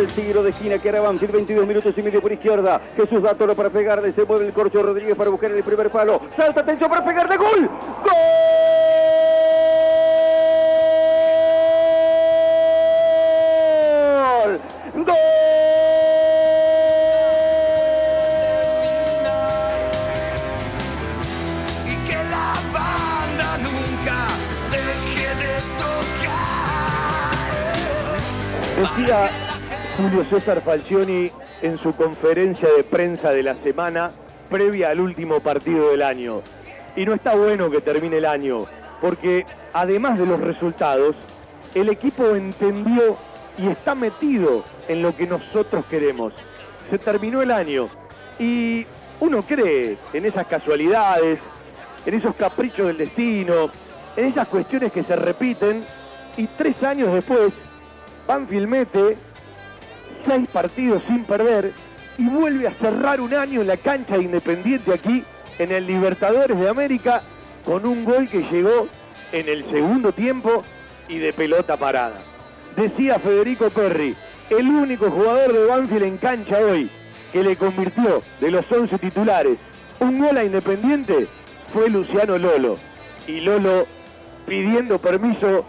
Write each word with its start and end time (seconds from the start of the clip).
el 0.00 0.06
tiro 0.06 0.42
de 0.42 0.50
esquina 0.50 0.78
que 0.78 0.88
era 0.88 1.00
Banfield, 1.00 1.32
22 1.32 1.66
minutos 1.66 1.94
y 1.96 2.02
medio 2.02 2.22
por 2.22 2.32
izquierda. 2.32 2.80
Jesús 2.96 3.22
da 3.22 3.34
todo 3.34 3.54
para 3.54 3.68
pegarle, 3.68 4.12
se 4.12 4.24
mueve 4.24 4.46
el 4.46 4.52
corcho 4.52 4.82
Rodríguez 4.82 5.16
para 5.16 5.30
buscar 5.30 5.50
el 5.50 5.62
primer 5.62 5.90
palo. 5.90 6.20
Salta, 6.36 6.60
atención 6.60 6.88
para 6.88 7.04
pegarle, 7.04 7.36
gol. 7.36 7.68
¡Gol! 8.02 8.59
Julio 30.00 30.24
César 30.30 30.62
Falcioni 30.62 31.30
en 31.60 31.76
su 31.76 31.94
conferencia 31.94 32.66
de 32.74 32.84
prensa 32.84 33.32
de 33.32 33.42
la 33.42 33.54
semana 33.56 34.10
previa 34.48 34.88
al 34.88 34.98
último 34.98 35.40
partido 35.40 35.90
del 35.90 36.00
año. 36.00 36.40
Y 36.96 37.04
no 37.04 37.12
está 37.12 37.34
bueno 37.34 37.70
que 37.70 37.82
termine 37.82 38.16
el 38.16 38.24
año, 38.24 38.62
porque 39.02 39.44
además 39.74 40.18
de 40.18 40.24
los 40.24 40.40
resultados, 40.40 41.16
el 41.74 41.90
equipo 41.90 42.34
entendió 42.34 43.18
y 43.58 43.68
está 43.68 43.94
metido 43.94 44.64
en 44.88 45.02
lo 45.02 45.14
que 45.14 45.26
nosotros 45.26 45.84
queremos. 45.90 46.32
Se 46.88 46.96
terminó 46.98 47.42
el 47.42 47.50
año 47.50 47.90
y 48.38 48.86
uno 49.20 49.42
cree 49.42 49.98
en 50.14 50.24
esas 50.24 50.46
casualidades, 50.46 51.40
en 52.06 52.14
esos 52.14 52.34
caprichos 52.36 52.86
del 52.86 52.96
destino, 52.96 53.68
en 54.16 54.24
esas 54.24 54.48
cuestiones 54.48 54.92
que 54.92 55.04
se 55.04 55.14
repiten 55.14 55.84
y 56.38 56.46
tres 56.46 56.82
años 56.84 57.12
después 57.12 57.52
Banfield 58.26 58.66
mete 58.66 59.29
seis 60.24 60.48
partidos 60.52 61.02
sin 61.08 61.24
perder 61.24 61.72
y 62.18 62.28
vuelve 62.28 62.68
a 62.68 62.72
cerrar 62.74 63.20
un 63.20 63.34
año 63.34 63.60
en 63.60 63.66
la 63.66 63.76
cancha 63.76 64.16
de 64.16 64.24
Independiente 64.24 64.92
aquí 64.92 65.24
en 65.58 65.72
el 65.72 65.86
Libertadores 65.86 66.58
de 66.58 66.68
América 66.68 67.20
con 67.64 67.86
un 67.86 68.04
gol 68.04 68.28
que 68.28 68.42
llegó 68.50 68.88
en 69.32 69.48
el 69.48 69.64
segundo 69.70 70.12
tiempo 70.12 70.62
y 71.08 71.18
de 71.18 71.32
pelota 71.32 71.76
parada. 71.76 72.18
Decía 72.76 73.18
Federico 73.18 73.68
Perry, 73.70 74.14
el 74.50 74.68
único 74.68 75.10
jugador 75.10 75.52
de 75.52 75.66
Banfield 75.66 76.02
en 76.02 76.18
cancha 76.18 76.58
hoy 76.58 76.90
que 77.32 77.42
le 77.42 77.56
convirtió 77.56 78.20
de 78.40 78.50
los 78.50 78.70
11 78.70 78.98
titulares 78.98 79.58
un 80.00 80.18
gol 80.18 80.36
a 80.36 80.44
Independiente 80.44 81.26
fue 81.72 81.88
Luciano 81.90 82.38
Lolo. 82.38 82.76
Y 83.26 83.40
Lolo 83.40 83.86
pidiendo 84.46 84.98
permiso 84.98 85.64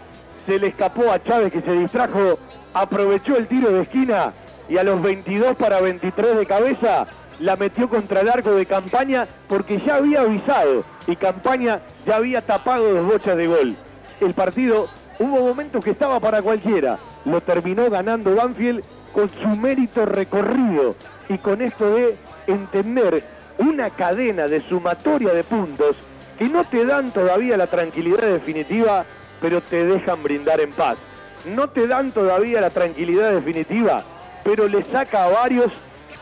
se 0.46 0.58
le 0.58 0.68
escapó 0.68 1.12
a 1.12 1.22
Chávez 1.22 1.52
que 1.52 1.60
se 1.60 1.72
distrajo, 1.72 2.38
aprovechó 2.74 3.36
el 3.36 3.46
tiro 3.46 3.70
de 3.70 3.82
esquina 3.82 4.32
y 4.72 4.78
a 4.78 4.84
los 4.84 5.02
22 5.02 5.54
para 5.56 5.80
23 5.80 6.38
de 6.38 6.46
cabeza 6.46 7.06
la 7.40 7.56
metió 7.56 7.90
contra 7.90 8.20
el 8.20 8.30
arco 8.30 8.54
de 8.54 8.64
campaña 8.64 9.26
porque 9.46 9.78
ya 9.78 9.96
había 9.96 10.22
avisado 10.22 10.82
y 11.06 11.14
campaña 11.14 11.80
ya 12.06 12.16
había 12.16 12.40
tapado 12.40 12.90
dos 12.94 13.06
bochas 13.06 13.36
de 13.36 13.48
gol. 13.48 13.76
El 14.22 14.32
partido 14.32 14.88
hubo 15.18 15.40
momentos 15.40 15.84
que 15.84 15.90
estaba 15.90 16.20
para 16.20 16.40
cualquiera, 16.40 16.98
lo 17.26 17.42
terminó 17.42 17.90
ganando 17.90 18.34
Banfield 18.34 18.82
con 19.12 19.28
su 19.28 19.48
mérito 19.48 20.06
recorrido 20.06 20.94
y 21.28 21.36
con 21.36 21.60
esto 21.60 21.94
de 21.94 22.16
entender 22.46 23.22
una 23.58 23.90
cadena 23.90 24.48
de 24.48 24.62
sumatoria 24.62 25.34
de 25.34 25.44
puntos 25.44 25.96
que 26.38 26.48
no 26.48 26.64
te 26.64 26.86
dan 26.86 27.10
todavía 27.10 27.58
la 27.58 27.66
tranquilidad 27.66 28.22
definitiva, 28.22 29.04
pero 29.38 29.60
te 29.60 29.84
dejan 29.84 30.22
brindar 30.22 30.60
en 30.60 30.72
paz. 30.72 30.96
No 31.44 31.68
te 31.68 31.86
dan 31.86 32.12
todavía 32.12 32.62
la 32.62 32.70
tranquilidad 32.70 33.32
definitiva, 33.32 34.02
pero 34.44 34.68
le 34.68 34.84
saca 34.84 35.24
a 35.24 35.28
varios 35.28 35.72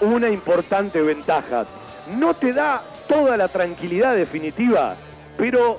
una 0.00 0.28
importante 0.28 1.00
ventaja. 1.00 1.66
No 2.18 2.34
te 2.34 2.52
da 2.52 2.82
toda 3.08 3.36
la 3.36 3.48
tranquilidad 3.48 4.14
definitiva, 4.14 4.96
pero 5.36 5.78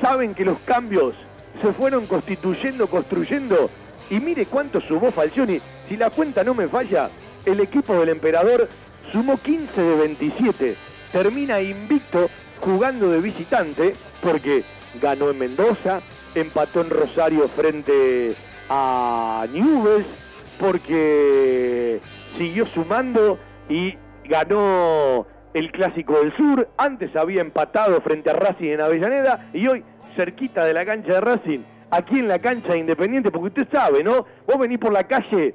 saben 0.00 0.34
que 0.34 0.44
los 0.44 0.58
cambios 0.60 1.14
se 1.60 1.72
fueron 1.72 2.06
constituyendo, 2.06 2.86
construyendo. 2.86 3.70
Y 4.10 4.20
mire 4.20 4.46
cuánto 4.46 4.80
sumó 4.80 5.10
Falcioni. 5.10 5.60
Si 5.88 5.96
la 5.96 6.10
cuenta 6.10 6.44
no 6.44 6.54
me 6.54 6.68
falla, 6.68 7.10
el 7.44 7.60
equipo 7.60 7.94
del 7.94 8.10
emperador 8.10 8.68
sumó 9.12 9.36
15 9.36 9.80
de 9.80 9.96
27. 9.96 10.76
Termina 11.12 11.60
invicto 11.60 12.28
jugando 12.60 13.10
de 13.10 13.20
visitante 13.20 13.94
porque 14.22 14.64
ganó 15.00 15.30
en 15.30 15.38
Mendoza, 15.38 16.00
empató 16.34 16.80
en 16.80 16.90
Rosario 16.90 17.48
frente 17.48 18.34
a 18.68 19.46
Newell's, 19.52 20.06
porque 20.60 22.00
siguió 22.36 22.66
sumando 22.66 23.38
y 23.68 23.94
ganó 24.24 25.26
el 25.54 25.72
Clásico 25.72 26.18
del 26.18 26.36
Sur. 26.36 26.68
Antes 26.76 27.14
había 27.16 27.40
empatado 27.40 28.00
frente 28.00 28.30
a 28.30 28.34
Racing 28.34 28.68
en 28.68 28.80
Avellaneda 28.80 29.48
y 29.52 29.66
hoy 29.66 29.84
cerquita 30.14 30.64
de 30.64 30.72
la 30.72 30.84
cancha 30.84 31.12
de 31.12 31.20
Racing, 31.20 31.60
aquí 31.90 32.18
en 32.18 32.28
la 32.28 32.38
cancha 32.38 32.72
de 32.72 32.78
Independiente, 32.78 33.30
porque 33.30 33.60
usted 33.60 33.68
sabe, 33.70 34.02
¿no? 34.02 34.26
Vos 34.46 34.58
venís 34.58 34.78
por 34.78 34.92
la 34.92 35.04
calle 35.04 35.54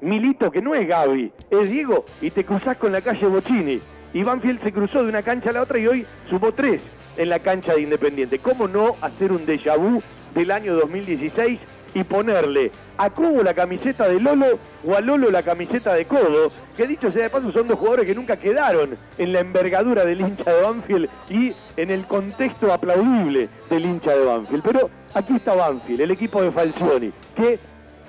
Milito, 0.00 0.50
que 0.50 0.60
no 0.60 0.74
es 0.74 0.86
Gaby, 0.86 1.32
es 1.50 1.70
Diego, 1.70 2.04
y 2.20 2.30
te 2.30 2.44
cruzás 2.44 2.76
con 2.76 2.92
la 2.92 3.00
calle 3.00 3.26
Bocini. 3.26 3.80
Y 4.12 4.22
Banfield 4.22 4.62
se 4.62 4.72
cruzó 4.72 5.02
de 5.02 5.08
una 5.08 5.22
cancha 5.22 5.50
a 5.50 5.52
la 5.54 5.62
otra 5.62 5.78
y 5.78 5.86
hoy 5.86 6.06
sumó 6.28 6.52
tres 6.52 6.82
en 7.16 7.28
la 7.28 7.38
cancha 7.38 7.74
de 7.74 7.82
Independiente. 7.82 8.38
¿Cómo 8.38 8.68
no 8.68 8.96
hacer 9.00 9.32
un 9.32 9.46
déjà 9.46 9.76
vu 9.76 10.02
del 10.34 10.50
año 10.50 10.74
2016 10.74 11.58
y 11.94 12.04
ponerle 12.04 12.70
a 12.98 13.10
Cobo 13.10 13.42
la 13.42 13.54
camiseta 13.54 14.08
de 14.08 14.20
Lolo 14.20 14.58
o 14.86 14.94
a 14.94 15.00
Lolo 15.00 15.30
la 15.30 15.42
camiseta 15.42 15.94
de 15.94 16.04
Codo? 16.04 16.50
Que 16.76 16.86
dicho 16.86 17.10
sea 17.12 17.24
de 17.24 17.30
paso 17.30 17.52
son 17.52 17.68
dos 17.68 17.78
jugadores 17.78 18.06
que 18.06 18.14
nunca 18.14 18.36
quedaron 18.36 18.96
en 19.16 19.32
la 19.32 19.40
envergadura 19.40 20.04
del 20.04 20.20
hincha 20.20 20.52
de 20.52 20.62
Banfield 20.62 21.08
y 21.30 21.54
en 21.76 21.90
el 21.90 22.06
contexto 22.06 22.72
aplaudible 22.72 23.48
del 23.70 23.86
hincha 23.86 24.14
de 24.14 24.24
Banfield. 24.24 24.62
Pero 24.64 24.90
aquí 25.14 25.36
está 25.36 25.54
Banfield, 25.54 26.00
el 26.00 26.10
equipo 26.10 26.42
de 26.42 26.50
Falcioni, 26.50 27.12
que 27.36 27.58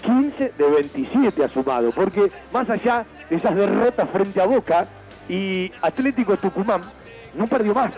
15 0.01 0.53
de 0.57 0.69
27 0.69 1.44
ha 1.44 1.47
sumado, 1.47 1.91
porque 1.91 2.28
más 2.53 2.69
allá 2.69 3.06
de 3.29 3.35
esas 3.35 3.56
derrotas 3.56 4.09
frente 4.09 4.41
a 4.41 4.45
Boca 4.45 4.88
y 5.28 5.72
Atlético 5.81 6.38
Tucumán, 6.38 6.81
no 7.34 7.47
perdió 7.47 7.74
más. 7.74 7.94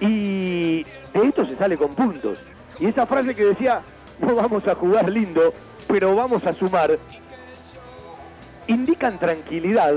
Y 0.00 0.82
de 0.84 1.24
esto 1.24 1.46
se 1.46 1.56
sale 1.56 1.76
con 1.76 1.90
puntos. 1.90 2.38
Y 2.78 2.86
esa 2.86 3.06
frase 3.06 3.34
que 3.34 3.44
decía, 3.44 3.80
no 4.20 4.34
vamos 4.34 4.66
a 4.66 4.74
jugar 4.74 5.08
lindo, 5.08 5.52
pero 5.86 6.14
vamos 6.14 6.46
a 6.46 6.52
sumar, 6.52 6.98
indican 8.66 9.18
tranquilidad, 9.18 9.94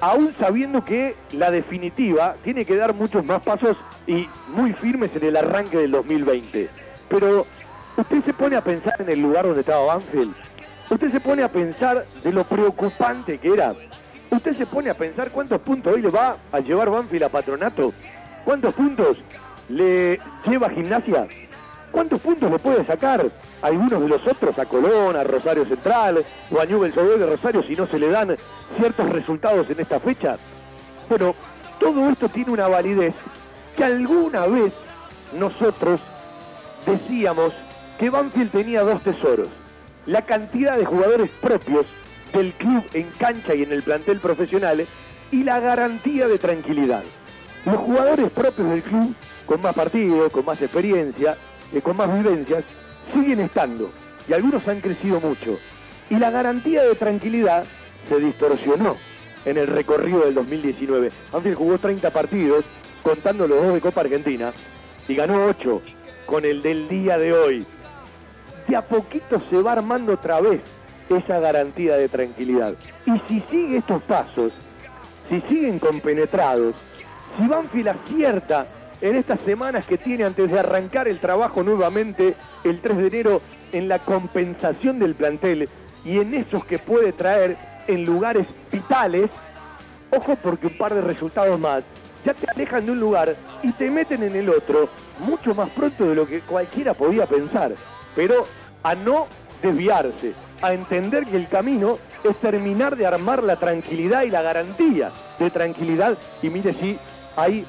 aún 0.00 0.34
sabiendo 0.38 0.84
que 0.84 1.14
la 1.32 1.50
definitiva 1.50 2.36
tiene 2.42 2.64
que 2.64 2.76
dar 2.76 2.94
muchos 2.94 3.24
más 3.24 3.42
pasos 3.42 3.76
y 4.06 4.28
muy 4.48 4.72
firmes 4.72 5.10
en 5.14 5.24
el 5.24 5.36
arranque 5.36 5.78
del 5.78 5.90
2020. 5.90 6.68
Pero 7.08 7.46
usted 7.96 8.24
se 8.24 8.32
pone 8.32 8.56
a 8.56 8.60
pensar 8.60 8.94
en 9.00 9.10
el 9.10 9.20
lugar 9.20 9.44
donde 9.44 9.60
estaba 9.60 9.84
Banfield, 9.84 10.34
usted 10.90 11.10
se 11.10 11.20
pone 11.20 11.42
a 11.42 11.48
pensar 11.50 12.04
de 12.22 12.32
lo 12.32 12.44
preocupante 12.44 13.38
que 13.38 13.48
era, 13.48 13.74
usted 14.30 14.56
se 14.56 14.66
pone 14.66 14.90
a 14.90 14.94
pensar 14.94 15.30
cuántos 15.30 15.60
puntos 15.60 15.94
hoy 15.94 16.02
le 16.02 16.10
va 16.10 16.36
a 16.52 16.60
llevar 16.60 16.90
Banfield 16.90 17.24
a 17.24 17.28
Patronato, 17.28 17.92
cuántos 18.44 18.74
puntos 18.74 19.18
le 19.68 20.18
lleva 20.46 20.70
Gimnasia, 20.70 21.26
cuántos 21.90 22.20
puntos 22.20 22.50
le 22.50 22.58
puede 22.58 22.84
sacar 22.84 23.24
a 23.62 23.66
algunos 23.66 24.00
de 24.00 24.08
los 24.08 24.26
otros, 24.26 24.58
a 24.58 24.66
Colón, 24.66 25.16
a 25.16 25.24
Rosario 25.24 25.64
Central 25.64 26.24
o 26.50 26.60
a 26.60 26.66
Newell's 26.66 26.96
Old 26.96 27.18
de 27.18 27.26
Rosario 27.26 27.62
si 27.62 27.74
no 27.74 27.86
se 27.86 27.98
le 27.98 28.08
dan 28.08 28.36
ciertos 28.78 29.08
resultados 29.10 29.68
en 29.70 29.80
esta 29.80 30.00
fecha. 30.00 30.32
Bueno, 31.08 31.34
todo 31.78 32.08
esto 32.08 32.28
tiene 32.28 32.52
una 32.52 32.68
validez 32.68 33.14
que 33.76 33.84
alguna 33.84 34.46
vez 34.46 34.72
nosotros 35.38 36.00
decíamos 36.84 37.52
que 37.98 38.10
Banfield 38.10 38.50
tenía 38.50 38.82
dos 38.82 39.00
tesoros. 39.02 39.48
La 40.06 40.22
cantidad 40.22 40.76
de 40.76 40.84
jugadores 40.84 41.30
propios 41.40 41.86
del 42.32 42.52
club 42.54 42.84
en 42.94 43.10
cancha 43.18 43.54
y 43.54 43.62
en 43.62 43.72
el 43.72 43.82
plantel 43.82 44.20
profesional 44.20 44.86
y 45.30 45.44
la 45.44 45.60
garantía 45.60 46.26
de 46.26 46.38
tranquilidad. 46.38 47.02
Los 47.64 47.76
jugadores 47.76 48.30
propios 48.30 48.70
del 48.70 48.82
club, 48.82 49.14
con 49.46 49.60
más 49.60 49.74
partidos, 49.74 50.32
con 50.32 50.44
más 50.44 50.60
experiencia, 50.62 51.36
eh, 51.72 51.80
con 51.80 51.96
más 51.96 52.12
vivencias, 52.12 52.64
siguen 53.12 53.40
estando 53.40 53.90
y 54.28 54.32
algunos 54.32 54.66
han 54.68 54.80
crecido 54.80 55.20
mucho. 55.20 55.58
Y 56.10 56.16
la 56.16 56.30
garantía 56.30 56.82
de 56.82 56.94
tranquilidad 56.94 57.64
se 58.08 58.18
distorsionó 58.18 58.94
en 59.44 59.58
el 59.58 59.66
recorrido 59.66 60.20
del 60.20 60.34
2019. 60.34 61.10
Banfield 61.32 61.56
jugó 61.56 61.78
30 61.78 62.10
partidos, 62.10 62.64
contando 63.02 63.46
los 63.46 63.62
dos 63.62 63.74
de 63.74 63.80
Copa 63.80 64.02
Argentina, 64.02 64.52
y 65.06 65.14
ganó 65.14 65.44
8 65.46 65.82
con 66.26 66.44
el 66.44 66.62
del 66.62 66.88
día 66.88 67.18
de 67.18 67.32
hoy. 67.32 67.66
De 68.66 68.76
a 68.76 68.82
poquito 68.82 69.42
se 69.48 69.56
va 69.56 69.72
armando 69.72 70.14
otra 70.14 70.40
vez 70.40 70.60
esa 71.08 71.38
garantía 71.40 71.96
de 71.96 72.08
tranquilidad. 72.08 72.74
Y 73.06 73.18
si 73.26 73.42
sigue 73.50 73.78
estos 73.78 74.02
pasos, 74.02 74.52
si 75.28 75.40
siguen 75.42 75.78
compenetrados, 75.78 76.74
si 77.38 77.46
Banfield 77.46 77.88
acierta 77.88 78.66
en 79.00 79.16
estas 79.16 79.40
semanas 79.40 79.86
que 79.86 79.98
tiene 79.98 80.24
antes 80.24 80.50
de 80.50 80.58
arrancar 80.58 81.08
el 81.08 81.18
trabajo 81.18 81.62
nuevamente 81.62 82.34
el 82.64 82.80
3 82.80 82.96
de 82.96 83.06
enero 83.06 83.40
en 83.72 83.88
la 83.88 83.98
compensación 84.00 84.98
del 84.98 85.14
plantel 85.14 85.68
y 86.04 86.18
en 86.18 86.34
esos 86.34 86.64
que 86.64 86.78
puede 86.78 87.12
traer 87.12 87.56
en 87.86 88.04
lugares 88.04 88.46
vitales, 88.72 89.30
ojo 90.10 90.36
porque 90.36 90.68
un 90.68 90.78
par 90.78 90.94
de 90.94 91.00
resultados 91.00 91.58
más 91.58 91.82
ya 92.24 92.34
te 92.34 92.50
alejan 92.50 92.84
de 92.84 92.92
un 92.92 93.00
lugar 93.00 93.36
y 93.62 93.72
te 93.72 93.90
meten 93.90 94.22
en 94.22 94.34
el 94.34 94.48
otro 94.50 94.88
mucho 95.20 95.54
más 95.54 95.70
pronto 95.70 96.08
de 96.08 96.14
lo 96.14 96.26
que 96.26 96.40
cualquiera 96.40 96.94
podía 96.94 97.26
pensar. 97.26 97.72
Pero 98.14 98.44
a 98.82 98.94
no 98.94 99.26
desviarse, 99.62 100.32
a 100.62 100.72
entender 100.72 101.24
que 101.26 101.36
el 101.36 101.48
camino 101.48 101.96
es 102.24 102.36
terminar 102.38 102.96
de 102.96 103.06
armar 103.06 103.42
la 103.42 103.56
tranquilidad 103.56 104.22
y 104.22 104.30
la 104.30 104.42
garantía 104.42 105.10
de 105.38 105.50
tranquilidad. 105.50 106.16
Y 106.42 106.50
mire 106.50 106.72
si 106.72 106.98
hay 107.36 107.64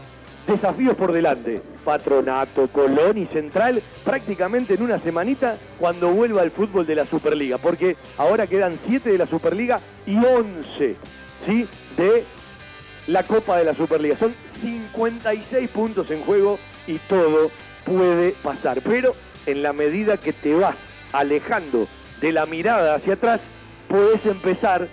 desafíos 0.49 0.97
por 0.97 1.13
delante. 1.13 1.61
Patronato, 1.85 2.67
Colón 2.67 3.17
y 3.17 3.25
Central 3.27 3.81
prácticamente 4.03 4.73
en 4.73 4.81
una 4.81 4.99
semanita 4.99 5.57
cuando 5.79 6.09
vuelva 6.09 6.43
el 6.43 6.51
fútbol 6.51 6.85
de 6.85 6.95
la 6.95 7.05
Superliga. 7.05 7.57
Porque 7.57 7.95
ahora 8.17 8.47
quedan 8.47 8.79
7 8.87 9.11
de 9.11 9.17
la 9.17 9.25
Superliga 9.25 9.79
y 10.05 10.17
11 10.17 10.95
¿sí? 11.45 11.67
de 11.95 12.25
la 13.07 13.23
Copa 13.23 13.57
de 13.57 13.63
la 13.63 13.73
Superliga. 13.73 14.17
Son 14.17 14.33
56 14.61 15.69
puntos 15.69 16.11
en 16.11 16.21
juego 16.23 16.59
y 16.87 16.97
todo 17.07 17.51
puede 17.85 18.31
pasar. 18.43 18.79
Pero 18.83 19.15
en 19.45 19.63
la 19.63 19.73
medida 19.73 20.17
que 20.17 20.33
te 20.33 20.53
vas 20.53 20.75
alejando 21.13 21.87
de 22.21 22.31
la 22.31 22.45
mirada 22.45 22.95
hacia 22.95 23.13
atrás, 23.13 23.39
puedes 23.87 24.25
empezar 24.25 24.87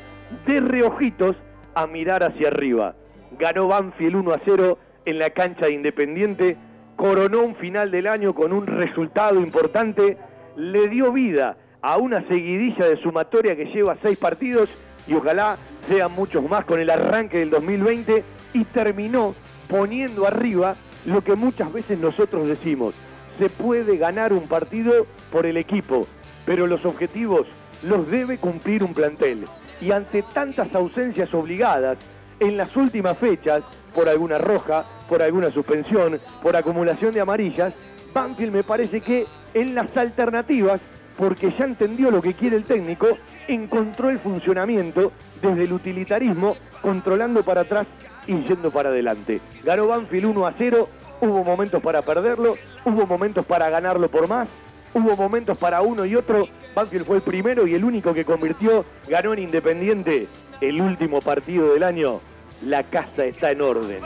de 0.46 0.60
reojitos 0.60 1.36
a 1.74 1.86
mirar 1.86 2.22
hacia 2.22 2.48
arriba. 2.48 2.94
Ganó 3.38 3.68
Banfield 3.68 4.16
1 4.16 4.32
a 4.32 4.40
0 4.44 4.78
en 5.06 5.18
la 5.18 5.30
cancha 5.30 5.66
de 5.66 5.72
Independiente, 5.72 6.56
coronó 6.96 7.42
un 7.42 7.54
final 7.54 7.90
del 7.90 8.06
año 8.06 8.34
con 8.34 8.52
un 8.52 8.66
resultado 8.66 9.40
importante, 9.40 10.18
le 10.56 10.88
dio 10.88 11.12
vida 11.12 11.56
a 11.80 11.96
una 11.98 12.26
seguidilla 12.26 12.86
de 12.86 12.96
sumatoria 12.98 13.56
que 13.56 13.66
lleva 13.66 13.96
seis 14.02 14.18
partidos 14.18 14.68
y 15.06 15.14
ojalá 15.14 15.56
sean 15.88 16.12
muchos 16.12 16.48
más 16.48 16.64
con 16.64 16.80
el 16.80 16.90
arranque 16.90 17.38
del 17.38 17.50
2020 17.50 18.24
y 18.54 18.64
terminó 18.64 19.34
poniendo 19.68 20.26
arriba 20.26 20.76
lo 21.04 21.22
que 21.22 21.36
muchas 21.36 21.72
veces 21.72 21.98
nosotros 21.98 22.48
decimos, 22.48 22.94
se 23.38 23.48
puede 23.48 23.96
ganar 23.96 24.32
un 24.32 24.48
partido 24.48 25.06
por 25.30 25.46
el 25.46 25.56
equipo, 25.56 26.06
pero 26.44 26.66
los 26.66 26.84
objetivos 26.84 27.46
los 27.82 28.08
debe 28.10 28.38
cumplir 28.38 28.82
un 28.82 28.94
plantel. 28.94 29.44
Y 29.80 29.92
ante 29.92 30.22
tantas 30.22 30.74
ausencias 30.74 31.32
obligadas 31.34 31.98
en 32.40 32.56
las 32.56 32.74
últimas 32.76 33.18
fechas, 33.18 33.62
por 33.94 34.08
alguna 34.08 34.38
roja, 34.38 34.84
por 35.08 35.22
alguna 35.22 35.50
suspensión, 35.50 36.20
por 36.42 36.56
acumulación 36.56 37.12
de 37.12 37.20
amarillas, 37.20 37.72
Banfield 38.12 38.52
me 38.52 38.64
parece 38.64 39.00
que 39.00 39.24
en 39.54 39.74
las 39.74 39.96
alternativas, 39.96 40.80
porque 41.16 41.50
ya 41.50 41.64
entendió 41.64 42.10
lo 42.10 42.20
que 42.20 42.34
quiere 42.34 42.56
el 42.56 42.64
técnico, 42.64 43.08
encontró 43.48 44.10
el 44.10 44.18
funcionamiento 44.18 45.12
desde 45.40 45.64
el 45.64 45.72
utilitarismo, 45.72 46.56
controlando 46.82 47.42
para 47.42 47.62
atrás 47.62 47.86
y 48.26 48.42
yendo 48.42 48.70
para 48.70 48.90
adelante. 48.90 49.40
Ganó 49.64 49.86
Banfield 49.88 50.26
1 50.26 50.46
a 50.46 50.54
0, 50.56 50.88
hubo 51.20 51.44
momentos 51.44 51.82
para 51.82 52.02
perderlo, 52.02 52.56
hubo 52.84 53.06
momentos 53.06 53.46
para 53.46 53.70
ganarlo 53.70 54.08
por 54.08 54.28
más, 54.28 54.48
hubo 54.94 55.16
momentos 55.16 55.56
para 55.58 55.80
uno 55.80 56.04
y 56.04 56.16
otro. 56.16 56.48
Banfield 56.76 57.06
fue 57.06 57.16
el 57.16 57.22
primero 57.22 57.66
y 57.66 57.74
el 57.74 57.84
único 57.84 58.12
que 58.12 58.26
convirtió, 58.26 58.84
ganó 59.08 59.32
en 59.32 59.38
Independiente 59.38 60.28
el 60.60 60.78
último 60.82 61.22
partido 61.22 61.72
del 61.72 61.82
año. 61.82 62.20
La 62.66 62.82
casa 62.82 63.24
está 63.24 63.50
en 63.50 63.62
orden. 63.62 64.02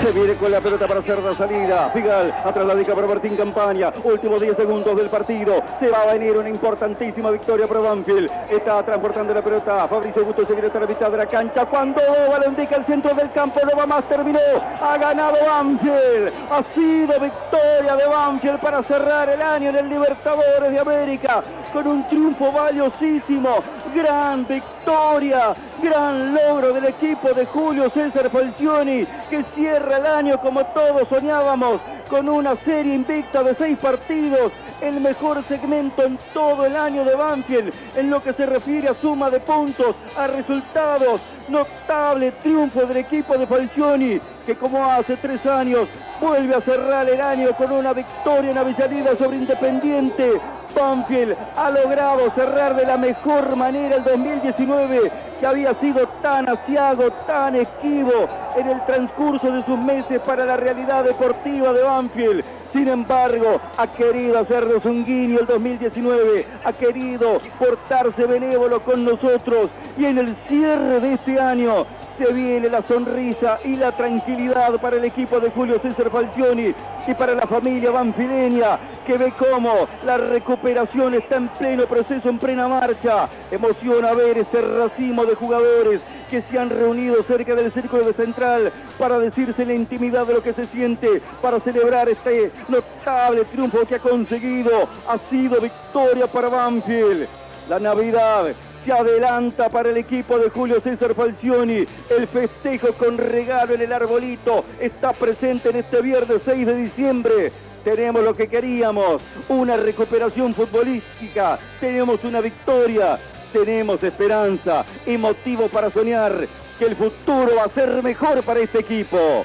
Se 0.00 0.12
viene 0.12 0.34
con 0.34 0.50
la 0.50 0.60
pelota 0.60 0.86
para 0.86 1.00
hacer 1.00 1.22
la 1.22 1.34
salida. 1.34 1.90
Figal 1.90 2.32
atrás 2.42 2.66
la 2.66 2.74
dica 2.74 2.94
para 2.94 3.06
Martín 3.06 3.36
Campaña. 3.36 3.92
Últimos 4.02 4.40
10 4.40 4.56
segundos 4.56 4.96
del 4.96 5.10
partido. 5.10 5.62
Se 5.78 5.88
va 5.88 6.02
a 6.02 6.14
venir 6.14 6.38
una 6.38 6.48
importantísima 6.48 7.30
victoria 7.30 7.66
para 7.66 7.80
Banfield. 7.80 8.30
Está 8.48 8.82
transportando 8.82 9.34
la 9.34 9.42
pelota. 9.42 9.86
Fabricio 9.86 10.24
Gusto 10.24 10.46
se 10.46 10.52
viene 10.52 10.68
hasta 10.68 10.80
la 10.80 10.86
mitad 10.86 11.10
de 11.10 11.16
la 11.18 11.26
cancha. 11.26 11.66
Cuando 11.66 12.00
Ova 12.00 12.40
indica 12.46 12.76
el 12.76 12.84
centro 12.86 13.14
del 13.14 13.30
campo, 13.30 13.60
no 13.62 13.76
va 13.76 13.86
más. 13.86 14.04
Terminó. 14.04 14.38
Ha 14.80 14.96
ganado 14.96 15.36
Banfield. 15.46 16.32
Ha 16.50 16.64
sido 16.74 17.20
victoria 17.20 17.96
de 17.96 18.06
Banfield 18.06 18.60
para 18.60 18.82
cerrar 18.82 19.28
el 19.28 19.42
año 19.42 19.68
en 19.68 19.76
el 19.76 19.88
Libertadores 19.90 20.72
de 20.72 20.80
América. 20.80 21.42
Con 21.74 21.86
un 21.86 22.06
triunfo 22.06 22.50
valiosísimo. 22.50 23.58
Gran 23.94 24.46
victoria. 24.46 25.54
Gran 25.82 26.34
logro 26.34 26.72
del 26.72 26.86
equipo 26.86 27.32
de 27.32 27.46
Julio 27.46 27.90
César 27.90 28.30
Falcioni. 28.30 29.04
Que 29.28 29.44
cierra 29.54 29.96
el 29.96 30.06
año 30.06 30.38
como 30.38 30.64
todos 30.66 31.08
soñábamos, 31.08 31.80
con 32.08 32.28
una 32.28 32.56
serie 32.56 32.94
invicta 32.94 33.42
de 33.44 33.54
seis 33.54 33.78
partidos, 33.78 34.52
el 34.80 35.00
mejor 35.00 35.44
segmento 35.46 36.02
en 36.02 36.18
todo 36.34 36.66
el 36.66 36.76
año 36.76 37.04
de 37.04 37.14
Banfield, 37.14 37.72
en 37.96 38.10
lo 38.10 38.20
que 38.20 38.32
se 38.32 38.46
refiere 38.46 38.88
a 38.88 38.94
suma 39.00 39.30
de 39.30 39.38
puntos, 39.38 39.94
a 40.16 40.26
resultados, 40.26 41.20
notable 41.48 42.32
triunfo 42.42 42.84
del 42.86 42.98
equipo 42.98 43.38
de 43.38 43.46
Falcioni, 43.46 44.20
que 44.44 44.56
como 44.56 44.84
hace 44.84 45.16
tres 45.16 45.44
años 45.46 45.88
vuelve 46.20 46.54
a 46.54 46.60
cerrar 46.60 47.08
el 47.08 47.20
año 47.20 47.52
con 47.56 47.70
una 47.70 47.92
victoria 47.92 48.50
en 48.50 48.58
Avellaneda 48.58 49.16
sobre 49.16 49.36
Independiente, 49.38 50.40
Banfield 50.74 51.36
ha 51.56 51.70
logrado 51.70 52.30
cerrar 52.32 52.76
de 52.76 52.86
la 52.86 52.96
mejor 52.96 53.56
manera 53.56 53.96
el 53.96 54.04
2019 54.04 55.12
que 55.40 55.46
había 55.46 55.72
sido 55.74 56.06
tan 56.22 56.48
asiago, 56.48 57.10
tan 57.26 57.56
esquivo 57.56 58.28
en 58.56 58.68
el 58.68 58.84
transcurso 58.84 59.50
de 59.50 59.64
sus 59.64 59.78
meses 59.78 60.20
para 60.20 60.44
la 60.44 60.56
realidad 60.56 61.04
deportiva 61.04 61.72
de 61.72 61.82
Banfield. 61.82 62.44
Sin 62.72 62.88
embargo, 62.88 63.60
ha 63.78 63.86
querido 63.86 64.38
hacernos 64.38 64.84
un 64.84 65.04
guiño 65.04 65.40
el 65.40 65.46
2019, 65.46 66.46
ha 66.64 66.72
querido 66.72 67.40
portarse 67.58 68.26
benévolo 68.26 68.80
con 68.80 69.04
nosotros 69.04 69.70
y 69.96 70.04
en 70.04 70.18
el 70.18 70.36
cierre 70.46 71.00
de 71.00 71.14
este 71.14 71.40
año 71.40 71.86
viene 72.26 72.68
la 72.68 72.82
sonrisa 72.82 73.58
y 73.64 73.74
la 73.74 73.92
tranquilidad 73.92 74.80
para 74.80 74.96
el 74.96 75.04
equipo 75.04 75.40
de 75.40 75.50
Julio 75.50 75.78
César 75.80 76.10
Falcioni 76.10 76.74
y 77.06 77.14
para 77.14 77.34
la 77.34 77.46
familia 77.46 77.90
banfileña 77.90 78.78
que 79.06 79.16
ve 79.16 79.32
cómo 79.36 79.74
la 80.04 80.18
recuperación 80.18 81.14
está 81.14 81.36
en 81.36 81.48
pleno 81.48 81.84
proceso, 81.86 82.28
en 82.28 82.38
plena 82.38 82.68
marcha. 82.68 83.26
Emociona 83.50 84.12
ver 84.12 84.38
ese 84.38 84.60
racimo 84.60 85.24
de 85.24 85.34
jugadores 85.34 86.00
que 86.30 86.42
se 86.42 86.58
han 86.58 86.70
reunido 86.70 87.22
cerca 87.24 87.54
del 87.54 87.72
círculo 87.72 88.04
de 88.04 88.12
central 88.12 88.72
para 88.98 89.18
decirse 89.18 89.64
la 89.64 89.74
intimidad 89.74 90.26
de 90.26 90.34
lo 90.34 90.42
que 90.42 90.52
se 90.52 90.66
siente, 90.66 91.20
para 91.42 91.58
celebrar 91.60 92.08
este 92.08 92.52
notable 92.68 93.44
triunfo 93.46 93.86
que 93.86 93.96
ha 93.96 93.98
conseguido. 93.98 94.88
Ha 95.08 95.18
sido 95.30 95.60
victoria 95.60 96.26
para 96.26 96.48
Banfield. 96.48 97.26
La 97.68 97.78
Navidad 97.78 98.54
se 98.84 98.92
adelanta 98.92 99.68
para 99.68 99.90
el 99.90 99.96
equipo 99.96 100.38
de 100.38 100.50
Julio 100.50 100.80
César 100.80 101.14
Falcioni. 101.14 101.84
El 102.10 102.26
festejo 102.26 102.92
con 102.94 103.16
regalo 103.18 103.74
en 103.74 103.82
el 103.82 103.92
arbolito 103.92 104.64
está 104.78 105.12
presente 105.12 105.70
en 105.70 105.76
este 105.76 106.00
viernes 106.00 106.42
6 106.44 106.66
de 106.66 106.74
diciembre. 106.74 107.52
Tenemos 107.84 108.22
lo 108.22 108.34
que 108.34 108.48
queríamos, 108.48 109.22
una 109.48 109.76
recuperación 109.76 110.52
futbolística, 110.52 111.58
tenemos 111.80 112.22
una 112.24 112.40
victoria, 112.40 113.18
tenemos 113.52 114.02
esperanza 114.02 114.84
y 115.06 115.16
motivo 115.16 115.68
para 115.68 115.90
soñar 115.90 116.46
que 116.78 116.84
el 116.84 116.94
futuro 116.94 117.56
va 117.56 117.64
a 117.64 117.68
ser 117.68 118.02
mejor 118.02 118.42
para 118.42 118.60
este 118.60 118.80
equipo. 118.80 119.44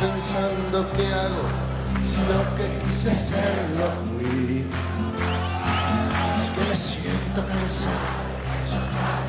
Pensando 0.00 0.86
qué 0.96 1.06
hago, 1.06 1.42
si 2.04 2.18
lo 2.20 2.56
que 2.56 2.86
quise 2.86 3.14
ser. 3.14 3.58
Cansado, 7.46 7.94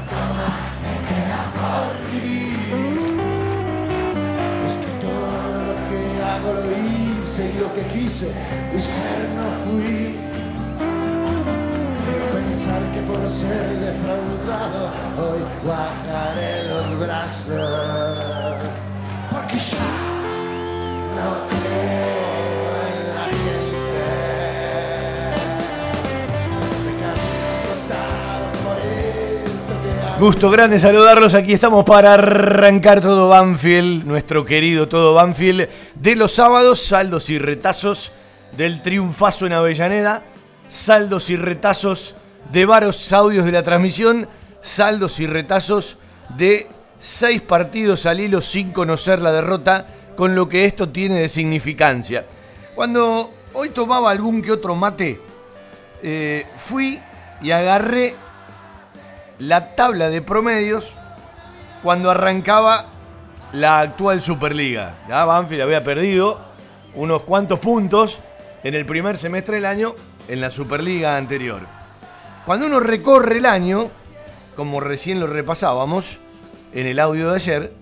no 0.09 0.21
más 0.33 0.59
me 0.81 0.93
queda 1.07 1.41
por 1.53 2.11
vivir. 2.11 2.57
Es 4.65 4.73
que 4.73 4.91
todo 4.99 5.29
lo 5.67 5.73
que 5.87 5.99
hago 6.23 6.49
lo 6.53 6.65
hice 6.71 7.41
y 7.53 7.59
lo 7.59 7.71
que 7.71 7.83
quise 7.83 8.29
y 8.75 8.79
ser 8.79 9.19
no 9.37 9.45
fui. 9.63 10.17
Creo 12.03 12.25
pensar 12.31 12.81
que 12.93 13.01
por 13.01 13.29
ser 13.29 13.65
defraudado 13.77 14.91
hoy 15.19 15.41
bajaré 15.67 16.63
los 16.67 16.99
brazos. 16.99 18.63
Porque 19.31 19.57
ya 19.59 19.87
no 21.15 21.29
creo 21.47 22.38
Gusto 30.19 30.49
grande 30.51 30.79
saludarlos. 30.79 31.33
Aquí 31.33 31.53
estamos 31.53 31.85
para 31.85 32.15
arrancar 32.15 32.99
todo 32.99 33.29
Banfield, 33.29 34.03
nuestro 34.03 34.43
querido 34.43 34.89
todo 34.89 35.13
Banfield, 35.13 35.69
de 35.95 36.15
los 36.17 36.33
sábados, 36.33 36.81
saldos 36.81 37.29
y 37.29 37.39
retazos 37.39 38.11
del 38.57 38.81
triunfazo 38.81 39.45
en 39.45 39.53
Avellaneda, 39.53 40.25
saldos 40.67 41.29
y 41.29 41.38
retazos 41.38 42.15
de 42.51 42.65
varios 42.65 43.13
audios 43.13 43.45
de 43.45 43.53
la 43.53 43.63
transmisión, 43.63 44.27
saldos 44.59 45.21
y 45.21 45.25
retazos 45.25 45.97
de 46.35 46.67
seis 46.99 47.41
partidos 47.41 48.05
al 48.05 48.19
hilo 48.19 48.41
sin 48.41 48.73
conocer 48.73 49.19
la 49.19 49.31
derrota, 49.31 49.88
con 50.17 50.35
lo 50.35 50.49
que 50.49 50.65
esto 50.65 50.89
tiene 50.89 51.21
de 51.21 51.29
significancia. 51.29 52.25
Cuando 52.75 53.31
hoy 53.53 53.69
tomaba 53.69 54.11
algún 54.11 54.41
que 54.41 54.51
otro 54.51 54.75
mate, 54.75 55.21
eh, 56.03 56.45
fui 56.57 56.99
y 57.41 57.51
agarré 57.51 58.15
la 59.39 59.74
tabla 59.75 60.10
de 60.10 60.22
promedios 60.22 60.96
cuando 61.81 62.12
arrancaba 62.12 62.88
la 63.53 63.79
actual 63.79 64.22
Superliga. 64.22 64.96
Ya 65.08 65.25
Banfield 65.25 65.62
había 65.62 65.84
perdido 65.84 66.39
unos 66.93 67.24
cuantos 67.24 67.60
puntos 67.60 68.19
en 68.63 68.75
el 68.75 68.86
primer 68.86 69.17
semestre 69.17 69.55
del 69.55 69.65
año 69.65 69.96
en 70.27 70.41
la 70.41 70.51
Superliga 70.51 71.15
anterior. 71.17 71.62
Cuando 72.46 72.67
uno 72.67 72.79
recorre 72.79 73.38
el 73.38 73.46
año, 73.46 73.89
como 74.55 74.81
recién 74.81 75.19
lo 75.19 75.27
repasábamos 75.27 76.17
en 76.74 76.88
el 76.88 77.00
audio 77.00 77.29
de 77.29 77.36
ayer, 77.36 77.74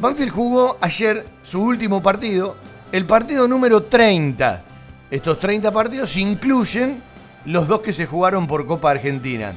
Banfield 0.00 0.32
jugó 0.32 0.78
ayer 0.80 1.24
su 1.42 1.62
último 1.62 2.02
partido, 2.02 2.56
el 2.90 3.06
partido 3.06 3.46
número 3.46 3.84
30. 3.84 4.64
Estos 5.10 5.38
30 5.38 5.70
partidos 5.72 6.16
incluyen 6.16 7.02
los 7.44 7.68
dos 7.68 7.80
que 7.80 7.92
se 7.92 8.06
jugaron 8.06 8.46
por 8.46 8.66
Copa 8.66 8.90
Argentina. 8.90 9.54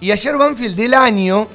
Y 0.00 0.10
ayer 0.12 0.36
Banfield 0.38 0.76
del 0.76 0.94
año, 0.94 1.46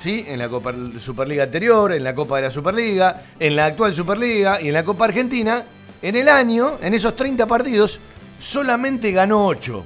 ¿sí? 0.00 0.24
en 0.28 0.38
la 0.38 0.48
Copa 0.48 0.72
Superliga 0.98 1.42
anterior, 1.42 1.92
en 1.92 2.04
la 2.04 2.14
Copa 2.14 2.36
de 2.36 2.42
la 2.42 2.50
Superliga, 2.52 3.24
en 3.40 3.56
la 3.56 3.66
actual 3.66 3.92
Superliga 3.92 4.62
y 4.62 4.68
en 4.68 4.74
la 4.74 4.84
Copa 4.84 5.06
Argentina, 5.06 5.64
en 6.00 6.14
el 6.14 6.28
año, 6.28 6.78
en 6.80 6.94
esos 6.94 7.16
30 7.16 7.46
partidos, 7.46 7.98
solamente 8.38 9.10
ganó 9.10 9.46
8. 9.46 9.84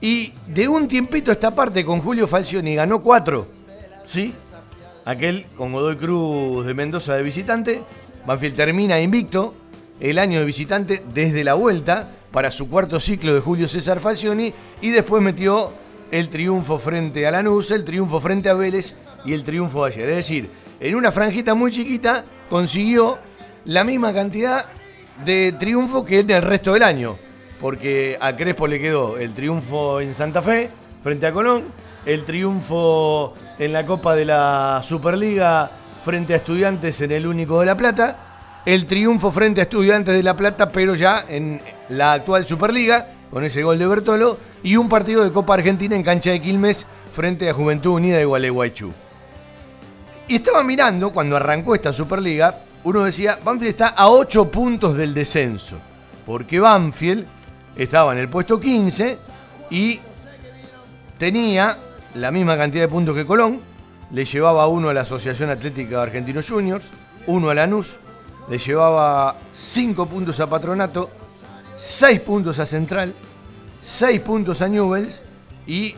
Y 0.00 0.32
de 0.46 0.68
un 0.68 0.86
tiempito 0.86 1.32
esta 1.32 1.52
parte 1.52 1.84
con 1.84 2.00
Julio 2.00 2.28
Falcioni 2.28 2.76
ganó 2.76 3.02
4. 3.02 3.48
¿Sí? 4.06 4.32
Aquel 5.04 5.46
con 5.56 5.72
Godoy 5.72 5.96
Cruz 5.96 6.66
de 6.66 6.74
Mendoza 6.74 7.16
de 7.16 7.24
visitante. 7.24 7.82
Banfield 8.26 8.54
termina 8.54 9.00
invicto 9.00 9.54
el 9.98 10.20
año 10.20 10.38
de 10.38 10.44
visitante 10.44 11.02
desde 11.12 11.42
la 11.42 11.54
vuelta 11.54 12.08
para 12.30 12.52
su 12.52 12.68
cuarto 12.68 13.00
ciclo 13.00 13.34
de 13.34 13.40
Julio 13.40 13.66
César 13.66 13.98
Falcioni 13.98 14.52
y 14.80 14.90
después 14.90 15.20
metió 15.20 15.72
el 16.10 16.28
triunfo 16.28 16.78
frente 16.78 17.26
a 17.26 17.30
Lanús, 17.30 17.70
el 17.70 17.84
triunfo 17.84 18.20
frente 18.20 18.48
a 18.48 18.54
Vélez 18.54 18.94
y 19.24 19.32
el 19.32 19.44
triunfo 19.44 19.84
de 19.84 19.92
ayer. 19.92 20.08
Es 20.10 20.16
decir, 20.16 20.50
en 20.80 20.94
una 20.94 21.12
franjita 21.12 21.54
muy 21.54 21.70
chiquita 21.70 22.24
consiguió 22.48 23.18
la 23.64 23.84
misma 23.84 24.14
cantidad 24.14 24.66
de 25.24 25.54
triunfo 25.58 26.04
que 26.04 26.20
en 26.20 26.30
el 26.30 26.42
resto 26.42 26.72
del 26.72 26.82
año. 26.82 27.16
Porque 27.60 28.16
a 28.20 28.36
Crespo 28.36 28.66
le 28.66 28.78
quedó 28.78 29.18
el 29.18 29.34
triunfo 29.34 30.00
en 30.00 30.14
Santa 30.14 30.42
Fe 30.42 30.70
frente 31.02 31.26
a 31.26 31.32
Colón, 31.32 31.64
el 32.06 32.24
triunfo 32.24 33.34
en 33.58 33.72
la 33.72 33.84
Copa 33.84 34.14
de 34.14 34.24
la 34.24 34.80
Superliga 34.84 35.70
frente 36.04 36.34
a 36.34 36.36
Estudiantes 36.36 37.00
en 37.00 37.10
el 37.12 37.26
Único 37.26 37.58
de 37.60 37.66
La 37.66 37.76
Plata, 37.76 38.16
el 38.64 38.86
triunfo 38.86 39.32
frente 39.32 39.60
a 39.60 39.64
Estudiantes 39.64 40.14
de 40.14 40.22
La 40.22 40.36
Plata, 40.36 40.68
pero 40.68 40.94
ya 40.94 41.24
en 41.28 41.60
la 41.88 42.12
actual 42.12 42.46
Superliga, 42.46 43.08
con 43.30 43.44
ese 43.44 43.62
gol 43.62 43.78
de 43.78 43.86
Bertolo, 43.86 44.38
y 44.62 44.76
un 44.76 44.88
partido 44.88 45.24
de 45.24 45.32
Copa 45.32 45.54
Argentina 45.54 45.94
en 45.94 46.02
cancha 46.02 46.30
de 46.30 46.40
Quilmes 46.40 46.86
frente 47.12 47.48
a 47.48 47.54
Juventud 47.54 47.94
Unida 47.94 48.16
de 48.16 48.24
Gualeguaychú. 48.24 48.92
Y 50.28 50.36
estaba 50.36 50.62
mirando, 50.62 51.10
cuando 51.10 51.36
arrancó 51.36 51.74
esta 51.74 51.92
Superliga, 51.92 52.62
uno 52.84 53.04
decía, 53.04 53.38
Banfield 53.42 53.70
está 53.70 53.88
a 53.88 54.08
8 54.08 54.50
puntos 54.50 54.96
del 54.96 55.14
descenso, 55.14 55.78
porque 56.26 56.60
Banfield 56.60 57.26
estaba 57.76 58.12
en 58.12 58.18
el 58.18 58.28
puesto 58.28 58.58
15 58.60 59.18
y 59.70 60.00
tenía 61.18 61.78
la 62.14 62.30
misma 62.30 62.56
cantidad 62.56 62.84
de 62.84 62.88
puntos 62.88 63.14
que 63.14 63.26
Colón, 63.26 63.60
le 64.10 64.24
llevaba 64.24 64.66
uno 64.68 64.88
a 64.88 64.94
la 64.94 65.02
Asociación 65.02 65.50
Atlética 65.50 66.02
Argentino 66.02 66.40
Juniors, 66.46 66.86
uno 67.26 67.50
a 67.50 67.54
Lanús, 67.54 67.96
le 68.48 68.58
llevaba 68.58 69.36
5 69.52 70.06
puntos 70.06 70.40
a 70.40 70.48
Patronato, 70.48 71.10
6 71.78 72.20
puntos 72.22 72.58
a 72.58 72.66
Central, 72.66 73.14
6 73.82 74.20
puntos 74.22 74.62
a 74.62 74.68
Newells 74.68 75.22
y 75.64 75.94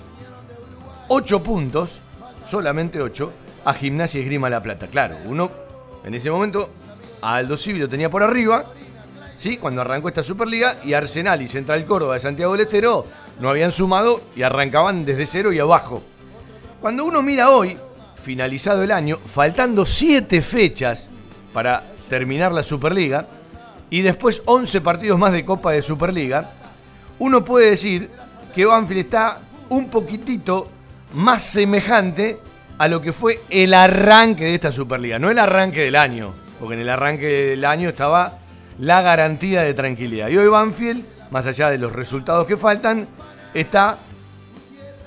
8 1.08 1.42
puntos, 1.42 2.00
solamente 2.44 3.00
8, 3.00 3.32
a 3.64 3.72
Gimnasia 3.72 4.20
y 4.20 4.24
Grima 4.24 4.50
La 4.50 4.62
Plata. 4.62 4.88
Claro, 4.88 5.16
uno 5.24 5.50
en 6.04 6.12
ese 6.14 6.30
momento 6.30 6.68
a 7.22 7.36
Aldo 7.36 7.56
Civi 7.56 7.86
tenía 7.88 8.10
por 8.10 8.22
arriba, 8.22 8.66
¿sí? 9.36 9.56
cuando 9.56 9.80
arrancó 9.80 10.08
esta 10.08 10.22
Superliga, 10.22 10.76
y 10.84 10.92
Arsenal 10.92 11.40
y 11.40 11.48
Central 11.48 11.86
Córdoba 11.86 12.14
de 12.14 12.20
Santiago 12.20 12.52
del 12.52 12.62
Estero 12.62 13.06
no 13.40 13.48
habían 13.48 13.72
sumado 13.72 14.20
y 14.36 14.42
arrancaban 14.42 15.06
desde 15.06 15.26
cero 15.26 15.50
y 15.50 15.58
abajo. 15.58 16.02
Cuando 16.82 17.06
uno 17.06 17.22
mira 17.22 17.48
hoy, 17.48 17.78
finalizado 18.22 18.82
el 18.82 18.92
año, 18.92 19.18
faltando 19.24 19.86
7 19.86 20.42
fechas 20.42 21.08
para 21.54 21.84
terminar 22.10 22.52
la 22.52 22.62
Superliga, 22.62 23.26
y 23.90 24.02
después 24.02 24.42
11 24.44 24.80
partidos 24.80 25.18
más 25.18 25.32
de 25.32 25.44
Copa 25.44 25.72
de 25.72 25.82
Superliga, 25.82 26.50
uno 27.18 27.44
puede 27.44 27.70
decir 27.70 28.10
que 28.54 28.64
Banfield 28.64 29.00
está 29.00 29.40
un 29.68 29.90
poquitito 29.90 30.68
más 31.12 31.42
semejante 31.42 32.38
a 32.78 32.88
lo 32.88 33.02
que 33.02 33.12
fue 33.12 33.40
el 33.50 33.74
arranque 33.74 34.44
de 34.44 34.54
esta 34.54 34.72
Superliga, 34.72 35.18
no 35.18 35.30
el 35.30 35.38
arranque 35.38 35.82
del 35.82 35.96
año, 35.96 36.32
porque 36.58 36.74
en 36.74 36.80
el 36.80 36.88
arranque 36.88 37.26
del 37.26 37.64
año 37.64 37.88
estaba 37.90 38.38
la 38.78 39.02
garantía 39.02 39.62
de 39.62 39.74
tranquilidad. 39.74 40.28
Y 40.28 40.38
hoy 40.38 40.48
Banfield, 40.48 41.04
más 41.30 41.44
allá 41.46 41.68
de 41.68 41.78
los 41.78 41.92
resultados 41.92 42.46
que 42.46 42.56
faltan, 42.56 43.06
está 43.52 43.98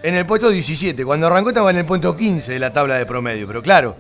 en 0.04 0.16
el 0.16 0.26
puesto 0.26 0.50
17. 0.50 1.04
Cuando 1.04 1.28
arrancó 1.28 1.50
estaba 1.50 1.72
en 1.72 1.78
el 1.78 1.86
puesto 1.86 2.16
15 2.16 2.52
de 2.52 2.60
la 2.60 2.72
tabla 2.72 2.96
de 2.96 3.06
promedio, 3.06 3.48
pero 3.48 3.64
claro, 3.64 3.96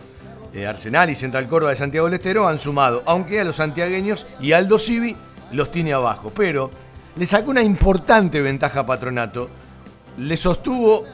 eh, 0.53 0.67
Arsenal 0.67 1.09
y 1.09 1.15
Central 1.15 1.47
Córdoba 1.47 1.71
de 1.71 1.77
Santiago 1.77 2.05
del 2.05 2.15
Estero 2.15 2.47
han 2.47 2.57
sumado, 2.57 3.01
aunque 3.05 3.39
a 3.39 3.43
los 3.43 3.55
santiagueños 3.55 4.27
y 4.39 4.51
Aldo 4.51 4.77
Civi 4.77 5.15
los 5.51 5.71
tiene 5.71 5.93
abajo. 5.93 6.31
Pero 6.35 6.69
le 7.15 7.25
sacó 7.25 7.51
una 7.51 7.63
importante 7.63 8.41
ventaja 8.41 8.81
a 8.81 8.85
Patronato, 8.85 9.49
le 10.17 10.37
sostuvo 10.37 11.05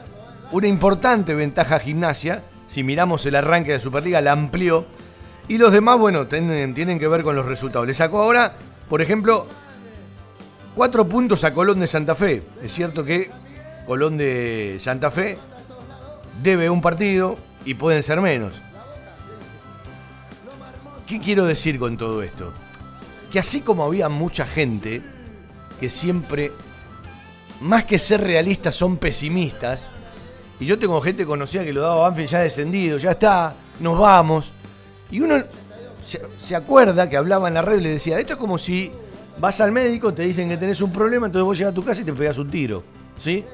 una 0.52 0.66
importante 0.66 1.34
ventaja 1.34 1.76
a 1.76 1.80
Gimnasia, 1.80 2.42
si 2.66 2.82
miramos 2.82 3.24
el 3.26 3.34
arranque 3.34 3.72
de 3.72 3.80
Superliga, 3.80 4.20
la 4.20 4.32
amplió, 4.32 4.86
y 5.48 5.58
los 5.58 5.72
demás, 5.72 5.98
bueno, 5.98 6.26
tienen 6.28 6.98
que 6.98 7.08
ver 7.08 7.22
con 7.22 7.34
los 7.34 7.46
resultados. 7.46 7.86
Le 7.86 7.94
sacó 7.94 8.22
ahora, 8.22 8.54
por 8.88 9.02
ejemplo, 9.02 9.46
cuatro 10.76 11.08
puntos 11.08 11.42
a 11.42 11.52
Colón 11.52 11.80
de 11.80 11.88
Santa 11.88 12.14
Fe. 12.14 12.42
Es 12.62 12.72
cierto 12.72 13.04
que 13.04 13.30
Colón 13.86 14.16
de 14.16 14.76
Santa 14.78 15.10
Fe 15.10 15.38
debe 16.42 16.70
un 16.70 16.80
partido 16.80 17.36
y 17.64 17.74
pueden 17.74 18.02
ser 18.04 18.20
menos. 18.20 18.62
¿Qué 21.10 21.18
quiero 21.18 21.44
decir 21.44 21.80
con 21.80 21.96
todo 21.96 22.22
esto? 22.22 22.52
Que 23.32 23.40
así 23.40 23.62
como 23.62 23.82
había 23.82 24.08
mucha 24.08 24.46
gente 24.46 25.02
que 25.80 25.88
siempre, 25.88 26.52
más 27.62 27.82
que 27.82 27.98
ser 27.98 28.20
realistas, 28.20 28.76
son 28.76 28.96
pesimistas, 28.96 29.82
y 30.60 30.66
yo 30.66 30.78
tengo 30.78 31.00
gente 31.00 31.26
conocida 31.26 31.64
que 31.64 31.72
lo 31.72 31.80
daba 31.80 32.02
Banfield 32.02 32.28
ya 32.28 32.38
descendido, 32.38 32.98
ya 32.98 33.10
está, 33.10 33.56
nos 33.80 33.98
vamos. 33.98 34.52
Y 35.10 35.18
uno 35.18 35.42
se, 36.38 36.54
acuerda 36.54 37.10
que 37.10 37.16
hablaba 37.16 37.48
en 37.48 37.54
la 37.54 37.62
red 37.62 37.80
y 37.80 37.82
le 37.82 37.88
decía, 37.88 38.16
esto 38.20 38.34
es 38.34 38.38
como 38.38 38.56
si 38.56 38.92
vas 39.40 39.60
al 39.60 39.72
médico, 39.72 40.14
te 40.14 40.22
dicen 40.22 40.48
que 40.48 40.58
tenés 40.58 40.80
un 40.80 40.92
problema, 40.92 41.26
entonces 41.26 41.44
vos 41.44 41.58
llegas 41.58 41.72
a 41.72 41.74
tu 41.74 41.84
casa 41.84 42.02
y 42.02 42.04
te 42.04 42.12
pegas 42.12 42.38
un 42.38 42.48
tiro. 42.48 42.84
¿Sí? 43.18 43.44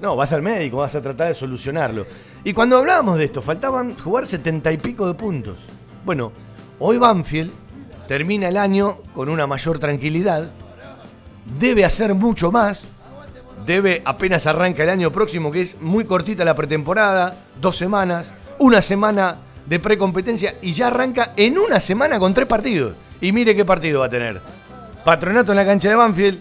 No, 0.00 0.16
vas 0.16 0.32
al 0.32 0.42
médico, 0.42 0.78
vas 0.78 0.96
a 0.96 1.00
tratar 1.00 1.28
de 1.28 1.36
solucionarlo. 1.36 2.04
Y 2.42 2.52
cuando 2.52 2.78
hablábamos 2.78 3.16
de 3.16 3.26
esto, 3.26 3.40
faltaban 3.42 3.96
jugar 3.96 4.26
setenta 4.26 4.72
y 4.72 4.76
pico 4.76 5.06
de 5.06 5.14
puntos. 5.14 5.58
Bueno, 6.04 6.32
hoy 6.80 6.98
Banfield 6.98 7.52
termina 8.08 8.48
el 8.48 8.56
año 8.56 8.98
con 9.14 9.28
una 9.28 9.46
mayor 9.46 9.78
tranquilidad, 9.78 10.50
debe 11.58 11.84
hacer 11.84 12.14
mucho 12.14 12.50
más, 12.50 12.84
debe 13.64 14.02
apenas 14.04 14.46
arranca 14.46 14.82
el 14.82 14.90
año 14.90 15.12
próximo, 15.12 15.52
que 15.52 15.62
es 15.62 15.80
muy 15.80 16.04
cortita 16.04 16.44
la 16.44 16.56
pretemporada, 16.56 17.36
dos 17.60 17.76
semanas, 17.76 18.32
una 18.58 18.82
semana 18.82 19.36
de 19.66 19.78
precompetencia 19.78 20.56
y 20.60 20.72
ya 20.72 20.88
arranca 20.88 21.32
en 21.36 21.58
una 21.58 21.78
semana 21.78 22.18
con 22.18 22.34
tres 22.34 22.48
partidos. 22.48 22.94
Y 23.20 23.32
mire 23.32 23.54
qué 23.54 23.64
partido 23.64 24.00
va 24.00 24.06
a 24.06 24.10
tener. 24.10 24.40
Patronato 25.04 25.52
en 25.52 25.56
la 25.56 25.66
cancha 25.66 25.88
de 25.88 25.94
Banfield, 25.94 26.40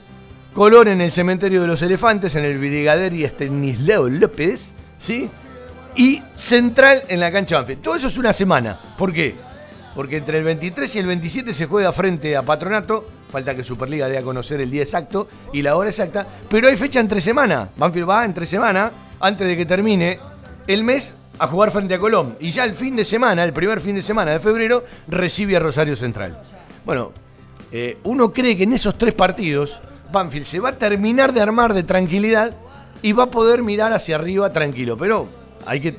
Colón 0.54 0.88
en 0.88 1.02
el 1.02 1.12
cementerio 1.12 1.62
de 1.62 1.68
los 1.68 1.82
elefantes, 1.82 2.36
en 2.36 2.46
el 2.46 2.58
Brigader 2.58 3.14
y 3.14 3.26
Estanislao 3.26 4.10
López, 4.10 4.74
¿sí? 4.98 5.30
Y 5.96 6.22
Central 6.34 7.04
en 7.10 7.20
la 7.20 7.32
cancha 7.32 7.56
de 7.56 7.62
Banfield. 7.62 7.82
Todo 7.82 7.96
eso 7.96 8.08
es 8.08 8.18
una 8.18 8.34
semana. 8.34 8.80
¿Por 8.98 9.14
qué? 9.14 9.36
Porque 10.00 10.16
entre 10.16 10.38
el 10.38 10.46
23 10.46 10.96
y 10.96 11.00
el 11.00 11.08
27 11.08 11.54
se 11.54 11.66
juega 11.66 11.92
frente 11.92 12.38
a 12.38 12.42
Patronato. 12.42 13.06
Falta 13.30 13.54
que 13.54 13.66
Superliga 13.66 14.08
dé 14.08 14.18
a 14.18 14.22
conocer 14.22 14.62
el 14.62 14.72
día 14.72 14.84
exacto 14.84 15.28
y 15.52 15.62
la 15.62 15.76
hora 15.76 15.90
exacta. 15.90 16.26
Pero 16.50 16.70
hay 16.70 16.78
fecha 16.78 17.02
entre 17.02 17.20
semana. 17.20 17.70
Banfield 17.76 18.10
va 18.10 18.24
entre 18.24 18.46
semana, 18.46 18.94
antes 19.20 19.46
de 19.46 19.58
que 19.58 19.66
termine 19.66 20.18
el 20.68 20.86
mes, 20.86 21.16
a 21.38 21.48
jugar 21.48 21.72
frente 21.72 21.96
a 21.96 22.00
Colón. 22.00 22.38
Y 22.40 22.50
ya 22.50 22.64
el 22.64 22.76
fin 22.76 22.96
de 22.96 23.04
semana, 23.04 23.44
el 23.44 23.52
primer 23.52 23.82
fin 23.82 23.94
de 23.94 24.02
semana 24.02 24.32
de 24.32 24.40
febrero, 24.40 24.86
recibe 25.10 25.58
a 25.58 25.60
Rosario 25.60 25.98
Central. 25.98 26.42
Bueno, 26.86 27.12
eh, 27.70 27.98
uno 28.06 28.32
cree 28.32 28.56
que 28.56 28.64
en 28.64 28.72
esos 28.72 28.98
tres 28.98 29.14
partidos 29.14 29.82
Banfield 30.14 30.46
se 30.46 30.62
va 30.62 30.70
a 30.70 30.78
terminar 30.78 31.34
de 31.34 31.42
armar 31.42 31.74
de 31.74 31.84
tranquilidad 31.84 32.56
y 33.02 33.12
va 33.12 33.24
a 33.24 33.32
poder 33.32 33.64
mirar 33.64 33.92
hacia 33.92 34.16
arriba 34.16 34.54
tranquilo. 34.54 34.98
Pero 34.98 35.28
hay 35.66 35.82
que 35.82 35.92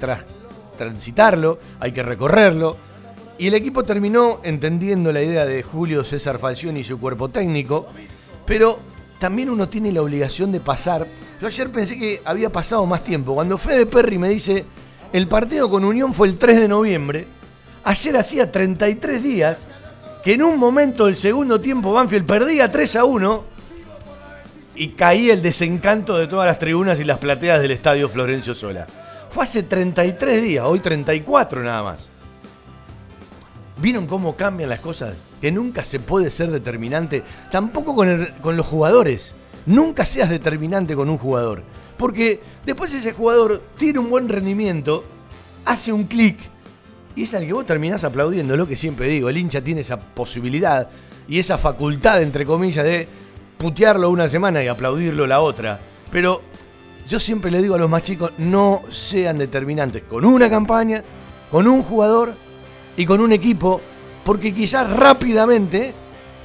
transitarlo, 0.78 1.58
hay 1.78 1.92
que 1.92 2.02
recorrerlo. 2.02 2.88
Y 3.40 3.46
el 3.46 3.54
equipo 3.54 3.84
terminó 3.84 4.40
entendiendo 4.42 5.10
la 5.14 5.22
idea 5.22 5.46
de 5.46 5.62
Julio 5.62 6.04
César 6.04 6.38
Falcioni 6.38 6.80
y 6.80 6.84
su 6.84 7.00
cuerpo 7.00 7.30
técnico, 7.30 7.86
pero 8.44 8.78
también 9.18 9.48
uno 9.48 9.66
tiene 9.66 9.90
la 9.92 10.02
obligación 10.02 10.52
de 10.52 10.60
pasar. 10.60 11.06
Yo 11.40 11.46
ayer 11.46 11.72
pensé 11.72 11.96
que 11.96 12.20
había 12.26 12.52
pasado 12.52 12.84
más 12.84 13.02
tiempo. 13.02 13.34
Cuando 13.34 13.56
Fede 13.56 13.86
Perry 13.86 14.18
me 14.18 14.28
dice, 14.28 14.66
el 15.10 15.26
partido 15.26 15.70
con 15.70 15.86
Unión 15.86 16.12
fue 16.12 16.28
el 16.28 16.36
3 16.36 16.60
de 16.60 16.68
noviembre, 16.68 17.26
ayer 17.82 18.14
hacía 18.18 18.52
33 18.52 19.22
días 19.22 19.62
que 20.22 20.34
en 20.34 20.42
un 20.42 20.58
momento 20.58 21.06
del 21.06 21.16
segundo 21.16 21.62
tiempo 21.62 21.94
Banfield 21.94 22.26
perdía 22.26 22.70
3 22.70 22.96
a 22.96 23.04
1 23.06 23.44
y 24.74 24.88
caía 24.88 25.32
el 25.32 25.40
desencanto 25.40 26.18
de 26.18 26.26
todas 26.26 26.46
las 26.46 26.58
tribunas 26.58 27.00
y 27.00 27.04
las 27.04 27.16
plateas 27.16 27.62
del 27.62 27.70
estadio 27.70 28.10
Florencio 28.10 28.54
Sola. 28.54 28.86
Fue 29.30 29.44
hace 29.44 29.62
33 29.62 30.42
días, 30.42 30.66
hoy 30.66 30.80
34 30.80 31.62
nada 31.62 31.82
más. 31.82 32.10
¿Vieron 33.80 34.06
cómo 34.06 34.36
cambian 34.36 34.70
las 34.70 34.80
cosas? 34.80 35.14
Que 35.40 35.50
nunca 35.50 35.84
se 35.84 36.00
puede 36.00 36.30
ser 36.30 36.50
determinante, 36.50 37.22
tampoco 37.50 37.94
con, 37.94 38.26
con 38.40 38.56
los 38.56 38.66
jugadores. 38.66 39.34
Nunca 39.66 40.04
seas 40.04 40.30
determinante 40.30 40.94
con 40.94 41.08
un 41.08 41.18
jugador. 41.18 41.62
Porque 41.96 42.40
después 42.64 42.92
ese 42.94 43.12
jugador 43.12 43.62
tiene 43.76 43.98
un 43.98 44.10
buen 44.10 44.28
rendimiento, 44.28 45.04
hace 45.64 45.92
un 45.92 46.04
clic 46.04 46.38
y 47.14 47.24
es 47.24 47.34
al 47.34 47.44
que 47.44 47.52
vos 47.52 47.66
terminás 47.66 48.04
aplaudiendo, 48.04 48.56
lo 48.56 48.66
que 48.66 48.76
siempre 48.76 49.08
digo, 49.08 49.28
el 49.28 49.36
hincha 49.36 49.62
tiene 49.62 49.80
esa 49.80 49.98
posibilidad 49.98 50.88
y 51.28 51.38
esa 51.38 51.58
facultad, 51.58 52.22
entre 52.22 52.46
comillas, 52.46 52.84
de 52.84 53.08
putearlo 53.58 54.10
una 54.10 54.28
semana 54.28 54.62
y 54.62 54.68
aplaudirlo 54.68 55.26
la 55.26 55.40
otra. 55.40 55.80
Pero 56.10 56.42
yo 57.08 57.18
siempre 57.18 57.50
le 57.50 57.60
digo 57.60 57.74
a 57.74 57.78
los 57.78 57.90
más 57.90 58.02
chicos, 58.02 58.32
no 58.38 58.82
sean 58.88 59.38
determinantes 59.38 60.04
con 60.04 60.24
una 60.24 60.48
campaña, 60.48 61.02
con 61.50 61.66
un 61.66 61.82
jugador 61.82 62.34
y 63.00 63.06
con 63.06 63.18
un 63.22 63.32
equipo, 63.32 63.80
porque 64.26 64.52
quizás 64.52 64.90
rápidamente 64.90 65.94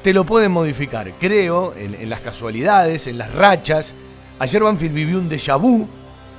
te 0.02 0.14
lo 0.14 0.26
pueden 0.26 0.54
modificar. 0.54 1.12
Creo 1.20 1.74
en, 1.76 2.10
las 2.10 2.22
casualidades, 2.22 3.08
en 3.08 3.18
las 3.18 3.34
rachas. 3.34 3.94
Ayer 4.40 4.64
Banfield 4.64 4.94
vivió 4.94 5.18
un 5.18 5.30
déjà 5.30 5.60
vu, 5.60 5.86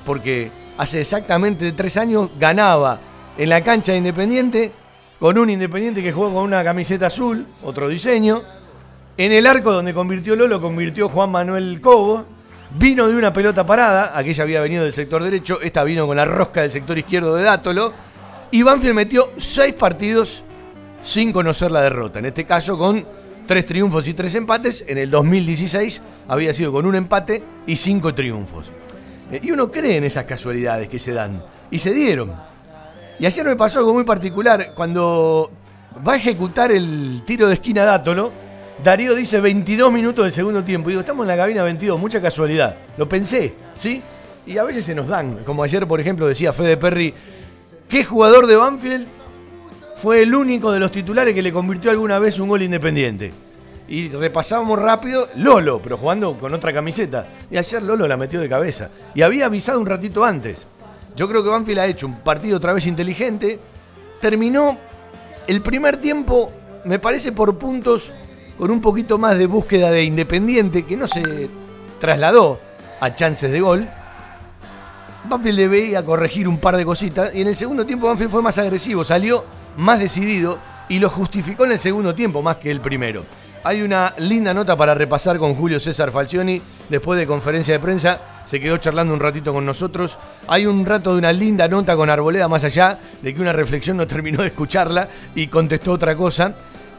porque 0.07 0.51
hace 0.79 1.03
exactamente 1.03 1.71
tres 1.73 1.99
años 1.99 2.31
ganaba 2.41 2.99
en 3.37 3.51
la 3.51 3.63
cancha 3.63 3.93
de 3.93 3.99
Independiente, 3.99 4.73
con 5.21 5.37
un 5.37 5.51
Independiente 5.51 6.03
que 6.03 6.13
jugó 6.13 6.33
con 6.33 6.45
una 6.45 6.65
camiseta 6.65 7.09
azul, 7.09 7.47
otro 7.63 7.91
diseño. 7.91 8.41
En 9.19 9.33
el 9.33 9.47
arco 9.47 9.71
donde 9.71 9.93
convirtió 9.93 10.35
Lolo, 10.35 10.63
convirtió 10.63 11.11
Juan 11.11 11.31
Manuel 11.31 11.79
Cobo. 11.83 12.25
Vino 12.71 13.07
de 13.07 13.17
una 13.17 13.35
pelota 13.35 13.67
parada, 13.67 14.17
aquella 14.17 14.45
había 14.45 14.63
venido 14.63 14.83
del 14.83 14.95
sector 14.95 15.23
derecho, 15.23 15.61
esta 15.61 15.85
vino 15.85 16.07
con 16.07 16.17
la 16.17 16.25
rosca 16.25 16.63
del 16.63 16.73
sector 16.73 16.97
izquierdo 16.97 17.37
de 17.37 17.43
Dátolo. 17.43 17.93
Y 18.51 18.63
Banfield 18.63 18.95
metió 18.95 19.31
seis 19.37 19.75
partidos 19.75 20.43
sin 21.03 21.33
conocer 21.33 21.71
la 21.71 21.83
derrota. 21.83 22.19
En 22.19 22.27
este 22.27 22.45
caso 22.45 22.79
con 22.79 23.05
tres 23.47 23.65
triunfos 23.65 24.07
y 24.09 24.15
tres 24.15 24.35
empates. 24.35 24.85
En 24.87 24.99
el 24.99 25.11
2016 25.11 26.03
había 26.29 26.53
sido 26.53 26.73
con 26.73 26.85
un 26.85 26.95
empate 26.95 27.43
y 27.67 27.77
cinco 27.77 28.15
triunfos. 28.15 28.73
Eh, 29.31 29.41
y 29.43 29.51
uno 29.53 29.71
cree 29.71 29.97
en 29.97 30.05
esas 30.05 30.25
casualidades 30.25 30.89
que 30.89 30.99
se 30.99 31.13
dan. 31.13 31.43
Y 31.71 31.79
se 31.79 31.93
dieron. 31.95 32.33
Y 33.19 33.27
ayer 33.27 33.47
me 33.47 33.57
pasó 33.57 33.79
algo 33.79 33.95
muy 33.95 34.05
particular. 34.05 34.73
Cuando 34.75 35.51
va 36.07 36.15
a 36.15 36.17
ejecutar 36.17 36.71
el 36.73 37.23
tiro 37.25 37.47
de 37.49 37.55
esquina 37.55 37.85
Dátolo, 37.85 38.31
Darío 38.83 39.15
dice 39.15 39.41
22 39.41 39.91
minutos 39.91 40.25
del 40.25 40.33
segundo 40.33 40.63
tiempo. 40.63 40.91
Y 40.91 40.93
digo, 40.93 41.01
estamos 41.01 41.25
en 41.25 41.29
la 41.29 41.37
cabina 41.37 41.63
22, 41.63 41.99
mucha 41.99 42.21
casualidad. 42.21 42.77
Lo 42.99 43.09
pensé, 43.09 43.55
¿sí? 43.79 44.03
Y 44.47 44.59
a 44.59 44.65
veces 44.65 44.85
se 44.85 44.95
nos 44.95 45.09
dan. 45.09 45.39
Como 45.45 45.63
ayer, 45.63 45.87
por 45.87 46.01
ejemplo, 46.01 46.29
decía 46.29 46.53
Fede 46.53 46.77
Perry, 46.77 47.15
¿qué 47.89 48.05
jugador 48.05 48.47
de 48.47 48.57
Banfield 48.57 49.07
fue 49.97 50.23
el 50.23 50.35
único 50.35 50.73
de 50.73 50.81
los 50.81 50.91
titulares 50.91 51.35
que 51.35 51.43
le 51.43 51.53
convirtió 51.53 51.91
alguna 51.91 52.19
vez 52.19 52.39
un 52.39 52.49
gol 52.49 52.63
independiente? 52.63 53.33
Y 53.89 54.09
repasábamos 54.09 54.79
rápido 54.81 55.29
Lolo, 55.37 55.81
pero 55.81 55.97
jugando 55.97 56.39
con 56.39 56.53
otra 56.53 56.73
camiseta. 56.73 57.29
Y 57.51 57.57
ayer 57.57 57.83
Lolo 57.83 58.09
la 58.09 58.17
metió 58.17 58.41
de 58.41 58.49
cabeza. 58.49 58.91
Y 59.15 59.23
había 59.23 59.47
avisado 59.47 59.79
un 59.79 59.87
ratito 59.87 60.25
antes. 60.25 60.67
Yo 61.15 61.29
creo 61.29 61.43
que 61.43 61.51
Banfield 61.51 61.79
ha 61.79 61.87
hecho 61.87 62.07
un 62.07 62.17
partido 62.21 62.57
otra 62.57 62.73
vez 62.73 62.87
inteligente. 62.87 63.61
Terminó 64.21 64.77
el 65.47 65.63
primer 65.63 65.99
tiempo, 65.99 66.51
me 66.85 66.99
parece, 66.99 67.31
por 67.33 67.57
puntos, 67.59 68.13
con 68.59 68.71
un 68.71 68.81
poquito 68.81 69.19
más 69.19 69.39
de 69.39 69.47
búsqueda 69.47 69.91
de 69.91 70.03
Independiente, 70.03 70.85
que 70.85 70.97
no 70.97 71.07
se 71.07 71.49
trasladó 72.01 72.59
a 73.01 73.15
chances 73.15 73.53
de 73.53 73.61
gol. 73.61 73.89
Banfield 75.29 75.59
debía 75.59 76.05
corregir 76.05 76.49
un 76.49 76.59
par 76.59 76.77
de 76.77 76.85
cositas. 76.85 77.35
Y 77.35 77.43
en 77.43 77.49
el 77.49 77.57
segundo 77.57 77.85
tiempo 77.85 78.07
Banfield 78.07 78.31
fue 78.31 78.43
más 78.43 78.59
agresivo, 78.59 79.05
salió 79.05 79.45
más 79.77 79.99
decidido 79.99 80.59
y 80.89 80.99
lo 80.99 81.11
justificó 81.11 81.65
en 81.65 81.73
el 81.73 81.79
segundo 81.79 82.15
tiempo 82.15 82.43
más 82.43 82.57
que 82.57 82.71
el 82.71 82.81
primero. 82.81 83.25
Hay 83.65 83.83
una 83.83 84.15
linda 84.19 84.55
nota 84.55 84.77
para 84.77 84.95
repasar 84.95 85.39
con 85.39 85.57
Julio 85.57 85.81
César 85.81 86.13
Falcioni 86.13 86.63
después 86.89 87.19
de 87.19 87.27
conferencia 87.27 87.75
de 87.75 87.81
prensa. 87.81 88.21
Se 88.45 88.61
quedó 88.61 88.77
charlando 88.77 89.13
un 89.13 89.19
ratito 89.19 89.53
con 89.53 89.67
nosotros. 89.67 90.19
Hay 90.47 90.67
un 90.67 90.87
rato 90.87 91.13
de 91.13 91.19
una 91.19 91.33
linda 91.33 91.67
nota 91.67 91.97
con 91.97 92.09
Arboleda, 92.09 92.47
más 92.47 92.63
allá 92.63 92.97
de 93.21 93.35
que 93.35 93.41
una 93.41 93.53
reflexión 93.53 93.97
no 93.97 94.07
terminó 94.07 94.43
de 94.43 94.49
escucharla 94.49 95.09
y 95.35 95.49
contestó 95.49 95.93
otra 95.93 96.17
cosa. 96.17 96.55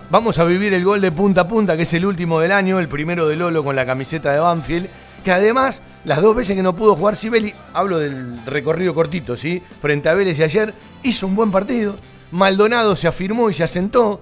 Vamos 0.10 0.40
a 0.40 0.44
vivir 0.44 0.74
el 0.74 0.84
gol 0.84 1.00
de 1.00 1.12
punta 1.13 1.42
a 1.42 1.48
punta, 1.48 1.78
que 1.78 1.84
es 1.84 1.94
el 1.94 2.06
último 2.06 2.42
del 2.42 2.52
año, 2.52 2.80
el 2.80 2.90
primero 2.90 3.30
de 3.30 3.38
Lolo 3.38 3.63
con 3.63 3.76
la 3.76 3.86
camiseta 3.86 4.34
de 4.34 4.40
Banfield. 4.40 4.90
Que 5.24 5.32
además, 5.32 5.82
las 6.06 6.22
dos 6.22 6.36
veces 6.36 6.56
que 6.56 6.64
no 6.64 6.76
pudo 6.76 6.96
jugar 6.96 7.16
Sibeli, 7.16 7.54
hablo 7.74 8.00
del 8.00 8.46
recorrido 8.46 8.96
cortito, 8.96 9.36
¿sí? 9.36 9.62
Frente 9.82 10.10
a 10.10 10.14
Vélez 10.14 10.40
y 10.40 10.44
ayer, 10.44 10.74
hizo 11.04 11.28
un 11.28 11.36
buen 11.36 11.52
partido. 11.52 11.96
Maldonado 12.32 12.96
se 12.96 13.08
afirmó 13.08 13.50
y 13.50 13.54
se 13.54 13.64
asentó. 13.64 14.22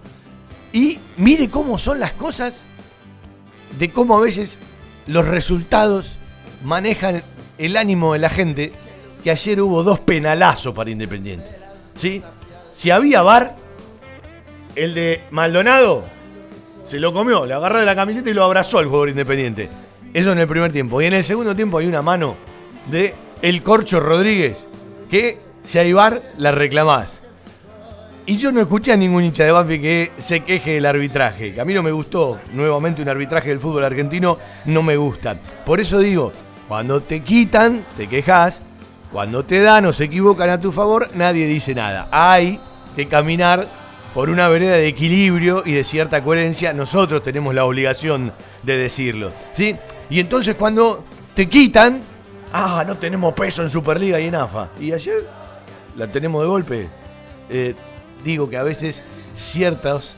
Y 0.74 1.00
mire 1.18 1.50
cómo 1.50 1.78
son 1.78 2.00
las 2.00 2.14
cosas, 2.14 2.58
de 3.78 3.90
cómo 3.90 4.18
a 4.18 4.22
veces 4.22 4.58
los 5.08 5.28
resultados 5.28 6.16
manejan 6.64 7.22
el 7.58 7.78
ánimo 7.78 8.14
de 8.14 8.20
la 8.20 8.30
gente, 8.30 8.72
que 9.24 9.32
ayer 9.32 9.62
hubo 9.62 9.84
dos 9.84 10.00
penalazos 10.00 10.74
para 10.74 10.90
Independiente. 10.90 11.50
¿Sí? 11.96 12.22
Si 12.72 12.92
había 12.92 13.22
VAR, 13.22 13.56
el 14.76 14.94
de 14.94 15.24
Maldonado 15.32 16.04
se 16.84 17.00
lo 17.00 17.14
comió, 17.14 17.46
le 17.46 17.54
agarró 17.54 17.80
de 17.80 17.86
la 17.86 17.96
camiseta 17.96 18.30
y 18.30 18.34
lo 18.34 18.44
abrazó 18.44 18.80
al 18.80 18.86
jugador 18.86 19.10
Independiente. 19.10 19.70
Eso 20.16 20.32
en 20.32 20.40
el 20.40 20.48
primer 20.48 20.72
tiempo. 20.72 21.02
Y 21.02 21.08
en 21.08 21.14
el 21.14 21.26
segundo 21.26 21.54
tiempo 21.54 21.78
hay 21.78 21.88
una 21.88 22.02
mano 22.02 22.38
de 22.86 23.14
El 23.42 23.62
Corcho 23.62 24.00
Rodríguez, 24.00 24.66
que 25.12 25.40
si 25.62 25.78
hay 25.78 25.92
VAR 25.92 26.22
la 26.38 26.54
reclamás. 26.54 27.22
Y 28.26 28.38
yo 28.38 28.54
no 28.54 28.62
escuché 28.62 28.94
a 28.94 28.96
ningún 28.96 29.26
hincha 29.26 29.44
de 29.44 29.52
Banfield 29.52 29.82
que 29.82 30.12
se 30.18 30.40
queje 30.40 30.76
del 30.76 30.86
arbitraje, 30.86 31.54
que 31.54 31.60
a 31.60 31.66
mí 31.66 31.74
no 31.74 31.84
me 31.84 31.92
gustó. 31.92 32.40
Nuevamente 32.54 33.02
un 33.02 33.10
arbitraje 33.10 33.50
del 33.50 33.60
fútbol 33.60 33.84
argentino 33.84 34.38
no 34.64 34.82
me 34.84 34.96
gusta. 34.96 35.36
Por 35.66 35.82
eso 35.82 36.00
digo, 36.00 36.32
cuando 36.70 37.02
te 37.02 37.22
quitan, 37.22 37.86
te 37.98 38.08
quejas. 38.08 38.62
Cuando 39.12 39.44
te 39.44 39.60
dan 39.60 39.86
o 39.86 39.92
se 39.92 40.06
equivocan 40.06 40.50
a 40.50 40.62
tu 40.62 40.72
favor, 40.72 41.10
nadie 41.14 41.46
dice 41.46 41.76
nada. 41.76 42.08
Hay 42.10 42.58
que 42.96 43.10
caminar 43.10 43.68
por 44.14 44.30
una 44.30 44.48
vereda 44.48 44.76
de 44.76 44.88
equilibrio 44.88 45.64
y 45.66 45.74
de 45.74 45.84
cierta 45.84 46.24
coherencia. 46.24 46.72
Nosotros 46.72 47.22
tenemos 47.22 47.54
la 47.54 47.66
obligación 47.66 48.32
de 48.64 48.78
decirlo. 48.78 49.34
¿sí? 49.52 49.76
Y 50.10 50.20
entonces 50.20 50.56
cuando 50.56 51.04
te 51.34 51.50
quitan, 51.50 52.02
ah, 52.54 52.84
no 52.86 52.96
tenemos 52.96 53.34
peso 53.34 53.62
en 53.62 53.70
Superliga 53.70 54.20
y 54.20 54.28
en 54.28 54.36
AFA. 54.36 54.70
Y 54.80 54.92
ayer 54.92 55.26
la 55.98 56.08
tenemos 56.08 56.42
de 56.42 56.48
golpe. 56.48 56.90
Eh, 57.50 57.76
digo 58.24 58.50
que 58.50 58.58
a 58.58 58.64
veces 58.64 59.04
ciertos 59.34 60.16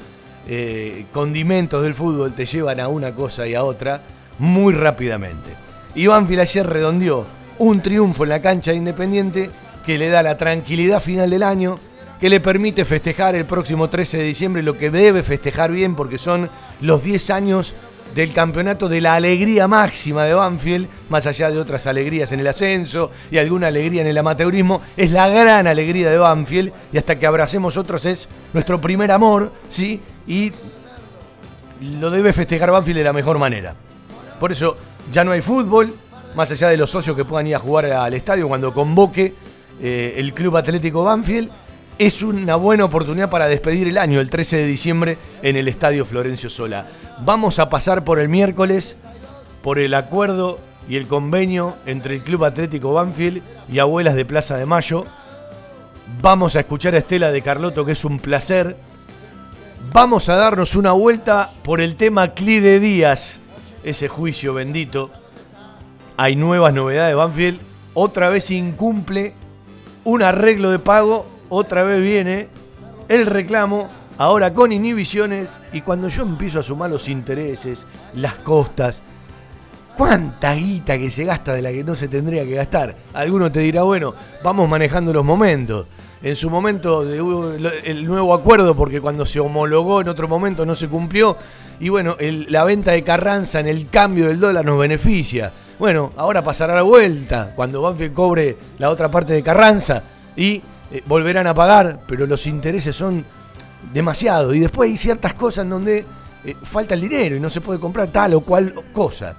eh, 0.47 1.05
condimentos 1.11 1.83
del 1.83 1.93
fútbol 1.93 2.33
te 2.33 2.45
llevan 2.45 2.79
a 2.79 2.87
una 2.87 3.13
cosa 3.13 3.47
y 3.47 3.55
a 3.55 3.63
otra 3.63 4.01
muy 4.39 4.73
rápidamente. 4.73 5.55
Iván 5.95 6.27
ayer 6.39 6.65
redondeó 6.65 7.25
un 7.57 7.81
triunfo 7.81 8.23
en 8.23 8.29
la 8.29 8.41
cancha 8.41 8.71
de 8.71 8.77
Independiente 8.77 9.49
que 9.85 9.97
le 9.97 10.09
da 10.09 10.21
la 10.21 10.37
tranquilidad 10.37 11.01
final 11.01 11.29
del 11.29 11.43
año, 11.43 11.79
que 12.19 12.29
le 12.29 12.39
permite 12.39 12.85
festejar 12.85 13.35
el 13.35 13.45
próximo 13.45 13.89
13 13.89 14.17
de 14.17 14.23
diciembre 14.23 14.63
lo 14.63 14.77
que 14.77 14.91
debe 14.91 15.23
festejar 15.23 15.71
bien 15.71 15.95
porque 15.95 16.17
son 16.17 16.49
los 16.81 17.03
10 17.03 17.29
años 17.31 17.73
del 18.15 18.33
campeonato 18.33 18.89
de 18.89 19.01
la 19.01 19.15
alegría 19.15 19.67
máxima 19.67 20.25
de 20.25 20.33
Banfield, 20.33 20.87
más 21.09 21.25
allá 21.25 21.49
de 21.51 21.59
otras 21.59 21.87
alegrías 21.87 22.31
en 22.31 22.39
el 22.39 22.47
ascenso 22.47 23.11
y 23.31 23.37
alguna 23.37 23.67
alegría 23.67 24.01
en 24.01 24.07
el 24.07 24.17
amateurismo, 24.17 24.81
es 24.95 25.11
la 25.11 25.29
gran 25.29 25.67
alegría 25.67 26.09
de 26.09 26.17
Banfield 26.17 26.71
y 26.91 26.97
hasta 26.97 27.17
que 27.17 27.27
abracemos 27.27 27.77
otros 27.77 28.05
es 28.05 28.27
nuestro 28.53 28.81
primer 28.81 29.11
amor, 29.11 29.51
¿sí? 29.69 30.01
Y 30.25 30.51
lo 31.99 32.09
debe 32.09 32.33
festejar 32.33 32.71
Banfield 32.71 32.97
de 32.97 33.03
la 33.03 33.13
mejor 33.13 33.37
manera. 33.37 33.75
Por 34.39 34.51
eso 34.51 34.77
ya 35.11 35.23
no 35.23 35.31
hay 35.31 35.41
fútbol, 35.41 35.93
más 36.35 36.51
allá 36.51 36.69
de 36.69 36.77
los 36.77 36.89
socios 36.89 37.15
que 37.15 37.25
puedan 37.25 37.47
ir 37.47 37.55
a 37.55 37.59
jugar 37.59 37.85
al 37.85 38.13
estadio 38.13 38.47
cuando 38.47 38.73
convoque 38.73 39.33
eh, 39.81 40.15
el 40.17 40.33
Club 40.33 40.57
Atlético 40.57 41.03
Banfield 41.03 41.49
es 41.99 42.21
una 42.21 42.55
buena 42.55 42.85
oportunidad 42.85 43.29
para 43.29 43.47
despedir 43.47 43.87
el 43.87 43.97
año, 43.97 44.19
el 44.19 44.29
13 44.29 44.57
de 44.57 44.65
diciembre, 44.65 45.17
en 45.41 45.55
el 45.55 45.67
Estadio 45.67 46.05
Florencio 46.05 46.49
Sola. 46.49 46.87
Vamos 47.25 47.59
a 47.59 47.69
pasar 47.69 48.03
por 48.03 48.19
el 48.19 48.29
miércoles, 48.29 48.95
por 49.63 49.79
el 49.79 49.93
acuerdo 49.93 50.59
y 50.87 50.97
el 50.97 51.07
convenio 51.07 51.75
entre 51.85 52.15
el 52.15 52.23
Club 52.23 52.45
Atlético 52.45 52.93
Banfield 52.93 53.41
y 53.71 53.79
Abuelas 53.79 54.15
de 54.15 54.25
Plaza 54.25 54.57
de 54.57 54.65
Mayo. 54.65 55.05
Vamos 56.21 56.55
a 56.55 56.61
escuchar 56.61 56.93
a 56.93 56.99
Estela 56.99 57.31
de 57.31 57.41
Carloto, 57.41 57.85
que 57.85 57.93
es 57.93 58.05
un 58.05 58.19
placer. 58.19 58.77
Vamos 59.91 60.29
a 60.29 60.35
darnos 60.35 60.75
una 60.75 60.91
vuelta 60.91 61.49
por 61.63 61.81
el 61.81 61.95
tema 61.95 62.33
Clide 62.33 62.79
Díaz, 62.79 63.39
ese 63.83 64.07
juicio 64.07 64.53
bendito. 64.53 65.11
Hay 66.15 66.35
nuevas 66.35 66.73
novedades. 66.73 67.15
Banfield 67.15 67.59
otra 67.93 68.29
vez 68.29 68.51
incumple 68.51 69.33
un 70.03 70.21
arreglo 70.21 70.69
de 70.69 70.79
pago, 70.79 71.25
otra 71.49 71.83
vez 71.83 72.01
viene 72.01 72.49
el 73.09 73.25
reclamo, 73.25 73.87
ahora 74.17 74.53
con 74.53 74.71
inhibiciones. 74.71 75.59
Y 75.73 75.81
cuando 75.81 76.09
yo 76.09 76.23
empiezo 76.23 76.59
a 76.59 76.63
sumar 76.63 76.89
los 76.89 77.09
intereses, 77.09 77.85
las 78.13 78.35
costas, 78.35 79.01
¿Cuánta 79.97 80.53
guita 80.53 80.95
que 80.99 81.09
se 81.09 81.25
gasta 81.25 81.55
de 81.55 81.63
la 81.63 81.71
que 81.71 81.83
no 81.83 81.95
se 81.95 82.07
tendría 82.07 82.45
que 82.45 82.53
gastar? 82.53 82.95
Alguno 83.15 83.51
te 83.51 83.61
dirá, 83.61 83.81
bueno, 83.81 84.13
vamos 84.43 84.69
manejando 84.69 85.11
los 85.11 85.25
momentos. 85.25 85.87
En 86.21 86.35
su 86.35 86.51
momento 86.51 87.01
el 87.01 88.05
nuevo 88.05 88.35
acuerdo, 88.35 88.75
porque 88.75 89.01
cuando 89.01 89.25
se 89.25 89.39
homologó 89.39 90.01
en 90.01 90.09
otro 90.09 90.27
momento 90.27 90.67
no 90.67 90.75
se 90.75 90.87
cumplió. 90.87 91.35
Y 91.79 91.89
bueno, 91.89 92.15
la 92.19 92.63
venta 92.63 92.91
de 92.91 93.03
Carranza 93.03 93.59
en 93.59 93.67
el 93.67 93.89
cambio 93.89 94.27
del 94.27 94.39
dólar 94.39 94.63
nos 94.63 94.77
beneficia. 94.77 95.51
Bueno, 95.79 96.11
ahora 96.15 96.43
pasará 96.43 96.75
la 96.75 96.83
vuelta 96.83 97.53
cuando 97.55 97.81
Banfield 97.81 98.13
cobre 98.13 98.55
la 98.77 98.91
otra 98.91 99.09
parte 99.09 99.33
de 99.33 99.41
Carranza 99.41 100.03
y 100.35 100.61
eh, 100.91 101.03
volverán 101.05 101.47
a 101.47 101.53
pagar, 101.53 102.01
pero 102.07 102.25
los 102.25 102.45
intereses 102.47 102.95
son 102.95 103.25
demasiados. 103.93 104.55
Y 104.55 104.59
después 104.59 104.89
hay 104.89 104.97
ciertas 104.97 105.33
cosas 105.33 105.63
en 105.63 105.69
donde 105.69 106.05
eh, 106.45 106.55
falta 106.63 106.93
el 106.93 107.01
dinero 107.01 107.35
y 107.35 107.39
no 107.39 107.49
se 107.49 107.61
puede 107.61 107.79
comprar 107.79 108.07
tal 108.09 108.33
o 108.35 108.41
cual 108.41 108.73
cosa. 108.93 109.35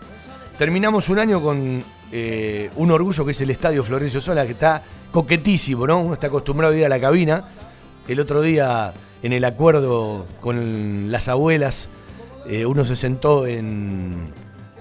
Terminamos 0.56 1.08
un 1.08 1.18
año 1.18 1.40
con 1.40 1.82
eh, 2.12 2.70
un 2.76 2.90
orgullo 2.90 3.24
que 3.24 3.30
es 3.30 3.40
el 3.40 3.50
Estadio 3.50 3.82
Florencio 3.82 4.20
Sola, 4.20 4.44
que 4.44 4.52
está 4.52 4.82
coquetísimo, 5.10 5.86
¿no? 5.86 6.00
Uno 6.00 6.14
está 6.14 6.26
acostumbrado 6.26 6.74
a 6.74 6.76
ir 6.76 6.84
a 6.84 6.88
la 6.88 7.00
cabina. 7.00 7.44
El 8.06 8.20
otro 8.20 8.42
día, 8.42 8.92
en 9.22 9.32
el 9.32 9.44
acuerdo 9.44 10.26
con 10.40 11.10
las 11.10 11.28
abuelas, 11.28 11.88
uno 12.66 12.82
se 12.82 12.96
sentó 12.96 13.46
en 13.46 14.32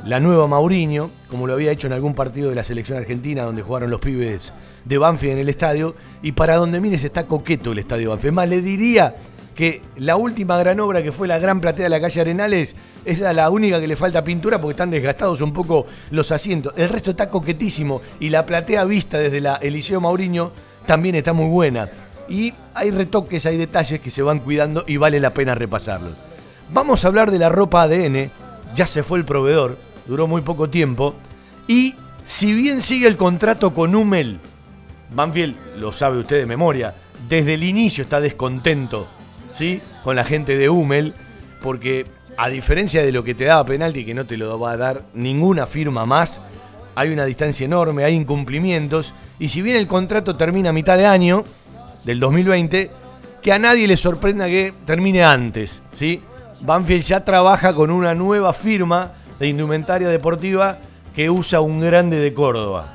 la 0.08 0.22
nueva 0.22 0.48
Mauriño, 0.48 1.12
como 1.30 1.48
lo 1.48 1.54
había 1.54 1.72
hecho 1.72 1.88
en 1.88 1.94
algún 1.94 2.14
partido 2.14 2.50
de 2.50 2.56
la 2.56 2.64
selección 2.64 2.98
argentina, 2.98 3.44
donde 3.44 3.62
jugaron 3.62 3.90
los 3.90 4.00
pibes 4.00 4.54
de 4.86 4.98
Banfield 4.98 5.34
en 5.34 5.40
el 5.40 5.50
estadio. 5.50 5.96
Y 6.22 6.32
para 6.32 6.56
donde 6.56 6.80
mires 6.80 7.04
está 7.04 7.26
coqueto 7.26 7.74
el 7.74 7.80
Estadio 7.80 8.12
Banfield. 8.12 8.34
Más, 8.34 8.48
le 8.48 8.62
diría 8.62 9.16
que 9.54 9.82
la 9.98 10.16
última 10.16 10.58
gran 10.58 10.80
obra 10.80 11.04
que 11.04 11.12
fue 11.12 11.28
la 11.28 11.40
gran 11.40 11.60
platea 11.60 11.84
de 11.84 11.90
la 11.90 12.00
calle 12.00 12.22
Arenales 12.22 12.74
es 13.04 13.20
la 13.20 13.50
única 13.50 13.82
que 13.82 13.88
le 13.88 13.98
falta 13.98 14.24
pintura 14.24 14.62
porque 14.62 14.72
están 14.72 14.92
desgastados 14.92 15.42
un 15.42 15.52
poco 15.52 15.86
los 16.12 16.32
asientos. 16.32 16.74
El 16.78 16.88
resto 16.88 17.12
está 17.12 17.28
coquetísimo 17.30 18.02
y 18.22 18.30
la 18.30 18.46
platea 18.46 18.86
vista 18.86 19.18
desde 19.18 19.42
la 19.42 19.56
Eliseo 19.56 20.00
Mauriño 20.00 20.54
también 20.86 21.16
está 21.16 21.34
muy 21.34 21.50
buena. 21.50 21.90
Y 22.30 22.54
hay 22.74 22.92
retoques, 22.92 23.46
hay 23.46 23.58
detalles 23.58 24.00
que 24.00 24.12
se 24.12 24.22
van 24.22 24.40
cuidando 24.40 24.86
y 24.88 24.96
vale 24.96 25.20
la 25.20 25.32
pena 25.32 25.54
repasarlos. 25.54 26.14
Vamos 26.72 27.04
a 27.04 27.10
hablar 27.10 27.30
de 27.30 27.40
la 27.40 27.50
ropa 27.50 27.82
ADN, 27.82 28.30
ya 28.74 28.86
se 28.86 29.04
fue 29.04 29.20
el 29.20 29.26
proveedor, 29.26 29.78
duró 30.08 30.28
muy 30.28 30.42
poco 30.42 30.70
tiempo. 30.70 31.16
Y 31.68 31.96
si 32.24 32.54
bien 32.54 32.82
sigue 32.82 33.08
el 33.08 33.18
contrato 33.18 33.74
con 33.74 33.94
Hummel, 33.94 34.40
Banfield, 35.14 35.56
lo 35.78 35.92
sabe 35.92 36.20
usted 36.20 36.38
de 36.38 36.46
memoria, 36.46 36.94
desde 37.28 37.56
el 37.56 37.64
inicio 37.64 38.04
está 38.04 38.20
descontento 38.20 39.08
con 40.04 40.16
la 40.16 40.24
gente 40.24 40.56
de 40.56 40.70
Hummel, 40.70 41.14
porque 41.62 42.06
a 42.38 42.48
diferencia 42.50 43.02
de 43.02 43.12
lo 43.12 43.24
que 43.24 43.34
te 43.34 43.46
daba 43.46 43.66
penalti, 43.66 44.06
que 44.06 44.14
no 44.14 44.26
te 44.26 44.38
lo 44.38 44.60
va 44.60 44.74
a 44.74 44.78
dar 44.78 45.04
ninguna 45.16 45.66
firma 45.66 46.06
más, 46.06 46.42
hay 46.94 47.10
una 47.10 47.26
distancia 47.26 47.66
enorme, 47.66 48.04
hay 48.04 48.14
incumplimientos, 48.14 49.14
y 49.40 49.48
si 49.48 49.64
bien 49.64 49.78
el 49.78 49.88
contrato 49.88 50.38
termina 50.38 50.70
a 50.70 50.74
mitad 50.74 50.98
de 50.98 51.08
año, 51.08 51.44
del 52.04 52.20
2020, 52.20 52.92
que 53.42 53.52
a 53.52 53.58
nadie 53.58 53.88
le 53.88 53.98
sorprenda 53.98 54.46
que 54.46 54.74
termine 54.86 55.24
antes, 55.24 55.82
¿sí? 55.96 56.22
Banfield 56.62 57.04
ya 57.04 57.26
trabaja 57.26 57.74
con 57.74 57.90
una 57.90 58.14
nueva 58.14 58.54
firma 58.54 59.14
de 59.40 59.48
indumentaria 59.48 60.10
deportiva 60.10 60.78
que 61.16 61.30
usa 61.30 61.62
un 61.62 61.80
grande 61.80 62.18
de 62.18 62.34
Córdoba. 62.34 62.94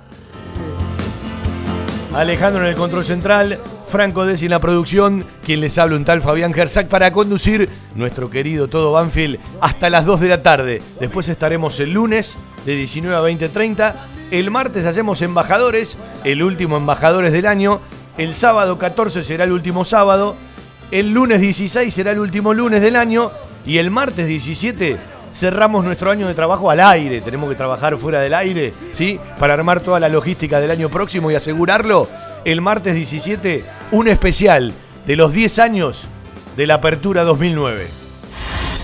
Alejandro 2.15 2.63
en 2.63 2.69
el 2.69 2.77
control 2.77 3.05
central, 3.05 3.59
Franco 3.89 4.25
Desi 4.25 4.47
en 4.47 4.53
la 4.53 4.61
producción, 4.61 5.25
quien 5.45 5.61
les 5.61 5.77
habla 5.79 5.97
un 5.97 6.05
tal 6.05 6.23
Fabián 6.23 6.55
Gersac 6.55 6.89
para 6.89 7.13
conducir 7.13 7.69
nuestro 7.95 8.31
querido 8.31 8.69
Todo 8.69 8.93
Banfield 8.93 9.39
hasta 9.61 9.91
las 9.91 10.05
2 10.05 10.21
de 10.21 10.29
la 10.29 10.43
tarde. 10.43 10.83
Después 11.01 11.29
estaremos 11.29 11.79
el 11.81 11.93
lunes 11.93 12.39
de 12.65 12.75
19 12.77 13.17
a 13.17 13.21
20.30. 13.21 13.95
El 14.31 14.51
martes 14.51 14.87
hacemos 14.87 15.21
embajadores, 15.21 15.99
el 16.25 16.43
último 16.43 16.77
embajadores 16.77 17.33
del 17.33 17.47
año. 17.47 17.81
El 18.19 18.35
sábado 18.35 18.79
14 18.79 19.25
será 19.25 19.45
el 19.45 19.53
último 19.53 19.85
sábado. 19.85 20.37
El 20.91 21.13
lunes 21.13 21.41
16 21.41 21.93
será 21.93 22.13
el 22.13 22.19
último 22.19 22.55
lunes 22.55 22.81
del 22.83 22.97
año. 22.97 23.31
Y 23.67 23.79
el 23.79 23.91
martes 23.91 24.27
17 24.27 24.97
cerramos 25.33 25.85
nuestro 25.85 26.11
año 26.11 26.29
de 26.29 26.35
trabajo 26.35 26.71
al 26.71 26.81
aire. 26.81 27.21
Tenemos 27.21 27.49
que 27.49 27.57
trabajar 27.57 27.97
fuera 27.97 28.21
del 28.21 28.35
aire, 28.35 28.75
¿sí? 28.93 29.19
Para 29.39 29.55
armar 29.55 29.81
toda 29.81 30.01
la 30.01 30.09
logística 30.09 30.61
del 30.61 30.71
año 30.71 30.89
próximo 30.89 31.31
y 31.31 31.35
asegurarlo 31.35 32.09
el 32.45 32.61
martes 32.61 32.95
17 32.95 33.65
un 33.93 34.09
especial 34.09 34.73
de 35.07 35.17
los 35.17 35.33
10 35.33 35.59
años 35.59 36.07
de 36.57 36.67
la 36.67 36.75
Apertura 36.75 37.23
2009. 37.23 38.02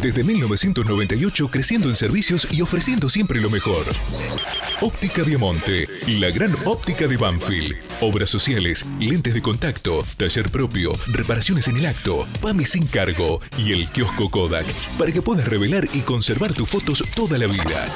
Desde 0.00 0.24
1998 0.24 1.48
creciendo 1.50 1.88
en 1.88 1.96
servicios 1.96 2.48
y 2.50 2.62
ofreciendo 2.62 3.08
siempre 3.08 3.40
lo 3.40 3.50
mejor. 3.50 3.84
Óptica 4.80 5.22
Viamonte, 5.22 5.88
la 6.06 6.30
gran 6.30 6.54
óptica 6.64 7.06
de 7.06 7.16
Banfield. 7.16 7.76
Obras 8.06 8.28
sociales, 8.28 8.84
lentes 9.00 9.32
de 9.32 9.40
contacto, 9.40 10.04
taller 10.18 10.50
propio, 10.50 10.92
reparaciones 11.06 11.68
en 11.68 11.78
el 11.78 11.86
acto, 11.86 12.28
PAMI 12.42 12.66
sin 12.66 12.86
cargo 12.86 13.40
y 13.56 13.72
el 13.72 13.88
kiosco 13.88 14.30
Kodak 14.30 14.66
para 14.98 15.10
que 15.10 15.22
puedas 15.22 15.48
revelar 15.48 15.88
y 15.94 16.02
conservar 16.02 16.52
tus 16.52 16.68
fotos 16.68 17.02
toda 17.16 17.38
la 17.38 17.46
vida. 17.46 17.88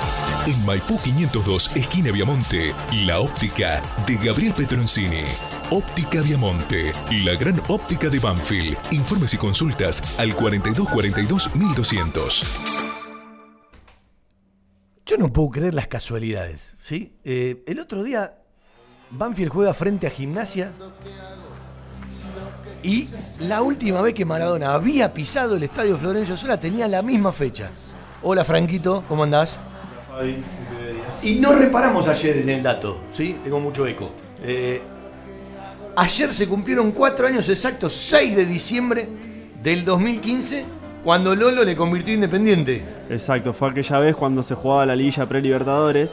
En 0.46 0.64
Maipú 0.64 0.98
502, 0.98 1.76
esquina 1.76 2.10
Viamonte, 2.10 2.74
la 3.04 3.20
óptica 3.20 3.82
de 4.06 4.16
Gabriel 4.16 4.54
Petroncini. 4.54 5.24
Óptica 5.70 6.22
Viamonte, 6.22 6.94
la 7.22 7.34
gran 7.34 7.60
óptica 7.68 8.08
de 8.08 8.18
Banfield. 8.18 8.78
Informes 8.92 9.34
y 9.34 9.36
consultas 9.36 10.02
al 10.16 10.34
4242 10.34 11.54
1200. 11.54 12.44
Yo 15.04 15.18
no 15.18 15.30
puedo 15.34 15.50
creer 15.50 15.74
las 15.74 15.86
casualidades, 15.86 16.78
¿sí? 16.80 17.14
Eh, 17.24 17.62
el 17.66 17.78
otro 17.78 18.02
día 18.02 18.37
Banfield 19.10 19.50
juega 19.50 19.74
frente 19.74 20.06
a 20.06 20.10
Gimnasia 20.10 20.72
y 22.82 23.08
la 23.40 23.62
última 23.62 24.00
vez 24.02 24.14
que 24.14 24.24
Maradona 24.24 24.74
había 24.74 25.12
pisado 25.12 25.56
el 25.56 25.62
estadio 25.62 25.96
Florencio 25.96 26.36
Sola 26.36 26.60
tenía 26.60 26.86
la 26.86 27.02
misma 27.02 27.32
fecha. 27.32 27.70
Hola 28.22 28.44
Franquito, 28.44 29.02
¿cómo 29.08 29.24
andás? 29.24 29.58
Y 31.22 31.36
no 31.36 31.52
reparamos 31.54 32.06
ayer 32.08 32.38
en 32.38 32.48
el 32.50 32.62
dato, 32.62 33.00
¿sí? 33.12 33.38
Tengo 33.42 33.60
mucho 33.60 33.86
eco. 33.86 34.12
Eh, 34.42 34.82
ayer 35.96 36.32
se 36.32 36.46
cumplieron 36.46 36.92
cuatro 36.92 37.26
años 37.26 37.48
exactos, 37.48 37.94
6 37.94 38.36
de 38.36 38.46
diciembre 38.46 39.08
del 39.62 39.84
2015 39.84 40.64
cuando 41.02 41.34
Lolo 41.34 41.64
le 41.64 41.74
convirtió 41.74 42.14
Independiente. 42.14 42.84
Exacto, 43.08 43.52
fue 43.52 43.70
aquella 43.70 43.98
vez 43.98 44.16
cuando 44.16 44.42
se 44.42 44.54
jugaba 44.54 44.86
la 44.86 44.94
liguilla 44.94 45.26
pre-Libertadores, 45.26 46.12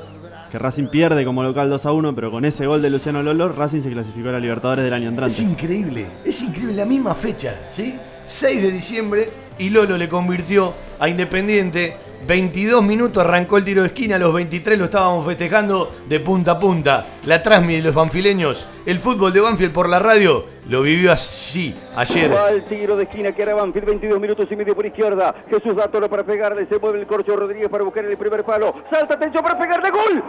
que 0.55 0.59
Racing 0.59 0.87
pierde 0.87 1.25
como 1.25 1.43
local 1.43 1.69
2 1.69 1.85
a 1.85 1.91
1, 1.91 2.15
pero 2.15 2.31
con 2.31 2.45
ese 2.45 2.65
gol 2.65 2.81
de 2.81 2.89
Luciano 2.89 3.21
Lolo, 3.21 3.49
Racing 3.49 3.81
se 3.81 3.91
clasificó 3.91 4.29
a 4.29 4.31
la 4.31 4.39
Libertadores 4.39 4.85
del 4.85 4.93
año 4.93 5.09
entrante. 5.09 5.33
Es 5.33 5.41
increíble, 5.41 6.05
es 6.23 6.41
increíble, 6.41 6.73
la 6.75 6.85
misma 6.85 7.13
fecha, 7.13 7.67
¿sí? 7.69 7.95
6 8.25 8.61
de 8.61 8.71
diciembre 8.71 9.29
y 9.59 9.69
Lolo 9.69 9.97
le 9.97 10.07
convirtió 10.07 10.73
a 10.97 11.09
Independiente 11.09 11.97
22 12.25 12.81
minutos 12.83 13.23
arrancó 13.23 13.57
el 13.57 13.65
tiro 13.65 13.81
de 13.83 13.89
esquina, 13.89 14.17
los 14.17 14.33
23 14.33 14.79
lo 14.79 14.85
estábamos 14.85 15.27
festejando 15.27 15.91
de 16.09 16.19
punta 16.19 16.53
a 16.53 16.59
punta. 16.59 17.05
La 17.25 17.43
Transmi 17.43 17.75
de 17.75 17.81
los 17.83 17.93
banfileños, 17.93 18.67
el 18.85 18.97
fútbol 18.97 19.31
de 19.31 19.41
Banfield 19.41 19.71
por 19.71 19.87
la 19.87 19.99
radio, 19.99 20.45
lo 20.67 20.81
vivió 20.81 21.11
así 21.11 21.75
ayer. 21.95 22.33
Va 22.33 22.49
el 22.49 22.65
tiro 22.65 22.95
de 22.95 23.03
esquina 23.03 23.31
que 23.31 23.43
era 23.43 23.53
Banfield, 23.53 23.85
22 23.85 24.19
minutos 24.19 24.47
y 24.49 24.55
medio 24.55 24.75
por 24.75 24.87
izquierda. 24.87 25.35
Jesús 25.49 25.75
da 25.75 25.87
todo 25.87 26.09
para 26.09 26.23
pegarle, 26.23 26.65
se 26.65 26.79
mueve 26.79 26.99
el 26.99 27.05
corcho 27.05 27.35
Rodríguez 27.35 27.69
para 27.69 27.83
buscar 27.83 28.03
el 28.03 28.17
primer 28.17 28.43
palo. 28.43 28.73
Salta, 28.89 29.13
atención 29.13 29.43
para 29.43 29.59
pegarle, 29.59 29.91
gol. 29.91 30.23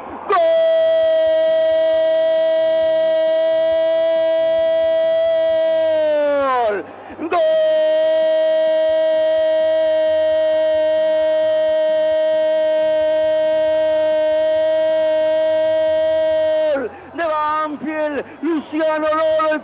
¡Gol! 6.68 6.84
¡Gol! 7.30 7.40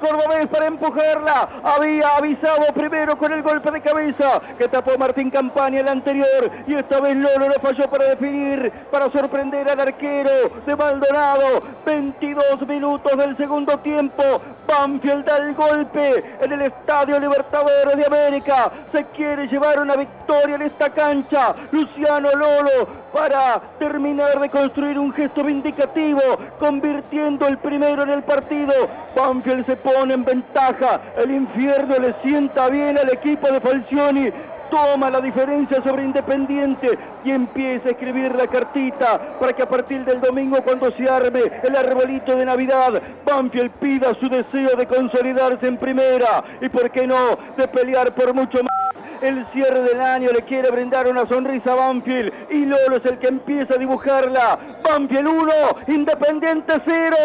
Cordobés 0.03 0.47
para 0.49 0.67
empujarla, 0.67 1.49
había 1.63 2.17
avisado 2.17 2.67
primero 2.75 3.17
con 3.17 3.33
el 3.33 3.43
golpe 3.43 3.71
de 3.71 3.81
cabeza 3.81 4.41
que 4.59 4.69
tapó 4.69 4.99
Martín 4.99 5.31
Campaña 5.31 5.81
el 5.81 5.89
anterior. 5.89 6.51
Y 6.67 6.75
esta 6.75 7.01
vez 7.01 7.17
Lolo 7.17 7.49
lo 7.49 7.55
falló 7.55 7.89
para 7.89 8.07
definir, 8.07 8.71
para 8.91 9.11
sorprender 9.11 9.71
al 9.71 9.81
arquero 9.81 10.31
de 10.67 10.77
Maldonado, 10.77 11.63
22 11.87 12.67
minutos 12.67 13.17
del 13.17 13.37
segundo 13.37 13.79
tiempo, 13.79 14.23
Banfield 14.67 15.25
da 15.25 15.37
el 15.37 15.55
golpe 15.55 16.25
en 16.41 16.53
el 16.53 16.63
Estadio 16.63 17.21
Libertadores 17.21 17.97
de 17.97 18.07
América, 18.07 18.71
se 18.91 19.05
quiere 19.07 19.47
llevar 19.47 19.81
una 19.81 19.95
victoria 19.97 20.57
en 20.57 20.63
esta 20.63 20.91
cancha, 20.91 21.55
Luciano 21.71 22.31
Lolo 22.33 23.02
para 23.13 23.61
terminar 23.79 24.41
de 24.41 24.49
construir 24.49 24.99
un 24.99 25.13
gesto 25.13 25.45
vindicativo, 25.45 26.21
convirtiendo 26.59 27.47
el 27.47 27.59
primero 27.59 28.03
en 28.03 28.11
el 28.11 28.23
partido. 28.23 28.73
Banfield 29.15 29.67
se 29.67 29.77
pone 29.77 30.15
en 30.15 30.25
ventaja, 30.25 31.01
el 31.17 31.31
infierno 31.31 31.99
le 31.99 32.15
sienta 32.23 32.69
bien 32.69 32.99
al 32.99 33.13
equipo 33.13 33.51
de 33.51 33.61
Falcioni. 33.61 34.31
Toma 34.71 35.11
la 35.11 35.21
diferencia 35.21 35.83
sobre 35.83 36.05
Independiente 36.05 36.99
y 37.27 37.31
empieza 37.31 37.89
a 37.89 37.91
escribir 37.91 38.35
la 38.35 38.47
cartita 38.47 39.21
para 39.39 39.53
que 39.53 39.63
a 39.63 39.69
partir 39.69 40.03
del 40.03 40.19
domingo 40.19 40.63
cuando 40.63 40.91
se 40.93 41.07
arme 41.11 41.43
el 41.63 41.77
arbolito 41.77 42.35
de 42.35 42.47
Navidad, 42.47 43.03
Banfield 43.27 43.71
pida 43.73 44.15
su 44.19 44.31
deseo 44.31 44.75
de 44.75 44.87
consolidarse 44.87 45.67
en 45.67 45.77
primera 45.77 46.43
y 46.59 46.71
por 46.71 46.91
qué 46.91 47.07
no, 47.07 47.37
de 47.55 47.69
pelear 47.69 48.13
por 48.13 48.33
mucho 48.33 48.63
más 48.63 48.82
el 49.23 49.47
cierre 49.53 49.83
del 49.83 50.01
año 50.01 50.33
le 50.33 50.43
quiere 50.43 50.69
brindar 50.71 51.07
una 51.07 51.27
sonrisa 51.27 51.73
a 51.73 51.77
Banfield 51.77 52.33
y 52.51 52.67
Lolo 52.67 52.97
es 52.97 53.07
el 53.07 53.19
que 53.19 53.29
empieza 53.29 53.75
a 53.75 53.79
dibujarla. 53.79 54.59
Banfield 54.83 55.29
1, 55.29 55.53
Independiente 55.87 56.75
0. 56.85 57.17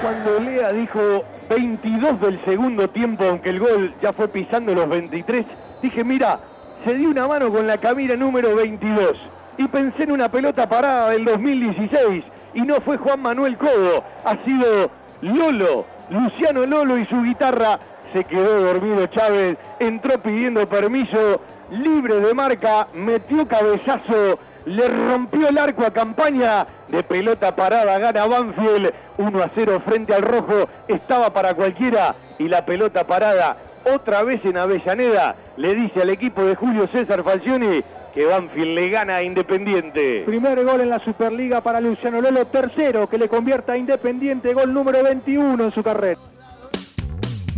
Cuando 0.00 0.40
Lea 0.40 0.72
dijo 0.72 1.24
22 1.50 2.20
del 2.22 2.44
segundo 2.46 2.88
tiempo, 2.88 3.24
aunque 3.24 3.50
el 3.50 3.58
gol 3.58 3.94
ya 4.00 4.14
fue 4.14 4.28
pisando 4.28 4.74
los 4.74 4.88
23, 4.88 5.44
dije, 5.82 6.04
mira, 6.04 6.38
se 6.84 6.94
dio 6.94 7.10
una 7.10 7.28
mano 7.28 7.52
con 7.52 7.66
la 7.66 7.76
camina 7.76 8.16
número 8.16 8.56
22. 8.56 9.20
Y 9.58 9.66
pensé 9.68 10.04
en 10.04 10.12
una 10.12 10.30
pelota 10.30 10.66
parada 10.68 11.10
del 11.10 11.26
2016 11.26 12.24
y 12.54 12.60
no 12.62 12.76
fue 12.80 12.96
Juan 12.96 13.20
Manuel 13.20 13.58
Codo, 13.58 14.02
ha 14.24 14.36
sido 14.44 14.90
Lolo, 15.22 15.84
Luciano 16.10 16.66
Lolo 16.66 16.98
y 16.98 17.06
su 17.06 17.22
guitarra. 17.22 17.78
Se 18.12 18.24
quedó 18.24 18.60
dormido 18.62 19.06
Chávez, 19.06 19.58
entró 19.78 20.18
pidiendo 20.20 20.66
permiso, 20.66 21.40
libre 21.70 22.20
de 22.20 22.32
marca, 22.32 22.88
metió 22.94 23.46
cabezazo, 23.46 24.38
le 24.64 24.88
rompió 24.88 25.48
el 25.48 25.58
arco 25.58 25.84
a 25.84 25.90
campaña. 25.90 26.66
De 26.88 27.02
pelota 27.02 27.54
parada, 27.54 27.98
gana 27.98 28.26
Banfield. 28.26 28.92
1 29.18 29.42
a 29.42 29.50
0 29.54 29.82
frente 29.84 30.14
al 30.14 30.22
rojo, 30.22 30.68
estaba 30.86 31.30
para 31.32 31.54
cualquiera. 31.54 32.14
Y 32.38 32.48
la 32.48 32.64
pelota 32.64 33.04
parada 33.04 33.56
otra 33.84 34.22
vez 34.22 34.42
en 34.44 34.56
Avellaneda. 34.56 35.36
Le 35.56 35.74
dice 35.74 36.02
al 36.02 36.10
equipo 36.10 36.42
de 36.42 36.54
Julio 36.54 36.86
César 36.88 37.22
Falcioni 37.24 37.82
que 38.14 38.24
Banfield 38.24 38.74
le 38.74 38.88
gana 38.88 39.16
a 39.16 39.22
Independiente. 39.22 40.22
Primer 40.26 40.64
gol 40.64 40.80
en 40.80 40.90
la 40.90 40.98
Superliga 41.00 41.60
para 41.60 41.80
Luciano 41.80 42.20
Lolo, 42.20 42.46
tercero 42.46 43.08
que 43.08 43.18
le 43.18 43.28
convierta 43.28 43.72
a 43.72 43.76
Independiente, 43.76 44.54
gol 44.54 44.72
número 44.72 45.02
21 45.02 45.64
en 45.64 45.70
su 45.72 45.82
carrera. 45.82 46.18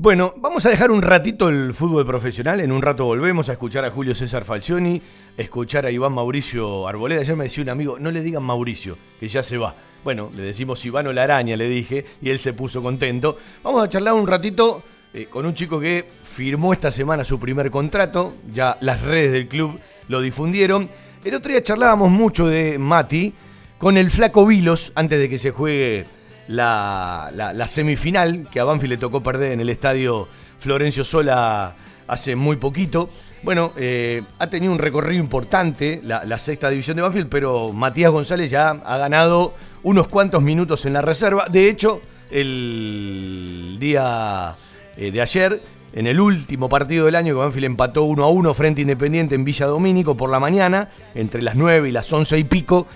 Bueno, 0.00 0.32
vamos 0.36 0.64
a 0.64 0.68
dejar 0.68 0.92
un 0.92 1.02
ratito 1.02 1.48
el 1.48 1.74
fútbol 1.74 2.06
profesional. 2.06 2.60
En 2.60 2.70
un 2.70 2.82
rato 2.82 3.04
volvemos 3.04 3.48
a 3.48 3.52
escuchar 3.52 3.84
a 3.84 3.90
Julio 3.90 4.14
César 4.14 4.44
Falcioni, 4.44 5.02
escuchar 5.36 5.86
a 5.86 5.90
Iván 5.90 6.12
Mauricio 6.12 6.86
Arboleda. 6.86 7.22
Ayer 7.22 7.34
me 7.34 7.42
decía 7.42 7.64
un 7.64 7.70
amigo, 7.70 7.98
no 7.98 8.12
le 8.12 8.22
digan 8.22 8.44
Mauricio, 8.44 8.96
que 9.18 9.26
ya 9.26 9.42
se 9.42 9.58
va. 9.58 9.74
Bueno, 10.04 10.30
le 10.36 10.44
decimos 10.44 10.86
Ivano 10.86 11.12
la 11.12 11.24
araña, 11.24 11.56
le 11.56 11.68
dije, 11.68 12.04
y 12.22 12.30
él 12.30 12.38
se 12.38 12.52
puso 12.52 12.80
contento. 12.80 13.38
Vamos 13.64 13.82
a 13.82 13.88
charlar 13.88 14.14
un 14.14 14.28
ratito 14.28 14.84
eh, 15.12 15.26
con 15.26 15.44
un 15.44 15.54
chico 15.54 15.80
que 15.80 16.06
firmó 16.22 16.72
esta 16.72 16.92
semana 16.92 17.24
su 17.24 17.40
primer 17.40 17.68
contrato. 17.68 18.34
Ya 18.52 18.78
las 18.80 19.02
redes 19.02 19.32
del 19.32 19.48
club 19.48 19.80
lo 20.06 20.20
difundieron. 20.20 20.88
El 21.24 21.34
otro 21.34 21.50
día 21.50 21.64
charlábamos 21.64 22.08
mucho 22.08 22.46
de 22.46 22.78
Mati 22.78 23.34
con 23.78 23.96
el 23.96 24.12
flaco 24.12 24.46
Vilos 24.46 24.92
antes 24.94 25.18
de 25.18 25.28
que 25.28 25.38
se 25.38 25.50
juegue 25.50 26.06
la, 26.48 27.64
semifinal 27.66 28.48
que 28.50 28.60
a 28.60 28.64
Banfield 28.64 28.92
le 28.92 28.98
tocó 28.98 29.22
perder 29.22 29.52
en 29.52 29.60
el 29.60 29.68
estadio 29.70 30.28
Florencio 30.58 31.04
Sola 31.04 31.76
hace 32.06 32.36
muy 32.36 32.56
poquito. 32.56 33.08
Bueno, 33.42 33.72
eh, 33.76 34.22
ha 34.38 34.48
tenido 34.48 34.72
un 34.72 34.78
recorrido 34.78 35.22
importante 35.22 36.00
la, 36.02 36.38
sexta 36.38 36.70
división 36.70 36.96
de 36.96 37.02
Banfield, 37.02 37.28
pero 37.28 37.72
Matías 37.72 38.10
González 38.10 38.50
ya 38.50 38.70
ha 38.70 38.98
ganado 38.98 39.54
unos 39.82 40.08
cuantos 40.08 40.42
minutos 40.42 40.86
en 40.86 40.94
la 40.94 41.02
reserva. 41.02 41.46
De 41.48 41.68
hecho, 41.68 42.00
el 42.30 43.76
día 43.78 44.56
eh, 44.96 45.12
de 45.12 45.20
ayer, 45.20 45.62
en 45.92 46.06
el 46.06 46.18
último 46.18 46.68
partido 46.68 47.06
del 47.06 47.14
año, 47.14 47.34
que 47.34 47.40
Banfield 47.40 47.66
empató 47.66 48.04
1 48.04 48.24
a 48.24 48.28
1 48.28 48.54
frente 48.54 48.80
Independiente 48.80 49.34
en 49.34 49.44
Villa 49.44 49.66
Domínico 49.66 50.16
por 50.16 50.30
la 50.30 50.40
mañana, 50.40 50.88
entre 51.14 51.42
las 51.42 51.54
9 51.54 51.88
y 51.88 51.92
las 51.92 52.12
11 52.12 52.38
y 52.38 52.44
pico, 52.44 52.86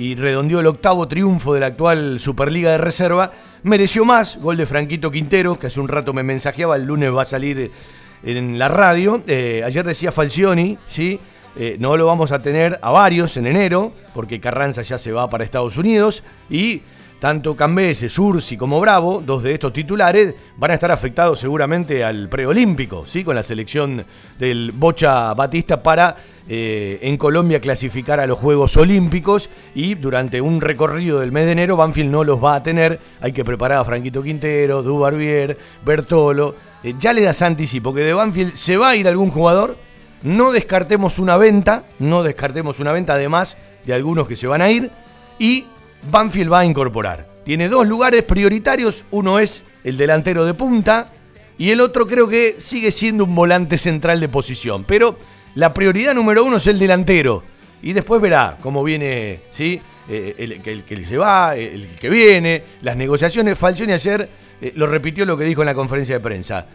y 0.00 0.14
redondeó 0.14 0.60
el 0.60 0.66
octavo 0.66 1.06
triunfo 1.08 1.52
de 1.52 1.60
la 1.60 1.66
actual 1.66 2.20
Superliga 2.20 2.70
de 2.70 2.78
Reserva. 2.78 3.32
Mereció 3.64 4.06
más, 4.06 4.38
gol 4.38 4.56
de 4.56 4.64
Franquito 4.64 5.10
Quintero, 5.10 5.58
que 5.58 5.66
hace 5.66 5.78
un 5.78 5.88
rato 5.88 6.14
me 6.14 6.22
mensajeaba, 6.22 6.76
el 6.76 6.86
lunes 6.86 7.14
va 7.14 7.20
a 7.20 7.26
salir 7.26 7.70
en 8.22 8.58
la 8.58 8.68
radio. 8.68 9.22
Eh, 9.26 9.60
ayer 9.62 9.84
decía 9.84 10.10
Falcioni, 10.10 10.78
¿sí? 10.86 11.20
Eh, 11.54 11.76
no 11.78 11.98
lo 11.98 12.06
vamos 12.06 12.32
a 12.32 12.38
tener 12.38 12.78
a 12.80 12.90
varios 12.92 13.36
en 13.36 13.46
enero, 13.46 13.92
porque 14.14 14.40
Carranza 14.40 14.80
ya 14.80 14.96
se 14.96 15.12
va 15.12 15.28
para 15.28 15.44
Estados 15.44 15.76
Unidos 15.76 16.22
y 16.48 16.80
tanto 17.20 17.54
Cambese, 17.54 18.08
Sursi 18.08 18.56
como 18.56 18.80
Bravo, 18.80 19.22
dos 19.24 19.42
de 19.42 19.52
estos 19.52 19.74
titulares, 19.74 20.34
van 20.56 20.70
a 20.70 20.74
estar 20.74 20.90
afectados 20.90 21.38
seguramente 21.38 22.02
al 22.02 22.30
preolímpico, 22.30 23.04
¿sí? 23.06 23.22
con 23.22 23.36
la 23.36 23.42
selección 23.42 24.02
del 24.38 24.72
Bocha 24.72 25.34
Batista 25.34 25.82
para 25.82 26.16
eh, 26.52 26.98
en 27.02 27.16
Colombia 27.16 27.60
clasificar 27.60 28.18
a 28.18 28.26
los 28.26 28.36
Juegos 28.36 28.76
Olímpicos 28.76 29.48
y 29.72 29.94
durante 29.94 30.40
un 30.40 30.60
recorrido 30.60 31.20
del 31.20 31.30
mes 31.30 31.46
de 31.46 31.52
enero 31.52 31.76
Banfield 31.76 32.10
no 32.10 32.24
los 32.24 32.42
va 32.42 32.56
a 32.56 32.62
tener. 32.64 32.98
Hay 33.20 33.30
que 33.30 33.44
preparar 33.44 33.78
a 33.78 33.84
Franquito 33.84 34.20
Quintero, 34.20 34.82
Dubarbier, 34.82 35.56
Bertolo. 35.84 36.56
Eh, 36.82 36.94
ya 36.98 37.12
le 37.12 37.22
das 37.22 37.40
anticipo 37.42 37.94
que 37.94 38.00
de 38.00 38.14
Banfield 38.14 38.56
se 38.56 38.76
va 38.76 38.88
a 38.88 38.96
ir 38.96 39.06
algún 39.06 39.30
jugador. 39.30 39.76
No 40.24 40.50
descartemos 40.50 41.20
una 41.20 41.36
venta, 41.36 41.84
no 42.00 42.24
descartemos 42.24 42.80
una 42.80 42.90
venta 42.90 43.14
además 43.14 43.56
de 43.86 43.94
algunos 43.94 44.26
que 44.26 44.34
se 44.34 44.48
van 44.48 44.60
a 44.60 44.72
ir. 44.72 44.90
Y 45.38 45.66
Banfield 46.10 46.52
va 46.52 46.58
a 46.58 46.64
incorporar. 46.64 47.28
Tiene 47.44 47.68
dos 47.68 47.86
lugares 47.86 48.24
prioritarios, 48.24 49.04
uno 49.12 49.38
es 49.38 49.62
el 49.84 49.96
delantero 49.96 50.44
de 50.44 50.54
punta 50.54 51.12
y 51.58 51.70
el 51.70 51.80
otro 51.80 52.06
creo 52.06 52.26
que 52.26 52.56
sigue 52.58 52.90
siendo 52.90 53.22
un 53.22 53.36
volante 53.36 53.78
central 53.78 54.18
de 54.18 54.28
posición. 54.28 54.82
Pero 54.82 55.16
la 55.54 55.72
prioridad 55.74 56.14
número 56.14 56.44
uno 56.44 56.56
es 56.58 56.66
el 56.66 56.78
delantero. 56.78 57.42
Y 57.82 57.92
después 57.92 58.20
verá 58.20 58.58
cómo 58.60 58.84
viene, 58.84 59.40
¿sí? 59.52 59.80
Eh, 60.08 60.34
el, 60.38 60.60
que- 60.62 60.72
el 60.72 60.82
que 60.84 61.04
se 61.04 61.16
va, 61.16 61.56
el 61.56 61.88
que 62.00 62.08
viene, 62.10 62.62
las 62.82 62.96
negociaciones. 62.96 63.56
Falcioni 63.58 63.92
ayer 63.92 64.28
eh, 64.60 64.72
lo 64.76 64.86
repitió 64.86 65.24
lo 65.24 65.36
que 65.36 65.44
dijo 65.44 65.62
en 65.62 65.66
la 65.66 65.74
conferencia 65.74 66.16
de 66.16 66.20
prensa. 66.20 66.66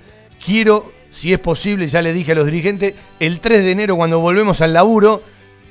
Quiero, 0.44 0.92
si 1.12 1.32
es 1.34 1.40
posible, 1.40 1.88
ya 1.88 2.02
le 2.02 2.14
dije 2.14 2.32
a 2.32 2.36
los 2.36 2.46
dirigentes, 2.46 2.94
el 3.20 3.40
3 3.40 3.64
de 3.64 3.72
enero 3.72 3.96
cuando 3.96 4.20
volvemos 4.20 4.62
al 4.62 4.74
laburo, 4.74 5.22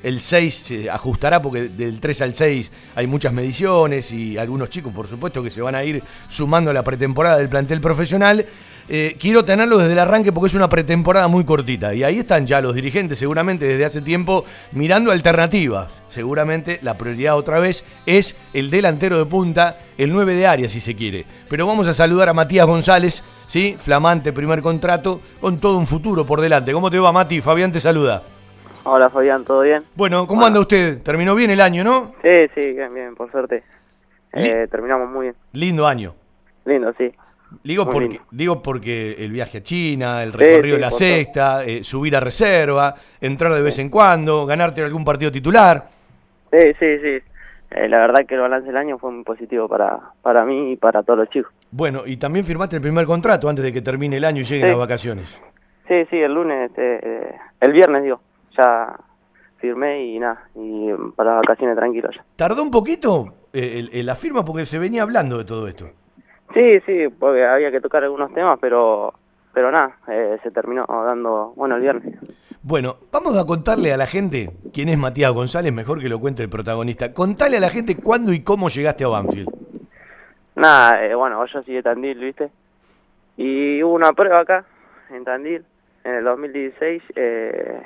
el 0.05 0.21
6 0.21 0.53
se 0.53 0.89
ajustará 0.89 1.41
porque 1.41 1.63
del 1.63 1.99
3 1.99 2.21
al 2.21 2.35
6 2.35 2.71
hay 2.93 3.07
muchas 3.07 3.33
mediciones 3.33 4.11
y 4.11 4.37
algunos 4.37 4.69
chicos, 4.69 4.93
por 4.93 5.07
supuesto, 5.07 5.41
que 5.41 5.49
se 5.49 5.63
van 5.63 5.73
a 5.73 5.83
ir 5.83 6.03
sumando 6.29 6.69
a 6.69 6.73
la 6.75 6.83
pretemporada 6.83 7.37
del 7.37 7.49
plantel 7.49 7.81
profesional. 7.81 8.45
Eh, 8.87 9.17
quiero 9.19 9.43
tenerlo 9.43 9.79
desde 9.79 9.93
el 9.93 9.99
arranque 9.99 10.31
porque 10.31 10.49
es 10.49 10.53
una 10.53 10.69
pretemporada 10.69 11.27
muy 11.27 11.43
cortita 11.43 11.95
y 11.95 12.03
ahí 12.03 12.19
están 12.19 12.45
ya 12.45 12.61
los 12.61 12.75
dirigentes 12.75 13.17
seguramente 13.17 13.65
desde 13.65 13.83
hace 13.83 14.01
tiempo 14.01 14.45
mirando 14.73 15.11
alternativas. 15.11 15.91
Seguramente 16.09 16.77
la 16.83 16.93
prioridad 16.93 17.35
otra 17.35 17.57
vez 17.57 17.83
es 18.05 18.35
el 18.53 18.69
delantero 18.69 19.17
de 19.17 19.25
punta, 19.25 19.79
el 19.97 20.13
9 20.13 20.35
de 20.35 20.45
área 20.45 20.69
si 20.69 20.81
se 20.81 20.95
quiere. 20.95 21.25
Pero 21.49 21.65
vamos 21.65 21.87
a 21.87 21.95
saludar 21.95 22.29
a 22.29 22.33
Matías 22.35 22.67
González, 22.67 23.23
¿sí? 23.47 23.75
flamante 23.79 24.33
primer 24.33 24.61
contrato, 24.61 25.19
con 25.41 25.57
todo 25.57 25.79
un 25.79 25.87
futuro 25.87 26.27
por 26.27 26.41
delante. 26.41 26.73
¿Cómo 26.73 26.91
te 26.91 26.99
va 26.99 27.11
Mati? 27.11 27.41
Fabián 27.41 27.71
te 27.71 27.79
saluda. 27.79 28.34
Hola 28.87 29.09
Fabián, 29.09 29.43
¿todo 29.45 29.61
bien? 29.61 29.83
Bueno, 29.95 30.27
¿cómo 30.27 30.45
anda 30.45 30.59
usted? 30.59 31.01
Terminó 31.01 31.33
bien 31.33 31.49
el 31.49 31.59
año, 31.59 31.83
¿no? 31.83 32.13
Sí, 32.21 32.47
sí, 32.53 32.71
bien, 32.73 32.93
bien, 32.93 33.15
por 33.15 33.31
suerte. 33.31 33.63
Eh, 34.31 34.67
terminamos 34.69 35.09
muy 35.09 35.23
bien. 35.23 35.35
Lindo 35.53 35.87
año. 35.87 36.13
Lindo, 36.65 36.93
sí. 36.95 37.11
Digo 37.63 37.85
Muy 37.85 37.93
porque, 37.93 38.07
lindo. 38.09 38.23
digo 38.29 38.61
porque 38.61 39.13
el 39.17 39.31
viaje 39.31 39.59
a 39.59 39.63
China, 39.63 40.21
el 40.21 40.33
recorrido 40.33 40.75
sí, 40.75 40.79
de 40.79 40.79
la 40.79 40.91
sexta, 40.91 41.63
eh, 41.65 41.83
subir 41.83 42.15
a 42.15 42.19
reserva, 42.19 42.93
entrar 43.21 43.53
de 43.53 43.61
vez 43.63 43.79
en 43.79 43.89
cuando, 43.89 44.45
ganarte 44.45 44.83
algún 44.83 45.03
partido 45.03 45.31
titular. 45.31 45.87
Sí, 46.51 46.73
sí, 46.79 46.99
sí. 46.99 47.17
Eh, 47.71 47.89
la 47.89 47.97
verdad 47.99 48.25
que 48.27 48.35
el 48.35 48.41
balance 48.41 48.67
del 48.67 48.77
año 48.77 48.99
fue 48.99 49.11
muy 49.11 49.23
positivo 49.23 49.67
para, 49.67 49.99
para 50.21 50.45
mí 50.45 50.73
y 50.73 50.75
para 50.75 51.01
todos 51.01 51.19
los 51.19 51.29
chicos. 51.29 51.51
Bueno, 51.71 52.03
y 52.05 52.17
también 52.17 52.45
firmaste 52.45 52.75
el 52.75 52.81
primer 52.83 53.07
contrato 53.07 53.49
antes 53.49 53.63
de 53.65 53.73
que 53.73 53.81
termine 53.81 54.17
el 54.17 54.25
año 54.25 54.41
y 54.41 54.43
lleguen 54.43 54.67
las 54.69 54.77
vacaciones. 54.77 55.41
Sí, 55.87 56.05
sí, 56.11 56.17
el 56.17 56.33
lunes, 56.33 56.69
este, 56.69 56.99
eh, 57.01 57.35
el 57.61 57.71
viernes, 57.73 58.03
digo, 58.03 58.21
ya 58.57 58.95
firmé 59.57 60.05
y 60.05 60.19
nada, 60.19 60.47
y 60.55 60.89
para 61.15 61.35
las 61.35 61.41
vacaciones 61.41 61.75
tranquilo 61.77 62.09
ya. 62.15 62.23
¿Tardó 62.35 62.61
un 62.63 62.71
poquito 62.71 63.33
eh, 63.53 63.79
el- 63.79 63.89
el- 63.93 64.05
la 64.05 64.15
firma 64.15 64.43
porque 64.43 64.65
se 64.65 64.77
venía 64.79 65.03
hablando 65.03 65.37
de 65.37 65.45
todo 65.45 65.67
esto? 65.67 65.89
Sí, 66.53 66.79
sí, 66.85 67.07
porque 67.19 67.45
había 67.45 67.71
que 67.71 67.81
tocar 67.81 68.03
algunos 68.03 68.33
temas, 68.33 68.57
pero 68.61 69.13
pero 69.53 69.71
nada, 69.71 69.95
eh, 70.09 70.37
se 70.43 70.51
terminó 70.51 70.85
dando, 70.89 71.53
bueno, 71.55 71.75
el 71.77 71.81
viernes. 71.81 72.13
Bueno, 72.61 72.97
vamos 73.09 73.37
a 73.37 73.45
contarle 73.45 73.93
a 73.93 73.97
la 73.97 74.05
gente 74.05 74.49
quién 74.73 74.89
es 74.89 74.97
Matías 74.97 75.31
González, 75.31 75.71
mejor 75.71 76.01
que 76.01 76.09
lo 76.09 76.19
cuente 76.19 76.43
el 76.43 76.49
protagonista. 76.49 77.13
Contale 77.13 77.55
a 77.57 77.59
la 77.61 77.69
gente 77.69 77.95
cuándo 77.95 78.33
y 78.33 78.43
cómo 78.43 78.67
llegaste 78.67 79.05
a 79.05 79.07
Banfield. 79.07 79.47
Nada, 80.55 81.05
eh, 81.05 81.15
bueno, 81.15 81.45
yo 81.45 81.61
soy 81.63 81.73
de 81.75 81.83
Tandil, 81.83 82.19
¿viste? 82.19 82.49
Y 83.37 83.81
hubo 83.83 83.93
una 83.93 84.11
prueba 84.13 84.39
acá, 84.41 84.65
en 85.09 85.23
Tandil, 85.23 85.63
en 86.03 86.13
el 86.15 86.23
2016. 86.25 87.03
Eh, 87.15 87.81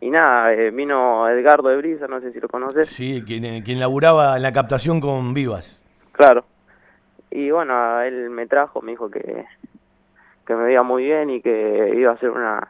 y 0.00 0.10
nada, 0.10 0.52
eh, 0.52 0.70
vino 0.70 1.28
Edgardo 1.28 1.68
de 1.68 1.76
Brisa, 1.76 2.06
no 2.08 2.20
sé 2.20 2.32
si 2.32 2.40
lo 2.40 2.48
conoces. 2.48 2.88
Sí, 2.88 3.22
quien, 3.26 3.44
eh, 3.44 3.62
quien 3.64 3.78
laburaba 3.80 4.36
en 4.36 4.42
la 4.42 4.52
captación 4.52 5.00
con 5.00 5.34
Vivas. 5.34 5.80
Claro. 6.12 6.44
Y 7.30 7.50
bueno, 7.50 8.00
él 8.02 8.30
me 8.30 8.46
trajo, 8.46 8.80
me 8.82 8.92
dijo 8.92 9.10
que, 9.10 9.44
que 10.46 10.54
me 10.54 10.64
veía 10.64 10.82
muy 10.82 11.04
bien 11.04 11.30
y 11.30 11.40
que 11.40 11.92
iba 11.96 12.12
a 12.12 12.16
ser 12.18 12.30
una, 12.30 12.66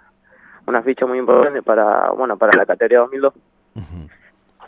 una 0.66 0.82
ficha 0.82 1.06
muy 1.06 1.18
importante 1.18 1.62
para, 1.62 2.10
bueno, 2.10 2.36
para 2.36 2.56
la 2.58 2.66
categoría 2.66 2.98
2002. 3.00 3.32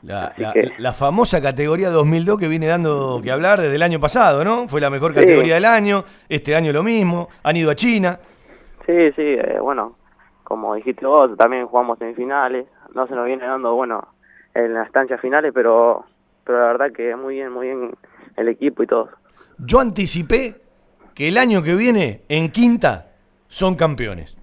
La, 0.03 0.33
la- 0.37 0.53
que- 0.53 0.73
la 0.79 0.93
famosa 0.93 1.41
categoría 1.41 1.91
2002 1.91 2.39
que 2.39 2.49
viene 2.49 2.67
dando 2.67 3.21
que 3.23 3.31
hablar 3.31 3.61
desde 3.61 3.77
el 3.77 3.83
año 3.83 4.01
pasado, 4.01 4.45
¿no? 4.45 4.67
Fue 4.67 4.81
la 4.81 4.91
mejor 4.91 5.13
Sí. 5.15 5.21
categoría 5.21 5.55
del 5.55 5.65
año, 5.65 6.05
este 6.29 6.57
año 6.57 6.73
lo 6.73 6.83
mismo, 6.83 7.29
han 7.45 7.57
ido 7.57 7.71
a 7.71 7.77
China. 7.77 8.19
Sí, 8.85 9.13
sí, 9.15 9.23
eh, 9.23 9.59
bueno, 9.61 9.97
como 10.53 10.75
dijiste 10.75 11.07
vos, 11.07 11.35
también 11.39 11.67
jugamos 11.67 11.99
semifinales, 11.99 12.67
no 12.95 13.07
se 13.07 13.15
nos 13.15 13.25
viene 13.25 13.47
dando, 13.47 13.75
bueno, 13.75 14.07
en 14.53 14.75
las 14.75 14.87
estancias 14.87 15.19
finales, 15.19 15.51
pero, 15.55 16.05
pero 16.45 16.59
la 16.59 16.67
verdad 16.67 16.93
que 16.95 17.17
muy 17.17 17.37
bien, 17.37 17.51
muy 17.51 17.69
bien 17.69 17.95
el 18.37 18.49
equipo 18.49 18.83
y 18.83 18.87
todo. 18.87 19.09
Yo 19.57 19.81
anticipé 19.81 20.61
que 21.15 21.29
el 21.29 21.39
año 21.39 21.63
que 21.63 21.75
viene, 21.75 22.21
en 22.29 22.51
quinta, 22.51 23.13
son 23.49 23.77
campeones. 23.77 24.37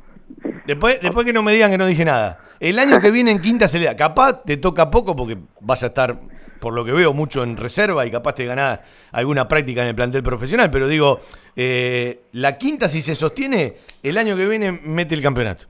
Después, 0.65 0.99
después 0.99 1.27
que 1.27 1.31
no 1.31 1.43
me 1.43 1.53
digan 1.53 1.69
que 1.69 1.77
no 1.77 1.85
dije 1.85 2.05
nada. 2.05 2.39
El 2.59 2.79
año 2.79 2.99
que 2.99 3.11
viene 3.11 3.29
en 3.29 3.39
quinta 3.39 3.67
se 3.67 3.77
le 3.77 3.85
da. 3.85 3.95
Capaz 3.95 4.43
te 4.43 4.57
toca 4.57 4.89
poco 4.89 5.15
porque 5.15 5.37
vas 5.61 5.83
a 5.83 5.87
estar, 5.87 6.19
por 6.59 6.73
lo 6.73 6.83
que 6.83 6.91
veo, 6.91 7.13
mucho 7.13 7.43
en 7.43 7.55
reserva 7.55 8.03
y 8.07 8.09
capaz 8.09 8.33
te 8.33 8.45
ganás 8.45 8.79
alguna 9.11 9.47
práctica 9.47 9.83
en 9.83 9.89
el 9.89 9.95
plantel 9.95 10.23
profesional. 10.23 10.71
Pero 10.71 10.87
digo, 10.87 11.19
eh, 11.55 12.21
la 12.31 12.57
quinta, 12.57 12.89
si 12.89 13.03
se 13.03 13.13
sostiene, 13.13 13.75
el 14.01 14.17
año 14.17 14.35
que 14.35 14.47
viene 14.47 14.71
mete 14.71 15.13
el 15.13 15.21
campeonato. 15.21 15.65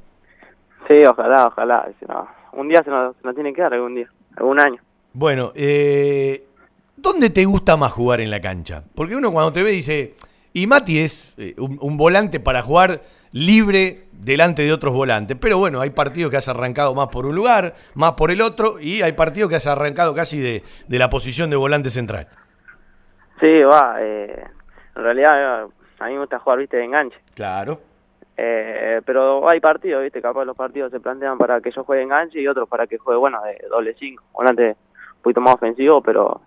Sí, 0.90 0.96
ojalá, 1.08 1.46
ojalá, 1.46 1.88
si 2.00 2.06
no, 2.06 2.28
un 2.54 2.68
día 2.68 2.82
se 2.84 2.90
nos, 2.90 3.16
se 3.16 3.22
nos 3.24 3.36
tiene 3.36 3.54
que 3.54 3.62
dar, 3.62 3.74
algún 3.76 3.94
día, 3.94 4.10
algún 4.36 4.60
año. 4.60 4.82
Bueno, 5.14 5.52
eh, 5.54 6.48
¿dónde 6.98 7.30
te 7.30 7.46
gusta 7.46 7.78
más 7.78 7.92
jugar 7.92 8.22
en 8.22 8.32
la 8.32 8.42
cancha? 8.42 8.84
Porque 8.96 9.16
uno 9.16 9.32
cuando 9.32 9.54
te 9.54 9.62
ve 9.62 9.70
dice, 9.70 10.16
y 10.52 10.66
Mati 10.66 10.98
es 10.98 11.36
eh, 11.38 11.54
un, 11.60 11.78
un 11.80 11.96
volante 11.96 12.40
para 12.40 12.64
jugar 12.64 13.02
libre 13.32 14.08
delante 14.14 14.64
de 14.64 14.74
otros 14.74 14.92
volantes. 14.92 15.38
Pero 15.40 15.60
bueno, 15.60 15.80
hay 15.80 15.92
partidos 15.92 16.32
que 16.32 16.38
has 16.38 16.50
arrancado 16.50 16.96
más 16.96 17.10
por 17.10 17.28
un 17.28 17.36
lugar, 17.36 17.76
más 17.94 18.14
por 18.14 18.32
el 18.32 18.42
otro, 18.42 18.80
y 18.80 19.04
hay 19.04 19.12
partidos 19.12 19.50
que 19.50 19.58
has 19.58 19.68
arrancado 19.68 20.16
casi 20.16 20.40
de, 20.40 20.64
de 20.88 21.00
la 21.00 21.12
posición 21.12 21.52
de 21.52 21.56
volante 21.56 21.92
central. 21.92 22.28
Sí, 23.40 23.62
va, 23.62 23.98
eh, 24.00 24.44
en 24.96 25.04
realidad 25.04 25.66
eh, 25.66 25.68
a 26.00 26.06
mí 26.08 26.14
me 26.14 26.20
gusta 26.22 26.40
jugar, 26.40 26.58
viste, 26.58 26.78
de 26.78 26.86
enganche. 26.86 27.18
Claro. 27.36 27.80
Eh, 28.42 29.02
pero 29.06 29.50
hay 29.50 29.60
partidos, 29.60 30.02
viste, 30.02 30.22
capaz 30.22 30.46
los 30.46 30.56
partidos 30.56 30.92
se 30.92 31.02
plantean 31.02 31.38
para 31.38 31.60
que 31.60 31.72
yo 31.72 31.84
juegue 31.84 32.04
enganche 32.04 32.40
y 32.40 32.48
otros 32.48 32.70
para 32.70 32.88
que 32.88 32.98
juegue, 32.98 33.20
bueno, 33.20 33.42
de 33.44 33.68
doble 33.68 33.94
cinco, 34.00 34.24
volante 34.32 34.78
un 35.18 35.22
poquito 35.22 35.42
más 35.42 35.56
ofensivo, 35.56 36.02
pero, 36.02 36.40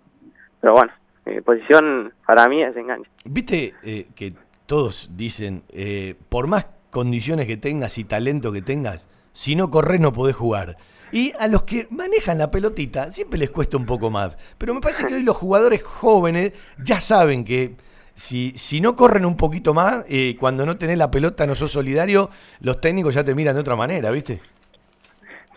pero 0.59 0.73
bueno, 0.73 0.91
mi 1.27 1.39
posición 1.41 2.11
para 2.25 2.47
mí 2.47 2.63
es 2.63 2.75
enganche. 2.75 3.07
Viste 3.25 3.75
eh, 3.83 4.07
que 4.15 4.33
todos 4.65 5.15
dicen, 5.15 5.61
eh, 5.69 6.15
por 6.29 6.47
más 6.47 6.65
condiciones 6.89 7.45
que 7.45 7.57
tengas 7.57 7.99
y 7.99 8.05
talento 8.05 8.51
que 8.51 8.63
tengas, 8.63 9.07
si 9.31 9.55
no 9.55 9.69
corres 9.69 9.99
no 9.99 10.13
podés 10.13 10.35
jugar. 10.35 10.77
Y 11.11 11.31
a 11.39 11.47
los 11.47 11.61
que 11.61 11.85
manejan 11.91 12.39
la 12.39 12.49
pelotita 12.49 13.11
siempre 13.11 13.37
les 13.37 13.51
cuesta 13.51 13.77
un 13.77 13.85
poco 13.85 14.09
más. 14.09 14.35
Pero 14.57 14.73
me 14.73 14.81
parece 14.81 15.05
que 15.05 15.13
hoy 15.13 15.21
los 15.21 15.37
jugadores 15.37 15.83
jóvenes 15.83 16.53
ya 16.83 16.99
saben 16.99 17.45
que 17.45 17.75
si, 18.15 18.51
si 18.51 18.81
no 18.81 18.95
corren 18.95 19.25
un 19.25 19.37
poquito 19.37 19.73
más, 19.73 20.05
eh, 20.07 20.35
cuando 20.39 20.65
no 20.65 20.77
tenés 20.77 20.97
la 20.97 21.11
pelota 21.11 21.47
no 21.47 21.55
sos 21.55 21.71
solidario, 21.71 22.29
los 22.61 22.79
técnicos 22.79 23.15
ya 23.15 23.23
te 23.23 23.35
miran 23.35 23.55
de 23.55 23.61
otra 23.61 23.75
manera, 23.75 24.11
¿viste? 24.11 24.39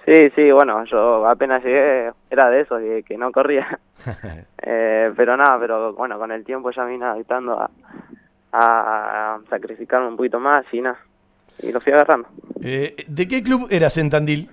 Sí, 0.07 0.31
sí, 0.37 0.51
bueno, 0.53 0.85
yo 0.85 1.27
apenas 1.27 1.65
llegué, 1.65 2.13
era 2.31 2.49
de 2.49 2.61
esos, 2.61 2.81
que, 2.81 3.03
que 3.03 3.19
no 3.19 3.33
corría. 3.33 3.79
Eh, 4.69 5.13
pero 5.17 5.37
nada, 5.37 5.61
pero 5.61 5.93
bueno, 5.93 6.19
con 6.19 6.33
el 6.33 6.45
tiempo 6.45 6.73
ya 6.73 6.85
me 6.85 6.93
vine 6.93 7.05
adaptando 7.05 7.53
a, 7.53 7.71
a, 8.51 9.35
a 9.37 9.41
sacrificarme 9.49 10.09
un 10.09 10.17
poquito 10.17 10.41
más 10.41 10.65
y 10.73 10.81
nada, 10.81 10.99
y 11.63 11.71
lo 11.71 11.81
fui 11.81 11.93
agarrando. 11.93 12.29
Eh, 12.61 12.97
¿De 13.07 13.29
qué 13.29 13.45
club 13.45 13.69
eras 13.71 13.97
en 13.97 14.11
Tandil? 14.11 14.51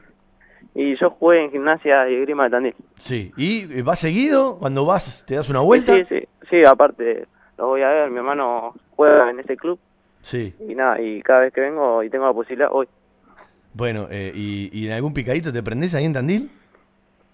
Y 0.75 0.95
yo 0.99 1.09
jugué 1.09 1.43
en 1.43 1.49
gimnasia 1.49 2.07
y 2.09 2.21
grima 2.21 2.43
de 2.43 2.49
Tandil. 2.51 2.75
Sí. 2.95 3.31
¿Y 3.37 3.79
eh, 3.79 3.81
vas 3.81 3.97
seguido? 3.97 4.59
Cuando 4.59 4.85
vas, 4.85 5.25
te 5.25 5.33
das 5.33 5.49
una 5.49 5.61
vuelta? 5.61 5.95
Sí, 5.95 6.05
sí, 6.07 6.27
sí, 6.47 6.63
aparte 6.63 7.25
lo 7.57 7.67
voy 7.67 7.81
a 7.81 7.89
ver, 7.89 8.09
mi 8.11 8.17
hermano 8.17 8.73
juega 8.95 9.29
en 9.29 9.39
ese 9.39 9.55
club 9.57 9.79
Sí. 10.21 10.55
y 10.67 10.73
nada, 10.75 11.01
y 11.01 11.21
cada 11.21 11.41
vez 11.41 11.53
que 11.53 11.61
vengo 11.61 12.01
y 12.03 12.09
tengo 12.09 12.25
la 12.25 12.33
posibilidad, 12.33 12.69
voy. 12.69 12.87
Bueno, 13.73 14.07
eh, 14.09 14.31
y, 14.33 14.69
y 14.71 14.87
en 14.87 14.93
algún 14.93 15.13
picadito 15.13 15.51
te 15.51 15.63
prendés 15.63 15.93
ahí 15.95 16.05
en 16.05 16.13
Tandil? 16.13 16.51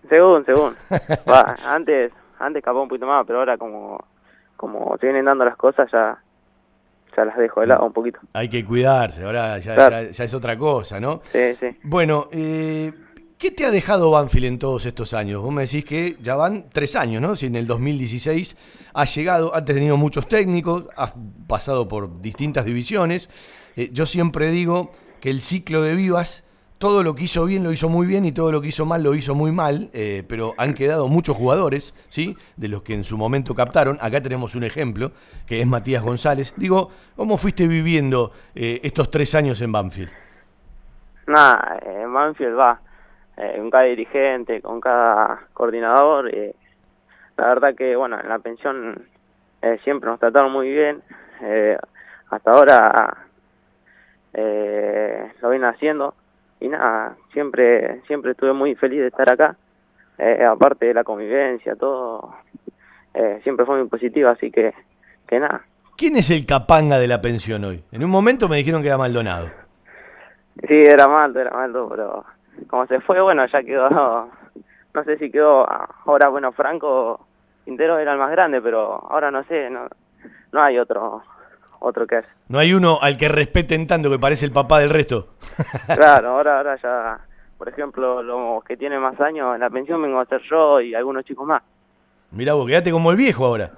Según, 0.07 0.45
según. 0.45 0.76
Va, 1.30 1.55
antes, 1.65 2.11
antes 2.39 2.63
capaz 2.63 2.80
un 2.82 2.88
poquito 2.88 3.05
más, 3.05 3.26
pero 3.28 3.39
ahora 3.39 3.57
como, 3.57 4.03
como 4.55 4.97
se 4.97 5.07
vienen 5.07 5.26
dando 5.26 5.43
las 5.45 5.57
cosas 5.57 5.89
ya, 5.91 6.17
ya 7.15 7.26
las 7.26 7.38
dejo 7.38 7.59
de 7.61 7.67
lado 7.67 7.86
un 7.86 7.93
poquito. 7.93 8.20
Hay 8.34 8.47
que 8.49 8.63
cuidarse, 8.65 9.24
ahora 9.26 9.57
ya, 9.59 9.76
Claro. 9.76 9.95
ya- 10.03 10.09
ya 10.11 10.24
es 10.24 10.34
otra 10.34 10.57
cosa, 10.57 10.99
¿no? 10.99 11.22
Sí, 11.26 11.55
sí. 11.59 11.78
Bueno, 11.84 12.30
eh, 12.32 12.93
¿Qué 13.39 13.51
te 13.51 13.65
ha 13.65 13.71
dejado 13.71 14.11
Banfield 14.11 14.47
en 14.47 14.59
todos 14.59 14.85
estos 14.85 15.13
años? 15.13 15.41
Vos 15.41 15.53
me 15.53 15.61
decís 15.61 15.85
que 15.85 16.17
ya 16.21 16.35
van 16.35 16.65
tres 16.73 16.97
años, 16.97 17.21
¿no? 17.21 17.37
Si 17.37 17.45
en 17.45 17.55
el 17.55 17.67
2016 17.67 18.57
has 18.93 19.15
llegado, 19.15 19.55
has 19.55 19.63
tenido 19.63 19.95
muchos 19.95 20.27
técnicos, 20.27 20.87
has 20.97 21.13
pasado 21.47 21.87
por 21.87 22.21
distintas 22.21 22.65
divisiones. 22.65 23.29
Eh, 23.77 23.91
yo 23.93 24.05
siempre 24.05 24.51
digo 24.51 24.91
que 25.21 25.29
el 25.29 25.41
ciclo 25.41 25.81
de 25.83 25.95
Vivas, 25.95 26.43
todo 26.79 27.01
lo 27.01 27.15
que 27.15 27.23
hizo 27.23 27.45
bien 27.45 27.63
lo 27.63 27.71
hizo 27.71 27.87
muy 27.87 28.07
bien 28.07 28.25
y 28.25 28.33
todo 28.33 28.51
lo 28.51 28.59
que 28.59 28.67
hizo 28.67 28.85
mal 28.85 29.03
lo 29.03 29.15
hizo 29.15 29.35
muy 29.35 29.53
mal, 29.53 29.89
eh, 29.93 30.25
pero 30.27 30.53
han 30.57 30.73
quedado 30.73 31.07
muchos 31.07 31.37
jugadores, 31.37 31.95
¿sí? 32.09 32.35
De 32.57 32.67
los 32.67 32.83
que 32.83 32.93
en 32.93 33.05
su 33.05 33.17
momento 33.17 33.55
captaron. 33.55 33.97
Acá 34.01 34.21
tenemos 34.21 34.53
un 34.53 34.65
ejemplo, 34.65 35.13
que 35.45 35.61
es 35.61 35.65
Matías 35.65 36.03
González. 36.03 36.53
Digo, 36.57 36.89
¿cómo 37.15 37.37
fuiste 37.37 37.69
viviendo 37.69 38.33
eh, 38.53 38.81
estos 38.83 39.09
tres 39.09 39.33
años 39.33 39.61
en 39.61 39.71
Banfield? 39.71 40.11
Nada, 41.25 41.79
eh, 41.85 42.05
Manfield 42.05 42.59
va 42.59 42.81
eh, 43.39 43.55
con 43.57 43.69
cada 43.71 43.85
dirigente, 43.85 44.61
con 44.61 44.79
cada 44.79 45.47
coordinador. 45.53 46.29
eh, 46.33 46.53
la 47.37 47.47
verdad 47.47 47.73
que, 47.75 47.95
bueno, 47.95 48.19
en 48.19 48.27
la 48.29 48.39
pensión 48.39 49.07
eh, 49.61 49.79
siempre 49.83 50.09
nos 50.09 50.19
trataron 50.19 50.51
muy 50.51 50.69
bien. 50.69 51.01
eh, 51.41 51.77
hasta 52.29 52.51
ahora 52.51 53.17
eh, 54.33 55.31
lo 55.41 55.49
vienen 55.49 55.69
haciendo. 55.69 56.13
Y 56.59 56.67
nada, 56.67 57.15
siempre 57.31 58.01
siempre 58.07 58.31
estuve 58.31 58.53
muy 58.53 58.75
feliz 58.75 58.99
de 58.99 59.07
estar 59.07 59.31
acá. 59.31 59.55
Aparte 60.51 60.87
de 60.87 60.93
la 60.93 61.05
convivencia, 61.05 61.77
todo, 61.77 62.35
eh, 63.13 63.39
siempre 63.41 63.65
fue 63.65 63.77
muy 63.79 63.87
positivo, 63.87 64.27
así 64.27 64.51
que, 64.51 64.73
que 65.25 65.39
nada. 65.39 65.61
¿Quién 65.95 66.17
es 66.17 66.29
el 66.29 66.45
capanga 66.45 66.99
de 66.99 67.07
la 67.07 67.21
pensión 67.21 67.63
hoy? 67.63 67.85
En 67.93 68.03
un 68.03 68.09
momento 68.09 68.49
me 68.49 68.57
dijeron 68.57 68.81
que 68.81 68.89
era 68.89 68.97
Maldonado. 68.97 69.47
Sí, 70.67 70.75
era 70.75 71.07
Maldo, 71.07 71.39
era 71.39 71.51
Maldo, 71.51 71.87
pero 71.87 72.25
como 72.68 72.86
se 72.88 72.99
fue, 73.01 73.22
bueno, 73.22 73.45
ya 73.47 73.64
quedó, 73.64 73.89
no 74.93 75.03
sé 75.03 75.18
si 75.18 75.32
quedó, 75.32 75.68
ahora, 76.05 76.30
bueno, 76.30 76.51
Franco 76.51 77.26
Quintero 77.66 77.97
era 77.99 78.14
el 78.14 78.20
más 78.20 78.32
grande, 78.32 78.62
pero 78.62 78.93
ahora 79.10 79.32
no 79.32 79.43
sé, 79.43 79.70
no, 79.70 79.88
no 80.51 80.62
hay 80.62 80.80
otro, 80.80 81.22
otro 81.80 82.07
que 82.07 82.20
es. 82.20 82.26
No 82.47 82.60
hay 82.60 82.74
uno 82.74 82.99
al 83.01 83.18
que 83.18 83.28
respeten 83.28 83.88
tanto 83.88 84.10
que 84.10 84.20
parece 84.20 84.45
el 84.45 84.51
papá 84.51 84.80
del 84.80 84.89
resto. 84.89 85.36
Claro, 85.95 86.30
ahora, 86.30 86.57
ahora 86.57 86.76
ya, 86.82 87.20
por 87.57 87.70
ejemplo, 87.70 88.24
los 88.24 88.64
que 88.64 88.78
tienen 88.78 89.01
más 89.01 89.20
años 89.20 89.53
en 89.55 89.62
la 89.62 89.70
pensión 89.70 90.01
vengo 90.01 90.20
a 90.20 90.26
ser 90.26 90.41
yo 90.49 90.82
y 90.82 90.95
algunos 90.95 91.26
chicos 91.26 91.45
más. 91.45 91.62
Mirá 92.32 92.53
vos, 92.53 92.68
quedate 92.68 92.91
como 92.91 93.12
el 93.12 93.18
viejo 93.18 93.45
ahora. 93.45 93.72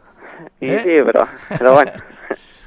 Y 0.60 0.70
¿Eh? 0.70 0.80
sí, 0.80 0.90
pero, 1.06 1.28
pero 1.58 1.74
bueno. 1.74 1.92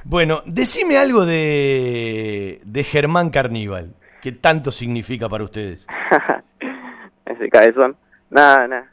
Bueno, 0.06 0.42
decime 0.44 0.98
algo 0.98 1.24
de, 1.24 2.60
de 2.62 2.84
Germán 2.84 3.30
Carníbal. 3.30 3.94
¿Qué 4.24 4.32
tanto 4.32 4.70
significa 4.70 5.28
para 5.28 5.44
ustedes? 5.44 5.86
ese 7.26 7.50
cabezón. 7.50 7.94
Nada, 8.30 8.66
nada. 8.66 8.90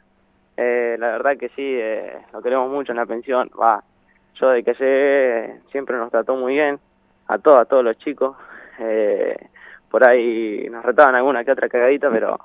Eh, 0.58 0.96
la 0.98 1.12
verdad 1.12 1.38
que 1.38 1.48
sí, 1.48 1.62
eh, 1.62 2.18
lo 2.34 2.42
queremos 2.42 2.70
mucho 2.70 2.92
en 2.92 2.98
la 2.98 3.06
pensión. 3.06 3.50
Va, 3.58 3.82
yo 4.38 4.50
de 4.50 4.62
que 4.62 4.74
llegué 4.74 5.60
siempre 5.70 5.96
nos 5.96 6.10
trató 6.10 6.36
muy 6.36 6.52
bien, 6.52 6.78
a 7.28 7.38
todos, 7.38 7.62
a 7.62 7.64
todos 7.64 7.82
los 7.82 7.96
chicos. 7.96 8.36
Eh, 8.78 9.34
por 9.90 10.06
ahí 10.06 10.68
nos 10.70 10.84
retaban 10.84 11.14
alguna 11.14 11.46
que 11.46 11.52
otra 11.52 11.70
cagadita, 11.70 12.10
pero 12.10 12.38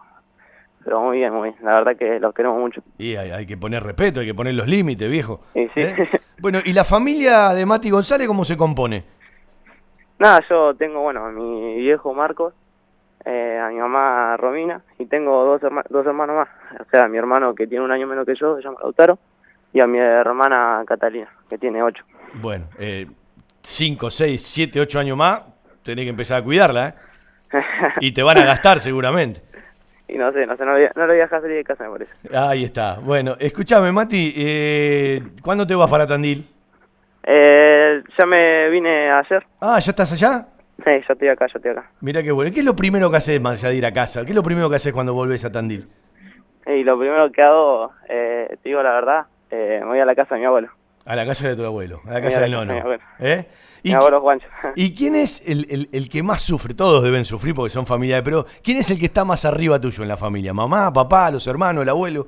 pero 0.81 1.01
muy 1.01 1.17
bien, 1.17 1.33
muy 1.33 1.49
bien. 1.49 1.65
La 1.65 1.71
verdad 1.75 1.97
que 1.97 2.21
los 2.21 2.33
queremos 2.33 2.57
mucho. 2.57 2.81
Y 2.97 3.17
hay, 3.17 3.31
hay 3.31 3.45
que 3.45 3.57
poner 3.57 3.83
respeto, 3.83 4.21
hay 4.21 4.27
que 4.27 4.33
poner 4.33 4.53
los 4.53 4.69
límites, 4.69 5.11
viejo. 5.11 5.41
Sí. 5.53 5.61
¿Eh? 5.75 5.93
Bueno, 6.39 6.59
¿y 6.63 6.71
la 6.71 6.85
familia 6.85 7.49
de 7.49 7.65
Mati 7.65 7.89
González 7.89 8.27
cómo 8.27 8.45
se 8.45 8.55
compone? 8.55 9.03
Nada, 10.19 10.39
yo 10.47 10.73
tengo, 10.75 11.01
bueno, 11.01 11.25
a 11.25 11.31
mi 11.31 11.77
viejo 11.77 12.13
Marcos, 12.13 12.53
eh, 13.27 13.59
a 13.61 13.67
mi 13.69 13.75
mamá 13.75 14.37
Romina, 14.37 14.81
y 14.97 15.05
tengo 15.05 15.43
dos, 15.43 15.61
herma- 15.61 15.83
dos 15.89 16.05
hermanos 16.05 16.35
más. 16.37 16.47
O 16.79 16.89
sea, 16.89 17.03
a 17.03 17.07
mi 17.07 17.17
hermano 17.17 17.53
que 17.53 17.67
tiene 17.67 17.83
un 17.83 17.91
año 17.91 18.07
menos 18.07 18.25
que 18.25 18.35
yo, 18.35 18.55
se 18.57 18.63
llama 18.63 18.77
Lautaro, 18.81 19.19
y 19.73 19.79
a 19.81 19.87
mi 19.87 19.99
hermana 19.99 20.83
Catalina, 20.87 21.27
que 21.49 21.57
tiene 21.57 21.83
ocho. 21.83 22.03
Bueno, 22.33 22.65
5, 23.61 24.09
6, 24.11 24.41
7, 24.41 24.79
8 24.79 24.99
años 24.99 25.17
más, 25.17 25.43
tenés 25.83 26.05
que 26.05 26.09
empezar 26.09 26.41
a 26.41 26.43
cuidarla, 26.43 26.87
¿eh? 26.89 26.93
Y 28.01 28.11
te 28.11 28.23
van 28.23 28.37
a 28.37 28.45
gastar 28.45 28.79
seguramente. 28.79 29.41
y 30.07 30.17
no 30.17 30.31
sé, 30.31 30.45
no 30.45 30.55
sé, 30.55 30.65
no, 30.65 30.77
lo- 30.77 30.85
no 30.95 31.01
lo 31.05 31.07
voy 31.07 31.19
a 31.19 31.23
dejar 31.23 31.41
salir 31.41 31.57
de 31.57 31.63
casa, 31.63 31.83
me 31.83 31.91
parece. 31.91 32.13
Ahí 32.33 32.63
está. 32.63 32.99
Bueno, 32.99 33.35
escúchame, 33.39 33.91
Mati, 33.91 34.33
eh, 34.37 35.21
¿cuándo 35.41 35.67
te 35.67 35.75
vas 35.75 35.89
para 35.89 36.07
Tandil? 36.07 36.45
Eh, 37.23 38.01
ya 38.17 38.25
me 38.25 38.69
vine 38.69 39.11
ayer. 39.11 39.45
Ah, 39.59 39.79
¿ya 39.79 39.91
estás 39.91 40.11
allá? 40.13 40.47
Sí, 40.77 40.91
ya 41.07 41.13
estoy 41.13 41.27
acá, 41.29 41.47
ya 41.47 41.53
estoy 41.57 41.71
acá. 41.71 41.89
Mira 42.01 42.21
qué 42.23 42.31
bueno. 42.31 42.51
¿Qué 42.53 42.59
es 42.59 42.65
lo 42.65 42.75
primero 42.75 43.09
que 43.09 43.17
haces 43.17 43.41
más 43.41 43.59
allá 43.63 43.69
de 43.71 43.75
ir 43.77 43.85
a 43.85 43.91
casa? 43.93 44.23
¿Qué 44.23 44.29
es 44.31 44.35
lo 44.35 44.43
primero 44.43 44.69
que 44.69 44.75
haces 44.75 44.93
cuando 44.93 45.13
volvés 45.13 45.43
a 45.45 45.51
Tandil? 45.51 45.87
Y 46.67 46.83
lo 46.83 46.97
primero 46.99 47.31
que 47.31 47.41
hago, 47.41 47.91
eh, 48.09 48.57
te 48.61 48.69
digo 48.69 48.83
la 48.83 48.91
verdad, 48.91 49.25
eh, 49.49 49.79
me 49.81 49.87
voy 49.87 49.99
a 49.99 50.05
la 50.05 50.13
casa 50.15 50.35
de 50.35 50.41
mi 50.41 50.45
abuelo. 50.45 50.69
A 51.05 51.15
la 51.15 51.25
casa 51.25 51.47
de 51.47 51.55
tu 51.55 51.63
abuelo, 51.65 52.01
a 52.05 52.11
la 52.11 52.21
casa 52.21 52.41
del 52.41 52.51
nono. 52.51 52.73
¿Eh? 53.19 53.45
Mi 53.83 53.93
abuelo 53.93 54.19
Juancho. 54.19 54.47
¿Y 54.75 54.93
quién 54.93 55.15
es 55.15 55.41
el, 55.47 55.65
el- 55.69 55.89
el 55.93 56.09
que 56.09 56.21
más 56.21 56.41
sufre? 56.41 56.73
Todos 56.73 57.01
deben 57.03 57.23
sufrir 57.23 57.55
porque 57.55 57.69
son 57.69 57.85
familiares, 57.85 58.23
pero 58.25 58.45
¿quién 58.61 58.77
es 58.77 58.89
el 58.91 58.99
que 58.99 59.05
está 59.05 59.23
más 59.23 59.45
arriba 59.45 59.79
tuyo 59.79 60.03
en 60.03 60.09
la 60.09 60.17
familia? 60.17 60.53
¿Mamá, 60.53 60.91
papá, 60.91 61.31
los 61.31 61.47
hermanos, 61.47 61.83
el 61.83 61.89
abuelo? 61.89 62.27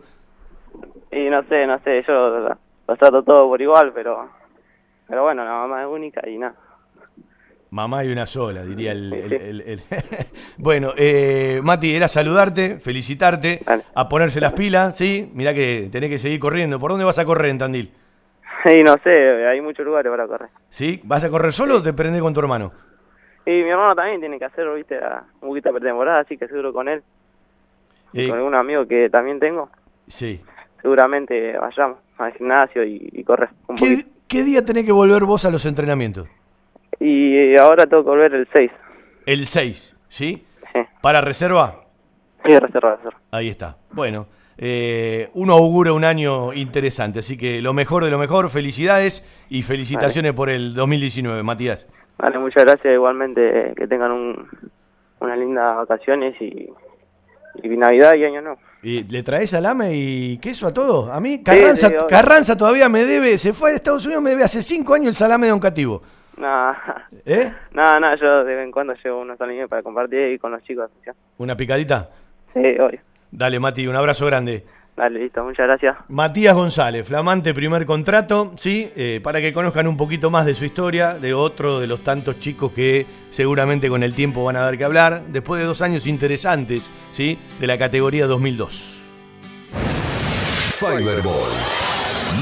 Y 1.12 1.30
no 1.30 1.44
sé, 1.44 1.68
no 1.68 1.78
sé, 1.80 2.04
yo 2.08 2.30
los 2.88 2.98
trato 2.98 3.22
todos 3.24 3.48
por 3.50 3.62
igual, 3.62 3.92
pero 3.94 4.30
pero 5.08 5.24
bueno, 5.24 5.44
la 5.44 5.52
mamá 5.52 5.82
es 5.82 5.88
única 5.90 6.22
y 6.30 6.38
nada. 6.38 6.56
Mamá 7.72 8.04
y 8.04 8.12
una 8.12 8.26
sola, 8.26 8.64
diría 8.66 8.92
el... 8.94 9.14
el- 9.14 9.34
el- 9.34 9.62
el- 9.62 9.80
bueno, 10.58 10.94
eh, 10.98 11.62
Mati, 11.64 11.94
era 11.96 12.08
saludarte, 12.08 12.80
felicitarte, 12.80 13.62
a 13.94 14.10
ponerse 14.10 14.42
las 14.42 14.54
pilas, 14.54 14.98
¿sí? 14.98 15.30
Mirá 15.36 15.54
que 15.54 15.88
tenés 15.92 16.10
que 16.10 16.18
seguir 16.18 16.40
corriendo. 16.40 16.80
¿Por 16.80 16.90
dónde 16.92 17.06
vas 17.06 17.20
a 17.20 17.26
correr 17.26 17.52
en 17.52 17.58
Tandil? 17.60 17.92
Y 18.66 18.84
no 18.84 18.96
sé, 19.04 19.46
hay 19.46 19.62
muchos 19.62 19.86
lugares 19.86 20.10
para 20.10 20.28
correr. 20.28 20.50
¿Sí? 20.70 21.00
¿Vas 21.04 21.24
a 21.24 21.30
correr 21.30 21.54
solo 21.54 21.78
o 21.78 21.82
te 21.84 21.94
prendés 21.94 22.22
con 22.22 22.34
tu 22.34 22.40
hermano? 22.40 22.72
Y 23.46 23.52
mi 23.52 23.70
hermano 23.70 23.96
también 23.96 24.20
tiene 24.20 24.38
que 24.40 24.46
hacer, 24.46 24.66
viste, 24.76 25.00
la- 25.00 25.24
un 25.42 25.50
poquito 25.50 25.70
de 25.72 25.80
pretemporada, 25.80 26.20
así 26.22 26.38
que 26.38 26.48
seguro 26.48 26.74
con 26.74 26.90
él, 26.90 27.04
Eh, 28.14 28.28
con 28.30 28.38
algún 28.40 28.56
amigo 28.56 28.88
que 28.88 29.10
también 29.12 29.40
tengo, 29.40 29.70
sí. 30.08 30.42
seguramente 30.82 31.56
vayamos 31.58 32.00
al 32.18 32.34
gimnasio 32.34 32.84
y, 32.84 33.10
y 33.14 33.24
correr 33.24 33.50
un 33.68 33.76
poquito. 33.76 34.04
¿Qué, 34.28 34.38
qué 34.40 34.44
día 34.44 34.66
tenés 34.66 34.84
que 34.86 34.92
volver 34.92 35.24
vos 35.24 35.46
a 35.46 35.52
los 35.52 35.66
entrenamientos? 35.66 36.28
Y 37.00 37.56
ahora 37.58 37.86
tengo 37.86 38.04
que 38.04 38.10
volver 38.10 38.34
el 38.34 38.48
6. 38.54 38.72
El 39.26 39.46
6, 39.46 39.96
¿sí? 40.10 40.46
Sí. 40.74 40.80
¿Para 41.02 41.22
reserva? 41.22 41.86
Sí, 42.46 42.58
reserva, 42.58 42.96
reserva. 42.96 43.20
Ahí 43.32 43.50
está. 43.50 43.78
Bueno, 43.92 44.28
eh, 44.58 45.30
uno 45.34 45.54
augura 45.54 45.94
un 45.94 46.04
año 46.04 46.54
interesante, 46.54 47.20
así 47.20 47.38
que 47.38 47.62
lo 47.62 47.74
mejor 47.74 48.04
de 48.04 48.12
lo 48.12 48.18
mejor, 48.18 48.50
felicidades 48.50 49.26
y 49.50 49.64
felicitaciones 49.64 50.34
por 50.34 50.50
el 50.50 50.74
2019, 50.74 51.44
Matías. 51.44 51.88
Vale, 52.18 52.38
muchas 52.40 52.66
gracias, 52.66 52.94
igualmente, 52.94 53.70
eh, 53.70 53.74
que 53.76 53.88
tengan 53.88 54.12
un, 54.12 54.50
unas 55.22 55.38
lindas 55.38 55.78
vacaciones 55.78 56.36
y, 56.42 56.70
y 57.64 57.70
Navidad 57.70 58.16
y 58.16 58.26
Año 58.26 58.42
Nuevo. 58.42 58.60
¿Y 58.82 59.04
¿Le 59.04 59.24
traes 59.24 59.50
salame 59.50 59.94
y 59.94 60.38
queso 60.40 60.68
a 60.68 60.74
todos? 60.74 61.10
A 61.10 61.20
mí, 61.20 61.42
Carranza, 61.44 61.88
sí. 61.88 61.96
Carranza 62.10 62.58
todavía 62.58 62.90
me 62.90 63.06
debe, 63.06 63.38
se 63.38 63.54
fue 63.54 63.72
a 63.72 63.76
Estados 63.76 64.06
Unidos, 64.06 64.24
me 64.24 64.32
debe 64.32 64.44
hace 64.44 64.62
cinco 64.62 64.94
años 64.94 65.08
el 65.10 65.14
salame 65.16 65.48
de 65.48 65.52
Don 65.52 65.60
Cativo. 65.60 66.02
Nada, 66.50 67.06
¿Eh? 67.26 67.52
nada, 67.74 68.00
nada, 68.00 68.16
yo 68.16 68.46
de 68.46 68.56
vez 68.56 68.64
en 68.64 68.72
cuando 68.72 68.94
llevo 69.04 69.20
unos 69.20 69.40
alimentos 69.42 69.70
para 69.70 69.84
compartir 69.84 70.20
ahí 70.20 70.38
con 70.38 70.54
los 70.54 70.64
chicos. 70.64 70.90
¿sí? 71.04 71.12
¿Una 71.38 71.58
picadita? 71.58 72.10
Sí, 72.54 72.62
obvio. 72.80 73.02
Dale, 73.30 73.60
Mati, 73.60 73.86
un 73.88 73.96
abrazo 73.98 74.26
grande. 74.26 74.64
Dale, 74.96 75.20
listo, 75.20 75.44
muchas 75.44 75.68
gracias. 75.68 75.98
Matías 76.08 76.56
González, 76.56 77.06
flamante 77.06 77.54
primer 77.54 77.86
contrato, 77.86 78.54
¿sí? 78.56 78.90
Eh, 78.96 79.20
para 79.22 79.42
que 79.42 79.52
conozcan 79.52 79.88
un 79.88 79.98
poquito 79.98 80.30
más 80.32 80.46
de 80.46 80.56
su 80.56 80.64
historia, 80.64 81.14
de 81.16 81.34
otro 81.34 81.82
de 81.82 81.88
los 81.88 82.06
tantos 82.06 82.40
chicos 82.40 82.72
que 82.72 83.06
seguramente 83.32 83.90
con 83.90 84.02
el 84.04 84.16
tiempo 84.16 84.46
van 84.46 84.56
a 84.56 84.62
dar 84.62 84.78
que 84.78 84.86
hablar, 84.86 85.24
después 85.28 85.60
de 85.60 85.68
dos 85.68 85.82
años 85.82 86.08
interesantes, 86.08 86.90
¿sí? 87.12 87.38
De 87.60 87.68
la 87.68 87.78
categoría 87.78 88.28
2002. 88.28 89.12
Fiberball. 90.80 91.89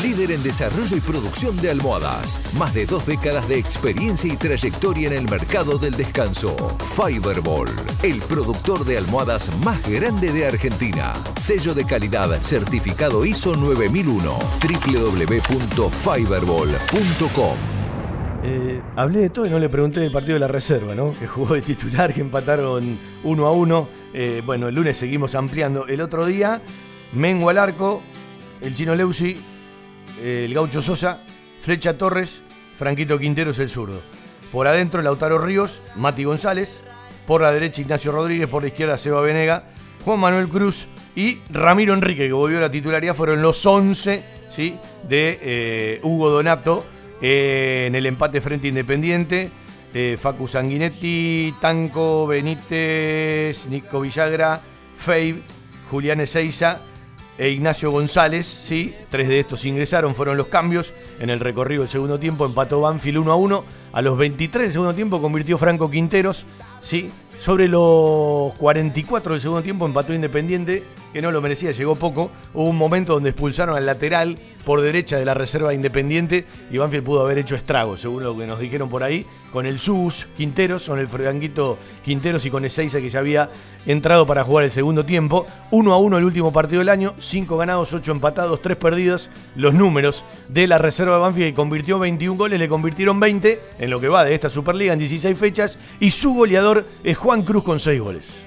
Líder 0.02 0.32
en 0.32 0.41
desarrollo 0.43 0.95
y 0.95 1.00
producción 1.00 1.58
de 1.58 1.72
almohadas. 1.72 2.39
Más 2.58 2.72
de 2.74 2.86
dos 2.86 3.06
décadas 3.08 3.48
de 3.48 3.58
experiencia 3.58 4.32
y 4.32 4.38
trayectoria 4.38 5.08
en 5.08 5.14
el 5.14 5.28
mercado 5.30 5.80
del 5.80 5.93
descanso. 5.93 6.56
Fiberball. 6.95 7.70
El 8.04 8.20
productor 8.20 8.86
de 8.86 9.00
almohadas 9.00 9.50
más 9.64 9.82
grande 9.89 10.32
de 10.32 10.45
Argentina. 10.45 11.14
Sello 11.36 11.74
de 11.74 11.84
calidad 11.86 12.39
certificado 12.41 13.26
ISO 13.26 13.56
9001. 13.56 14.38
www.fiberball.com. 14.62 17.58
Eh, 18.43 18.80
hablé 18.95 19.22
de 19.22 19.32
todo 19.32 19.48
y 19.48 19.50
no 19.50 19.58
le 19.58 19.70
pregunté 19.70 20.00
del 20.00 20.12
partido 20.12 20.36
de 20.36 20.41
la 20.41 20.48
reserva, 20.48 20.93
¿no? 20.93 21.16
Que 21.18 21.26
jugó 21.26 21.56
de 21.56 21.62
titular, 21.62 22.14
que 22.14 22.22
empataron 22.22 23.00
uno 23.24 23.48
a 23.48 23.52
uno. 23.52 23.89
Eh, 24.14 24.43
bueno, 24.45 24.68
el 24.68 24.76
lunes 24.76 24.95
seguimos 24.95 25.34
ampliando. 25.34 25.88
El 25.88 26.02
otro 26.02 26.28
día, 26.28 26.62
Mengo 27.14 27.50
al 27.50 27.58
arco, 27.58 28.04
el 28.62 28.76
chino 28.76 28.93
Leusi, 28.93 29.38
el 30.22 30.53
gaucho 30.53 30.82
Sosa, 30.82 31.22
Flecha 31.61 31.97
Torres, 31.97 32.41
Franquito 32.78 33.20
Quinteros 33.20 33.59
el 33.59 33.70
zurdo. 33.70 34.01
Por 34.51 34.68
adentro, 34.68 35.01
Lautaro 35.01 35.38
Ríos, 35.38 35.82
Mati 35.95 36.24
González. 36.24 36.80
Por 37.26 37.41
la 37.41 37.51
derecha, 37.51 37.82
Ignacio 37.82 38.11
Rodríguez. 38.11 38.47
Por 38.47 38.61
la 38.61 38.70
izquierda, 38.70 38.97
Seba 38.97 39.22
Venega. 39.22 39.65
Juan 40.05 40.20
Manuel 40.20 40.47
Cruz 40.47 40.88
y 41.15 41.39
Ramiro 41.49 41.93
Enrique, 41.93 42.28
que 42.28 42.34
volvió 42.34 42.59
a 42.59 42.61
la 42.61 42.72
titularidad, 42.72 43.15
fueron 43.15 43.41
los 43.41 43.65
11 43.65 44.24
¿sí? 44.49 44.78
de 45.09 45.39
eh, 45.41 45.99
Hugo 46.03 46.30
Donato 46.30 46.86
eh, 47.22 47.86
en 47.88 47.95
el 47.95 48.05
empate 48.05 48.39
frente 48.39 48.68
Independiente. 48.68 49.51
Eh, 49.93 50.15
Facu 50.20 50.47
Sanguinetti, 50.47 51.55
Tanco 51.59 52.28
Benítez, 52.28 53.68
Nico 53.68 53.99
Villagra, 53.99 54.61
Feib, 54.95 55.41
Julián 55.89 56.22
Ezeiza 56.22 56.82
e 57.38 57.49
Ignacio 57.49 57.91
González, 57.91 58.45
sí, 58.45 58.95
tres 59.09 59.27
de 59.27 59.39
estos 59.39 59.65
ingresaron, 59.65 60.15
fueron 60.15 60.38
los 60.38 60.47
cambios 60.47 60.93
en 61.19 61.29
el 61.29 61.39
recorrido 61.39 61.81
del 61.81 61.89
segundo 61.89 62.19
tiempo, 62.19 62.45
empató 62.45 62.81
Banfield 62.81 63.19
1 63.19 63.31
a 63.31 63.35
1, 63.35 63.63
a 63.93 64.01
los 64.01 64.17
23 64.17 64.63
del 64.63 64.71
segundo 64.71 64.95
tiempo 64.95 65.21
convirtió 65.21 65.57
Franco 65.57 65.89
Quinteros, 65.89 66.45
sí, 66.81 67.11
sobre 67.38 67.67
los 67.67 68.53
44 68.57 69.33
del 69.33 69.41
segundo 69.41 69.61
tiempo 69.61 69.85
empató 69.85 70.13
Independiente, 70.13 70.83
que 71.14 71.22
no 71.22 71.32
lo 71.32 71.41
merecía, 71.41 71.72
llegó 71.72 71.95
poco, 71.95 72.32
hubo 72.53 72.70
un 72.70 72.78
momento 72.78 73.14
donde 73.14 73.30
expulsaron 73.30 73.76
al 73.76 73.86
lateral 73.86 74.38
por 74.68 74.82
derecha 74.82 75.18
de 75.18 75.24
la 75.24 75.34
reserva 75.34 75.74
Independiente 75.74 76.45
y 76.70 76.78
Banfield 76.78 77.05
pudo 77.05 77.22
haber 77.22 77.38
hecho 77.38 77.55
estragos, 77.55 78.01
según 78.01 78.24
lo 78.24 78.38
que 78.38 78.45
nos 78.45 78.60
dijeron 78.60 78.89
por 78.89 79.01
ahí, 79.01 79.26
con 79.53 79.66
el 79.66 79.80
Sus 79.80 80.28
Quinteros, 80.36 80.88
con 80.88 80.99
el 80.99 81.08
Franguito 81.08 81.78
Quinteros 82.03 82.45
y 82.45 82.51
con 82.51 82.66
Ezeiza 82.66 82.99
que 82.99 83.10
ya 83.10 83.20
había 83.20 83.49
entrado 83.86 84.28
para 84.28 84.43
jugar 84.43 84.66
el 84.66 84.72
segundo 84.72 85.05
tiempo. 85.05 85.47
1 85.72 85.93
a 85.93 85.97
1 85.97 86.18
el 86.18 86.26
último 86.26 86.51
partido 86.51 86.80
del 86.80 86.89
año, 86.89 87.14
5 87.18 87.55
ganados, 87.55 87.93
8 87.93 88.12
empatados, 88.12 88.62
3 88.62 88.76
perdidos. 88.76 89.30
Los 89.55 89.74
números 89.74 90.26
de 90.49 90.68
la 90.68 90.78
reserva 90.78 91.16
de 91.16 91.22
Banfield 91.22 91.55
convirtió 91.55 91.97
21 91.97 92.38
goles, 92.38 92.60
le 92.60 92.68
convirtieron 92.68 93.20
20 93.20 93.62
en 93.80 93.89
lo 93.89 94.01
que 94.01 94.10
va 94.10 94.26
de 94.26 94.34
esta 94.34 94.49
Superliga 94.49 94.91
en 94.91 94.99
16 94.99 95.38
fechas 95.38 95.80
y 96.01 96.12
su 96.12 96.34
goleador 96.34 96.86
es 97.03 97.18
Juan 97.18 97.43
Cruz 97.43 97.64
con 97.64 97.80
6 97.80 98.01
goles. 98.01 98.47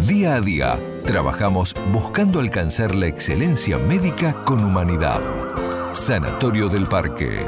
Día 0.00 0.36
a 0.36 0.40
día, 0.40 0.78
trabajamos 1.04 1.74
buscando 1.92 2.40
alcanzar 2.40 2.94
la 2.94 3.06
excelencia 3.06 3.76
médica 3.78 4.42
con 4.44 4.64
humanidad. 4.64 5.20
Sanatorio 5.92 6.68
del 6.68 6.86
Parque. 6.86 7.44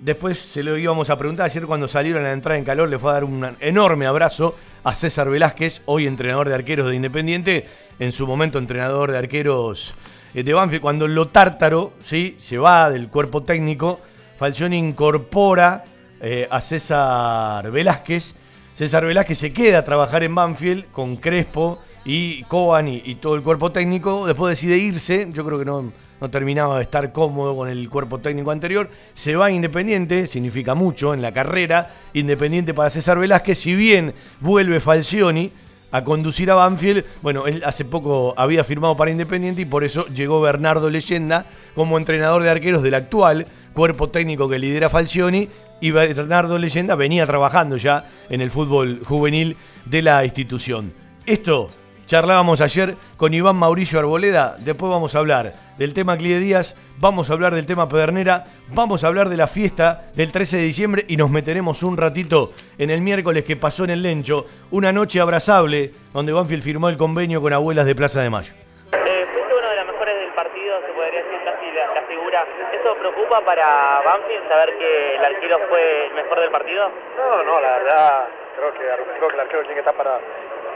Después 0.00 0.38
se 0.38 0.62
lo 0.62 0.76
íbamos 0.76 1.10
a 1.10 1.18
preguntar. 1.18 1.46
Ayer 1.46 1.66
cuando 1.66 1.88
salieron 1.88 2.22
a 2.22 2.28
la 2.28 2.32
entrada 2.32 2.56
en 2.56 2.64
calor 2.64 2.88
le 2.88 3.00
fue 3.00 3.10
a 3.10 3.14
dar 3.14 3.24
un 3.24 3.56
enorme 3.58 4.06
abrazo 4.06 4.54
a 4.84 4.94
César 4.94 5.28
Velázquez, 5.28 5.82
hoy 5.86 6.06
entrenador 6.06 6.48
de 6.48 6.54
arqueros 6.54 6.88
de 6.88 6.94
Independiente, 6.94 7.66
en 7.98 8.12
su 8.12 8.24
momento 8.24 8.60
entrenador 8.60 9.10
de 9.10 9.18
arqueros 9.18 9.94
eh, 10.34 10.44
de 10.44 10.54
Banfield. 10.54 10.82
Cuando 10.82 11.08
lo 11.08 11.26
tártaro 11.28 11.94
¿sí? 12.00 12.36
se 12.38 12.58
va 12.58 12.90
del 12.90 13.08
cuerpo 13.08 13.42
técnico, 13.42 14.00
Falcioni 14.38 14.78
incorpora 14.78 15.84
eh, 16.20 16.46
a 16.48 16.60
César 16.60 17.68
Velázquez. 17.72 18.34
César 18.74 19.04
Velázquez 19.04 19.36
se 19.36 19.52
queda 19.52 19.78
a 19.78 19.84
trabajar 19.84 20.22
en 20.22 20.32
Banfield 20.32 20.92
con 20.92 21.16
Crespo 21.16 21.80
y 22.04 22.44
Coban 22.44 22.86
y, 22.86 23.02
y 23.04 23.16
todo 23.16 23.34
el 23.34 23.42
cuerpo 23.42 23.72
técnico. 23.72 24.28
Después 24.28 24.50
decide 24.56 24.78
irse. 24.78 25.26
Yo 25.32 25.44
creo 25.44 25.58
que 25.58 25.64
no 25.64 25.92
no 26.20 26.30
terminaba 26.30 26.76
de 26.76 26.82
estar 26.82 27.12
cómodo 27.12 27.56
con 27.56 27.68
el 27.68 27.88
cuerpo 27.88 28.18
técnico 28.18 28.50
anterior. 28.50 28.90
Se 29.14 29.36
va 29.36 29.50
Independiente, 29.50 30.26
significa 30.26 30.74
mucho 30.74 31.14
en 31.14 31.22
la 31.22 31.32
carrera. 31.32 31.90
Independiente 32.12 32.74
para 32.74 32.90
César 32.90 33.18
Velázquez, 33.18 33.58
si 33.58 33.74
bien 33.74 34.14
vuelve 34.40 34.80
Falcioni 34.80 35.52
a 35.90 36.04
conducir 36.04 36.50
a 36.50 36.54
Banfield, 36.54 37.04
bueno, 37.22 37.46
él 37.46 37.62
hace 37.64 37.84
poco 37.84 38.34
había 38.36 38.64
firmado 38.64 38.96
para 38.96 39.10
Independiente 39.10 39.62
y 39.62 39.66
por 39.66 39.84
eso 39.84 40.06
llegó 40.08 40.40
Bernardo 40.40 40.90
Leyenda 40.90 41.46
como 41.74 41.96
entrenador 41.96 42.42
de 42.42 42.50
arqueros 42.50 42.82
del 42.82 42.94
actual 42.94 43.46
cuerpo 43.72 44.10
técnico 44.10 44.48
que 44.48 44.58
lidera 44.58 44.90
Falcioni 44.90 45.48
y 45.80 45.92
Bernardo 45.92 46.58
Leyenda 46.58 46.94
venía 46.96 47.24
trabajando 47.26 47.76
ya 47.76 48.04
en 48.28 48.40
el 48.40 48.50
fútbol 48.50 49.00
juvenil 49.04 49.56
de 49.84 50.02
la 50.02 50.24
institución. 50.24 50.92
Esto 51.24 51.70
Charlábamos 52.08 52.62
ayer 52.62 52.94
con 53.18 53.34
Iván 53.34 53.56
Mauricio 53.56 53.98
Arboleda, 53.98 54.56
después 54.60 54.90
vamos 54.90 55.14
a 55.14 55.18
hablar 55.18 55.52
del 55.76 55.92
tema 55.92 56.16
Clide 56.16 56.38
Díaz, 56.38 56.74
vamos 56.98 57.28
a 57.28 57.34
hablar 57.34 57.54
del 57.54 57.66
tema 57.66 57.86
Pedernera, 57.86 58.44
vamos 58.68 59.04
a 59.04 59.08
hablar 59.08 59.28
de 59.28 59.36
la 59.36 59.46
fiesta 59.46 60.08
del 60.16 60.32
13 60.32 60.56
de 60.56 60.62
diciembre 60.62 61.04
y 61.06 61.18
nos 61.18 61.28
meteremos 61.28 61.82
un 61.82 61.98
ratito 61.98 62.52
en 62.78 62.88
el 62.88 63.02
miércoles 63.02 63.44
que 63.44 63.56
pasó 63.56 63.84
en 63.84 63.90
el 63.90 64.02
Lencho, 64.02 64.46
una 64.70 64.90
noche 64.90 65.20
abrazable 65.20 65.90
donde 66.14 66.32
Banfield 66.32 66.62
firmó 66.62 66.88
el 66.88 66.96
convenio 66.96 67.42
con 67.42 67.52
Abuelas 67.52 67.84
de 67.84 67.94
Plaza 67.94 68.22
de 68.22 68.30
Mayo. 68.30 68.54
Eh, 68.54 69.26
fuiste 69.30 69.52
uno 69.52 69.68
de 69.68 69.76
los 69.76 69.86
mejores 69.92 70.14
del 70.16 70.32
partido, 70.32 70.80
se 70.80 70.92
podría 70.94 71.22
decir 71.22 71.44
casi 71.44 71.66
la, 71.76 71.92
la 71.92 72.06
figura. 72.08 72.42
¿Eso 72.72 72.96
preocupa 73.00 73.44
para 73.44 74.00
Banfield 74.00 74.48
saber 74.48 74.78
que 74.78 75.16
el 75.16 75.24
arquero 75.26 75.58
fue 75.68 76.06
el 76.06 76.14
mejor 76.14 76.40
del 76.40 76.50
partido? 76.52 76.90
No, 77.18 77.44
no, 77.44 77.60
la 77.60 77.70
verdad 77.76 78.28
creo 78.58 78.72
que, 78.74 78.80
creo 79.18 79.28
que 79.28 79.34
el 79.34 79.40
arquero 79.40 79.60
tiene 79.60 79.74
que 79.74 79.80
estar 79.80 79.94
para 79.94 80.18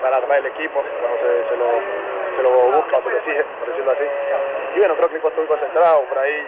para 0.03 0.17
armar 0.17 0.39
el 0.39 0.47
equipo 0.47 0.83
cuando 1.01 1.19
se, 1.23 1.49
se, 1.49 1.57
lo, 1.57 1.71
se 2.37 2.43
lo 2.43 2.51
busca 2.77 2.99
o 2.99 3.03
se 3.03 3.11
lo 3.11 3.17
exige, 3.17 3.45
por 3.61 3.69
decirlo 3.69 3.93
así. 3.93 4.05
Y 4.75 4.79
bueno, 4.79 4.97
creo 4.97 5.09
que 5.09 5.15
el 5.15 5.21
equipo 5.23 5.29
estuvo 5.29 5.47
concentrado, 5.47 6.03
por 6.11 6.19
ahí 6.19 6.45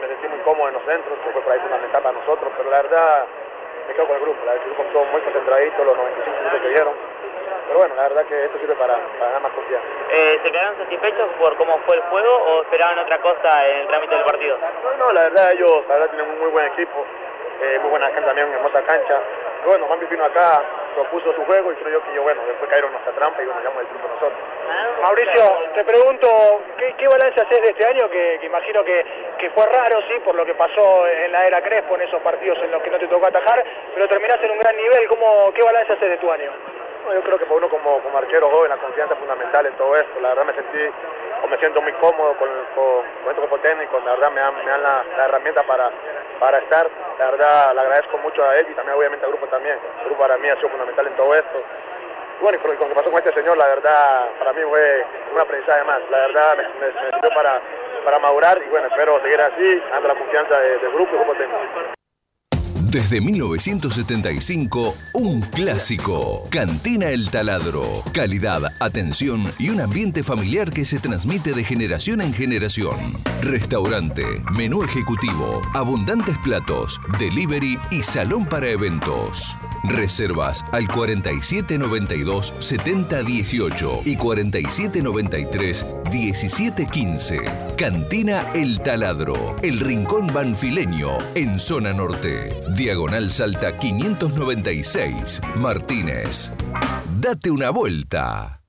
me 0.00 0.06
sentí 0.06 0.28
muy 0.28 0.38
cómodo 0.40 0.68
en 0.68 0.74
los 0.74 0.84
centros, 0.84 1.18
que 1.24 1.30
fue 1.30 1.42
por 1.42 1.52
ahí 1.52 1.60
fundamental 1.60 2.02
para 2.02 2.18
nosotros, 2.18 2.52
pero 2.56 2.70
la 2.70 2.82
verdad 2.82 3.26
me 3.88 3.94
quedo 3.94 4.06
con 4.06 4.16
el 4.16 4.22
grupo, 4.22 4.38
la 4.44 4.52
verdad, 4.52 4.66
el 4.68 4.74
grupo 4.74 4.82
estuvo 4.84 5.04
muy 5.06 5.20
concentradito, 5.22 5.84
los 5.84 5.96
95 5.96 6.36
minutos 6.36 6.60
que 6.60 6.68
dieron. 6.68 6.94
Pero 7.68 7.80
bueno, 7.80 7.94
la 7.96 8.02
verdad 8.08 8.24
que 8.24 8.44
esto 8.44 8.58
sirve 8.58 8.74
para, 8.76 8.96
para 8.96 9.26
ganar 9.26 9.42
más 9.42 9.52
confianza. 9.52 9.86
Eh, 10.10 10.40
¿Se 10.42 10.50
quedaron 10.50 10.76
satisfechos 10.78 11.28
por 11.38 11.54
cómo 11.56 11.78
fue 11.84 11.96
el 11.96 12.02
juego 12.08 12.32
o 12.32 12.62
esperaban 12.62 12.98
otra 12.98 13.18
cosa 13.20 13.68
en 13.68 13.80
el 13.80 13.86
trámite 13.88 14.14
del 14.14 14.24
partido? 14.24 14.56
No, 14.84 15.04
no, 15.04 15.12
la 15.12 15.22
verdad 15.24 15.52
ellos 15.52 15.84
la 15.86 15.94
verdad 15.94 16.10
tienen 16.10 16.30
un 16.32 16.38
muy 16.40 16.48
buen 16.48 16.64
equipo, 16.72 17.04
eh, 17.60 17.78
muy 17.80 17.90
buena 17.90 18.10
cancha 18.10 18.26
también, 18.26 18.52
hermosa 18.52 18.82
cancha. 18.82 19.20
Y 19.64 19.68
bueno, 19.68 19.86
Mampi 19.86 20.06
vino 20.06 20.24
acá, 20.24 20.62
propuso 20.98 21.32
su 21.32 21.44
juego 21.44 21.72
y 21.72 21.76
creo 21.76 22.00
yo 22.00 22.04
que 22.04 22.14
yo, 22.14 22.22
bueno, 22.22 22.42
después 22.46 22.68
cayeron 22.68 22.90
nuestra 22.90 23.12
trampa 23.12 23.40
y 23.40 23.46
bueno, 23.46 23.60
llamamos 23.62 23.82
el 23.82 23.88
grupo 23.88 24.08
nosotros. 24.08 24.38
Mauricio, 25.00 25.42
te 25.74 25.84
pregunto, 25.84 26.28
¿qué, 26.76 26.94
qué 26.98 27.06
balance 27.06 27.40
haces 27.40 27.62
de 27.62 27.68
este 27.68 27.86
año? 27.86 28.10
Que, 28.10 28.38
que 28.40 28.46
imagino 28.46 28.82
que, 28.82 29.06
que, 29.38 29.50
fue 29.50 29.64
raro, 29.66 30.00
sí, 30.08 30.18
por 30.24 30.34
lo 30.34 30.44
que 30.44 30.54
pasó 30.54 31.06
en 31.06 31.30
la 31.30 31.46
era 31.46 31.62
Crespo, 31.62 31.94
en 31.94 32.02
esos 32.02 32.20
partidos 32.22 32.58
en 32.62 32.72
los 32.72 32.82
que 32.82 32.90
no 32.90 32.98
te 32.98 33.06
tocó 33.06 33.26
atajar, 33.26 33.64
pero 33.94 34.08
terminaste 34.08 34.46
en 34.46 34.52
un 34.52 34.58
gran 34.58 34.76
nivel. 34.76 35.06
¿Cómo, 35.08 35.52
¿Qué 35.54 35.62
balance 35.62 35.92
haces 35.92 36.10
de 36.10 36.18
tu 36.18 36.30
año? 36.32 36.50
No, 37.06 37.14
yo 37.14 37.22
creo 37.22 37.38
que 37.38 37.44
para 37.46 37.58
uno 37.58 37.68
como, 37.68 38.02
como 38.02 38.18
arquero 38.18 38.50
joven 38.50 38.70
la 38.70 38.76
confianza 38.76 39.14
es 39.14 39.20
fundamental 39.20 39.66
en 39.66 39.72
todo 39.74 39.96
esto. 39.96 40.20
La 40.20 40.30
verdad 40.30 40.46
me 40.46 40.54
sentí 40.54 40.78
o 41.42 41.46
me 41.46 41.56
siento 41.58 41.80
muy 41.80 41.92
cómodo 41.92 42.34
con, 42.34 42.48
con, 42.74 43.02
con 43.22 43.28
este 43.30 43.40
cuerpo 43.40 43.58
técnico. 43.58 44.00
La 44.04 44.12
verdad 44.12 44.30
me 44.32 44.40
dan, 44.40 44.54
me 44.56 44.70
dan 44.70 44.82
la, 44.82 45.04
la, 45.16 45.24
herramienta 45.24 45.62
para, 45.62 45.90
para 46.38 46.58
estar. 46.58 46.88
La 47.18 47.30
verdad 47.30 47.74
le 47.74 47.80
agradezco 47.80 48.18
mucho 48.18 48.44
a 48.44 48.56
él 48.56 48.66
y 48.70 48.74
también 48.74 48.96
obviamente 48.96 49.24
al 49.24 49.32
grupo 49.32 49.46
también. 49.48 49.78
El 50.00 50.06
grupo 50.06 50.22
para 50.22 50.38
mí 50.38 50.48
ha 50.48 50.56
sido 50.56 50.68
fundamental 50.70 51.06
en 51.06 51.16
todo 51.16 51.34
esto. 51.34 51.62
Bueno, 52.40 52.56
y 52.56 52.60
con 52.60 52.70
lo 52.70 52.88
que 52.88 52.94
pasó 52.94 53.10
con 53.10 53.18
este 53.18 53.34
señor, 53.40 53.58
la 53.58 53.66
verdad 53.66 54.28
para 54.38 54.52
mí 54.52 54.60
fue 54.62 55.04
un 55.32 55.40
aprendizaje 55.40 55.84
más. 55.84 56.00
La 56.10 56.18
verdad 56.18 56.56
me, 56.56 56.86
sirvió 56.92 57.30
para, 57.34 57.60
para 58.04 58.18
madurar 58.18 58.60
y 58.64 58.68
bueno, 58.68 58.86
espero 58.86 59.20
seguir 59.22 59.40
así, 59.40 59.82
dando 59.90 60.08
la 60.08 60.14
confianza 60.14 60.58
del 60.60 60.80
de 60.80 60.88
grupo 60.88 61.14
y 61.14 61.18
grupo 61.18 61.34
técnico. 61.34 61.97
Desde 62.90 63.20
1975, 63.20 64.96
un 65.12 65.42
clásico. 65.42 66.44
Cantina 66.50 67.10
El 67.10 67.30
Taladro. 67.30 68.02
Calidad, 68.14 68.72
atención 68.80 69.44
y 69.58 69.68
un 69.68 69.82
ambiente 69.82 70.22
familiar 70.22 70.70
que 70.70 70.86
se 70.86 70.98
transmite 70.98 71.52
de 71.52 71.64
generación 71.64 72.22
en 72.22 72.32
generación. 72.32 72.96
Restaurante, 73.42 74.24
menú 74.56 74.84
ejecutivo, 74.84 75.60
abundantes 75.74 76.38
platos, 76.38 76.98
delivery 77.18 77.78
y 77.90 78.02
salón 78.02 78.46
para 78.46 78.68
eventos. 78.70 79.58
Reservas 79.84 80.64
al 80.72 80.88
4792 80.88 82.54
7018 82.58 84.02
y 84.06 84.16
4793 84.16 85.86
1715. 86.10 87.38
Cantina 87.76 88.44
El 88.54 88.80
Taladro, 88.80 89.56
el 89.62 89.78
rincón 89.78 90.26
banfileño 90.28 91.18
en 91.34 91.58
zona 91.58 91.92
norte. 91.92 92.58
Diagonal 92.78 93.28
Salta 93.28 93.76
596, 93.76 95.40
Martínez. 95.56 96.52
Date 97.20 97.50
una 97.50 97.70
vuelta. 97.70 98.60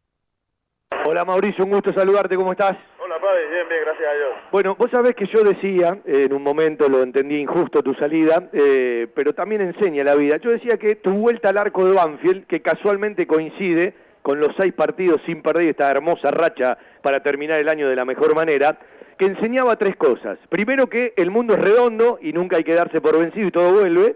Hola 1.05 1.23
Mauricio, 1.23 1.63
un 1.63 1.69
gusto 1.69 1.93
saludarte, 1.93 2.35
¿cómo 2.35 2.53
estás? 2.53 2.75
Hola, 2.97 3.19
Pavi, 3.21 3.41
bien, 3.51 3.69
bien, 3.69 3.81
gracias 3.85 4.09
a 4.09 4.13
Dios. 4.15 4.29
Bueno, 4.51 4.75
vos 4.79 4.89
sabés 4.89 5.13
que 5.13 5.27
yo 5.27 5.43
decía, 5.43 5.99
eh, 6.05 6.23
en 6.23 6.33
un 6.33 6.41
momento 6.41 6.89
lo 6.89 7.03
entendí 7.03 7.35
injusto 7.35 7.83
tu 7.83 7.93
salida, 7.93 8.49
eh, 8.51 9.05
pero 9.13 9.33
también 9.33 9.61
enseña 9.61 10.03
la 10.03 10.15
vida. 10.15 10.37
Yo 10.37 10.49
decía 10.49 10.77
que 10.77 10.95
tu 10.95 11.11
vuelta 11.11 11.49
al 11.49 11.59
arco 11.59 11.85
de 11.85 11.93
Banfield, 11.93 12.47
que 12.47 12.63
casualmente 12.63 13.27
coincide 13.27 13.93
con 14.23 14.39
los 14.39 14.49
seis 14.59 14.73
partidos 14.73 15.21
sin 15.27 15.43
perder 15.43 15.69
esta 15.69 15.91
hermosa 15.91 16.31
racha 16.31 16.79
para 17.03 17.21
terminar 17.21 17.59
el 17.59 17.69
año 17.69 17.87
de 17.87 17.95
la 17.95 18.05
mejor 18.05 18.33
manera, 18.33 18.79
que 19.19 19.25
enseñaba 19.25 19.75
tres 19.75 19.97
cosas. 19.97 20.39
Primero 20.47 20.87
que 20.87 21.13
el 21.17 21.29
mundo 21.29 21.53
es 21.53 21.61
redondo 21.61 22.19
y 22.21 22.31
nunca 22.31 22.55
hay 22.55 22.63
que 22.63 22.73
darse 22.73 23.01
por 23.01 23.19
vencido 23.19 23.47
y 23.47 23.51
todo 23.51 23.73
vuelve. 23.73 24.15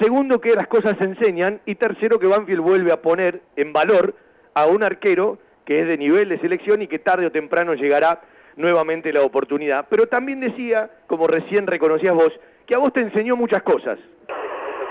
Segundo 0.00 0.40
que 0.40 0.54
las 0.54 0.68
cosas 0.68 0.94
se 0.98 1.04
enseñan. 1.04 1.60
Y 1.66 1.74
tercero 1.74 2.20
que 2.20 2.28
Banfield 2.28 2.60
vuelve 2.60 2.92
a 2.92 3.02
poner 3.02 3.40
en 3.56 3.72
valor 3.72 4.14
a 4.54 4.66
un 4.66 4.84
arquero 4.84 5.38
que 5.64 5.80
es 5.80 5.88
de 5.88 5.98
nivel 5.98 6.28
de 6.28 6.38
selección 6.38 6.80
y 6.80 6.86
que 6.86 7.00
tarde 7.00 7.26
o 7.26 7.32
temprano 7.32 7.74
llegará 7.74 8.20
nuevamente 8.54 9.12
la 9.12 9.22
oportunidad. 9.22 9.86
Pero 9.90 10.06
también 10.06 10.38
decía, 10.38 10.90
como 11.08 11.26
recién 11.26 11.66
reconocías 11.66 12.14
vos, 12.14 12.32
que 12.66 12.76
a 12.76 12.78
vos 12.78 12.92
te 12.92 13.00
enseñó 13.00 13.34
muchas 13.34 13.64
cosas. 13.64 13.98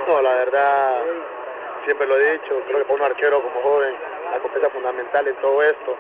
No, 0.06 0.22
la 0.22 0.36
verdad, 0.36 0.98
siempre 1.86 2.06
lo 2.08 2.20
he 2.20 2.34
dicho, 2.34 2.62
creo 2.68 2.80
que 2.80 2.84
para 2.84 2.96
un 2.96 3.02
arquero 3.04 3.42
como 3.42 3.62
joven, 3.62 3.94
la 4.32 4.68
es 4.68 4.74
fundamental 4.74 5.28
en 5.30 5.36
todo 5.36 5.64
esto. 5.64 5.98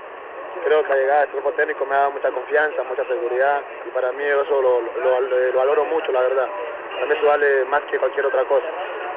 Creo 0.64 0.84
que 0.84 0.90
la 0.90 0.96
llegada 0.96 1.22
del 1.22 1.30
cuerpo 1.30 1.52
técnico 1.54 1.86
me 1.86 1.96
ha 1.96 2.00
dado 2.00 2.12
mucha 2.12 2.32
confianza, 2.32 2.84
mucha 2.84 3.06
seguridad 3.06 3.62
y 3.86 3.90
para 3.92 4.12
mí 4.14 4.24
eso 4.24 4.62
lo, 4.62 4.82
lo- 4.82 5.20
lo- 5.22 5.52
lo 5.52 5.58
valoro 5.60 5.86
mucho, 5.86 6.12
la 6.12 6.22
verdad. 6.22 6.48
Para 6.94 7.06
mí 7.06 7.14
eso 7.14 7.28
vale 7.28 7.66
más 7.66 7.82
que 7.82 8.00
cualquier 8.00 8.26
otra 8.26 8.44
cosa. 8.46 8.66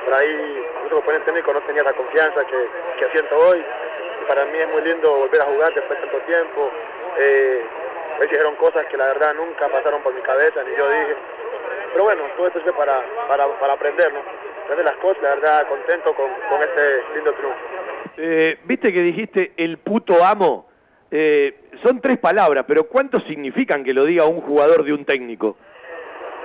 Por 0.05 0.15
ahí, 0.15 0.65
otro 0.85 0.97
componente 0.99 1.27
técnico 1.27 1.53
no 1.53 1.61
tenía 1.63 1.83
esa 1.83 1.93
confianza 1.95 2.45
que, 2.45 2.57
que 2.99 3.11
siento 3.13 3.37
hoy 3.39 3.65
y 4.23 4.25
para 4.27 4.45
mí 4.47 4.59
es 4.59 4.69
muy 4.69 4.83
lindo 4.83 5.11
volver 5.17 5.41
a 5.41 5.45
jugar 5.45 5.73
después 5.75 5.99
de 6.01 6.07
tanto 6.07 6.25
tiempo. 6.27 6.71
Eh, 7.19 7.63
me 8.19 8.27
dijeron 8.27 8.55
cosas 8.57 8.85
que 8.87 8.97
la 8.97 9.07
verdad 9.07 9.35
nunca 9.35 9.69
pasaron 9.69 10.03
por 10.03 10.13
mi 10.15 10.21
cabeza, 10.23 10.63
ni 10.65 10.77
yo 10.77 10.89
dije. 10.91 11.17
Pero 11.93 12.05
bueno, 12.05 12.23
todo 12.37 12.47
esto 12.49 12.59
es 12.59 12.73
para, 12.73 13.03
para, 13.27 13.47
para 13.59 13.73
aprender, 13.73 14.13
¿no? 14.13 14.21
Aprender 14.65 14.85
las 14.85 14.97
cosas, 14.97 15.23
la 15.23 15.31
verdad, 15.37 15.67
contento 15.69 16.13
con, 16.15 16.31
con 16.51 16.63
este 16.63 17.03
lindo 17.15 17.33
triunfo. 17.33 17.59
Eh, 18.19 18.59
Viste 18.65 18.93
que 18.93 19.01
dijiste 19.01 19.53
el 19.57 19.79
puto 19.79 20.23
amo. 20.25 20.68
Eh, 21.11 21.71
son 21.83 22.01
tres 22.01 22.19
palabras, 22.19 22.65
pero 22.67 22.85
¿cuánto 22.85 23.21
significan 23.21 23.85
que 23.85 23.95
lo 23.95 24.05
diga 24.05 24.25
un 24.25 24.41
jugador 24.41 24.85
de 24.85 24.93
un 24.93 25.05
técnico? 25.05 25.57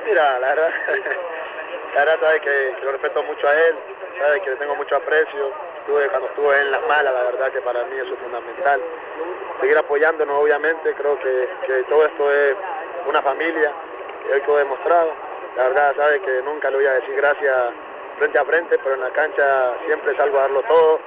Mira, 0.05 0.39
la 0.39 0.47
verdad, 0.47 0.69
la 1.95 2.05
verdad 2.05 2.19
sabe 2.21 2.39
que, 2.41 2.73
lo 2.83 2.91
respeto 2.91 3.23
mucho 3.23 3.47
a 3.47 3.53
él, 3.53 3.75
sabe 4.19 4.41
que 4.41 4.49
le 4.51 4.55
tengo 4.57 4.75
mucho 4.75 4.95
aprecio. 4.95 5.51
Estuve, 5.79 6.07
cuando 6.07 6.27
estuve 6.27 6.61
en 6.61 6.71
las 6.71 6.87
malas, 6.87 7.13
la 7.13 7.23
verdad 7.23 7.51
que 7.51 7.61
para 7.61 7.83
mí 7.85 7.95
eso 7.97 8.13
es 8.13 8.19
fundamental. 8.19 8.81
Seguir 9.59 9.77
apoyándonos, 9.77 10.41
obviamente, 10.41 10.93
creo 10.93 11.19
que, 11.19 11.49
que 11.67 11.83
todo 11.83 12.05
esto 12.05 12.31
es 12.31 12.55
una 13.07 13.21
familia, 13.21 13.71
que 14.25 14.33
hoy 14.33 14.41
quedó 14.41 14.57
demostrado. 14.57 15.11
La 15.57 15.67
verdad 15.67 15.93
sabe 15.97 16.21
que 16.21 16.41
nunca 16.43 16.69
le 16.69 16.77
voy 16.77 16.85
a 16.85 16.93
decir 16.93 17.15
gracias 17.15 17.55
frente 18.17 18.39
a 18.39 18.45
frente, 18.45 18.77
pero 18.81 18.95
en 18.95 19.01
la 19.01 19.09
cancha 19.09 19.73
siempre 19.85 20.15
salgo 20.15 20.37
a 20.37 20.41
darlo 20.41 20.61
todo 20.63 20.99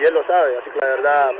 y 0.00 0.04
él 0.04 0.14
lo 0.14 0.24
sabe, 0.24 0.56
así 0.58 0.70
que 0.70 0.80
la 0.80 0.86
verdad 0.88 1.30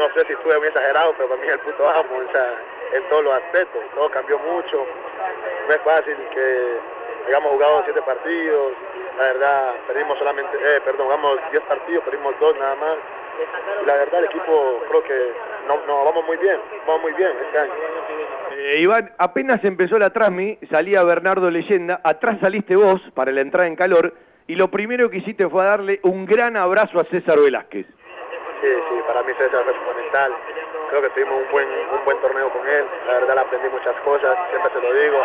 no 0.00 0.08
sé 0.14 0.26
si 0.26 0.32
estuve 0.32 0.58
muy 0.58 0.68
exagerado, 0.68 1.12
pero 1.16 1.28
para 1.28 1.40
mí 1.40 1.46
es 1.46 1.52
el 1.52 1.60
puto 1.60 1.88
amo, 1.88 2.16
o 2.16 2.32
sea, 2.32 2.54
en 2.92 3.02
todos 3.10 3.24
los 3.24 3.34
aspectos, 3.34 3.82
todo 3.94 4.10
cambió 4.10 4.38
mucho, 4.38 4.86
no 5.68 5.74
es 5.74 5.80
fácil 5.82 6.16
que 6.34 6.78
hayamos 7.28 7.52
jugado 7.52 7.82
siete 7.84 8.00
partidos, 8.02 8.72
la 9.18 9.24
verdad 9.24 9.74
perdimos 9.86 10.18
solamente, 10.18 10.56
eh, 10.56 10.80
perdón, 10.84 11.06
jugamos 11.06 11.38
10 11.50 11.62
partidos, 11.64 12.04
perdimos 12.04 12.34
dos 12.40 12.56
nada 12.58 12.74
más, 12.76 12.96
y 13.82 13.86
la 13.86 13.94
verdad 13.94 14.20
el 14.20 14.24
equipo 14.24 14.82
creo 14.88 15.02
que 15.04 15.32
no, 15.68 15.76
no, 15.86 16.04
vamos 16.04 16.24
muy 16.24 16.38
bien, 16.38 16.56
vamos 16.86 17.02
muy 17.02 17.12
bien 17.12 17.32
este 17.44 17.58
año. 17.58 17.72
Eh, 18.56 18.78
Iván, 18.80 19.12
apenas 19.18 19.62
empezó 19.64 19.98
la 19.98 20.10
Trasmi, 20.10 20.58
salía 20.70 21.04
Bernardo 21.04 21.50
Leyenda, 21.50 22.00
atrás 22.02 22.38
saliste 22.40 22.74
vos 22.76 23.00
para 23.14 23.30
la 23.30 23.42
entrada 23.42 23.68
en 23.68 23.76
calor, 23.76 24.14
y 24.46 24.54
lo 24.54 24.70
primero 24.70 25.10
que 25.10 25.18
hiciste 25.18 25.48
fue 25.48 25.64
darle 25.64 26.00
un 26.02 26.24
gran 26.24 26.56
abrazo 26.56 26.98
a 26.98 27.04
César 27.04 27.38
Velázquez. 27.38 27.86
Sí, 28.60 28.68
sí, 28.68 28.96
para 29.06 29.22
mí 29.22 29.32
César 29.38 29.64
fue 29.64 29.74
fundamental. 29.74 30.32
Creo 30.90 31.02
que 31.02 31.10
tuvimos 31.10 31.42
un 31.42 31.50
buen, 31.50 31.68
un 31.68 32.04
buen 32.04 32.18
torneo 32.20 32.50
con 32.50 32.66
él. 32.68 32.84
La 33.06 33.14
verdad 33.14 33.38
aprendí 33.38 33.68
muchas 33.68 33.94
cosas, 34.04 34.36
siempre 34.50 34.72
se 34.72 34.80
lo 34.80 34.92
digo. 34.92 35.22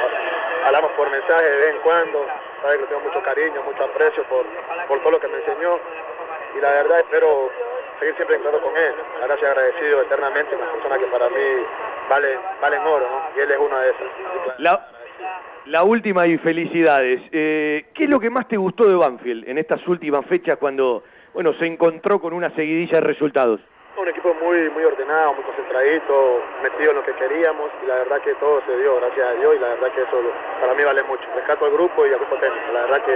Hablamos 0.63 0.91
por 0.91 1.09
mensaje 1.11 1.43
de 1.43 1.57
vez 1.57 1.69
en 1.75 1.81
cuando. 1.81 2.25
Sabe 2.61 2.79
que 2.79 2.85
tengo 2.85 3.01
mucho 3.01 3.21
cariño, 3.21 3.61
mucho 3.63 3.83
aprecio 3.83 4.23
por, 4.25 4.45
por 4.87 4.99
todo 4.99 5.11
lo 5.11 5.19
que 5.19 5.27
me 5.27 5.37
enseñó. 5.37 5.79
Y 6.57 6.61
la 6.61 6.71
verdad 6.71 6.99
espero 6.99 7.51
seguir 7.99 8.15
siempre 8.15 8.37
en 8.37 8.41
claro 8.43 8.61
con 8.61 8.75
él. 8.77 8.93
Verdad 9.19 9.37
soy 9.37 9.47
agradecido 9.47 10.01
eternamente, 10.01 10.55
una 10.55 10.71
persona 10.71 10.97
que 10.97 11.05
para 11.05 11.29
mí 11.29 11.65
vale, 12.09 12.39
vale 12.61 12.75
en 12.77 12.83
oro, 12.83 13.05
¿no? 13.09 13.37
Y 13.37 13.41
él 13.41 13.51
es 13.51 13.57
una 13.57 13.81
de 13.81 13.89
esas. 13.89 14.59
La, 14.59 14.87
la 15.65 15.83
última 15.83 16.25
y 16.27 16.37
felicidades. 16.37 17.21
Eh, 17.31 17.87
¿Qué 17.93 18.05
es 18.05 18.09
lo 18.09 18.19
que 18.19 18.29
más 18.29 18.47
te 18.47 18.57
gustó 18.57 18.87
de 18.87 18.95
Banfield 18.95 19.49
en 19.49 19.57
estas 19.57 19.85
últimas 19.87 20.25
fechas 20.25 20.57
cuando 20.57 21.03
bueno, 21.35 21.53
se 21.59 21.65
encontró 21.65 22.17
con 22.19 22.33
una 22.33 22.49
seguidilla 22.51 23.01
de 23.01 23.07
resultados? 23.07 23.59
Un 23.97 24.07
equipo 24.07 24.33
muy, 24.35 24.69
muy 24.69 24.83
ordenado, 24.85 25.33
muy 25.33 25.43
concentradito, 25.43 26.41
metido 26.63 26.91
en 26.91 26.97
lo 26.97 27.03
que 27.03 27.13
queríamos 27.13 27.69
y 27.83 27.87
la 27.87 27.95
verdad 27.95 28.21
que 28.21 28.33
todo 28.35 28.61
se 28.65 28.77
dio, 28.77 28.95
gracias 28.95 29.27
a 29.27 29.33
Dios 29.33 29.55
y 29.55 29.59
la 29.59 29.67
verdad 29.69 29.91
que 29.91 30.01
eso 30.01 30.21
para 30.61 30.73
mí 30.73 30.83
vale 30.83 31.03
mucho. 31.03 31.23
Rescato 31.35 31.65
al 31.65 31.71
grupo 31.71 32.05
y 32.05 32.09
al 32.09 32.19
grupo 32.19 32.35
técnico, 32.37 32.71
la 32.73 32.81
verdad 32.83 33.05
que, 33.05 33.13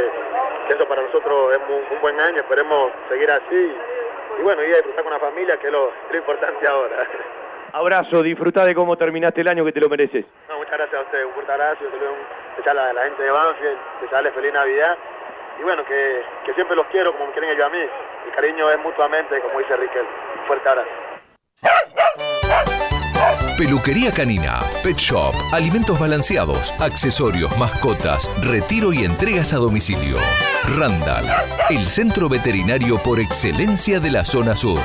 que 0.67 0.74
eso 0.76 0.86
para 0.88 1.01
nosotros 1.01 1.53
es 1.53 1.59
un, 1.70 1.95
un 1.95 2.01
buen 2.01 2.20
año, 2.20 2.41
esperemos 2.41 2.91
seguir 3.07 3.32
así 3.32 3.74
y 4.38 4.41
bueno, 4.41 4.63
ir 4.63 4.74
a 4.74 4.78
disfrutar 4.78 5.03
con 5.03 5.13
la 5.13 5.20
familia 5.20 5.57
que 5.57 5.67
es 5.67 5.74
lo, 5.74 5.91
lo 6.11 6.17
importante 6.17 6.67
ahora. 6.67 7.07
Abrazo, 7.72 8.22
disfruta 8.22 8.65
de 8.65 8.76
cómo 8.76 8.97
terminaste 8.97 9.41
el 9.41 9.47
año 9.47 9.63
que 9.63 9.72
te 9.72 9.80
lo 9.80 9.88
mereces. 9.88 10.26
No, 10.49 10.57
muchas 10.57 10.78
gracias 10.78 10.99
a 10.99 11.03
ustedes, 11.03 11.26
un 11.26 11.34
fuerte 11.34 11.51
abrazo, 11.53 11.86
un, 11.86 12.70
a 12.70 12.93
la 12.93 13.03
gente 13.03 13.24
de 13.24 13.32
Banfield, 13.32 13.78
desearle 14.01 14.32
feliz 14.32 14.53
Navidad 14.53 14.97
y 15.59 15.63
bueno, 15.63 15.84
que, 15.84 16.24
que 16.45 16.53
siempre 16.53 16.76
los 16.76 16.86
quiero 16.88 17.11
como 17.11 17.28
me 17.28 17.32
quieren 17.34 17.51
ellos 17.51 17.65
a 17.65 17.70
mí. 17.70 17.86
El 18.30 18.36
cariño 18.36 18.69
es 18.69 18.80
mutuamente, 18.80 19.41
como 19.41 19.57
dice 19.57 19.75
Riquel. 19.75 20.05
Fuerte 20.45 20.69
abrazo. 20.69 20.89
Peluquería 23.60 24.10
canina, 24.10 24.62
pet 24.86 24.95
shop, 24.95 25.36
alimentos 25.51 25.99
balanceados, 25.99 26.74
accesorios, 26.80 27.57
mascotas, 27.57 28.32
retiro 28.39 28.93
y 28.93 29.03
entregas 29.03 29.51
a 29.51 29.57
domicilio. 29.57 30.18
Randall, 30.78 31.26
el 31.70 31.86
centro 31.86 32.30
veterinario 32.30 33.03
por 33.03 33.20
excelencia 33.20 33.99
de 33.99 34.12
la 34.12 34.24
zona 34.24 34.55
sur. 34.55 34.80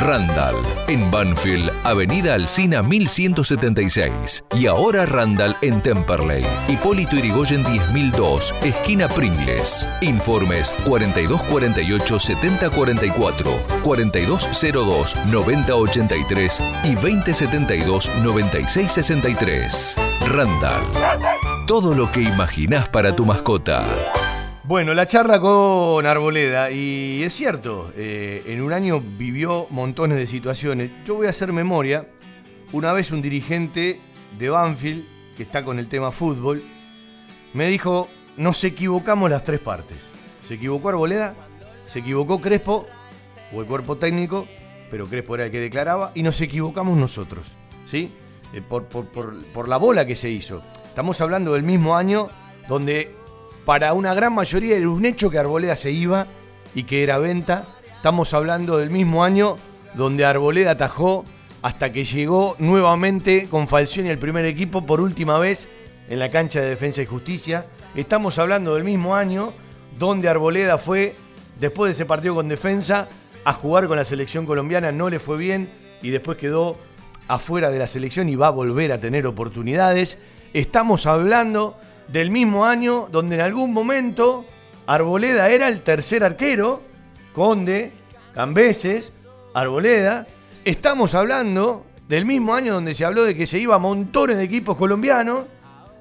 Randall, 0.00 0.56
en 0.88 1.08
Banfield, 1.10 1.70
Avenida 1.84 2.34
Alcina 2.34 2.82
1176. 2.82 4.44
Y 4.56 4.66
ahora 4.66 5.06
Randall 5.06 5.56
en 5.62 5.80
Temperley, 5.80 6.44
Hipólito 6.68 7.16
Irigoyen 7.16 7.62
10002, 7.62 8.54
esquina 8.62 9.08
Pringles. 9.08 9.88
Informes 10.00 10.74
4248 10.84 12.18
7044, 12.18 13.66
4202 13.82 15.16
9083 15.26 16.62
y 16.84 16.94
2072 16.94 18.10
9663. 18.22 19.96
Randall. 20.28 20.82
Todo 21.66 21.94
lo 21.94 22.10
que 22.10 22.22
imaginás 22.22 22.88
para 22.88 23.14
tu 23.14 23.26
mascota. 23.26 23.86
Bueno, 24.64 24.94
la 24.94 25.06
charla 25.06 25.38
con 25.38 26.04
Arboleda, 26.06 26.70
y 26.70 27.22
es 27.22 27.34
cierto, 27.34 27.92
eh, 27.94 28.42
en 28.46 28.62
un 28.62 28.72
año 28.72 29.00
vivió 29.00 29.66
montones 29.70 30.18
de 30.18 30.26
situaciones. 30.26 30.90
Yo 31.04 31.14
voy 31.14 31.28
a 31.28 31.30
hacer 31.30 31.52
memoria. 31.52 32.08
Una 32.72 32.92
vez 32.92 33.12
un 33.12 33.22
dirigente 33.22 34.00
de 34.38 34.48
Banfield, 34.48 35.04
que 35.36 35.44
está 35.44 35.64
con 35.64 35.78
el 35.78 35.88
tema 35.88 36.10
fútbol, 36.10 36.64
me 37.52 37.68
dijo, 37.68 38.08
nos 38.36 38.64
equivocamos 38.64 39.30
las 39.30 39.44
tres 39.44 39.60
partes. 39.60 39.98
Se 40.42 40.54
equivocó 40.54 40.88
Arboleda, 40.88 41.34
se 41.86 42.00
equivocó 42.00 42.40
Crespo, 42.40 42.86
o 43.52 43.60
el 43.60 43.66
cuerpo 43.66 43.96
técnico, 43.98 44.48
pero 44.90 45.06
Crespo 45.06 45.36
era 45.36 45.44
el 45.44 45.50
que 45.50 45.60
declaraba, 45.60 46.10
y 46.14 46.22
nos 46.22 46.40
equivocamos 46.40 46.98
nosotros, 46.98 47.56
¿sí? 47.86 48.12
Eh, 48.52 48.62
por, 48.66 48.84
por- 48.84 49.06
por- 49.06 49.68
la 49.68 49.76
bola 49.76 50.04
que 50.06 50.14
se 50.14 50.28
hizo. 50.30 50.62
Estamos 50.88 51.20
hablando 51.20 51.54
del 51.54 51.62
mismo 51.62 51.96
año 51.96 52.28
donde 52.68 53.14
para 53.64 53.92
una 53.94 54.14
gran 54.14 54.34
mayoría 54.34 54.76
era 54.76 54.88
un 54.88 55.04
hecho 55.04 55.30
que 55.30 55.38
Arboleda 55.38 55.76
se 55.76 55.90
iba 55.90 56.26
y 56.74 56.84
que 56.84 57.02
era 57.02 57.18
venta. 57.18 57.64
Estamos 57.96 58.32
hablando 58.34 58.78
del 58.78 58.90
mismo 58.90 59.24
año 59.24 59.56
donde 59.94 60.24
Arboleda 60.24 60.72
atajó 60.72 61.24
hasta 61.62 61.92
que 61.92 62.04
llegó 62.04 62.54
nuevamente 62.58 63.48
con 63.50 63.66
Falcioni 63.66 64.08
el 64.10 64.18
primer 64.18 64.44
equipo 64.44 64.86
por 64.86 65.00
última 65.00 65.38
vez 65.38 65.68
en 66.08 66.18
la 66.20 66.30
cancha 66.30 66.60
de 66.60 66.68
Defensa 66.68 67.02
y 67.02 67.06
Justicia. 67.06 67.64
Estamos 67.96 68.38
hablando 68.38 68.74
del 68.74 68.84
mismo 68.84 69.16
año 69.16 69.52
donde 69.98 70.28
Arboleda 70.28 70.78
fue, 70.78 71.14
después 71.58 71.88
de 71.88 71.92
ese 71.94 72.06
partido 72.06 72.34
con 72.34 72.48
Defensa, 72.48 73.08
a 73.44 73.52
jugar 73.52 73.88
con 73.88 73.96
la 73.96 74.04
selección 74.04 74.46
colombiana, 74.46 74.92
no 74.92 75.08
le 75.08 75.18
fue 75.18 75.36
bien 75.38 75.70
y 76.02 76.10
después 76.10 76.36
quedó 76.38 76.76
afuera 77.28 77.70
de 77.70 77.78
la 77.78 77.86
selección 77.86 78.28
y 78.28 78.36
va 78.36 78.48
a 78.48 78.50
volver 78.50 78.92
a 78.92 79.00
tener 79.00 79.26
oportunidades. 79.26 80.18
Estamos 80.52 81.06
hablando 81.06 81.76
del 82.08 82.30
mismo 82.30 82.64
año 82.64 83.08
donde 83.10 83.36
en 83.36 83.40
algún 83.40 83.72
momento 83.72 84.44
Arboleda 84.86 85.48
era 85.48 85.68
el 85.68 85.82
tercer 85.82 86.22
arquero, 86.22 86.82
Conde, 87.32 87.92
Cambeses, 88.34 89.12
Arboleda. 89.54 90.26
Estamos 90.64 91.14
hablando 91.14 91.84
del 92.08 92.24
mismo 92.24 92.54
año 92.54 92.74
donde 92.74 92.94
se 92.94 93.04
habló 93.04 93.24
de 93.24 93.34
que 93.34 93.46
se 93.46 93.58
iba 93.58 93.74
a 93.74 93.78
montones 93.78 94.36
de 94.36 94.44
equipos 94.44 94.76
colombianos. 94.76 95.46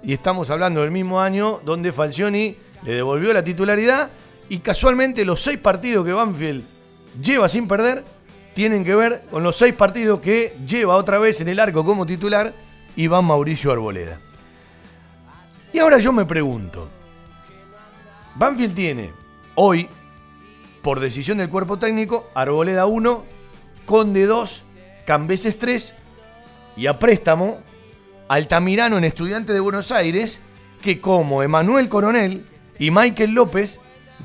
Y 0.03 0.13
estamos 0.13 0.49
hablando 0.51 0.81
del 0.81 0.91
mismo 0.91 1.19
año 1.19 1.61
donde 1.65 1.91
Falcioni 1.91 2.55
le 2.83 2.93
devolvió 2.93 3.33
la 3.33 3.43
titularidad. 3.43 4.11
Y 4.47 4.59
casualmente 4.59 5.25
los 5.25 5.41
seis 5.41 5.57
partidos 5.57 6.05
que 6.05 6.13
Banfield 6.13 6.63
lleva 7.21 7.49
sin 7.49 7.67
perder 7.67 8.03
tienen 8.55 8.85
que 8.85 8.95
ver 8.95 9.21
con 9.29 9.43
los 9.43 9.57
seis 9.57 9.75
partidos 9.75 10.21
que 10.21 10.55
lleva 10.65 10.95
otra 10.95 11.19
vez 11.19 11.41
en 11.41 11.49
el 11.49 11.59
arco 11.59 11.83
como 11.83 12.05
titular 12.05 12.53
Iván 12.95 13.25
Mauricio 13.25 13.71
Arboleda. 13.71 14.17
Y 15.73 15.79
ahora 15.79 15.99
yo 15.99 16.13
me 16.13 16.25
pregunto, 16.25 16.89
Banfield 18.35 18.73
tiene 18.73 19.11
hoy, 19.55 19.89
por 20.81 21.01
decisión 21.01 21.37
del 21.37 21.49
cuerpo 21.49 21.77
técnico, 21.77 22.29
Arboleda 22.33 22.85
1, 22.85 23.25
Conde 23.85 24.25
2, 24.25 24.63
Cambeses 25.05 25.59
3 25.59 25.93
y 26.77 26.87
a 26.87 26.97
préstamo 26.97 27.59
Altamirano 28.29 28.97
en 28.97 29.03
Estudiante 29.03 29.51
de 29.51 29.59
Buenos 29.59 29.91
Aires, 29.91 30.39
que 30.81 31.01
como 31.01 31.43
Emanuel 31.43 31.89
Coronel 31.89 32.45
y 32.79 32.89
Michael 32.89 33.31
López, 33.31 33.79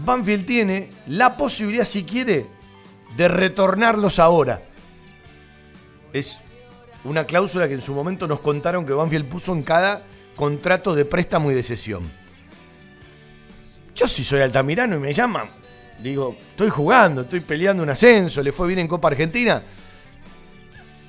Banfield 0.04 0.46
tiene 0.46 0.90
la 1.08 1.36
posibilidad, 1.36 1.84
si 1.84 2.04
quiere, 2.04 2.46
de 3.16 3.28
retornarlos 3.28 4.18
ahora. 4.18 4.62
Es 6.12 6.40
una 7.04 7.24
cláusula 7.24 7.68
que 7.68 7.74
en 7.74 7.82
su 7.82 7.94
momento 7.94 8.26
nos 8.26 8.40
contaron 8.40 8.84
que 8.84 8.92
Banfield 8.92 9.28
puso 9.28 9.52
en 9.52 9.62
cada 9.62 10.02
contrato 10.36 10.94
de 10.94 11.04
préstamo 11.04 11.50
y 11.50 11.54
de 11.54 11.62
cesión. 11.62 12.10
Yo 13.94 14.08
si 14.08 14.24
soy 14.24 14.40
Altamirano 14.40 14.96
y 14.96 14.98
me 14.98 15.12
llaman, 15.12 15.48
digo, 16.02 16.36
estoy 16.50 16.70
jugando, 16.70 17.22
estoy 17.22 17.40
peleando 17.40 17.82
un 17.82 17.90
ascenso, 17.90 18.42
le 18.42 18.52
fue 18.52 18.68
bien 18.68 18.80
en 18.80 18.88
Copa 18.88 19.08
Argentina, 19.08 19.62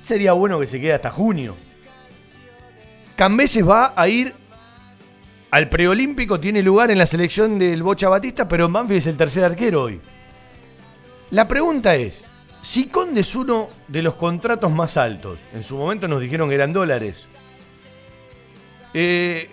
sería 0.02 0.32
bueno 0.32 0.60
que 0.60 0.66
se 0.66 0.80
quede 0.80 0.92
hasta 0.92 1.10
junio. 1.10 1.56
Cambeses 3.16 3.66
va 3.66 3.94
a 3.96 4.08
ir 4.08 4.34
al 5.50 5.68
preolímpico, 5.68 6.40
tiene 6.40 6.62
lugar 6.62 6.90
en 6.90 6.98
la 6.98 7.06
selección 7.06 7.58
del 7.58 7.82
Bocha 7.82 8.08
Batista, 8.08 8.48
pero 8.48 8.68
Banfield 8.68 8.98
es 8.98 9.06
el 9.06 9.16
tercer 9.16 9.44
arquero 9.44 9.82
hoy. 9.82 10.00
La 11.32 11.48
pregunta 11.48 11.94
es, 11.96 12.26
si 12.60 12.88
Conde 12.88 13.22
es 13.22 13.34
uno 13.34 13.70
de 13.88 14.02
los 14.02 14.16
contratos 14.16 14.70
más 14.70 14.98
altos, 14.98 15.38
en 15.54 15.64
su 15.64 15.78
momento 15.78 16.06
nos 16.06 16.20
dijeron 16.20 16.50
que 16.50 16.56
eran 16.56 16.74
dólares, 16.74 17.26
eh, 18.92 19.48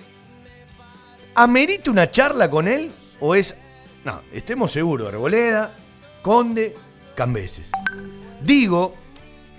¿amerita 1.35 1.89
una 1.89 2.11
charla 2.11 2.49
con 2.49 2.67
él 2.67 2.91
o 3.21 3.33
es... 3.33 3.55
No, 4.03 4.23
estemos 4.33 4.73
seguros, 4.73 5.07
Arboleda, 5.07 5.73
Conde, 6.21 6.75
Cambeses. 7.15 7.71
Digo, 8.41 8.95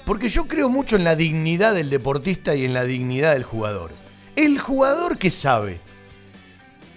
porque 0.04 0.28
yo 0.28 0.46
creo 0.46 0.68
mucho 0.68 0.96
en 0.96 1.04
la 1.04 1.16
dignidad 1.16 1.72
del 1.72 1.88
deportista 1.88 2.54
y 2.54 2.66
en 2.66 2.74
la 2.74 2.84
dignidad 2.84 3.32
del 3.32 3.44
jugador. 3.44 3.92
El 4.36 4.58
jugador 4.58 5.16
que 5.16 5.30
sabe 5.30 5.80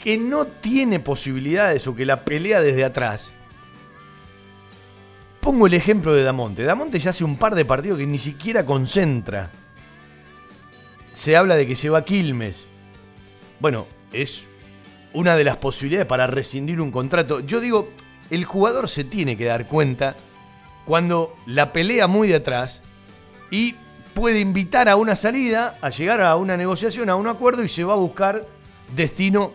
que 0.04 0.18
no 0.18 0.48
tiene 0.48 1.00
posibilidades 1.00 1.88
o 1.88 1.96
que 1.96 2.06
la 2.06 2.26
pelea 2.26 2.60
desde 2.60 2.84
atrás. 2.84 3.33
Pongo 5.44 5.68
el 5.68 5.74
ejemplo 5.74 6.14
de 6.14 6.24
Damonte. 6.24 6.64
Damonte 6.64 7.00
ya 7.00 7.10
hace 7.10 7.26
un 7.26 7.36
par 7.36 7.54
de 7.54 7.66
partidos 7.66 8.00
que 8.00 8.08
ni 8.08 8.18
siquiera 8.18 8.66
concentra. 8.66 9.52
Se 11.12 11.36
habla 11.36 11.58
de 11.58 11.68
que 11.68 11.76
se 11.76 11.90
va 11.90 12.00
a 12.00 12.06
Quilmes. 12.06 12.66
Bueno, 13.60 13.86
es 14.14 14.46
una 15.12 15.36
de 15.36 15.44
las 15.44 15.58
posibilidades 15.58 16.08
para 16.08 16.28
rescindir 16.28 16.80
un 16.80 16.92
contrato. 16.92 17.42
Yo 17.42 17.60
digo, 17.60 17.90
el 18.30 18.46
jugador 18.46 18.88
se 18.88 19.04
tiene 19.04 19.36
que 19.36 19.44
dar 19.44 19.68
cuenta 19.68 20.16
cuando 20.86 21.36
la 21.46 21.74
pelea 21.74 22.08
muy 22.08 22.30
de 22.30 22.36
atrás 22.36 22.82
y 23.52 23.76
puede 24.14 24.40
invitar 24.40 24.88
a 24.88 24.96
una 24.96 25.18
salida, 25.18 25.78
a 25.82 25.90
llegar 25.90 26.22
a 26.22 26.38
una 26.38 26.56
negociación, 26.56 27.10
a 27.10 27.18
un 27.18 27.28
acuerdo 27.28 27.66
y 27.66 27.70
se 27.70 27.84
va 27.84 27.94
a 27.94 27.98
buscar 27.98 28.48
destino 28.96 29.54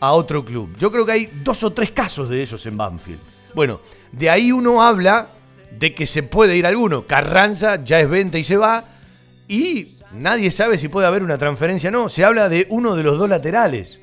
a 0.00 0.12
otro 0.14 0.44
club. 0.44 0.76
Yo 0.78 0.90
creo 0.90 1.06
que 1.06 1.12
hay 1.12 1.26
dos 1.44 1.62
o 1.62 1.72
tres 1.72 1.92
casos 1.92 2.28
de 2.28 2.42
esos 2.42 2.66
en 2.66 2.76
Banfield. 2.76 3.20
Bueno, 3.54 3.80
de 4.12 4.30
ahí 4.30 4.52
uno 4.52 4.82
habla 4.82 5.30
de 5.70 5.94
que 5.94 6.06
se 6.06 6.22
puede 6.22 6.56
ir 6.56 6.66
alguno. 6.66 7.06
Carranza 7.06 7.82
ya 7.82 8.00
es 8.00 8.08
venta 8.08 8.38
y 8.38 8.44
se 8.44 8.56
va. 8.56 8.84
Y 9.48 9.96
nadie 10.12 10.50
sabe 10.50 10.78
si 10.78 10.88
puede 10.88 11.06
haber 11.06 11.22
una 11.22 11.38
transferencia 11.38 11.88
o 11.90 11.92
no. 11.92 12.08
Se 12.08 12.24
habla 12.24 12.48
de 12.48 12.66
uno 12.70 12.96
de 12.96 13.02
los 13.02 13.18
dos 13.18 13.28
laterales. 13.28 14.00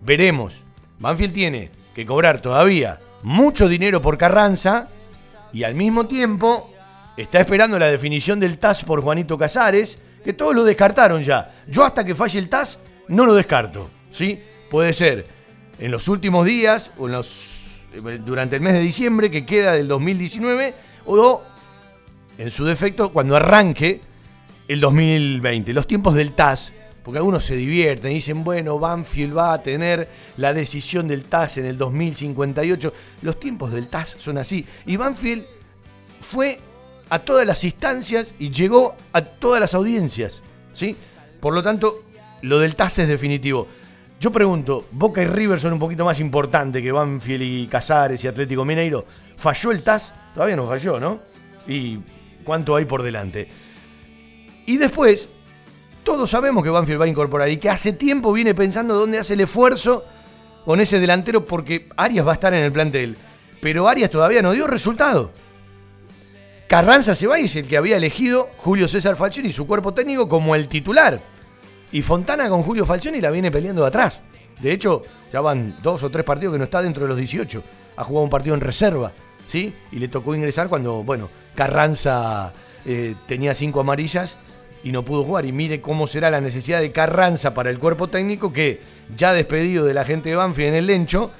Veremos. 0.00 0.64
Banfield 0.98 1.32
tiene 1.32 1.70
que 1.94 2.06
cobrar 2.06 2.40
todavía 2.40 2.98
mucho 3.22 3.68
dinero 3.68 4.00
por 4.00 4.18
Carranza 4.18 4.88
y 5.52 5.64
al 5.64 5.74
mismo 5.74 6.06
tiempo 6.06 6.70
está 7.16 7.40
esperando 7.40 7.78
la 7.78 7.86
definición 7.86 8.38
del 8.38 8.58
TAS 8.58 8.84
por 8.84 9.02
Juanito 9.02 9.38
Casares, 9.38 9.98
que 10.24 10.32
todos 10.32 10.54
lo 10.54 10.64
descartaron 10.64 11.22
ya. 11.22 11.50
Yo 11.68 11.84
hasta 11.84 12.04
que 12.04 12.14
falle 12.14 12.38
el 12.38 12.48
TAS 12.48 12.78
no 13.08 13.26
lo 13.26 13.34
descarto, 13.34 13.90
¿sí? 14.10 14.40
Puede 14.70 14.92
ser 14.92 15.26
en 15.78 15.90
los 15.90 16.08
últimos 16.08 16.46
días 16.46 16.90
o 16.98 17.06
en 17.06 17.12
los, 17.12 17.65
durante 18.24 18.56
el 18.56 18.62
mes 18.62 18.74
de 18.74 18.80
diciembre 18.80 19.30
que 19.30 19.44
queda 19.46 19.72
del 19.72 19.88
2019 19.88 20.74
o 21.06 21.42
en 22.38 22.50
su 22.50 22.64
defecto 22.64 23.12
cuando 23.12 23.36
arranque 23.36 24.00
el 24.68 24.80
2020. 24.80 25.72
Los 25.72 25.86
tiempos 25.86 26.14
del 26.14 26.32
TAS 26.32 26.72
porque 27.06 27.18
algunos 27.18 27.44
se 27.44 27.54
divierten 27.54 28.10
y 28.10 28.14
dicen, 28.16 28.42
bueno, 28.42 28.80
Banfield 28.80 29.36
va 29.36 29.52
a 29.52 29.62
tener 29.62 30.08
la 30.38 30.52
decisión 30.52 31.06
del 31.06 31.22
TAS 31.22 31.56
en 31.58 31.66
el 31.66 31.78
2058. 31.78 32.92
Los 33.22 33.38
tiempos 33.38 33.70
del 33.70 33.86
TAS 33.86 34.16
son 34.18 34.38
así. 34.38 34.66
Y 34.86 34.96
Banfield 34.96 35.44
fue 36.20 36.58
a 37.08 37.20
todas 37.20 37.46
las 37.46 37.62
instancias 37.62 38.34
y 38.40 38.50
llegó 38.50 38.96
a 39.12 39.22
todas 39.22 39.60
las 39.60 39.74
audiencias. 39.74 40.42
¿sí? 40.72 40.96
Por 41.38 41.54
lo 41.54 41.62
tanto, 41.62 42.02
lo 42.42 42.58
del 42.58 42.74
TAS 42.74 42.98
es 42.98 43.06
definitivo. 43.06 43.68
Yo 44.18 44.32
pregunto, 44.32 44.86
Boca 44.92 45.22
y 45.22 45.26
River 45.26 45.60
son 45.60 45.74
un 45.74 45.78
poquito 45.78 46.04
más 46.04 46.18
importantes 46.20 46.82
que 46.82 46.90
Banfield 46.90 47.42
y 47.42 47.66
Casares 47.66 48.24
y 48.24 48.28
Atlético 48.28 48.64
Mineiro. 48.64 49.04
¿Falló 49.36 49.70
el 49.72 49.82
TAS? 49.82 50.14
Todavía 50.34 50.56
no 50.56 50.66
falló, 50.66 50.98
¿no? 50.98 51.18
¿Y 51.66 51.98
cuánto 52.42 52.74
hay 52.76 52.86
por 52.86 53.02
delante? 53.02 53.46
Y 54.64 54.78
después, 54.78 55.28
todos 56.02 56.30
sabemos 56.30 56.64
que 56.64 56.70
Banfield 56.70 57.00
va 57.00 57.04
a 57.04 57.08
incorporar 57.08 57.50
y 57.50 57.58
que 57.58 57.68
hace 57.68 57.92
tiempo 57.92 58.32
viene 58.32 58.54
pensando 58.54 58.94
dónde 58.94 59.18
hace 59.18 59.34
el 59.34 59.40
esfuerzo 59.40 60.04
con 60.64 60.80
ese 60.80 60.98
delantero 60.98 61.44
porque 61.44 61.88
Arias 61.96 62.26
va 62.26 62.30
a 62.30 62.34
estar 62.34 62.54
en 62.54 62.64
el 62.64 62.72
plantel. 62.72 63.16
Pero 63.60 63.88
Arias 63.88 64.10
todavía 64.10 64.40
no 64.40 64.52
dio 64.52 64.66
resultado. 64.66 65.30
Carranza 66.68 67.14
se 67.14 67.26
va 67.26 67.38
y 67.38 67.44
es 67.44 67.56
el 67.56 67.68
que 67.68 67.76
había 67.76 67.96
elegido 67.96 68.48
Julio 68.56 68.88
César 68.88 69.14
Falcioni 69.14 69.50
y 69.50 69.52
su 69.52 69.66
cuerpo 69.66 69.94
técnico 69.94 70.28
como 70.28 70.54
el 70.54 70.68
titular. 70.68 71.20
Y 71.96 72.02
Fontana 72.02 72.50
con 72.50 72.62
Julio 72.62 72.84
Falcioni 72.84 73.22
la 73.22 73.30
viene 73.30 73.50
peleando 73.50 73.80
de 73.80 73.88
atrás. 73.88 74.20
De 74.60 74.70
hecho, 74.70 75.02
ya 75.32 75.40
van 75.40 75.76
dos 75.82 76.02
o 76.02 76.10
tres 76.10 76.26
partidos 76.26 76.52
que 76.52 76.58
no 76.58 76.64
está 76.64 76.82
dentro 76.82 77.04
de 77.04 77.08
los 77.08 77.16
18. 77.16 77.62
Ha 77.96 78.04
jugado 78.04 78.22
un 78.22 78.28
partido 78.28 78.54
en 78.54 78.60
reserva, 78.60 79.12
¿sí? 79.46 79.74
Y 79.90 79.98
le 79.98 80.08
tocó 80.08 80.34
ingresar 80.34 80.68
cuando, 80.68 81.02
bueno, 81.02 81.30
Carranza 81.54 82.52
eh, 82.84 83.14
tenía 83.26 83.54
cinco 83.54 83.80
amarillas 83.80 84.36
y 84.84 84.92
no 84.92 85.06
pudo 85.06 85.24
jugar. 85.24 85.46
Y 85.46 85.52
mire 85.52 85.80
cómo 85.80 86.06
será 86.06 86.28
la 86.28 86.42
necesidad 86.42 86.82
de 86.82 86.92
Carranza 86.92 87.54
para 87.54 87.70
el 87.70 87.78
cuerpo 87.78 88.08
técnico 88.08 88.52
que, 88.52 88.78
ya 89.16 89.32
despedido 89.32 89.86
de 89.86 89.94
la 89.94 90.04
gente 90.04 90.28
de 90.28 90.36
Banfield 90.36 90.68
en 90.68 90.74
el 90.74 90.86
Lencho, 90.88 91.30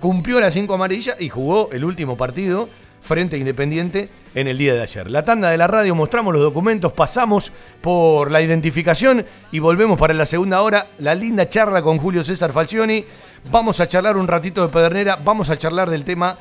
cumplió 0.00 0.40
las 0.40 0.54
cinco 0.54 0.72
amarillas 0.72 1.20
y 1.20 1.28
jugó 1.28 1.68
el 1.72 1.84
último 1.84 2.16
partido 2.16 2.70
frente 3.06 3.38
Independiente 3.38 4.10
en 4.34 4.48
el 4.48 4.58
día 4.58 4.74
de 4.74 4.82
ayer. 4.82 5.10
La 5.10 5.24
tanda 5.24 5.48
de 5.48 5.56
la 5.56 5.66
radio, 5.66 5.94
mostramos 5.94 6.34
los 6.34 6.42
documentos, 6.42 6.92
pasamos 6.92 7.52
por 7.80 8.30
la 8.30 8.42
identificación 8.42 9.24
y 9.52 9.60
volvemos 9.60 9.98
para 9.98 10.12
la 10.12 10.26
segunda 10.26 10.60
hora. 10.60 10.88
La 10.98 11.14
linda 11.14 11.48
charla 11.48 11.80
con 11.80 11.98
Julio 11.98 12.22
César 12.22 12.52
Falcioni. 12.52 13.04
Vamos 13.50 13.80
a 13.80 13.86
charlar 13.86 14.16
un 14.16 14.28
ratito 14.28 14.66
de 14.66 14.72
Pedernera, 14.72 15.16
vamos 15.16 15.48
a 15.48 15.56
charlar 15.56 15.88
del 15.88 16.04
tema 16.04 16.36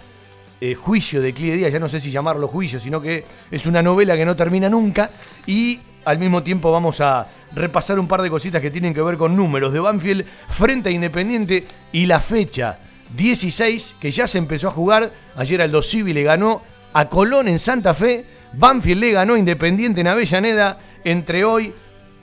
eh, 0.60 0.74
juicio 0.74 1.22
de 1.22 1.34
Clide 1.34 1.58
Díaz, 1.58 1.72
ya 1.72 1.80
no 1.80 1.88
sé 1.88 2.00
si 2.00 2.12
llamarlo 2.12 2.48
juicio, 2.48 2.80
sino 2.80 3.00
que 3.00 3.24
es 3.52 3.66
una 3.66 3.84
novela 3.84 4.18
que 4.18 4.26
no 4.26 4.36
termina 4.36 4.68
nunca. 4.68 5.12
Y 5.46 5.80
al 6.04 6.18
mismo 6.18 6.44
tiempo 6.44 6.72
vamos 6.72 7.00
a 7.00 7.28
repasar 7.54 8.00
un 8.00 8.08
par 8.08 8.22
de 8.22 8.30
cositas 8.30 8.62
que 8.62 8.72
tienen 8.72 8.94
que 8.94 9.02
ver 9.02 9.18
con 9.18 9.36
números 9.36 9.72
de 9.72 9.80
Banfield 9.80 10.26
frente 10.50 10.90
a 10.90 10.92
Independiente 10.92 11.66
y 11.92 12.08
la 12.08 12.20
fecha 12.20 12.80
16 13.16 13.96
que 14.00 14.12
ya 14.12 14.28
se 14.28 14.38
empezó 14.38 14.68
a 14.68 14.72
jugar. 14.72 15.12
Ayer 15.36 15.62
Aldo 15.62 15.82
Civi 15.82 16.14
le 16.14 16.24
ganó 16.24 16.62
a 16.94 17.10
Colón 17.10 17.48
en 17.48 17.60
Santa 17.60 17.94
Fe. 17.94 18.26
Banfield 18.54 19.02
le 19.02 19.12
ganó 19.12 19.38
Independiente 19.38 20.02
en 20.02 20.08
Avellaneda. 20.08 20.80
Entre 21.04 21.44
hoy, 21.44 21.74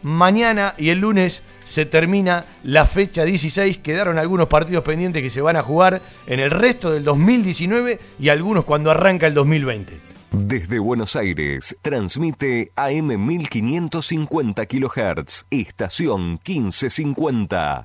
mañana 0.03 0.75
y 0.79 0.91
el 0.91 1.01
lunes 1.01 1.43
se 1.65 1.87
termina 1.87 2.45
la 2.65 2.87
fecha 2.87 3.25
16. 3.25 3.79
Quedaron 3.79 4.19
algunos 4.19 4.49
partidos 4.49 4.85
pendientes 4.85 5.23
que 5.23 5.31
se 5.31 5.41
van 5.41 5.57
a 5.57 5.63
jugar 5.63 6.03
en 6.27 6.41
el 6.41 6.51
resto 6.51 6.91
del 6.91 7.05
2019 7.05 7.99
y 8.19 8.29
algunos 8.29 8.65
cuando 8.65 8.91
arranca 8.91 9.27
el 9.27 9.35
2020. 9.35 10.13
Desde 10.33 10.79
Buenos 10.79 11.15
Aires, 11.15 11.77
transmite 11.83 12.73
AM 12.75 13.27
1550 13.27 14.65
kHz, 14.65 15.45
estación 15.51 16.41
1550. 16.47 17.85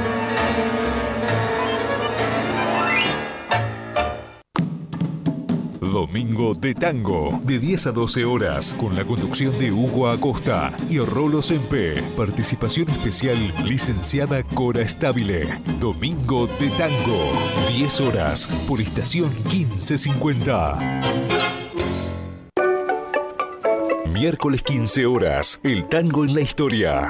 Domingo 6.11 6.53
de 6.53 6.75
Tango, 6.75 7.39
de 7.45 7.57
10 7.57 7.87
a 7.87 7.91
12 7.93 8.25
horas, 8.25 8.75
con 8.77 8.97
la 8.97 9.05
conducción 9.05 9.57
de 9.57 9.71
Hugo 9.71 10.09
Acosta 10.09 10.75
y 10.89 10.99
Rolo 10.99 11.41
Sempe. 11.41 12.03
Participación 12.17 12.89
especial, 12.89 13.53
licenciada 13.63 14.43
Cora 14.43 14.81
Estabile. 14.81 15.61
Domingo 15.79 16.47
de 16.47 16.69
Tango, 16.71 17.31
10 17.69 18.01
horas, 18.01 18.65
por 18.67 18.81
estación 18.81 19.31
1550. 19.53 21.01
Miércoles 24.13 24.63
15 24.63 25.05
horas, 25.05 25.61
el 25.63 25.87
tango 25.87 26.25
en 26.25 26.35
la 26.35 26.41
historia 26.41 27.09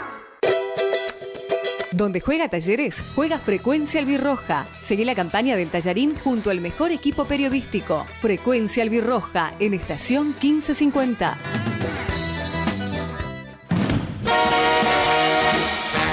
Donde 1.91 2.21
juega 2.21 2.47
Talleres, 2.47 3.03
juega 3.15 3.37
Frecuencia 3.37 3.99
Albirroja. 3.99 4.65
Seguí 4.81 5.03
la 5.03 5.15
campaña 5.15 5.57
del 5.57 5.69
Tallarín 5.69 6.15
junto 6.15 6.49
al 6.49 6.61
mejor 6.61 6.91
equipo 6.91 7.25
periodístico. 7.25 8.05
Frecuencia 8.21 8.83
Albirroja 8.83 9.53
en 9.59 9.73
estación 9.73 10.27
1550. 10.41 11.37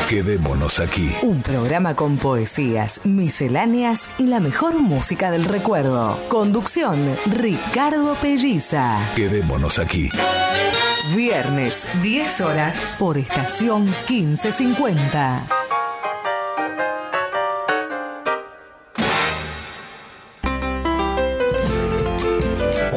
Quedémonos 0.08 0.80
aquí. 0.80 1.10
Un 1.22 1.42
programa 1.42 1.94
con 1.94 2.16
poesías, 2.16 3.02
misceláneas 3.04 4.08
y 4.16 4.24
la 4.24 4.40
mejor 4.40 4.80
música 4.80 5.30
del 5.30 5.44
recuerdo. 5.44 6.18
Conducción, 6.28 7.14
Ricardo 7.26 8.14
Pelliza. 8.14 8.98
Quedémonos 9.14 9.78
aquí. 9.78 10.10
Viernes, 11.14 11.86
10 12.02 12.40
horas, 12.40 12.96
por 12.98 13.18
estación 13.18 13.84
1550. 14.08 15.67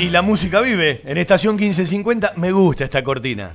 Y 0.00 0.08
la 0.08 0.22
música 0.22 0.62
vive. 0.62 1.02
En 1.04 1.18
estación 1.18 1.56
1550 1.56 2.32
me 2.36 2.52
gusta 2.52 2.84
esta 2.84 3.04
cortina. 3.04 3.52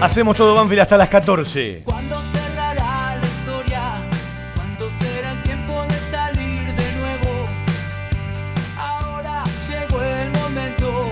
Hacemos 0.00 0.34
todo 0.34 0.54
Banfield 0.54 0.80
hasta 0.80 0.96
las 0.96 1.10
14. 1.10 1.82
¿Cuándo 1.84 2.18
cerrará 2.32 3.16
la 3.16 3.26
historia? 3.26 3.82
¿Cuándo 4.54 4.88
será 4.98 5.32
el 5.32 5.42
tiempo 5.42 5.82
de 5.82 6.10
salir 6.10 6.74
de 6.74 6.92
nuevo? 7.00 7.48
Ahora 8.78 9.44
llegó 9.68 10.02
el 10.02 10.30
momento 10.30 11.10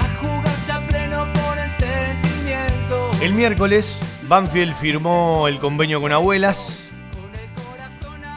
a 0.00 0.16
jugarse 0.20 0.72
a 0.72 0.84
pleno 0.88 1.32
por 1.32 1.58
el 1.60 1.70
sentimiento. 1.70 3.10
El 3.20 3.34
miércoles, 3.34 4.00
Banfield 4.22 4.74
firmó 4.74 5.46
el 5.46 5.60
convenio 5.60 6.00
con 6.00 6.10
Abuelas. 6.10 6.81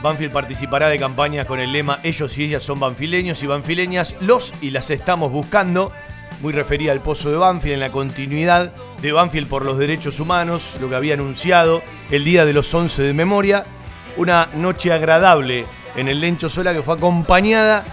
Banfield 0.06 0.34
participará 0.34 0.88
de 0.90 1.00
campañas 1.00 1.48
con 1.48 1.60
el 1.60 1.74
lema 1.74 2.00
Ellos 2.04 2.38
y 2.38 2.44
ellas 2.44 2.62
son 2.62 2.80
banfileños 2.80 3.42
y 3.42 3.48
banfileñas, 3.48 4.16
los 4.20 4.54
y 4.62 4.70
las 4.70 4.92
estamos 4.92 5.32
buscando. 5.32 5.92
Muy 6.42 6.54
referida 6.54 6.92
al 6.92 7.02
pozo 7.02 7.32
de 7.32 7.38
Banfield 7.38 7.74
en 7.74 7.80
la 7.80 7.92
continuidad 7.92 8.72
de 9.02 9.12
Banfield 9.12 9.48
por 9.48 9.66
los 9.66 9.80
derechos 9.80 10.20
humanos, 10.20 10.76
lo 10.80 10.90
que 10.90 10.96
había 10.96 11.16
anunciado 11.16 11.82
el 12.12 12.24
día 12.24 12.46
de 12.46 12.54
los 12.54 12.72
11 12.72 13.02
de 13.02 13.14
memoria. 13.16 13.64
Una 14.16 14.48
noche 14.54 14.94
agradable 14.94 15.66
en 15.96 16.08
el 16.08 16.22
Lencho 16.22 16.50
Sola 16.50 16.72
que 16.72 16.84
fue 16.84 16.98
acompañada 16.98 17.84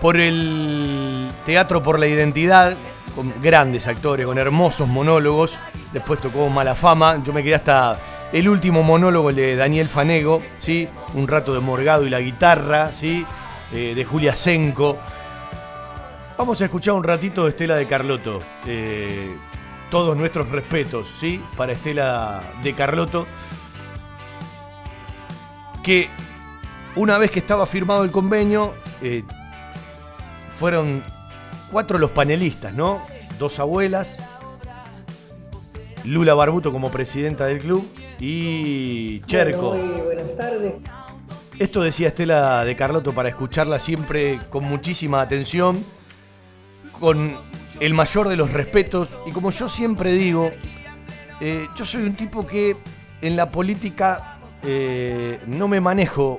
por 0.00 0.16
el 0.16 1.30
Teatro 1.46 1.84
por 1.84 2.00
la 2.00 2.08
Identidad, 2.08 2.76
con 3.14 3.32
grandes 3.40 3.86
actores, 3.86 4.26
con 4.26 4.38
hermosos 4.38 4.88
monólogos. 4.88 5.56
Después 5.92 6.20
tocó 6.20 6.48
Mala 6.48 6.74
Fama. 6.74 7.22
Yo 7.24 7.32
me 7.32 7.44
quedé 7.44 7.54
hasta 7.54 7.96
el 8.32 8.48
último 8.48 8.82
monólogo 8.82 9.32
de 9.32 9.56
Daniel 9.56 9.88
Fanego, 9.88 10.40
¿sí? 10.58 10.88
un 11.14 11.26
rato 11.26 11.52
de 11.52 11.60
Morgado 11.60 12.06
y 12.06 12.10
la 12.10 12.20
guitarra, 12.20 12.92
¿sí? 12.92 13.26
Eh, 13.72 13.94
de 13.94 14.04
Julia 14.04 14.34
Senco. 14.34 14.98
Vamos 16.38 16.60
a 16.62 16.66
escuchar 16.66 16.94
un 16.94 17.04
ratito 17.04 17.44
de 17.44 17.50
Estela 17.50 17.76
de 17.76 17.86
Carlotto. 17.86 18.42
Eh, 18.66 19.36
todos 19.90 20.16
nuestros 20.16 20.48
respetos, 20.50 21.08
¿sí? 21.18 21.42
Para 21.56 21.72
Estela 21.72 22.42
de 22.62 22.72
Carlotto. 22.72 23.26
Que 25.82 26.08
una 26.94 27.18
vez 27.18 27.30
que 27.30 27.40
estaba 27.40 27.66
firmado 27.66 28.04
el 28.04 28.12
convenio, 28.12 28.74
eh, 29.02 29.24
fueron 30.50 31.02
cuatro 31.72 31.98
los 31.98 32.12
panelistas, 32.12 32.74
¿no? 32.74 33.02
Dos 33.38 33.58
abuelas, 33.58 34.18
Lula 36.04 36.34
Barbuto 36.34 36.72
como 36.72 36.90
presidenta 36.90 37.46
del 37.46 37.58
club 37.58 37.88
y 38.20 39.20
Cherco. 39.26 39.70
Bueno, 39.70 39.84
muy 39.86 40.00
buenas 40.02 40.36
tardes. 40.36 40.74
Esto 41.58 41.82
decía 41.82 42.08
Estela 42.08 42.64
de 42.64 42.76
Carlotto 42.76 43.12
para 43.12 43.28
escucharla 43.28 43.80
siempre 43.80 44.40
con 44.50 44.64
muchísima 44.64 45.20
atención, 45.20 45.84
con 46.98 47.36
el 47.80 47.94
mayor 47.94 48.28
de 48.28 48.36
los 48.36 48.52
respetos. 48.52 49.08
Y 49.26 49.30
como 49.30 49.50
yo 49.50 49.68
siempre 49.68 50.12
digo, 50.12 50.50
eh, 51.40 51.68
yo 51.74 51.84
soy 51.84 52.02
un 52.02 52.14
tipo 52.14 52.46
que 52.46 52.76
en 53.20 53.36
la 53.36 53.50
política 53.50 54.38
eh, 54.62 55.38
no 55.46 55.68
me 55.68 55.80
manejo 55.80 56.38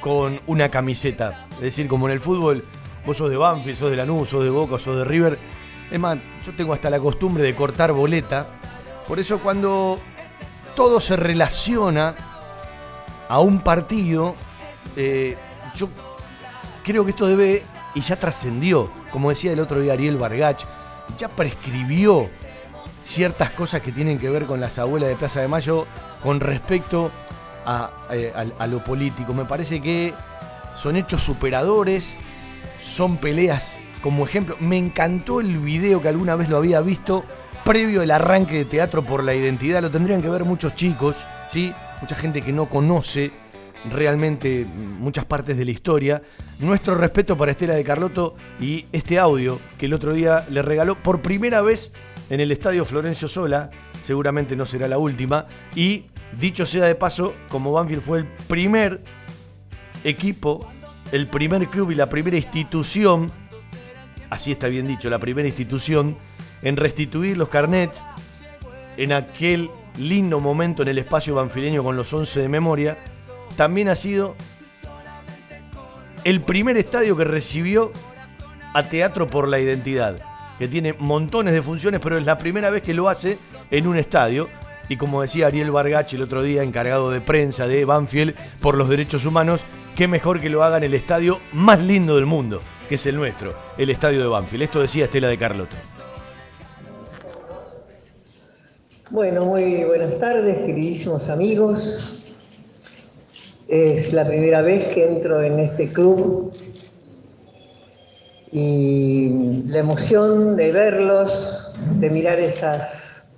con 0.00 0.40
una 0.46 0.68
camiseta. 0.68 1.46
Es 1.52 1.60
decir, 1.60 1.88
como 1.88 2.06
en 2.06 2.12
el 2.12 2.20
fútbol, 2.20 2.64
vos 3.06 3.16
sos 3.16 3.30
de 3.30 3.36
Banfield, 3.36 3.78
sos 3.78 3.90
de 3.90 3.96
Lanús, 3.96 4.28
sos 4.28 4.44
de 4.44 4.50
Boca, 4.50 4.78
sos 4.78 4.96
de 4.96 5.04
River. 5.04 5.38
Es 5.90 6.00
más, 6.00 6.18
yo 6.44 6.52
tengo 6.54 6.72
hasta 6.72 6.90
la 6.90 6.98
costumbre 6.98 7.42
de 7.42 7.54
cortar 7.54 7.92
boleta. 7.92 8.46
Por 9.06 9.20
eso 9.20 9.38
cuando 9.38 9.98
todo 10.74 11.00
se 11.00 11.16
relaciona 11.16 12.14
a 13.28 13.40
un 13.40 13.60
partido, 13.60 14.34
eh, 14.96 15.36
yo 15.74 15.88
creo 16.82 17.04
que 17.04 17.10
esto 17.10 17.26
debe, 17.26 17.62
y 17.94 18.00
ya 18.00 18.16
trascendió, 18.16 18.90
como 19.10 19.30
decía 19.30 19.52
el 19.52 19.60
otro 19.60 19.80
día 19.80 19.94
Ariel 19.94 20.16
Vargach, 20.16 20.64
ya 21.16 21.28
prescribió 21.28 22.28
ciertas 23.02 23.50
cosas 23.50 23.82
que 23.82 23.92
tienen 23.92 24.18
que 24.18 24.30
ver 24.30 24.46
con 24.46 24.60
las 24.60 24.78
abuelas 24.78 25.08
de 25.08 25.16
Plaza 25.16 25.40
de 25.40 25.48
Mayo 25.48 25.86
con 26.22 26.40
respecto 26.40 27.10
a, 27.66 27.90
eh, 28.10 28.32
lo 28.68 28.82
político. 28.82 29.34
Me 29.34 29.44
parece 29.44 29.80
que 29.80 30.14
son 30.74 30.96
hechos 30.96 31.22
superadores, 31.22 32.14
son 32.80 33.18
peleas 33.18 33.78
como 34.02 34.26
ejemplo. 34.26 34.56
Me 34.60 34.78
encantó 34.78 35.40
el 35.40 35.58
video 35.58 36.00
que 36.02 36.08
alguna 36.08 36.36
vez 36.36 36.48
lo 36.48 36.56
había 36.56 36.80
visto 36.80 37.24
previo 37.64 38.02
al 38.02 38.10
arranque 38.10 38.54
de 38.54 38.64
Teatro 38.66 39.04
por 39.04 39.24
la 39.24 39.34
Identidad. 39.34 39.82
Lo 39.82 39.90
tendrían 39.90 40.20
que 40.20 40.28
ver 40.28 40.44
muchos 40.44 40.74
chicos, 40.74 41.26
¿sí? 41.50 41.72
mucha 42.00 42.14
gente 42.14 42.42
que 42.42 42.52
no 42.52 42.66
conoce 42.66 43.32
realmente 43.90 44.66
muchas 44.66 45.24
partes 45.24 45.56
de 45.56 45.64
la 45.64 45.70
historia. 45.70 46.22
Nuestro 46.58 46.94
respeto 46.94 47.36
para 47.36 47.52
Estela 47.52 47.74
de 47.74 47.84
Carlotto 47.84 48.34
y 48.60 48.84
este 48.92 49.18
audio 49.18 49.58
que 49.78 49.86
el 49.86 49.94
otro 49.94 50.12
día 50.12 50.44
le 50.50 50.62
regaló 50.62 51.02
por 51.02 51.22
primera 51.22 51.62
vez 51.62 51.92
en 52.30 52.40
el 52.40 52.52
estadio 52.52 52.84
Florencio 52.84 53.28
Sola, 53.28 53.70
seguramente 54.02 54.56
no 54.56 54.66
será 54.66 54.88
la 54.88 54.98
última, 54.98 55.46
y 55.74 56.04
dicho 56.38 56.64
sea 56.66 56.84
de 56.84 56.94
paso, 56.94 57.34
como 57.48 57.72
Banfield 57.72 58.02
fue 58.02 58.18
el 58.18 58.26
primer 58.26 59.02
equipo, 60.04 60.66
el 61.12 61.26
primer 61.26 61.68
club 61.68 61.90
y 61.90 61.94
la 61.94 62.08
primera 62.08 62.36
institución, 62.36 63.30
así 64.30 64.52
está 64.52 64.68
bien 64.68 64.86
dicho, 64.86 65.10
la 65.10 65.18
primera 65.18 65.48
institución 65.48 66.16
en 66.64 66.76
restituir 66.76 67.36
los 67.36 67.48
carnets 67.48 68.02
en 68.96 69.12
aquel 69.12 69.70
lindo 69.96 70.40
momento 70.40 70.82
en 70.82 70.88
el 70.88 70.98
espacio 70.98 71.34
banfileño 71.34 71.84
con 71.84 71.96
los 71.96 72.12
11 72.12 72.40
de 72.40 72.48
memoria, 72.48 72.98
también 73.56 73.88
ha 73.88 73.94
sido 73.94 74.34
el 76.24 76.40
primer 76.40 76.76
estadio 76.76 77.16
que 77.16 77.24
recibió 77.24 77.92
a 78.72 78.82
Teatro 78.84 79.28
por 79.28 79.46
la 79.46 79.60
Identidad, 79.60 80.18
que 80.58 80.66
tiene 80.66 80.94
montones 80.98 81.52
de 81.52 81.62
funciones, 81.62 82.00
pero 82.00 82.18
es 82.18 82.24
la 82.24 82.38
primera 82.38 82.70
vez 82.70 82.82
que 82.82 82.94
lo 82.94 83.08
hace 83.08 83.38
en 83.70 83.86
un 83.86 83.96
estadio. 83.96 84.48
Y 84.88 84.96
como 84.96 85.22
decía 85.22 85.46
Ariel 85.46 85.70
Vargach 85.70 86.12
el 86.12 86.22
otro 86.22 86.42
día, 86.42 86.62
encargado 86.62 87.10
de 87.10 87.20
prensa 87.20 87.66
de 87.66 87.84
Banfield 87.84 88.34
por 88.60 88.76
los 88.76 88.88
derechos 88.88 89.24
humanos, 89.24 89.64
qué 89.94 90.08
mejor 90.08 90.40
que 90.40 90.50
lo 90.50 90.64
haga 90.64 90.78
en 90.78 90.84
el 90.84 90.94
estadio 90.94 91.40
más 91.52 91.80
lindo 91.80 92.16
del 92.16 92.26
mundo, 92.26 92.62
que 92.88 92.96
es 92.96 93.06
el 93.06 93.16
nuestro, 93.16 93.54
el 93.78 93.90
estadio 93.90 94.20
de 94.20 94.26
Banfield. 94.26 94.64
Esto 94.64 94.80
decía 94.80 95.04
Estela 95.04 95.28
de 95.28 95.38
Carlotto. 95.38 95.93
Bueno, 99.14 99.44
muy 99.44 99.84
buenas 99.84 100.18
tardes, 100.18 100.56
queridísimos 100.66 101.30
amigos. 101.30 102.24
Es 103.68 104.12
la 104.12 104.26
primera 104.26 104.60
vez 104.60 104.92
que 104.92 105.06
entro 105.06 105.40
en 105.40 105.60
este 105.60 105.92
club 105.92 106.52
y 108.50 109.62
la 109.68 109.78
emoción 109.78 110.56
de 110.56 110.72
verlos, 110.72 111.78
de 112.00 112.10
mirar 112.10 112.40
esas, 112.40 113.30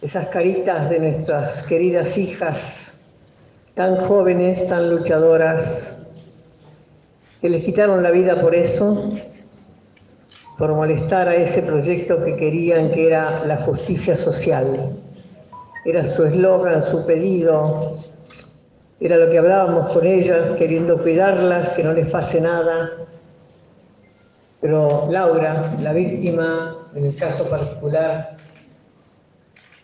esas 0.00 0.28
caritas 0.28 0.88
de 0.88 1.00
nuestras 1.00 1.66
queridas 1.66 2.16
hijas, 2.16 3.08
tan 3.74 3.96
jóvenes, 3.96 4.68
tan 4.68 4.90
luchadoras, 4.90 6.06
que 7.40 7.48
les 7.48 7.64
quitaron 7.64 8.04
la 8.04 8.12
vida 8.12 8.40
por 8.40 8.54
eso, 8.54 9.12
por 10.56 10.72
molestar 10.72 11.28
a 11.28 11.34
ese 11.34 11.62
proyecto 11.62 12.22
que 12.22 12.36
querían 12.36 12.92
que 12.92 13.08
era 13.08 13.44
la 13.44 13.56
justicia 13.56 14.14
social. 14.14 14.99
Era 15.84 16.04
su 16.04 16.24
eslogan, 16.24 16.82
su 16.82 17.06
pedido, 17.06 17.96
era 19.00 19.16
lo 19.16 19.30
que 19.30 19.38
hablábamos 19.38 19.92
con 19.92 20.06
ellas, 20.06 20.50
queriendo 20.58 20.98
cuidarlas, 20.98 21.70
que 21.70 21.82
no 21.82 21.94
les 21.94 22.06
pase 22.10 22.38
nada. 22.38 22.90
Pero 24.60 25.08
Laura, 25.10 25.74
la 25.80 25.94
víctima, 25.94 26.76
en 26.94 27.06
el 27.06 27.16
caso 27.16 27.48
particular, 27.48 28.36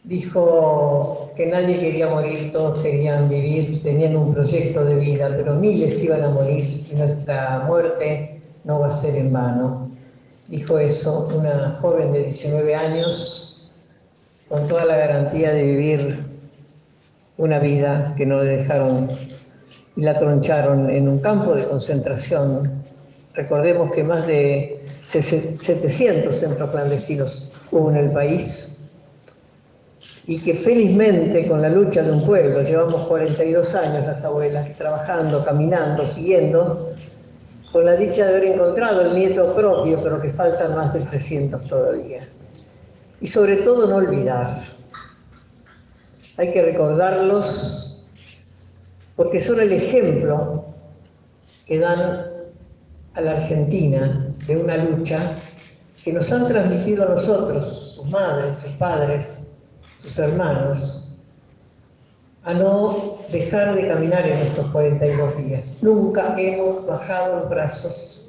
dijo 0.05 1.33
que 1.35 1.47
nadie 1.47 1.81
quería 1.81 2.09
morir, 2.09 2.51
todos 2.51 2.83
querían 2.83 3.31
vivir, 3.31 3.83
tenían 3.83 4.17
un 4.17 4.35
proyecto 4.35 4.85
de 4.85 4.97
vida, 4.97 5.33
pero 5.35 5.55
miles 5.55 6.03
iban 6.05 6.23
a 6.23 6.29
morir 6.29 6.87
y 6.91 6.95
nuestra 6.95 7.65
muerte 7.67 8.43
no 8.65 8.81
va 8.81 8.89
a 8.89 8.93
ser 8.93 9.17
en 9.17 9.33
vano. 9.33 9.91
Dijo 10.49 10.79
eso 10.79 11.31
una 11.35 11.79
joven 11.81 12.13
de 12.13 12.25
19 12.25 12.75
años 12.75 13.56
con 14.49 14.67
toda 14.67 14.85
la 14.85 14.97
garantía 14.97 15.53
de 15.53 15.63
vivir 15.63 16.25
una 17.37 17.59
vida 17.59 18.15
que 18.17 18.27
no 18.27 18.43
le 18.43 18.59
dejaron 18.59 19.09
y 19.97 20.03
la 20.03 20.17
troncharon 20.17 20.91
en 20.91 21.09
un 21.09 21.19
campo 21.19 21.55
de 21.55 21.65
concentración. 21.65 22.83
Recordemos 23.35 23.93
que 23.93 24.05
más 24.05 24.27
de 24.27 24.85
700 25.05 26.35
centros 26.37 26.71
clandestinos 26.71 27.53
hubo 27.71 27.91
en 27.91 27.97
el 27.97 28.11
país 28.11 28.73
y 30.27 30.41
que 30.41 30.55
felizmente 30.55 31.47
con 31.47 31.63
la 31.63 31.69
lucha 31.69 32.03
de 32.03 32.13
un 32.13 32.25
pueblo, 32.25 32.63
llevamos 32.63 33.07
42 33.07 33.75
años 33.75 34.07
las 34.07 34.25
abuelas 34.25 34.77
trabajando, 34.77 35.45
caminando, 35.45 36.05
siguiendo, 36.07 36.91
con 37.71 37.85
la 37.85 37.95
dicha 37.95 38.27
de 38.27 38.37
haber 38.37 38.45
encontrado 38.55 39.03
el 39.03 39.15
nieto 39.15 39.55
propio, 39.55 40.03
pero 40.03 40.21
que 40.21 40.31
faltan 40.31 40.75
más 40.75 40.93
de 40.95 41.01
300 41.01 41.65
todavía. 41.67 42.27
Y 43.21 43.27
sobre 43.27 43.57
todo 43.57 43.87
no 43.89 43.97
olvidar. 43.97 44.65
Hay 46.37 46.53
que 46.53 46.63
recordarlos 46.63 48.07
porque 49.17 49.41
son 49.41 49.61
el 49.61 49.73
ejemplo 49.73 50.65
que 51.67 51.79
dan 51.79 52.27
a 53.15 53.21
la 53.21 53.33
Argentina 53.33 54.29
de 54.47 54.57
una 54.57 54.77
lucha 54.77 55.37
que 56.05 56.13
nos 56.13 56.31
han 56.31 56.47
transmitido 56.47 57.05
a 57.05 57.09
nosotros, 57.09 57.95
sus 57.97 58.07
madres, 58.11 58.59
sus 58.59 58.71
padres, 58.73 59.55
sus 60.03 60.19
hermanos, 60.19 61.19
a 62.45 62.55
no 62.55 63.19
dejar 63.33 63.75
de 63.75 63.89
caminar 63.89 64.25
en 64.25 64.39
estos 64.39 64.71
42 64.71 65.37
días. 65.39 65.83
Nunca 65.83 66.37
hemos 66.39 66.87
bajado 66.87 67.41
los 67.41 67.49
brazos. 67.49 68.26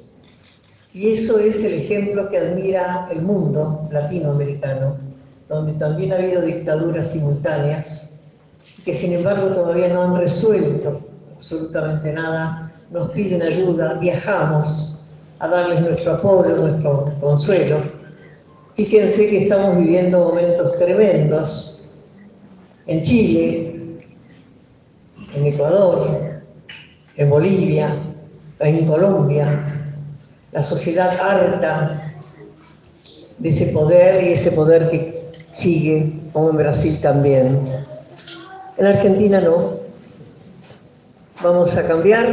Y 0.98 1.12
eso 1.12 1.38
es 1.38 1.62
el 1.62 1.74
ejemplo 1.74 2.28
que 2.28 2.38
admira 2.38 3.08
el 3.12 3.22
mundo 3.22 3.88
latinoamericano, 3.92 4.96
donde 5.48 5.74
también 5.74 6.12
ha 6.12 6.16
habido 6.16 6.42
dictaduras 6.42 7.12
simultáneas, 7.12 8.14
que 8.84 8.92
sin 8.92 9.12
embargo 9.12 9.46
todavía 9.50 9.86
no 9.90 10.02
han 10.02 10.16
resuelto 10.16 11.00
absolutamente 11.36 12.12
nada, 12.12 12.72
nos 12.90 13.12
piden 13.12 13.42
ayuda, 13.42 13.94
viajamos 14.00 15.04
a 15.38 15.46
darles 15.46 15.82
nuestro 15.82 16.14
apoyo, 16.14 16.56
nuestro 16.56 17.14
consuelo. 17.20 17.76
Fíjense 18.74 19.30
que 19.30 19.44
estamos 19.44 19.78
viviendo 19.78 20.18
momentos 20.18 20.76
tremendos 20.78 21.92
en 22.88 23.02
Chile, 23.02 24.00
en 25.32 25.46
Ecuador, 25.46 26.40
en 27.14 27.30
Bolivia, 27.30 27.94
en 28.58 28.84
Colombia, 28.84 29.77
la 30.52 30.62
sociedad 30.62 31.18
harta 31.20 32.12
de 33.38 33.48
ese 33.48 33.66
poder 33.66 34.24
y 34.24 34.32
ese 34.32 34.50
poder 34.52 34.90
que 34.90 35.30
sigue, 35.50 36.12
como 36.32 36.50
en 36.50 36.56
Brasil 36.56 36.98
también. 37.00 37.62
En 38.76 38.86
Argentina 38.86 39.40
no. 39.40 39.78
Vamos 41.42 41.76
a 41.76 41.86
cambiar 41.86 42.26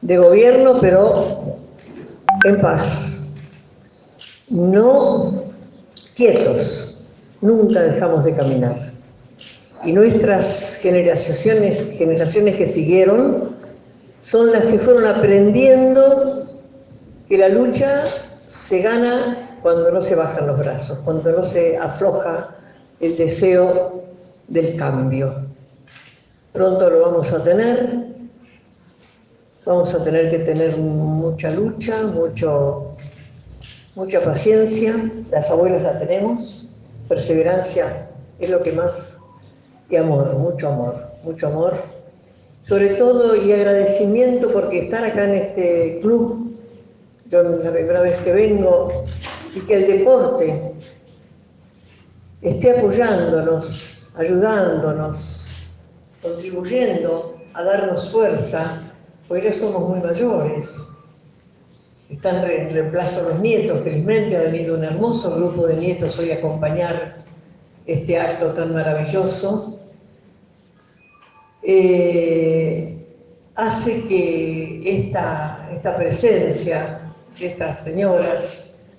de 0.00 0.16
gobierno, 0.16 0.78
pero 0.80 1.56
en 2.44 2.60
paz. 2.60 3.28
No 4.48 5.44
quietos. 6.14 7.04
Nunca 7.40 7.82
dejamos 7.82 8.24
de 8.24 8.34
caminar. 8.34 8.92
Y 9.84 9.92
nuestras 9.92 10.78
generaciones, 10.80 11.94
generaciones 11.96 12.56
que 12.56 12.66
siguieron 12.66 13.56
son 14.22 14.50
las 14.50 14.64
que 14.64 14.78
fueron 14.78 15.06
aprendiendo 15.06 16.47
que 17.28 17.38
la 17.38 17.48
lucha 17.48 18.04
se 18.06 18.82
gana 18.82 19.58
cuando 19.62 19.90
no 19.90 20.00
se 20.00 20.14
bajan 20.14 20.46
los 20.46 20.58
brazos, 20.58 20.98
cuando 21.04 21.32
no 21.32 21.44
se 21.44 21.76
afloja 21.76 22.56
el 23.00 23.16
deseo 23.16 24.02
del 24.48 24.76
cambio. 24.76 25.46
Pronto 26.52 26.88
lo 26.88 27.02
vamos 27.02 27.32
a 27.32 27.44
tener, 27.44 28.06
vamos 29.66 29.94
a 29.94 30.02
tener 30.02 30.30
que 30.30 30.38
tener 30.38 30.76
mucha 30.78 31.50
lucha, 31.50 32.02
mucho, 32.04 32.96
mucha 33.94 34.22
paciencia, 34.22 34.94
las 35.30 35.50
abuelas 35.50 35.82
la 35.82 35.98
tenemos, 35.98 36.80
perseverancia 37.08 38.08
es 38.38 38.48
lo 38.48 38.62
que 38.62 38.72
más, 38.72 39.20
y 39.90 39.96
amor, 39.96 40.34
mucho 40.34 40.68
amor, 40.68 41.08
mucho 41.24 41.48
amor, 41.48 41.82
sobre 42.62 42.88
todo 42.94 43.36
y 43.36 43.52
agradecimiento 43.52 44.50
porque 44.52 44.84
estar 44.84 45.04
acá 45.04 45.24
en 45.24 45.34
este 45.34 45.98
club, 46.00 46.47
yo 47.28 47.42
la 47.42 47.72
primera 47.72 48.00
vez 48.00 48.20
que 48.22 48.32
vengo, 48.32 49.04
y 49.54 49.60
que 49.60 49.74
el 49.74 49.98
deporte 49.98 50.72
esté 52.42 52.78
apoyándonos, 52.78 54.12
ayudándonos, 54.16 55.46
contribuyendo 56.22 57.36
a 57.54 57.62
darnos 57.62 58.10
fuerza, 58.10 58.82
porque 59.26 59.44
ya 59.44 59.52
somos 59.52 59.88
muy 59.88 60.00
mayores. 60.00 60.90
Están 62.08 62.36
en 62.50 62.72
reemplazo 62.72 63.22
los 63.28 63.40
nietos, 63.40 63.82
felizmente 63.82 64.36
ha 64.36 64.42
venido 64.42 64.76
un 64.76 64.84
hermoso 64.84 65.36
grupo 65.36 65.66
de 65.66 65.76
nietos 65.76 66.18
hoy 66.18 66.30
a 66.30 66.36
acompañar 66.36 67.18
este 67.86 68.18
acto 68.18 68.52
tan 68.52 68.72
maravilloso. 68.72 69.78
Eh, 71.62 72.96
hace 73.56 74.08
que 74.08 74.80
esta, 74.84 75.68
esta 75.70 75.96
presencia 75.98 77.07
estas 77.40 77.84
señoras, 77.84 78.90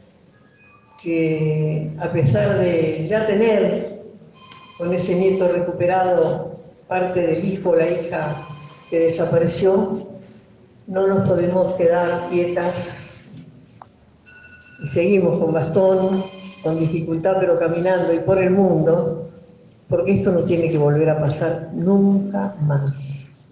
que 1.01 1.91
a 1.99 2.11
pesar 2.11 2.59
de 2.59 3.05
ya 3.05 3.25
tener 3.25 4.01
con 4.77 4.93
ese 4.93 5.15
nieto 5.15 5.47
recuperado 5.47 6.59
parte 6.87 7.21
del 7.25 7.45
hijo 7.45 7.71
o 7.71 7.75
la 7.75 7.89
hija 7.89 8.47
que 8.89 8.99
desapareció, 8.99 10.07
no 10.87 11.07
nos 11.07 11.27
podemos 11.27 11.73
quedar 11.75 12.27
quietas 12.29 13.09
y 14.81 14.87
seguimos 14.87 15.39
con 15.39 15.53
bastón, 15.53 16.23
con 16.63 16.79
dificultad, 16.79 17.37
pero 17.39 17.59
caminando 17.59 18.13
y 18.13 18.19
por 18.19 18.37
el 18.37 18.51
mundo, 18.51 19.29
porque 19.87 20.13
esto 20.13 20.31
no 20.31 20.41
tiene 20.41 20.69
que 20.69 20.77
volver 20.77 21.09
a 21.09 21.19
pasar 21.19 21.69
nunca 21.73 22.55
más. 22.61 23.45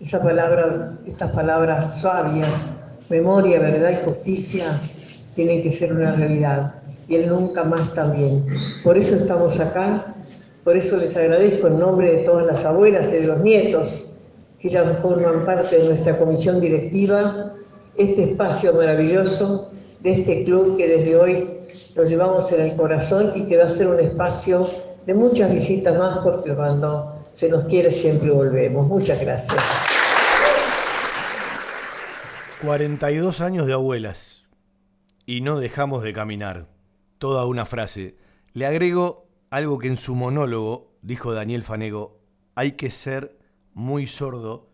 Esa 0.00 0.22
palabra, 0.22 0.96
estas 1.06 1.30
palabras 1.32 2.00
sabias, 2.00 2.83
memoria, 3.08 3.58
verdad 3.58 3.90
y 3.90 4.04
justicia, 4.04 4.80
tienen 5.34 5.62
que 5.62 5.70
ser 5.70 5.92
una 5.92 6.12
realidad. 6.12 6.74
Y 7.08 7.16
el 7.16 7.28
nunca 7.28 7.64
más 7.64 7.94
también. 7.94 8.46
Por 8.82 8.96
eso 8.96 9.14
estamos 9.16 9.60
acá, 9.60 10.14
por 10.64 10.76
eso 10.76 10.96
les 10.96 11.16
agradezco 11.16 11.66
en 11.66 11.78
nombre 11.78 12.10
de 12.10 12.16
todas 12.24 12.46
las 12.46 12.64
abuelas 12.64 13.12
y 13.12 13.16
de 13.16 13.26
los 13.26 13.40
nietos 13.40 14.14
que 14.58 14.70
ya 14.70 14.82
forman 15.02 15.44
parte 15.44 15.76
de 15.76 15.88
nuestra 15.88 16.18
comisión 16.18 16.58
directiva, 16.58 17.52
este 17.96 18.30
espacio 18.30 18.72
maravilloso 18.72 19.70
de 20.00 20.12
este 20.12 20.44
club 20.44 20.78
que 20.78 20.88
desde 20.88 21.16
hoy 21.16 21.48
lo 21.94 22.04
llevamos 22.04 22.50
en 22.50 22.62
el 22.62 22.76
corazón 22.76 23.32
y 23.34 23.42
que 23.42 23.58
va 23.58 23.64
a 23.64 23.70
ser 23.70 23.88
un 23.88 24.00
espacio 24.00 24.66
de 25.04 25.12
muchas 25.12 25.52
visitas 25.52 25.98
más 25.98 26.18
porque 26.24 26.54
cuando 26.54 27.14
se 27.32 27.50
nos 27.50 27.66
quiere 27.66 27.92
siempre 27.92 28.30
volvemos. 28.30 28.86
Muchas 28.86 29.20
gracias. 29.20 29.62
42 32.60 33.40
años 33.40 33.66
de 33.66 33.72
abuelas 33.72 34.46
y 35.26 35.40
no 35.40 35.58
dejamos 35.58 36.02
de 36.02 36.12
caminar. 36.12 36.68
Toda 37.18 37.46
una 37.46 37.64
frase. 37.64 38.16
Le 38.52 38.66
agrego 38.66 39.28
algo 39.50 39.78
que 39.78 39.88
en 39.88 39.96
su 39.96 40.14
monólogo 40.14 40.92
dijo 41.02 41.32
Daniel 41.32 41.62
Fanego, 41.62 42.20
hay 42.54 42.72
que 42.72 42.90
ser 42.90 43.38
muy 43.72 44.06
sordo 44.06 44.70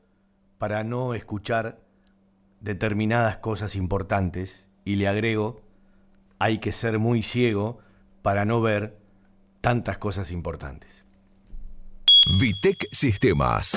para 0.59 0.85
no 0.85 1.14
escuchar 1.14 1.81
determinadas 2.61 3.39
cosas 3.39 3.76
importantes 3.76 4.68
y 4.85 4.97
le 4.97 5.09
agrego, 5.09 5.62
hay 6.39 6.59
que 6.59 6.72
ser 6.72 6.99
muy 6.99 7.22
ciego 7.22 7.78
para 8.22 8.45
no 8.45 8.61
ver 8.61 8.99
tantas 9.61 9.99
cosas 9.99 10.31
importantes. 10.33 11.05
Vitec 12.39 12.87
Sistemas. 12.93 13.76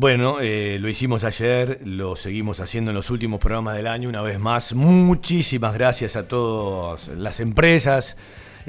Bueno, 0.00 0.38
eh, 0.40 0.78
lo 0.80 0.88
hicimos 0.88 1.24
ayer, 1.24 1.80
lo 1.84 2.14
seguimos 2.14 2.60
haciendo 2.60 2.92
en 2.92 2.94
los 2.94 3.10
últimos 3.10 3.40
programas 3.40 3.74
del 3.74 3.88
año, 3.88 4.08
una 4.08 4.22
vez 4.22 4.38
más. 4.38 4.72
Muchísimas 4.72 5.74
gracias 5.74 6.14
a 6.14 6.28
todas 6.28 7.08
las 7.08 7.40
empresas, 7.40 8.16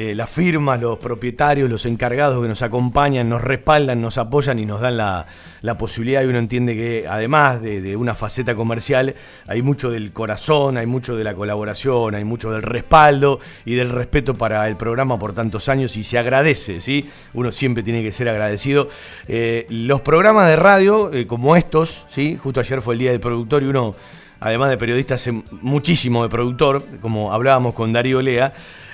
eh, 0.02 0.16
las 0.16 0.30
firmas, 0.30 0.80
los 0.80 0.98
propietarios, 0.98 1.70
los 1.70 1.86
encargados 1.86 2.42
que 2.42 2.48
nos 2.48 2.62
acompañan, 2.62 3.28
nos 3.28 3.42
respaldan, 3.42 4.00
nos 4.00 4.18
apoyan 4.18 4.58
y 4.58 4.66
nos 4.66 4.80
dan 4.80 4.96
la, 4.96 5.26
la 5.60 5.78
posibilidad. 5.78 6.22
Y 6.24 6.28
uno 6.28 6.38
entiende 6.38 6.74
que 6.74 7.06
además 7.06 7.62
de, 7.62 7.82
de, 7.82 7.98
una 7.98 8.16
faceta 8.16 8.56
comercial, 8.56 9.14
hay 9.46 9.62
mucho 9.62 9.92
del 9.92 10.14
corazón, 10.14 10.78
hay 10.78 10.86
mucho 10.86 11.18
de 11.18 11.26
la 11.26 11.34
colaboración, 11.34 12.16
hay 12.16 12.24
mucho 12.24 12.50
del 12.50 12.62
respaldo 12.62 13.42
y 13.66 13.76
del 13.76 13.90
respeto 13.90 14.36
para 14.36 14.66
el 14.70 14.78
programa 14.78 15.20
por 15.20 15.34
tantos 15.34 15.68
años 15.68 15.98
y 15.98 16.06
se 16.06 16.18
agradece, 16.18 16.80
¿sí? 16.80 17.10
Uno 17.34 17.52
siempre 17.52 17.84
tiene 17.84 18.02
que 18.02 18.14
ser 18.14 18.30
agradecido. 18.30 18.88
Eh, 19.28 19.66
los 19.68 20.00
programas 20.00 20.48
de 20.48 20.56
radio, 20.56 21.12
eh, 21.12 21.28
como 21.28 21.58
estos, 21.58 22.06
¿sí? 22.08 22.40
Justo 22.42 22.62
ayer 22.62 22.82
fue 22.82 22.94
el 22.94 23.00
Día 23.00 23.12
del 23.12 23.20
Productor 23.20 23.64
y 23.64 23.66
uno, 23.66 23.98
además 24.40 24.70
de 24.70 24.78
periodista, 24.78 25.16
hace 25.16 25.34
muchísimo 25.34 26.24
de 26.24 26.30
productor, 26.30 26.86
como 27.02 27.34
hablábamos 27.34 27.74
con 27.74 27.92
Darío 27.92 28.22
Lea. 28.22 28.54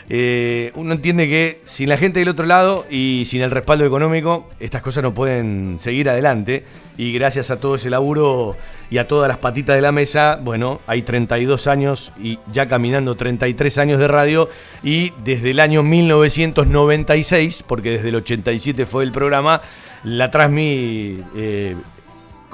Eh, 0.10 0.72
uno 0.76 0.94
entiende 0.94 1.28
que 1.28 1.62
sin 1.66 1.90
la 1.90 1.98
gente 1.98 2.20
del 2.20 2.30
otro 2.30 2.46
lado 2.46 2.86
y 2.90 3.24
sin 3.28 3.42
el 3.42 3.52
respaldo 3.52 3.86
económico, 3.86 4.50
estas 4.60 4.82
cosas 4.82 5.04
no 5.04 5.14
pueden 5.14 5.78
seguir 5.80 6.10
adelante. 6.10 6.64
Y 6.98 7.12
gracias 7.12 7.52
a 7.52 7.60
todo 7.60 7.76
ese 7.76 7.90
laburo 7.90 8.56
y 8.90 9.00
a 9.00 9.08
todas 9.08 9.28
las 9.28 9.38
patitas 9.38 9.76
de 9.76 9.82
la 9.82 9.92
mesa, 9.92 10.40
bueno, 10.42 10.80
hay 10.88 11.02
32 11.02 11.68
años 11.68 12.14
y 12.22 12.40
ya 12.52 12.68
caminando 12.70 13.16
33 13.16 13.78
años 13.80 14.00
de 14.00 14.08
radio. 14.08 14.50
Y 14.84 15.12
desde 15.24 15.52
el 15.52 15.60
año 15.60 15.84
1996, 15.84 17.64
porque 17.68 17.92
desde 17.92 18.10
el 18.10 18.16
87 18.16 18.86
fue 18.86 19.04
el 19.04 19.12
programa, 19.12 19.62
la 20.04 20.30
Transmi 20.30 21.24
eh, 21.36 21.76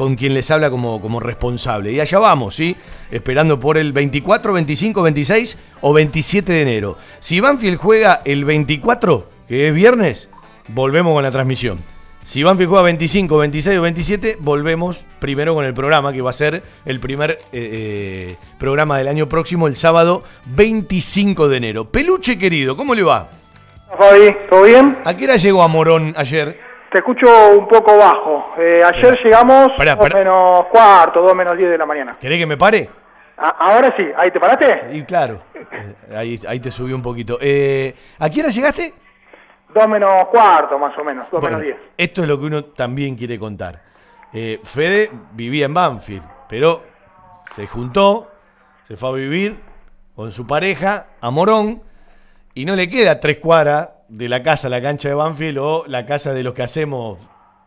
con 0.02 0.16
quien 0.16 0.34
les 0.34 0.50
habla 0.50 0.72
como, 0.72 1.00
como 1.00 1.20
responsable. 1.20 1.92
Y 1.92 2.00
allá 2.00 2.18
vamos, 2.18 2.56
¿sí? 2.56 2.76
Esperando 3.12 3.60
por 3.60 3.78
el 3.78 3.94
24, 3.94 4.52
25, 4.52 5.04
26 5.04 5.58
o 5.82 5.94
27 5.94 6.52
de 6.52 6.62
enero. 6.64 6.98
Si 7.20 7.40
Banfield 7.40 7.78
juega 7.78 8.24
el 8.26 8.44
24, 8.44 9.28
que 9.48 9.68
es 9.68 9.76
viernes, 9.76 10.32
volvemos 10.70 11.14
con 11.14 11.22
la 11.22 11.30
transmisión. 11.30 11.84
Si 12.24 12.42
Banfield 12.42 12.70
juega 12.70 12.86
25, 12.86 13.38
26 13.38 13.78
o 13.78 13.82
27, 13.84 14.38
volvemos 14.40 15.06
primero 15.20 15.54
con 15.54 15.66
el 15.66 15.76
programa, 15.76 16.12
que 16.12 16.24
va 16.24 16.32
a 16.32 16.34
ser 16.34 16.64
el 16.84 17.00
primer 17.00 17.34
eh, 17.34 17.38
eh, 17.52 18.36
programa 18.58 18.98
del 18.98 19.08
año 19.08 19.30
próximo, 19.30 19.68
el 19.68 19.76
sábado 19.76 20.24
25 20.48 21.48
de 21.48 21.58
enero. 21.58 21.92
Peluche 21.92 22.40
querido, 22.40 22.76
¿cómo 22.76 22.96
le 22.96 23.04
va? 23.04 23.30
Fabi, 23.96 24.36
¿todo 24.50 24.64
bien? 24.64 24.98
¿A 25.06 25.16
qué 25.16 25.26
hora 25.26 25.36
llegó 25.36 25.62
a 25.62 25.68
Morón 25.68 26.16
ayer? 26.18 26.71
Te 26.92 26.98
escucho 26.98 27.26
un 27.58 27.68
poco 27.68 27.98
bajo. 27.98 28.54
Eh, 28.58 28.82
ayer 28.84 29.18
llegamos 29.24 29.70
Pará, 29.78 29.96
dos 29.96 30.10
menos 30.14 30.66
cuarto, 30.70 31.22
dos 31.22 31.34
menos 31.36 31.58
diez 31.58 31.70
de 31.72 31.78
la 31.78 31.86
mañana. 31.86 32.18
¿Querés 32.20 32.38
que 32.40 32.46
me 32.46 32.58
pare? 32.58 32.90
A- 33.38 33.72
ahora 33.72 33.94
sí, 33.96 34.04
¿ahí 34.18 34.30
te 34.30 34.40
paraste? 34.40 34.90
Y 34.92 35.04
claro, 35.04 35.42
eh, 35.56 35.96
ahí, 36.16 36.38
ahí 36.48 36.60
te 36.60 36.70
subí 36.70 36.92
un 36.92 37.02
poquito. 37.02 37.38
Eh, 37.42 37.96
¿A 38.20 38.30
qué 38.30 38.42
hora 38.42 38.50
llegaste? 38.50 38.94
2 39.74 39.88
menos 39.88 40.12
cuarto, 40.30 40.78
más 40.78 40.96
o 40.98 41.04
menos, 41.04 41.28
2 41.32 41.40
Bueno, 41.40 41.58
menos 41.60 41.78
10. 41.80 41.90
esto 41.98 42.22
es 42.24 42.28
lo 42.28 42.38
que 42.38 42.46
uno 42.48 42.66
también 42.66 43.16
quiere 43.16 43.40
contar. 43.40 43.82
Eh, 44.34 44.60
Fede 44.64 45.10
vivía 45.32 45.66
en 45.68 45.74
Banfield, 45.74 46.24
pero 46.50 46.84
se 47.56 47.68
juntó, 47.68 48.30
se 48.88 48.98
fue 48.98 49.10
a 49.10 49.12
vivir 49.14 49.58
con 50.14 50.32
su 50.34 50.46
pareja 50.46 51.08
a 51.22 51.32
Morón 51.32 51.82
y 52.54 52.66
no 52.66 52.76
le 52.76 52.90
queda 52.90 53.20
tres 53.22 53.38
cuadras 53.38 53.92
de 54.12 54.28
la 54.28 54.44
casa 54.44 54.68
la 54.68 54.82
cancha 54.82 55.08
de 55.08 55.16
Banfield 55.16 55.58
o 55.58 55.86
la 55.88 56.06
casa 56.06 56.34
de 56.34 56.44
los 56.44 56.54
que 56.54 56.64
hacemos, 56.64 57.18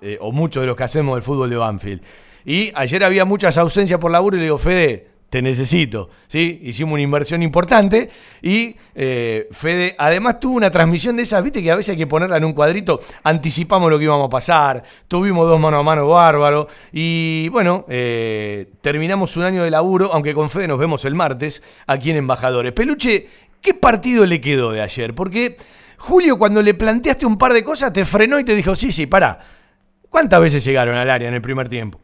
eh, 0.01 0.19
o 0.21 0.31
muchos 0.31 0.63
de 0.63 0.67
los 0.67 0.77
que 0.77 0.85
hacemos 0.85 1.17
el 1.17 1.23
fútbol 1.23 1.49
de 1.51 1.57
Banfield. 1.57 2.03
Y 2.45 2.71
ayer 2.75 3.03
había 3.03 3.25
muchas 3.25 3.57
ausencias 3.57 3.99
por 3.99 4.11
laburo 4.11 4.37
y 4.37 4.41
le 4.41 4.45
digo, 4.45 4.59
Fede, 4.59 5.09
te 5.31 5.41
necesito. 5.41 6.11
¿sí? 6.29 6.61
Hicimos 6.63 6.93
una 6.93 7.03
inversión 7.03 7.43
importante 7.43 8.11
y 8.43 8.77
eh, 8.95 9.49
Fede 9.51 9.97
además 9.99 10.39
tuvo 10.39 10.57
una 10.57 10.71
transmisión 10.71 11.17
de 11.17 11.23
esas, 11.23 11.43
viste 11.43 11.63
que 11.63 11.71
a 11.71 11.77
veces 11.77 11.93
hay 11.93 11.97
que 11.97 12.07
ponerla 12.07 12.37
en 12.37 12.45
un 12.45 12.53
cuadrito, 12.53 13.01
anticipamos 13.23 13.91
lo 13.91 13.99
que 13.99 14.05
íbamos 14.05 14.27
a 14.27 14.31
pasar, 14.31 14.85
tuvimos 15.09 15.49
dos 15.49 15.59
mano 15.59 15.79
a 15.79 15.83
mano 15.83 16.07
bárbaro 16.07 16.69
y 16.93 17.49
bueno, 17.49 17.87
eh, 17.89 18.71
terminamos 18.83 19.37
un 19.39 19.45
año 19.45 19.65
de 19.65 19.71
laburo, 19.71 20.11
aunque 20.13 20.35
con 20.35 20.51
Fede 20.51 20.69
nos 20.69 20.79
vemos 20.79 21.07
el 21.07 21.15
martes 21.15 21.63
aquí 21.87 22.11
en 22.11 22.19
Embajadores. 22.19 22.73
Peluche, 22.73 23.29
¿qué 23.63 23.73
partido 23.73 24.27
le 24.27 24.43
quedó 24.43 24.73
de 24.73 24.83
ayer? 24.83 25.15
Porque 25.15 25.57
Julio 26.05 26.37
cuando 26.37 26.61
le 26.61 26.75
planteaste 26.75 27.25
un 27.25 27.39
par 27.39 27.53
de 27.53 27.65
cosas 27.65 27.91
te 27.91 28.05
frenó 28.05 28.39
y 28.39 28.45
te 28.45 28.55
dijo, 28.55 28.77
sí, 28.77 28.93
sí, 28.93 29.07
pará. 29.07 29.39
¿Cuántas 30.11 30.39
veces 30.39 30.63
llegaron 30.63 30.97
al 30.97 31.09
área 31.09 31.29
en 31.29 31.35
el 31.35 31.41
primer 31.41 31.67
tiempo? 31.71 31.99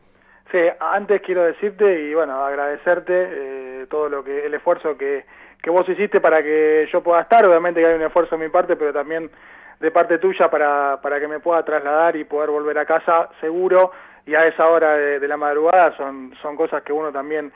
Sí, 0.51 0.59
antes 0.81 1.20
quiero 1.20 1.43
decirte 1.43 2.09
y 2.09 2.14
bueno, 2.14 2.43
agradecerte 2.43 3.12
eh, 3.12 3.86
todo 3.90 4.09
lo 4.09 4.24
que 4.24 4.47
el 4.47 4.55
esfuerzo 4.55 4.97
que, 4.97 5.27
que 5.62 5.68
vos 5.68 5.86
hiciste 5.86 6.18
para 6.18 6.43
que 6.43 6.89
yo 6.90 7.02
pueda 7.02 7.20
estar. 7.20 7.44
Obviamente 7.44 7.81
que 7.81 7.89
hay 7.89 7.94
un 7.94 8.02
esfuerzo 8.02 8.39
de 8.39 8.44
mi 8.44 8.51
parte, 8.51 8.74
pero 8.74 8.90
también 8.94 9.31
de 9.78 9.90
parte 9.90 10.16
tuya 10.16 10.51
para, 10.51 10.98
para 11.02 11.20
que 11.20 11.28
me 11.28 11.40
pueda 11.40 11.62
trasladar 11.62 12.16
y 12.16 12.24
poder 12.24 12.48
volver 12.48 12.78
a 12.78 12.86
casa 12.86 13.28
seguro 13.39 13.93
y 14.24 14.35
a 14.35 14.47
esa 14.47 14.64
hora 14.64 14.94
de, 14.94 15.20
de 15.20 15.28
la 15.28 15.36
madrugada 15.36 15.94
son, 15.98 16.35
son 16.40 16.56
cosas 16.56 16.82
que 16.82 16.93
uno 16.94 17.12
también 17.12 17.52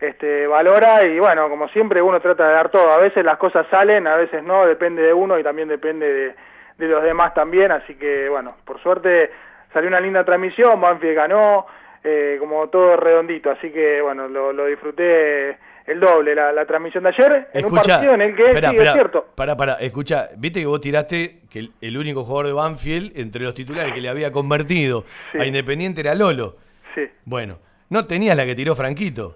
este, 0.00 0.46
valora 0.46 1.06
y 1.06 1.18
bueno, 1.18 1.48
como 1.48 1.68
siempre 1.68 2.02
uno 2.02 2.20
trata 2.20 2.46
de 2.48 2.54
dar 2.54 2.70
todo. 2.70 2.90
A 2.90 2.98
veces 2.98 3.24
las 3.24 3.38
cosas 3.38 3.66
salen, 3.70 4.06
a 4.06 4.16
veces 4.16 4.42
no, 4.42 4.66
depende 4.66 5.02
de 5.02 5.12
uno 5.12 5.38
y 5.38 5.42
también 5.42 5.68
depende 5.68 6.12
de, 6.12 6.34
de 6.78 6.88
los 6.88 7.02
demás 7.02 7.34
también. 7.34 7.72
Así 7.72 7.94
que 7.94 8.28
bueno, 8.28 8.56
por 8.64 8.82
suerte 8.82 9.30
salió 9.72 9.88
una 9.88 10.00
linda 10.00 10.24
transmisión, 10.24 10.80
Banfield 10.80 11.16
ganó, 11.16 11.66
eh, 12.02 12.36
como 12.38 12.68
todo 12.68 12.96
redondito. 12.96 13.50
Así 13.50 13.70
que 13.70 14.00
bueno, 14.02 14.28
lo, 14.28 14.52
lo 14.52 14.66
disfruté 14.66 15.58
el 15.86 16.00
doble 16.00 16.34
la, 16.34 16.50
la 16.52 16.64
transmisión 16.64 17.04
de 17.04 17.10
ayer 17.10 17.48
en 17.52 17.66
un 17.66 17.74
partido 17.74 18.14
en 18.14 18.22
el 18.22 18.34
que 18.34 18.44
espera, 18.44 18.70
sí, 18.70 18.76
espera, 18.76 18.90
es 18.90 18.96
cierto. 18.96 19.26
Para, 19.34 19.56
para, 19.56 19.74
escucha, 19.74 20.28
viste 20.36 20.60
que 20.60 20.66
vos 20.66 20.80
tiraste 20.80 21.40
que 21.50 21.58
el, 21.58 21.72
el 21.80 21.98
único 21.98 22.24
jugador 22.24 22.46
de 22.46 22.52
Banfield 22.54 23.18
entre 23.18 23.42
los 23.42 23.54
titulares 23.54 23.92
que 23.92 24.00
le 24.00 24.08
había 24.08 24.32
convertido 24.32 25.04
a 25.38 25.44
Independiente 25.44 26.00
era 26.00 26.14
Lolo. 26.14 26.56
Sí. 26.94 27.02
Bueno, 27.24 27.58
no 27.90 28.06
tenías 28.06 28.36
la 28.36 28.46
que 28.46 28.54
tiró 28.54 28.74
Franquito. 28.74 29.34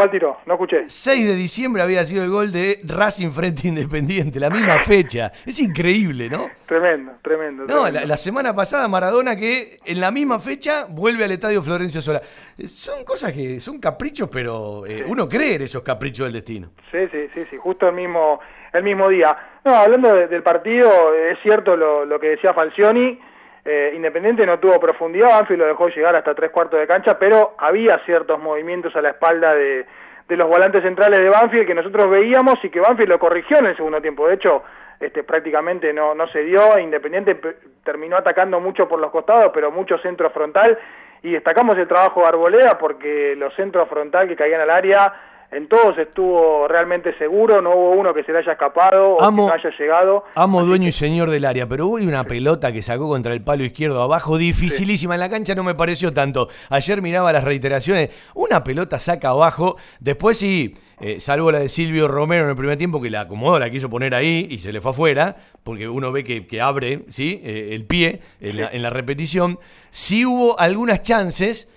¿Cuál 0.00 0.10
tiró? 0.10 0.38
No 0.46 0.54
escuché. 0.54 0.84
6 0.88 1.26
de 1.28 1.34
diciembre 1.36 1.82
había 1.82 2.02
sido 2.06 2.24
el 2.24 2.30
gol 2.30 2.50
de 2.52 2.80
Racing 2.84 3.32
frente 3.32 3.68
Independiente, 3.68 4.40
la 4.40 4.48
misma 4.48 4.78
fecha. 4.78 5.30
Es 5.44 5.60
increíble, 5.60 6.30
¿no? 6.30 6.48
Tremendo, 6.64 7.12
tremendo. 7.22 7.64
No, 7.64 7.66
tremendo. 7.82 8.00
la, 8.00 8.06
la 8.06 8.16
semana 8.16 8.54
pasada 8.54 8.88
Maradona 8.88 9.36
que 9.36 9.78
en 9.84 10.00
la 10.00 10.10
misma 10.10 10.38
fecha 10.38 10.86
vuelve 10.88 11.24
al 11.24 11.32
estadio 11.32 11.62
Florencio 11.62 12.00
Sola. 12.00 12.22
Eh, 12.56 12.66
Son 12.66 13.04
cosas 13.04 13.32
que 13.34 13.60
son 13.60 13.78
caprichos, 13.78 14.30
pero 14.32 14.86
eh, 14.86 15.04
uno 15.06 15.28
cree 15.28 15.56
en 15.56 15.62
esos 15.62 15.82
caprichos 15.82 16.24
del 16.24 16.32
destino. 16.32 16.70
Sí, 16.90 16.98
sí, 17.12 17.28
sí, 17.34 17.42
sí, 17.50 17.56
justo 17.58 17.86
el 17.88 17.94
mismo, 17.94 18.40
el 18.72 18.82
mismo 18.82 19.06
día. 19.10 19.36
No, 19.66 19.74
hablando 19.74 20.14
de- 20.14 20.28
del 20.28 20.42
partido, 20.42 20.88
es 21.14 21.38
cierto 21.42 21.76
lo, 21.76 22.06
lo 22.06 22.18
que 22.18 22.28
decía 22.28 22.54
Falcioni, 22.54 23.20
eh, 23.64 23.92
Independiente 23.94 24.46
no 24.46 24.58
tuvo 24.58 24.78
profundidad, 24.80 25.30
Banfield 25.30 25.60
lo 25.62 25.66
dejó 25.66 25.88
llegar 25.88 26.16
hasta 26.16 26.34
tres 26.34 26.50
cuartos 26.50 26.80
de 26.80 26.86
cancha, 26.86 27.18
pero 27.18 27.54
había 27.58 27.98
ciertos 28.06 28.38
movimientos 28.38 28.94
a 28.96 29.02
la 29.02 29.10
espalda 29.10 29.54
de, 29.54 29.84
de 30.28 30.36
los 30.36 30.48
volantes 30.48 30.82
centrales 30.82 31.20
de 31.20 31.28
Banfield 31.28 31.66
que 31.66 31.74
nosotros 31.74 32.08
veíamos 32.10 32.54
y 32.62 32.70
que 32.70 32.80
Banfield 32.80 33.10
lo 33.10 33.18
corrigió 33.18 33.58
en 33.58 33.66
el 33.66 33.76
segundo 33.76 34.00
tiempo. 34.00 34.26
De 34.28 34.34
hecho, 34.34 34.62
este, 34.98 35.24
prácticamente 35.24 35.92
no, 35.92 36.14
no 36.14 36.26
se 36.28 36.42
dio, 36.44 36.78
Independiente 36.78 37.34
pe- 37.34 37.56
terminó 37.84 38.16
atacando 38.16 38.60
mucho 38.60 38.86
por 38.88 38.98
los 39.00 39.10
costados, 39.10 39.50
pero 39.52 39.70
mucho 39.70 39.98
centro 39.98 40.30
frontal, 40.30 40.78
y 41.22 41.32
destacamos 41.32 41.76
el 41.76 41.86
trabajo 41.86 42.20
de 42.22 42.28
Arboleda 42.28 42.78
porque 42.78 43.34
los 43.36 43.54
centros 43.54 43.88
frontal 43.88 44.26
que 44.26 44.36
caían 44.36 44.60
al 44.62 44.70
área, 44.70 45.12
en 45.52 45.68
todos 45.68 45.98
estuvo 45.98 46.68
realmente 46.68 47.16
seguro, 47.18 47.60
no 47.60 47.70
hubo 47.70 47.90
uno 47.90 48.14
que 48.14 48.22
se 48.22 48.32
le 48.32 48.38
haya 48.38 48.52
escapado 48.52 49.16
o 49.16 49.18
que 49.18 49.36
no 49.36 49.52
haya 49.52 49.70
llegado. 49.78 50.24
Amo 50.34 50.64
dueño 50.64 50.88
y 50.88 50.92
señor 50.92 51.30
del 51.30 51.44
área, 51.44 51.68
pero 51.68 51.88
hubo 51.88 51.96
una 51.96 52.24
pelota 52.24 52.72
que 52.72 52.82
sacó 52.82 53.08
contra 53.08 53.32
el 53.32 53.42
palo 53.42 53.64
izquierdo 53.64 54.02
abajo, 54.02 54.38
dificilísima. 54.38 55.14
En 55.14 55.20
la 55.20 55.28
cancha 55.28 55.54
no 55.54 55.64
me 55.64 55.74
pareció 55.74 56.12
tanto. 56.12 56.48
Ayer 56.68 57.02
miraba 57.02 57.32
las 57.32 57.44
reiteraciones, 57.44 58.10
una 58.34 58.62
pelota 58.62 58.98
saca 59.00 59.30
abajo, 59.30 59.76
después 59.98 60.38
sí, 60.38 60.74
eh, 61.00 61.18
salvo 61.18 61.50
la 61.50 61.58
de 61.58 61.68
Silvio 61.68 62.06
Romero 62.06 62.44
en 62.44 62.50
el 62.50 62.56
primer 62.56 62.76
tiempo, 62.76 63.00
que 63.00 63.10
la 63.10 63.22
acomodó, 63.22 63.58
la 63.58 63.70
quiso 63.70 63.90
poner 63.90 64.14
ahí 64.14 64.46
y 64.50 64.58
se 64.58 64.72
le 64.72 64.80
fue 64.80 64.92
afuera, 64.92 65.34
porque 65.64 65.88
uno 65.88 66.12
ve 66.12 66.22
que, 66.22 66.46
que 66.46 66.60
abre 66.60 67.04
¿sí? 67.08 67.40
Eh, 67.42 67.70
el 67.72 67.86
pie 67.86 68.20
en 68.40 68.58
la, 68.58 68.68
en 68.68 68.82
la 68.82 68.90
repetición. 68.90 69.58
Sí 69.90 70.24
hubo 70.24 70.60
algunas 70.60 71.02
chances 71.02 71.68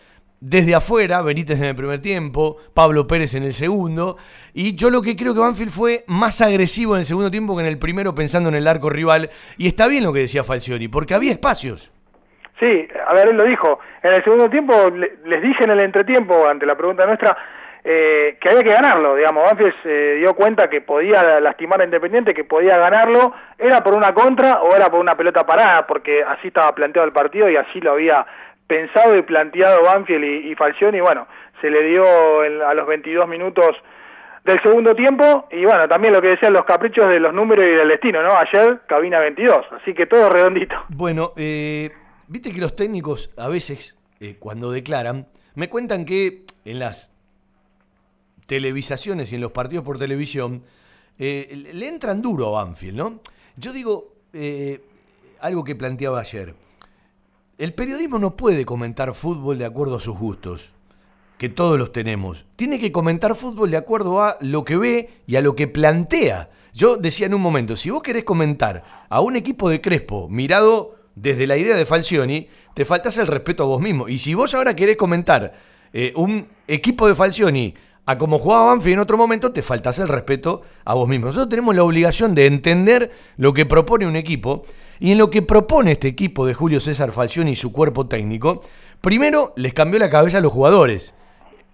desde 0.45 0.75
afuera, 0.75 1.21
Benítez 1.21 1.57
en 1.59 1.67
el 1.67 1.75
primer 1.75 2.01
tiempo, 2.01 2.57
Pablo 2.73 3.07
Pérez 3.07 3.33
en 3.33 3.43
el 3.43 3.53
segundo, 3.53 4.17
y 4.53 4.75
yo 4.75 4.89
lo 4.89 5.01
que 5.01 5.15
creo 5.15 5.33
que 5.33 5.39
Banfield 5.39 5.71
fue 5.71 6.03
más 6.07 6.41
agresivo 6.41 6.95
en 6.95 6.99
el 6.99 7.05
segundo 7.05 7.31
tiempo 7.31 7.55
que 7.55 7.61
en 7.61 7.69
el 7.69 7.79
primero 7.79 8.13
pensando 8.13 8.49
en 8.49 8.55
el 8.55 8.67
arco 8.67 8.89
rival, 8.89 9.29
y 9.57 9.67
está 9.67 9.87
bien 9.87 10.03
lo 10.03 10.11
que 10.11 10.19
decía 10.19 10.43
Falcioni, 10.43 10.89
porque 10.89 11.13
había 11.13 11.31
espacios. 11.31 11.93
Sí, 12.59 12.87
a 13.07 13.13
ver, 13.13 13.29
él 13.29 13.37
lo 13.37 13.45
dijo. 13.45 13.79
En 14.03 14.13
el 14.13 14.23
segundo 14.23 14.49
tiempo 14.49 14.73
le- 14.89 15.13
les 15.25 15.41
dije 15.41 15.63
en 15.63 15.71
el 15.71 15.79
entretiempo, 15.81 16.45
ante 16.47 16.65
la 16.65 16.75
pregunta 16.75 17.05
nuestra, 17.05 17.37
eh, 17.85 18.37
que 18.39 18.49
había 18.49 18.63
que 18.63 18.69
ganarlo, 18.69 19.15
digamos. 19.15 19.43
Banfield 19.45 19.73
se 19.81 20.15
dio 20.15 20.33
cuenta 20.35 20.69
que 20.69 20.81
podía 20.81 21.39
lastimar 21.41 21.81
a 21.81 21.85
Independiente, 21.85 22.33
que 22.33 22.43
podía 22.43 22.77
ganarlo, 22.77 23.33
era 23.57 23.81
por 23.81 23.93
una 23.95 24.13
contra 24.13 24.61
o 24.61 24.75
era 24.75 24.89
por 24.89 24.99
una 24.99 25.15
pelota 25.15 25.45
parada, 25.45 25.85
porque 25.87 26.21
así 26.23 26.47
estaba 26.47 26.73
planteado 26.75 27.05
el 27.07 27.13
partido 27.13 27.49
y 27.49 27.55
así 27.57 27.79
lo 27.81 27.91
había 27.93 28.25
pensado 28.67 29.17
y 29.17 29.21
planteado 29.21 29.83
Banfield 29.83 30.23
y, 30.23 30.51
y 30.51 30.55
Falcioni, 30.55 30.99
bueno, 31.01 31.27
se 31.61 31.69
le 31.69 31.83
dio 31.83 32.03
a 32.67 32.73
los 32.73 32.87
22 32.87 33.27
minutos 33.27 33.75
del 34.43 34.61
segundo 34.61 34.93
tiempo 34.95 35.47
y 35.51 35.63
bueno, 35.65 35.87
también 35.87 36.13
lo 36.13 36.21
que 36.21 36.29
decían 36.29 36.51
los 36.53 36.65
caprichos 36.65 37.07
de 37.07 37.19
los 37.19 37.33
números 37.33 37.65
y 37.65 37.75
del 37.75 37.87
destino, 37.87 38.21
¿no? 38.21 38.31
Ayer 38.37 38.81
cabina 38.87 39.19
22, 39.19 39.65
así 39.81 39.93
que 39.93 40.05
todo 40.05 40.29
redondito. 40.29 40.75
Bueno, 40.89 41.31
eh, 41.37 41.91
viste 42.27 42.51
que 42.51 42.59
los 42.59 42.75
técnicos 42.75 43.31
a 43.37 43.47
veces, 43.47 43.97
eh, 44.19 44.35
cuando 44.39 44.71
declaran, 44.71 45.27
me 45.55 45.69
cuentan 45.69 46.03
que 46.05 46.43
en 46.65 46.79
las 46.79 47.09
televisaciones 48.47 49.31
y 49.31 49.35
en 49.35 49.41
los 49.41 49.51
partidos 49.51 49.85
por 49.85 49.97
televisión, 49.97 50.63
eh, 51.17 51.47
le- 51.55 51.73
le 51.73 51.87
entran 51.87 52.21
duro 52.21 52.47
a 52.57 52.63
Banfield, 52.63 52.97
¿no? 52.97 53.19
Yo 53.55 53.71
digo 53.71 54.13
eh, 54.33 54.81
algo 55.41 55.63
que 55.63 55.75
planteaba 55.75 56.19
ayer. 56.19 56.53
El 57.59 57.73
periodismo 57.73 58.17
no 58.17 58.35
puede 58.35 58.65
comentar 58.65 59.13
fútbol 59.13 59.59
de 59.59 59.65
acuerdo 59.65 59.97
a 59.97 59.99
sus 59.99 60.17
gustos, 60.17 60.73
que 61.37 61.49
todos 61.49 61.77
los 61.77 61.91
tenemos. 61.91 62.47
Tiene 62.55 62.79
que 62.79 62.91
comentar 62.91 63.35
fútbol 63.35 63.69
de 63.69 63.77
acuerdo 63.77 64.23
a 64.23 64.37
lo 64.41 64.65
que 64.65 64.75
ve 64.75 65.21
y 65.27 65.35
a 65.35 65.41
lo 65.41 65.55
que 65.55 65.67
plantea. 65.67 66.49
Yo 66.73 66.97
decía 66.97 67.27
en 67.27 67.35
un 67.35 67.41
momento, 67.41 67.77
si 67.77 67.91
vos 67.91 68.01
querés 68.01 68.23
comentar 68.23 69.05
a 69.07 69.21
un 69.21 69.35
equipo 69.35 69.69
de 69.69 69.81
Crespo 69.81 70.27
mirado 70.29 70.95
desde 71.13 71.45
la 71.45 71.55
idea 71.55 71.75
de 71.75 71.85
Falcioni, 71.85 72.47
te 72.73 72.85
faltas 72.85 73.19
el 73.19 73.27
respeto 73.27 73.61
a 73.61 73.67
vos 73.67 73.79
mismo. 73.79 74.09
Y 74.09 74.17
si 74.17 74.33
vos 74.33 74.55
ahora 74.55 74.75
querés 74.75 74.97
comentar 74.97 75.53
eh, 75.93 76.11
un 76.15 76.47
equipo 76.67 77.07
de 77.07 77.13
Falcioni 77.13 77.75
a 78.07 78.17
como 78.17 78.39
jugaba 78.39 78.65
Banfield 78.65 78.93
en 78.93 78.99
otro 78.99 79.17
momento, 79.17 79.51
te 79.51 79.61
faltas 79.61 79.99
el 79.99 80.07
respeto 80.07 80.63
a 80.85 80.95
vos 80.95 81.07
mismo. 81.07 81.27
Nosotros 81.27 81.49
tenemos 81.49 81.75
la 81.75 81.83
obligación 81.83 82.33
de 82.33 82.47
entender 82.47 83.11
lo 83.37 83.53
que 83.53 83.67
propone 83.67 84.07
un 84.07 84.15
equipo 84.15 84.65
y 85.03 85.11
en 85.11 85.17
lo 85.17 85.29
que 85.29 85.41
propone 85.41 85.91
este 85.91 86.07
equipo 86.07 86.45
de 86.45 86.53
Julio 86.53 86.79
César 86.79 87.11
Falcioni 87.11 87.51
y 87.51 87.55
su 87.57 87.73
cuerpo 87.73 88.07
técnico, 88.07 88.63
primero 89.01 89.51
les 89.57 89.73
cambió 89.73 89.99
la 89.99 90.09
cabeza 90.09 90.37
a 90.37 90.41
los 90.41 90.53
jugadores. 90.53 91.13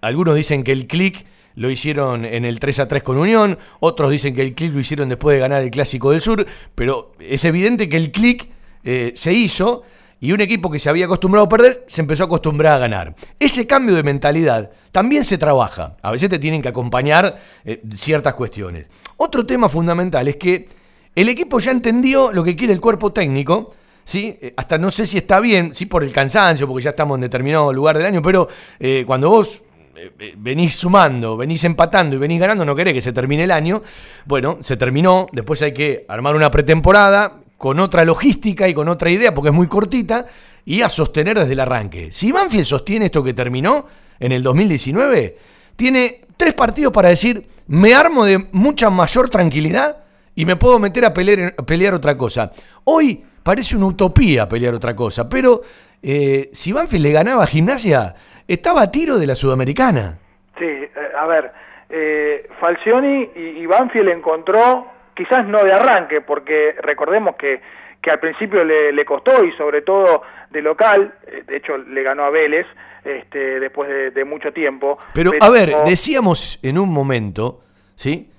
Algunos 0.00 0.34
dicen 0.34 0.64
que 0.64 0.72
el 0.72 0.88
clic 0.88 1.26
lo 1.54 1.70
hicieron 1.70 2.24
en 2.24 2.44
el 2.44 2.58
3 2.58 2.80
a 2.80 2.88
3 2.88 3.04
con 3.04 3.18
Unión, 3.18 3.56
otros 3.78 4.10
dicen 4.10 4.34
que 4.34 4.42
el 4.42 4.56
clic 4.56 4.74
lo 4.74 4.80
hicieron 4.80 5.08
después 5.08 5.36
de 5.36 5.40
ganar 5.40 5.62
el 5.62 5.70
Clásico 5.70 6.10
del 6.10 6.20
Sur, 6.20 6.44
pero 6.74 7.12
es 7.20 7.44
evidente 7.44 7.88
que 7.88 7.98
el 7.98 8.10
clic 8.10 8.48
eh, 8.82 9.12
se 9.14 9.32
hizo 9.32 9.84
y 10.18 10.32
un 10.32 10.40
equipo 10.40 10.68
que 10.68 10.80
se 10.80 10.88
había 10.88 11.04
acostumbrado 11.04 11.46
a 11.46 11.48
perder 11.48 11.84
se 11.86 12.00
empezó 12.00 12.24
a 12.24 12.26
acostumbrar 12.26 12.74
a 12.74 12.78
ganar. 12.78 13.14
Ese 13.38 13.64
cambio 13.64 13.94
de 13.94 14.02
mentalidad 14.02 14.72
también 14.90 15.24
se 15.24 15.38
trabaja. 15.38 15.96
A 16.02 16.10
veces 16.10 16.30
te 16.30 16.40
tienen 16.40 16.62
que 16.62 16.68
acompañar 16.68 17.38
eh, 17.64 17.80
ciertas 17.92 18.34
cuestiones. 18.34 18.88
Otro 19.16 19.46
tema 19.46 19.68
fundamental 19.68 20.26
es 20.26 20.34
que 20.34 20.79
el 21.14 21.28
equipo 21.28 21.58
ya 21.58 21.72
entendió 21.72 22.32
lo 22.32 22.44
que 22.44 22.56
quiere 22.56 22.72
el 22.72 22.80
cuerpo 22.80 23.12
técnico. 23.12 23.72
¿sí? 24.04 24.38
Eh, 24.40 24.54
Hasta 24.56 24.78
no 24.78 24.90
sé 24.90 25.06
si 25.06 25.18
está 25.18 25.40
bien, 25.40 25.74
sí 25.74 25.86
por 25.86 26.04
el 26.04 26.12
cansancio, 26.12 26.66
porque 26.66 26.84
ya 26.84 26.90
estamos 26.90 27.16
en 27.16 27.22
determinado 27.22 27.72
lugar 27.72 27.96
del 27.96 28.06
año, 28.06 28.22
pero 28.22 28.48
eh, 28.78 29.04
cuando 29.06 29.30
vos 29.30 29.62
eh, 29.96 30.34
venís 30.36 30.76
sumando, 30.76 31.36
venís 31.36 31.64
empatando 31.64 32.16
y 32.16 32.18
venís 32.18 32.40
ganando, 32.40 32.64
no 32.64 32.74
querés 32.74 32.94
que 32.94 33.00
se 33.00 33.12
termine 33.12 33.44
el 33.44 33.50
año. 33.50 33.82
Bueno, 34.24 34.58
se 34.60 34.76
terminó, 34.76 35.26
después 35.32 35.60
hay 35.62 35.74
que 35.74 36.04
armar 36.08 36.36
una 36.36 36.50
pretemporada, 36.50 37.40
con 37.60 37.78
otra 37.78 38.06
logística 38.06 38.66
y 38.68 38.72
con 38.72 38.88
otra 38.88 39.10
idea, 39.10 39.34
porque 39.34 39.50
es 39.50 39.54
muy 39.54 39.66
cortita, 39.66 40.24
y 40.64 40.80
a 40.80 40.88
sostener 40.88 41.38
desde 41.38 41.52
el 41.52 41.60
arranque. 41.60 42.10
Si 42.10 42.32
Banfield 42.32 42.64
sostiene 42.64 43.04
esto 43.04 43.22
que 43.22 43.34
terminó 43.34 43.86
en 44.18 44.32
el 44.32 44.42
2019, 44.42 45.36
tiene 45.76 46.22
tres 46.38 46.54
partidos 46.54 46.90
para 46.90 47.10
decir, 47.10 47.46
me 47.66 47.94
armo 47.94 48.24
de 48.24 48.46
mucha 48.52 48.88
mayor 48.88 49.28
tranquilidad 49.28 49.99
y 50.34 50.46
me 50.46 50.56
puedo 50.56 50.78
meter 50.78 51.04
a 51.04 51.12
pelear, 51.12 51.54
a 51.56 51.62
pelear 51.62 51.94
otra 51.94 52.16
cosa. 52.16 52.50
Hoy 52.84 53.24
parece 53.42 53.76
una 53.76 53.86
utopía 53.86 54.48
pelear 54.48 54.74
otra 54.74 54.94
cosa, 54.94 55.28
pero 55.28 55.62
eh, 56.02 56.50
si 56.52 56.72
Banfield 56.72 57.04
le 57.04 57.12
ganaba 57.12 57.44
a 57.44 57.46
Gimnasia, 57.46 58.14
estaba 58.46 58.82
a 58.82 58.90
tiro 58.90 59.18
de 59.18 59.26
la 59.26 59.34
Sudamericana. 59.34 60.18
Sí, 60.58 60.64
eh, 60.64 60.90
a 61.18 61.26
ver, 61.26 61.52
eh, 61.88 62.48
Falcioni 62.60 63.30
y, 63.34 63.40
y 63.62 63.66
Banfield 63.66 64.08
encontró, 64.08 64.86
quizás 65.14 65.46
no 65.46 65.62
de 65.64 65.72
arranque, 65.72 66.20
porque 66.20 66.74
recordemos 66.82 67.36
que, 67.36 67.60
que 68.00 68.10
al 68.10 68.20
principio 68.20 68.64
le, 68.64 68.92
le 68.92 69.04
costó 69.04 69.44
y 69.44 69.52
sobre 69.52 69.82
todo 69.82 70.22
de 70.50 70.62
local, 70.62 71.14
de 71.46 71.56
hecho 71.56 71.76
le 71.78 72.02
ganó 72.02 72.24
a 72.24 72.30
Vélez 72.30 72.66
este, 73.04 73.60
después 73.60 73.88
de, 73.88 74.10
de 74.10 74.24
mucho 74.24 74.52
tiempo. 74.52 74.98
Pero, 75.14 75.30
a 75.40 75.48
ver, 75.48 75.74
decíamos 75.86 76.58
en 76.62 76.78
un 76.78 76.92
momento, 76.92 77.62
¿sí? 77.94 78.30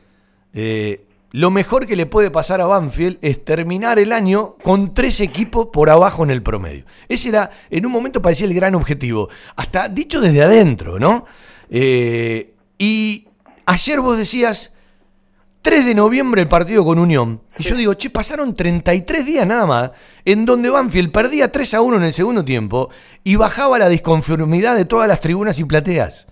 Lo 1.34 1.50
mejor 1.50 1.88
que 1.88 1.96
le 1.96 2.06
puede 2.06 2.30
pasar 2.30 2.60
a 2.60 2.66
Banfield 2.66 3.18
es 3.22 3.46
terminar 3.46 4.00
el 4.00 4.12
año 4.12 4.58
con 4.64 4.94
tres 4.94 5.22
equipos 5.22 5.70
por 5.72 5.90
abajo 5.90 6.24
en 6.24 6.32
el 6.32 6.44
promedio. 6.44 6.86
Ese 7.08 7.30
era, 7.30 7.50
en 7.70 7.86
un 7.86 7.92
momento 7.92 8.22
parecía 8.22 8.48
el 8.48 8.54
gran 8.54 8.76
objetivo. 8.76 9.30
Hasta 9.56 9.88
dicho 9.88 10.20
desde 10.20 10.44
adentro, 10.44 11.00
¿no? 11.00 11.26
Eh, 11.70 12.54
y 12.78 13.30
ayer 13.66 14.02
vos 14.02 14.18
decías, 14.18 14.74
3 15.62 15.86
de 15.86 15.96
noviembre 15.96 16.42
el 16.42 16.50
partido 16.50 16.84
con 16.84 17.00
Unión. 17.00 17.42
Y 17.58 17.64
yo 17.64 17.76
digo, 17.76 17.94
che, 17.94 18.10
pasaron 18.10 18.54
33 18.54 19.26
días 19.26 19.48
nada 19.48 19.66
más, 19.66 19.92
en 20.26 20.46
donde 20.46 20.70
Banfield 20.70 21.12
perdía 21.12 21.50
3 21.50 21.76
a 21.76 21.82
1 21.82 21.98
en 21.98 22.04
el 22.04 22.14
segundo 22.14 22.44
tiempo 22.44 22.90
y 23.24 23.36
bajaba 23.38 23.80
la 23.80 23.88
disconformidad 23.88 24.76
de 24.76 24.84
todas 24.84 25.08
las 25.08 25.22
tribunas 25.22 25.60
y 25.60 25.64
plateas. 25.64 26.28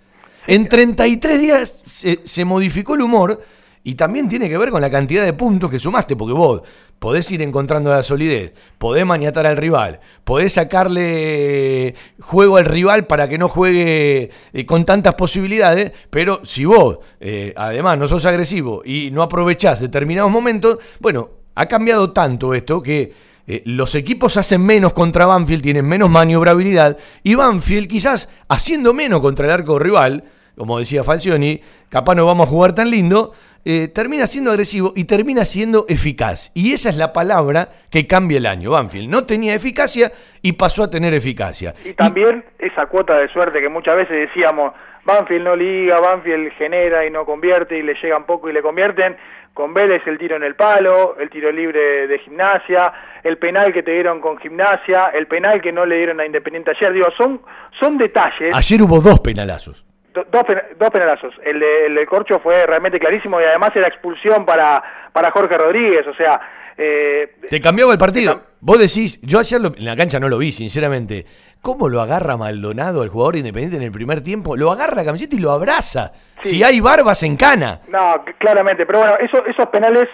En 0.45 0.67
33 0.67 1.39
días 1.39 1.83
se, 1.89 2.21
se 2.25 2.43
modificó 2.43 2.95
el 2.95 3.01
humor 3.01 3.41
y 3.83 3.95
también 3.95 4.27
tiene 4.27 4.49
que 4.49 4.57
ver 4.57 4.71
con 4.71 4.81
la 4.81 4.91
cantidad 4.91 5.23
de 5.23 5.33
puntos 5.33 5.69
que 5.69 5.79
sumaste, 5.79 6.15
porque 6.15 6.33
vos 6.33 6.61
podés 6.99 7.31
ir 7.31 7.41
encontrando 7.41 7.89
la 7.89 8.03
solidez, 8.03 8.53
podés 8.77 9.05
maniatar 9.05 9.47
al 9.47 9.57
rival, 9.57 10.01
podés 10.25 10.53
sacarle 10.53 11.95
juego 12.19 12.57
al 12.57 12.65
rival 12.65 13.07
para 13.07 13.29
que 13.29 13.37
no 13.37 13.47
juegue 13.47 14.31
eh, 14.51 14.65
con 14.65 14.85
tantas 14.85 15.15
posibilidades, 15.15 15.93
pero 16.09 16.41
si 16.43 16.65
vos 16.65 16.99
eh, 17.21 17.53
además 17.55 17.97
no 17.97 18.07
sos 18.07 18.25
agresivo 18.25 18.81
y 18.83 19.11
no 19.11 19.23
aprovechás 19.23 19.79
determinados 19.79 20.29
momentos, 20.29 20.79
bueno, 20.99 21.29
ha 21.55 21.65
cambiado 21.67 22.11
tanto 22.11 22.53
esto 22.53 22.81
que 22.81 23.13
eh, 23.47 23.63
los 23.65 23.95
equipos 23.95 24.37
hacen 24.37 24.61
menos 24.61 24.93
contra 24.93 25.25
Banfield, 25.25 25.63
tienen 25.63 25.85
menos 25.85 26.09
maniobrabilidad, 26.09 26.97
y 27.23 27.35
Banfield 27.35 27.87
quizás 27.87 28.29
haciendo 28.49 28.93
menos 28.93 29.21
contra 29.21 29.45
el 29.45 29.51
arco 29.51 29.79
rival, 29.79 30.25
como 30.55 30.77
decía 30.77 31.05
Falcioni, 31.05 31.61
capaz 31.87 32.15
no 32.15 32.25
vamos 32.25 32.47
a 32.47 32.49
jugar 32.49 32.75
tan 32.75 32.91
lindo, 32.91 33.31
eh, 33.65 33.87
termina 33.87 34.27
siendo 34.27 34.51
agresivo 34.51 34.93
y 34.95 35.05
termina 35.05 35.45
siendo 35.45 35.85
eficaz. 35.87 36.51
Y 36.55 36.73
esa 36.73 36.89
es 36.89 36.97
la 36.97 37.13
palabra 37.13 37.69
que 37.91 38.07
cambia 38.07 38.37
el 38.37 38.45
año. 38.45 38.71
Banfield 38.71 39.09
no 39.09 39.25
tenía 39.25 39.53
eficacia 39.53 40.11
y 40.41 40.53
pasó 40.53 40.83
a 40.83 40.89
tener 40.89 41.13
eficacia. 41.13 41.73
Y 41.83 41.93
también 41.93 42.45
esa 42.57 42.85
cuota 42.85 43.17
de 43.17 43.27
suerte 43.29 43.59
que 43.61 43.69
muchas 43.69 43.95
veces 43.95 44.29
decíamos, 44.29 44.73
Banfield 45.03 45.43
no 45.43 45.55
liga, 45.55 45.99
Banfield 45.99 46.53
genera 46.53 47.05
y 47.05 47.11
no 47.11 47.25
convierte 47.25 47.77
y 47.77 47.83
le 47.83 47.95
llegan 48.01 48.25
poco 48.25 48.49
y 48.49 48.53
le 48.53 48.61
convierten. 48.61 49.17
Con 49.53 49.73
Vélez 49.73 50.03
el 50.05 50.17
tiro 50.17 50.37
en 50.37 50.43
el 50.43 50.55
palo, 50.55 51.17
el 51.19 51.29
tiro 51.29 51.51
libre 51.51 52.07
de 52.07 52.19
gimnasia, 52.19 52.93
el 53.23 53.37
penal 53.37 53.73
que 53.73 53.83
te 53.83 53.91
dieron 53.91 54.21
con 54.21 54.37
gimnasia, 54.37 55.11
el 55.13 55.27
penal 55.27 55.61
que 55.61 55.71
no 55.71 55.85
le 55.85 55.97
dieron 55.97 56.19
a 56.21 56.25
Independiente 56.25 56.71
ayer. 56.71 56.93
Digo, 56.93 57.07
son, 57.17 57.41
son 57.77 57.97
detalles. 57.97 58.53
Ayer 58.53 58.81
hubo 58.81 59.01
dos 59.01 59.19
penalazos. 59.19 59.88
Do- 60.13 60.25
dos, 60.31 60.43
dos 60.77 60.89
penalazos. 60.89 61.33
El 61.43 61.59
de, 61.59 61.85
el 61.87 61.95
de 61.95 62.05
Corcho 62.05 62.39
fue 62.39 62.65
realmente 62.65 62.99
clarísimo 62.99 63.39
y 63.39 63.43
además 63.43 63.69
era 63.75 63.87
expulsión 63.87 64.45
para, 64.45 64.81
para 65.13 65.31
Jorge 65.31 65.57
Rodríguez. 65.57 66.05
O 66.07 66.13
sea, 66.15 66.39
eh, 66.77 67.35
Te 67.49 67.61
cambiaba 67.61 67.91
el 67.93 67.99
partido. 67.99 68.41
Vos 68.61 68.79
decís, 68.79 69.21
yo 69.21 69.39
ayer 69.39 69.61
lo- 69.61 69.75
en 69.75 69.85
la 69.85 69.95
cancha 69.95 70.19
no 70.19 70.27
lo 70.29 70.37
vi, 70.37 70.51
sinceramente. 70.51 71.25
¿Cómo 71.61 71.89
lo 71.89 71.99
agarra 72.01 72.37
Maldonado, 72.37 73.03
el 73.03 73.09
jugador 73.09 73.35
independiente 73.35 73.75
en 73.77 73.83
el 73.83 73.91
primer 73.91 74.21
tiempo? 74.23 74.55
Lo 74.55 74.71
agarra 74.71 74.95
la 74.95 75.05
camiseta 75.05 75.35
y 75.35 75.39
lo 75.39 75.51
abraza. 75.51 76.13
Si 76.41 76.63
hay 76.63 76.79
barbas 76.79 77.21
en 77.23 77.35
cana. 77.35 77.81
No, 77.89 78.23
claramente, 78.37 78.85
pero 78.85 78.99
bueno, 78.99 79.15
eso, 79.19 79.45
esos 79.45 79.65
penales 79.67 80.07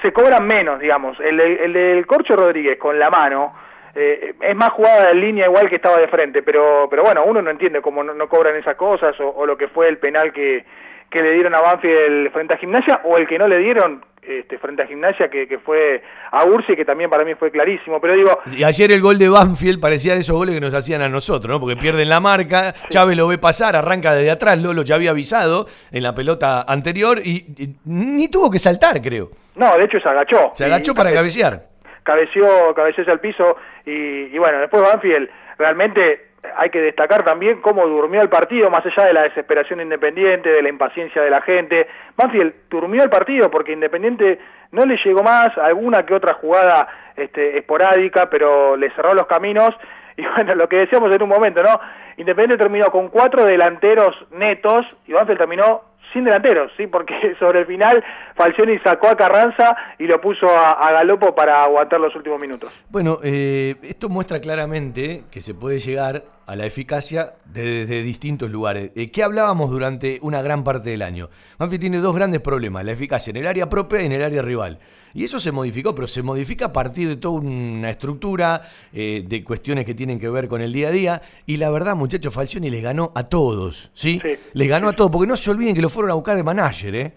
se 0.00 0.12
cobran 0.12 0.46
menos, 0.46 0.78
digamos. 0.78 1.18
El, 1.20 1.40
el 1.40 1.72
del 1.72 2.06
Corcho 2.06 2.36
Rodríguez 2.36 2.78
con 2.78 2.98
la 2.98 3.10
mano 3.10 3.52
eh, 3.96 4.34
es 4.40 4.54
más 4.56 4.70
jugada 4.70 5.10
en 5.10 5.20
línea 5.20 5.46
igual 5.46 5.68
que 5.68 5.76
estaba 5.76 5.98
de 5.98 6.08
frente, 6.08 6.42
pero 6.42 6.86
pero 6.90 7.02
bueno, 7.02 7.24
uno 7.24 7.40
no 7.42 7.50
entiende 7.50 7.80
cómo 7.80 8.02
no, 8.04 8.14
no 8.14 8.28
cobran 8.28 8.54
esas 8.56 8.76
cosas 8.76 9.18
o, 9.20 9.28
o 9.30 9.46
lo 9.46 9.56
que 9.56 9.68
fue 9.68 9.88
el 9.88 9.98
penal 9.98 10.32
que, 10.32 10.64
que 11.10 11.22
le 11.22 11.32
dieron 11.32 11.54
a 11.54 11.60
Banfield 11.60 12.30
frente 12.32 12.54
a 12.54 12.58
Gimnasia 12.58 13.00
o 13.04 13.16
el 13.16 13.26
que 13.26 13.38
no 13.38 13.48
le 13.48 13.58
dieron 13.58 14.04
este, 14.22 14.58
frente 14.58 14.82
a 14.82 14.86
Gimnasia 14.88 15.28
que, 15.30 15.46
que 15.46 15.60
fue 15.60 16.02
a 16.32 16.44
Ursi, 16.44 16.74
que 16.74 16.84
también 16.84 17.08
para 17.08 17.24
mí 17.24 17.34
fue 17.36 17.50
clarísimo. 17.52 18.00
Pero 18.00 18.14
digo, 18.14 18.40
Y 18.56 18.64
ayer 18.64 18.90
el 18.90 19.00
gol 19.00 19.18
de 19.18 19.28
Banfield 19.28 19.80
parecía 19.80 20.14
de 20.14 20.20
esos 20.20 20.34
goles 20.36 20.52
que 20.56 20.60
nos 20.60 20.74
hacían 20.74 21.00
a 21.00 21.08
nosotros, 21.08 21.48
¿no? 21.48 21.60
Porque 21.60 21.76
pierden 21.76 22.08
la 22.08 22.18
marca, 22.18 22.74
Chávez 22.88 23.16
lo 23.16 23.28
ve 23.28 23.38
pasar, 23.38 23.76
arranca 23.76 24.14
desde 24.14 24.32
atrás, 24.32 24.60
Lolo 24.60 24.82
ya 24.82 24.96
había 24.96 25.10
avisado 25.12 25.66
en 25.92 26.02
la 26.02 26.12
pelota 26.12 26.62
anterior 26.66 27.18
y, 27.24 27.46
y 27.56 27.76
ni 27.84 28.28
tuvo 28.28 28.50
que 28.50 28.58
saltar, 28.58 29.00
creo. 29.00 29.30
no, 29.54 29.76
de 29.78 29.84
hecho 29.84 30.00
se 30.00 30.08
agachó. 30.08 30.50
Se 30.54 30.64
agachó 30.64 30.90
Y- 30.90 30.94
para 30.96 31.12
cabecear. 31.14 31.62
Cabeció, 32.06 32.72
cabeció 32.74 33.04
el 33.04 33.20
piso 33.20 33.56
y, 33.84 34.34
y 34.34 34.38
bueno, 34.38 34.60
después 34.60 34.82
Banfield 34.82 35.28
realmente 35.58 36.26
hay 36.56 36.70
que 36.70 36.80
destacar 36.80 37.24
también 37.24 37.60
cómo 37.60 37.86
durmió 37.86 38.22
el 38.22 38.28
partido, 38.28 38.70
más 38.70 38.84
allá 38.86 39.08
de 39.08 39.12
la 39.12 39.22
desesperación 39.22 39.78
de 39.78 39.84
Independiente, 39.84 40.48
de 40.48 40.62
la 40.62 40.68
impaciencia 40.68 41.22
de 41.22 41.30
la 41.30 41.40
gente. 41.42 41.88
Banfield 42.16 42.54
durmió 42.70 43.02
el 43.02 43.10
partido 43.10 43.50
porque 43.50 43.72
Independiente 43.72 44.38
no 44.72 44.84
le 44.84 44.96
llegó 45.04 45.22
más, 45.22 45.48
alguna 45.58 46.04
que 46.04 46.14
otra 46.14 46.34
jugada 46.34 46.88
este, 47.16 47.58
esporádica, 47.58 48.28
pero 48.30 48.76
le 48.76 48.90
cerró 48.90 49.14
los 49.14 49.26
caminos. 49.26 49.70
Y 50.18 50.24
bueno, 50.24 50.54
lo 50.54 50.66
que 50.66 50.76
decíamos 50.76 51.14
en 51.14 51.22
un 51.22 51.28
momento, 51.28 51.62
¿no? 51.62 51.78
Independiente 52.16 52.56
terminó 52.56 52.86
con 52.86 53.08
cuatro 53.08 53.44
delanteros 53.44 54.16
netos 54.30 54.86
y 55.06 55.12
Banfield 55.12 55.36
terminó 55.38 55.82
sin 56.12 56.24
delanteros, 56.24 56.72
¿sí? 56.76 56.86
Porque 56.86 57.14
sobre 57.38 57.60
el 57.60 57.66
final 57.66 58.02
Falcioni 58.34 58.78
sacó 58.78 59.08
a 59.08 59.16
Carranza 59.16 59.76
y 59.98 60.04
lo 60.04 60.20
puso 60.20 60.48
a, 60.48 60.90
Galopo 60.92 61.34
para 61.34 61.64
aguantar 61.64 62.00
los 62.00 62.14
últimos 62.14 62.40
minutos. 62.40 62.72
Bueno, 62.88 63.18
eh, 63.22 63.76
esto 63.82 64.08
muestra 64.08 64.40
claramente 64.40 65.24
que 65.30 65.40
se 65.40 65.54
puede 65.54 65.78
llegar 65.78 66.24
a 66.46 66.54
la 66.54 66.64
eficacia 66.64 67.34
desde 67.44 68.02
distintos 68.02 68.50
lugares. 68.50 68.92
Eh, 68.94 69.10
¿Qué 69.10 69.22
hablábamos 69.22 69.70
durante 69.70 70.18
una 70.22 70.42
gran 70.42 70.62
parte 70.62 70.90
del 70.90 71.02
año? 71.02 71.28
Banfield 71.58 71.80
tiene 71.80 71.98
dos 71.98 72.14
grandes 72.14 72.40
problemas, 72.40 72.84
la 72.84 72.92
eficacia 72.92 73.30
en 73.30 73.38
el 73.38 73.46
área 73.46 73.68
propia 73.68 74.02
y 74.02 74.06
en 74.06 74.12
el 74.12 74.22
área 74.22 74.42
rival. 74.42 74.78
Y 75.16 75.24
eso 75.24 75.40
se 75.40 75.50
modificó, 75.50 75.94
pero 75.94 76.06
se 76.06 76.22
modifica 76.22 76.66
a 76.66 76.72
partir 76.74 77.08
de 77.08 77.16
toda 77.16 77.40
una 77.40 77.88
estructura, 77.88 78.60
eh, 78.92 79.22
de 79.24 79.42
cuestiones 79.42 79.86
que 79.86 79.94
tienen 79.94 80.20
que 80.20 80.28
ver 80.28 80.46
con 80.46 80.60
el 80.60 80.70
día 80.70 80.88
a 80.88 80.90
día. 80.90 81.22
Y 81.46 81.56
la 81.56 81.70
verdad, 81.70 81.96
muchachos, 81.96 82.34
Falcioni 82.34 82.68
les 82.68 82.82
ganó 82.82 83.12
a 83.14 83.26
todos, 83.26 83.90
¿sí? 83.94 84.20
Les 84.52 84.68
ganó 84.68 84.90
a 84.90 84.92
todos, 84.92 85.10
porque 85.10 85.26
no 85.26 85.36
se 85.38 85.50
olviden 85.50 85.74
que 85.74 85.80
lo 85.80 85.88
fueron 85.88 86.10
a 86.10 86.14
buscar 86.14 86.36
de 86.36 86.44
manager, 86.44 86.94
¿eh? 86.94 87.12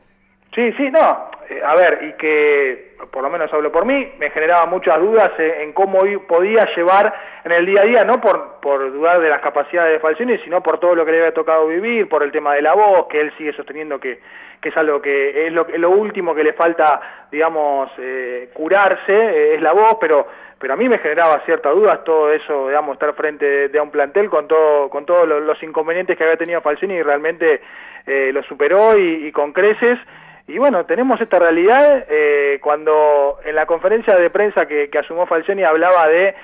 Sí, 0.55 0.71
sí, 0.77 0.89
no. 0.89 1.29
eh, 1.49 1.59
a 1.61 1.75
ver, 1.75 1.99
y 2.07 2.17
que, 2.17 2.95
por 3.11 3.21
lo 3.21 3.29
menos 3.29 3.51
hablo 3.51 3.69
por 3.69 3.85
mí, 3.85 4.07
me 4.17 4.29
generaba 4.29 4.65
muchas 4.65 4.97
dudas 4.97 5.31
en 5.37 5.73
cómo 5.73 5.99
podía 6.25 6.69
llevar 6.77 7.13
en 7.43 7.51
el 7.51 7.65
día 7.65 7.81
a 7.81 7.85
día, 7.85 8.03
no 8.05 8.21
por, 8.21 8.61
por 8.61 8.93
dudar 8.93 9.19
de 9.19 9.27
las 9.27 9.41
capacidades 9.41 9.91
de 9.91 9.99
Falcioni, 9.99 10.37
sino 10.45 10.63
por 10.63 10.79
todo 10.79 10.95
lo 10.95 11.05
que 11.05 11.11
le 11.11 11.17
había 11.19 11.33
tocado 11.33 11.67
vivir, 11.67 12.07
por 12.07 12.23
el 12.23 12.31
tema 12.31 12.53
de 12.53 12.61
la 12.61 12.73
voz, 12.75 13.07
que 13.09 13.19
él 13.19 13.33
sigue 13.37 13.51
sosteniendo 13.51 13.99
que, 13.99 14.21
que 14.61 14.69
es 14.69 14.77
algo 14.77 15.01
que 15.01 15.47
es 15.47 15.53
lo, 15.53 15.65
lo 15.77 15.91
último 15.91 16.35
que 16.35 16.43
le 16.43 16.53
falta, 16.53 17.27
digamos, 17.31 17.89
eh, 17.97 18.49
curarse, 18.53 19.13
eh, 19.13 19.55
es 19.55 19.61
la 19.61 19.73
voz, 19.73 19.97
pero 19.99 20.27
pero 20.59 20.73
a 20.73 20.77
mí 20.77 20.89
me 20.89 20.97
generaba 20.97 21.41
ciertas 21.45 21.73
dudas 21.73 22.03
todo 22.03 22.33
eso, 22.33 22.67
digamos, 22.67 22.93
estar 22.93 23.13
frente 23.13 23.45
de, 23.45 23.69
de 23.69 23.79
un 23.79 23.91
plantel 23.91 24.29
con 24.29 24.47
todo 24.47 24.89
con 24.89 25.05
todos 25.05 25.25
los, 25.25 25.63
inconvenientes 25.63 26.17
que 26.17 26.23
había 26.23 26.35
tenido 26.35 26.61
Falcioni 26.61 26.95
y 26.95 27.01
realmente 27.01 27.61
eh, 28.05 28.31
lo 28.33 28.43
superó 28.43 28.97
y, 28.97 29.31
con 29.31 29.53
creces. 29.53 29.97
Y 30.47 30.57
bueno, 30.57 30.85
tenemos 30.85 31.21
esta 31.21 31.39
realidad 31.39 32.05
eh, 32.09 32.59
cuando 32.61 33.39
en 33.45 33.55
la 33.55 33.65
conferencia 33.65 34.15
de 34.15 34.29
prensa 34.29 34.65
que, 34.65 34.89
que 34.89 34.99
asumió 34.99 35.25
Falcioni 35.27 35.63
hablaba 35.63 36.07
de 36.07 36.35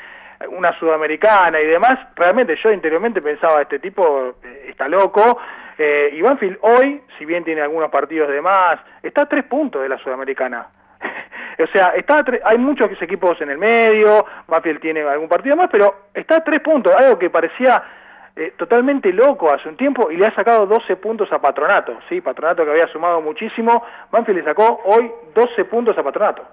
una 0.50 0.78
sudamericana 0.80 1.60
y 1.60 1.66
demás, 1.66 1.98
realmente 2.16 2.56
yo 2.64 2.72
interiormente 2.72 3.22
pensaba, 3.22 3.62
este 3.62 3.80
tipo 3.80 4.36
está 4.68 4.88
loco, 4.88 5.40
eh, 5.78 6.10
y 6.14 6.22
Banfield 6.22 6.58
hoy, 6.62 7.02
si 7.18 7.26
bien 7.26 7.44
tiene 7.44 7.62
algunos 7.62 7.90
partidos 7.90 8.30
de 8.30 8.42
más, 8.42 8.80
está 9.04 9.24
a 9.24 9.26
tres 9.26 9.44
puntos 9.46 9.82
de 9.82 9.90
la 9.90 9.98
sudamericana. 9.98 10.68
o 11.60 11.68
sea, 11.68 11.90
está 11.96 12.18
a 12.18 12.50
hay 12.50 12.58
muchos 12.58 12.90
equipos 13.02 13.40
en 13.42 13.50
el 13.50 13.58
medio, 13.58 14.26
Banfield 14.48 14.80
tiene 14.80 15.02
algún 15.02 15.28
partido 15.28 15.56
más, 15.56 15.70
pero 15.72 16.08
está 16.14 16.38
a 16.38 16.44
tres 16.44 16.62
puntos, 16.62 16.96
algo 16.96 17.20
que 17.20 17.30
parecía 17.30 17.84
eh, 18.36 18.54
totalmente 18.58 19.12
loco 19.14 19.54
hace 19.54 19.70
un 19.70 19.78
tiempo 19.78 20.12
y 20.12 20.18
le 20.18 20.26
ha 20.26 20.36
sacado 20.36 20.66
12 20.66 20.98
puntos 20.98 21.32
a 21.32 21.40
Patronato, 21.40 22.00
¿sí? 22.10 22.22
Patronato 22.22 22.66
que 22.66 22.72
había 22.72 22.88
sumado 22.88 23.22
muchísimo, 23.22 23.84
Banfield 24.12 24.40
le 24.40 24.46
sacó 24.46 24.82
hoy 24.86 25.12
12 25.34 25.66
puntos 25.66 25.98
a 25.98 26.04
Patronato. 26.04 26.44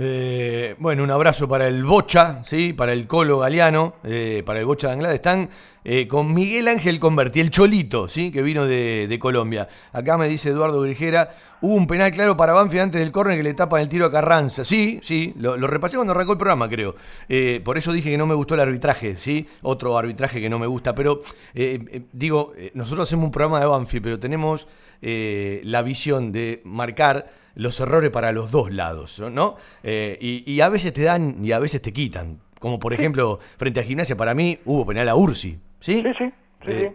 Eh, 0.00 0.76
bueno, 0.78 1.02
un 1.02 1.10
abrazo 1.10 1.48
para 1.48 1.66
el 1.66 1.82
Bocha, 1.84 2.44
¿sí? 2.44 2.72
para 2.72 2.92
el 2.92 3.08
Colo 3.08 3.40
Galeano, 3.40 3.96
eh, 4.04 4.44
para 4.46 4.60
el 4.60 4.64
Bocha 4.64 4.86
de 4.86 4.92
Anglada. 4.92 5.12
Están 5.12 5.50
eh, 5.82 6.06
con 6.06 6.32
Miguel 6.32 6.68
Ángel 6.68 7.00
Converti, 7.00 7.40
el 7.40 7.50
Cholito, 7.50 8.06
¿sí? 8.06 8.30
que 8.30 8.40
vino 8.42 8.64
de, 8.64 9.18
Colombia. 9.20 9.68
Acá 9.92 10.16
me 10.16 10.28
dice 10.28 10.50
Eduardo 10.50 10.82
Grigera, 10.82 11.30
hubo 11.62 11.74
un 11.74 11.88
penal 11.88 12.12
claro 12.12 12.36
para 12.36 12.52
Banfield 12.52 12.82
antes 12.82 13.00
del 13.00 13.10
córner 13.10 13.38
que 13.38 13.42
le 13.42 13.54
tapa 13.54 13.80
el 13.80 13.88
tiro 13.88 14.06
a 14.06 14.12
Carranza. 14.12 14.64
Sí, 14.64 15.00
sí, 15.02 15.34
lo, 15.36 15.56
lo 15.56 15.66
repasé 15.66 15.96
cuando 15.96 16.12
arrancó 16.12 16.32
el 16.32 16.38
programa, 16.38 16.68
creo. 16.68 16.94
Eh, 17.28 17.60
por 17.64 17.76
eso 17.76 17.92
dije 17.92 18.10
que 18.10 18.18
no 18.18 18.26
me 18.26 18.34
gustó 18.34 18.54
el 18.54 18.60
arbitraje, 18.60 19.16
¿sí? 19.16 19.48
Otro 19.62 19.98
arbitraje 19.98 20.40
que 20.40 20.48
no 20.48 20.60
me 20.60 20.68
gusta. 20.68 20.94
Pero, 20.94 21.22
eh, 21.54 22.02
digo, 22.12 22.52
nosotros 22.74 23.08
hacemos 23.08 23.24
un 23.24 23.32
programa 23.32 23.58
de 23.58 23.66
Banfield, 23.66 24.04
pero 24.04 24.20
tenemos 24.20 24.68
eh, 25.02 25.60
la 25.64 25.82
visión 25.82 26.32
de 26.32 26.60
marcar 26.64 27.30
los 27.54 27.80
errores 27.80 28.10
para 28.10 28.32
los 28.32 28.50
dos 28.50 28.70
lados, 28.72 29.20
¿no? 29.32 29.56
Eh, 29.82 30.16
y, 30.20 30.50
y 30.50 30.60
a 30.60 30.68
veces 30.68 30.92
te 30.92 31.02
dan 31.02 31.44
y 31.44 31.52
a 31.52 31.58
veces 31.58 31.82
te 31.82 31.92
quitan. 31.92 32.40
Como 32.60 32.78
por 32.78 32.92
ejemplo, 32.92 33.40
frente 33.56 33.80
a 33.80 33.82
Gimnasia, 33.84 34.16
para 34.16 34.34
mí 34.34 34.58
hubo 34.64 34.86
penal 34.86 35.08
a 35.08 35.14
Ursi, 35.16 35.58
¿sí? 35.80 36.02
Sí, 36.02 36.08
sí, 36.18 36.24
sí, 36.64 36.70
Eh, 36.70 36.92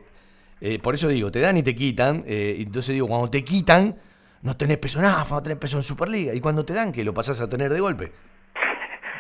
eh, 0.61 0.79
por 0.79 0.95
eso 0.95 1.07
digo, 1.07 1.31
te 1.31 1.39
dan 1.39 1.57
y 1.57 1.63
te 1.63 1.75
quitan. 1.75 2.23
entonces 2.25 2.93
digo, 2.93 3.07
cuando 3.07 3.29
te 3.29 3.43
quitan, 3.43 3.95
no 4.41 4.55
tenés 4.57 4.77
peso 4.77 4.99
en 4.99 5.05
AFA, 5.05 5.35
no 5.35 5.43
tenés 5.43 5.57
peso 5.57 5.77
en 5.77 5.83
Superliga. 5.83 6.33
Y 6.33 6.39
cuando 6.39 6.63
te 6.65 6.73
dan, 6.73 6.91
que 6.91 7.03
lo 7.03 7.13
pasás 7.13 7.39
a 7.41 7.49
tener 7.49 7.71
de 7.73 7.79
golpe. 7.79 8.11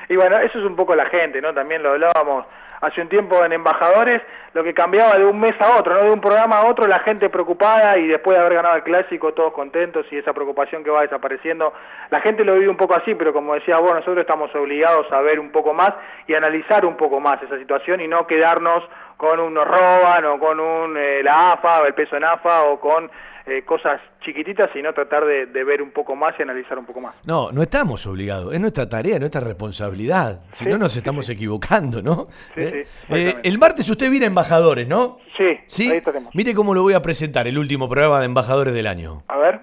Y 0.09 0.15
bueno, 0.15 0.37
eso 0.37 0.59
es 0.59 0.65
un 0.65 0.75
poco 0.75 0.95
la 0.95 1.05
gente, 1.05 1.41
¿no? 1.41 1.53
También 1.53 1.83
lo 1.83 1.91
hablábamos 1.91 2.45
hace 2.83 3.01
un 3.01 3.07
tiempo 3.07 3.43
en 3.45 3.53
Embajadores, 3.53 4.21
lo 4.53 4.61
que 4.61 4.73
cambiaba 4.73 5.17
de 5.17 5.23
un 5.23 5.39
mes 5.39 5.53
a 5.61 5.77
otro, 5.79 5.93
¿no? 5.93 6.01
De 6.01 6.11
un 6.11 6.19
programa 6.19 6.57
a 6.59 6.69
otro, 6.69 6.85
la 6.85 6.99
gente 6.99 7.29
preocupada 7.29 7.97
y 7.97 8.07
después 8.07 8.35
de 8.37 8.43
haber 8.43 8.55
ganado 8.55 8.75
el 8.75 8.83
clásico, 8.83 9.33
todos 9.33 9.53
contentos 9.53 10.05
y 10.11 10.17
esa 10.17 10.33
preocupación 10.33 10.83
que 10.83 10.89
va 10.89 11.01
desapareciendo. 11.01 11.73
La 12.09 12.19
gente 12.19 12.43
lo 12.43 12.55
vive 12.55 12.67
un 12.67 12.75
poco 12.75 12.95
así, 12.95 13.15
pero 13.15 13.31
como 13.31 13.53
decía 13.53 13.77
vos, 13.77 13.93
nosotros 13.93 14.17
estamos 14.17 14.53
obligados 14.53 15.09
a 15.13 15.21
ver 15.21 15.39
un 15.39 15.51
poco 15.51 15.73
más 15.73 15.93
y 16.27 16.33
analizar 16.33 16.85
un 16.85 16.97
poco 16.97 17.21
más 17.21 17.41
esa 17.41 17.57
situación 17.57 18.01
y 18.01 18.07
no 18.07 18.27
quedarnos 18.27 18.83
con 19.15 19.39
un 19.39 19.53
nos 19.53 19.65
roban 19.65 20.25
o 20.25 20.37
con 20.37 20.59
un 20.59 20.97
eh, 20.97 21.23
la 21.23 21.53
AFA 21.53 21.83
o 21.83 21.85
el 21.85 21.93
peso 21.93 22.17
en 22.17 22.25
AFA 22.25 22.63
o 22.63 22.79
con 22.81 23.09
eh, 23.45 23.63
cosas 23.65 23.99
chiquititas, 24.23 24.69
sino 24.73 24.93
tratar 24.93 25.25
de, 25.25 25.45
de 25.47 25.63
ver 25.63 25.81
un 25.81 25.91
poco 25.91 26.15
más 26.15 26.33
y 26.39 26.43
analizar 26.43 26.77
un 26.79 26.85
poco 26.85 27.01
más. 27.01 27.15
No, 27.25 27.51
no 27.51 27.61
estamos 27.61 28.05
obligados. 28.07 28.53
Es 28.53 28.59
nuestra 28.59 28.87
tarea, 28.87 29.19
nuestra 29.19 29.41
responsabilidad. 29.41 30.41
Si 30.53 30.63
Sí, 30.63 30.69
no, 30.69 30.77
nos 30.77 30.95
estamos 30.95 31.27
equivocando, 31.29 32.01
¿no? 32.01 32.27
Sí, 32.55 32.61
Eh, 32.61 32.87
sí, 33.07 33.13
eh, 33.15 33.35
el 33.43 33.57
martes 33.59 33.89
usted 33.89 34.09
viene 34.09 34.25
a 34.25 34.29
Embajadores, 34.29 34.87
¿no? 34.87 35.17
Sí, 35.37 35.57
¿Sí? 35.67 35.91
ahí 35.91 35.97
estaremos. 35.97 36.33
Mire 36.33 36.53
cómo 36.53 36.73
lo 36.73 36.83
voy 36.83 36.93
a 36.93 37.01
presentar, 37.01 37.47
el 37.47 37.57
último 37.57 37.89
programa 37.89 38.19
de 38.19 38.25
Embajadores 38.25 38.73
del 38.73 38.87
año. 38.87 39.23
A 39.27 39.37
ver. 39.37 39.59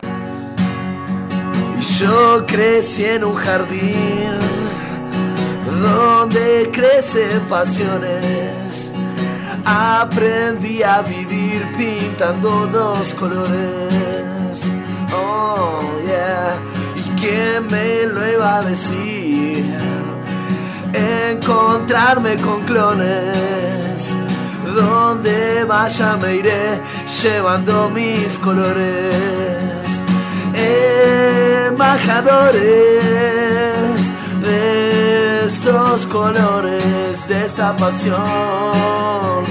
Y 1.78 1.82
yo 1.82 2.44
crecí 2.47 3.07
en 3.07 3.24
un 3.24 3.35
jardín 3.35 4.39
donde 5.82 6.69
crecen 6.73 7.40
pasiones. 7.48 8.90
Aprendí 9.65 10.82
a 10.82 11.03
vivir 11.03 11.62
pintando 11.77 12.66
dos 12.66 13.15
colores. 13.15 14.73
Oh, 15.12 15.78
yeah. 16.05 16.59
¿Y 16.97 17.03
quién 17.20 17.66
me 17.70 18.07
lo 18.07 18.31
iba 18.31 18.59
a 18.59 18.62
decir? 18.62 19.77
Encontrarme 20.93 22.37
con 22.37 22.62
clones. 22.62 24.16
Donde 24.74 25.65
vaya 25.65 26.16
me 26.16 26.37
iré 26.37 26.81
llevando 27.23 27.91
mis 27.91 28.39
colores 28.39 29.20
embajadores 31.81 34.11
de 34.43 34.90
estos 35.45 36.07
colores, 36.07 37.29
de 37.29 37.47
esta 37.47 37.77
pasión. 37.77 39.45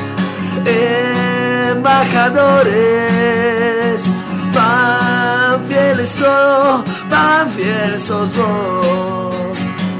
Embajadores, 1.71 4.09
pan 4.53 5.65
fieles 5.67 6.15
todo, 6.15 6.83
pan 7.09 7.49
fieles 7.49 8.03
sos 8.03 8.37
vos. 8.37 9.35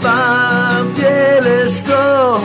Pan 0.02 0.94
fieles 0.96 1.84
todo, 1.84 2.42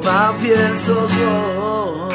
pan 0.00 0.34
fieles 0.38 0.80
sos 0.80 1.12
vos. 1.18 2.14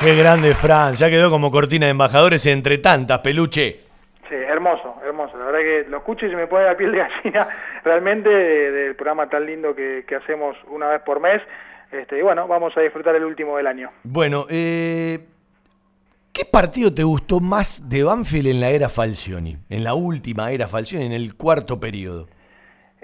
Qué 0.00 0.14
grande, 0.14 0.54
Fran. 0.54 0.94
Ya 0.94 1.10
quedó 1.10 1.28
como 1.30 1.50
cortina 1.50 1.86
de 1.86 1.90
embajadores 1.90 2.46
entre 2.46 2.78
tantas, 2.78 3.18
peluche. 3.18 3.80
Sí, 4.28 4.34
hermoso, 4.34 4.94
hermoso. 5.04 5.36
La 5.38 5.46
verdad 5.46 5.60
que 5.60 5.86
lo 5.88 5.96
escucho 6.08 6.26
y 6.26 6.30
se 6.30 6.36
me 6.36 6.46
pone 6.46 6.64
la 6.64 6.76
piel 6.76 6.92
de 6.92 6.98
gallina 6.98 7.48
realmente 7.84 8.28
de- 8.30 8.70
del 8.72 8.94
programa 8.96 9.28
tan 9.28 9.44
lindo 9.44 9.74
que, 9.74 10.04
que 10.08 10.16
hacemos 10.16 10.56
una 10.68 10.88
vez 10.88 11.02
por 11.02 11.20
mes. 11.20 11.42
Este, 11.92 12.18
y 12.18 12.22
bueno, 12.22 12.46
vamos 12.48 12.74
a 12.76 12.80
disfrutar 12.80 13.14
el 13.14 13.24
último 13.24 13.56
del 13.58 13.66
año. 13.66 13.90
Bueno, 14.04 14.46
eh, 14.48 15.18
¿qué 16.32 16.44
partido 16.50 16.92
te 16.94 17.02
gustó 17.02 17.40
más 17.40 17.88
de 17.88 18.04
Banfield 18.04 18.46
en 18.48 18.60
la 18.60 18.70
era 18.70 18.88
Falcioni? 18.88 19.56
En 19.68 19.84
la 19.84 19.92
última 19.94 20.50
era 20.50 20.66
Falcioni, 20.68 21.04
en 21.06 21.12
el 21.12 21.34
cuarto 21.36 21.78
periodo. 21.80 22.28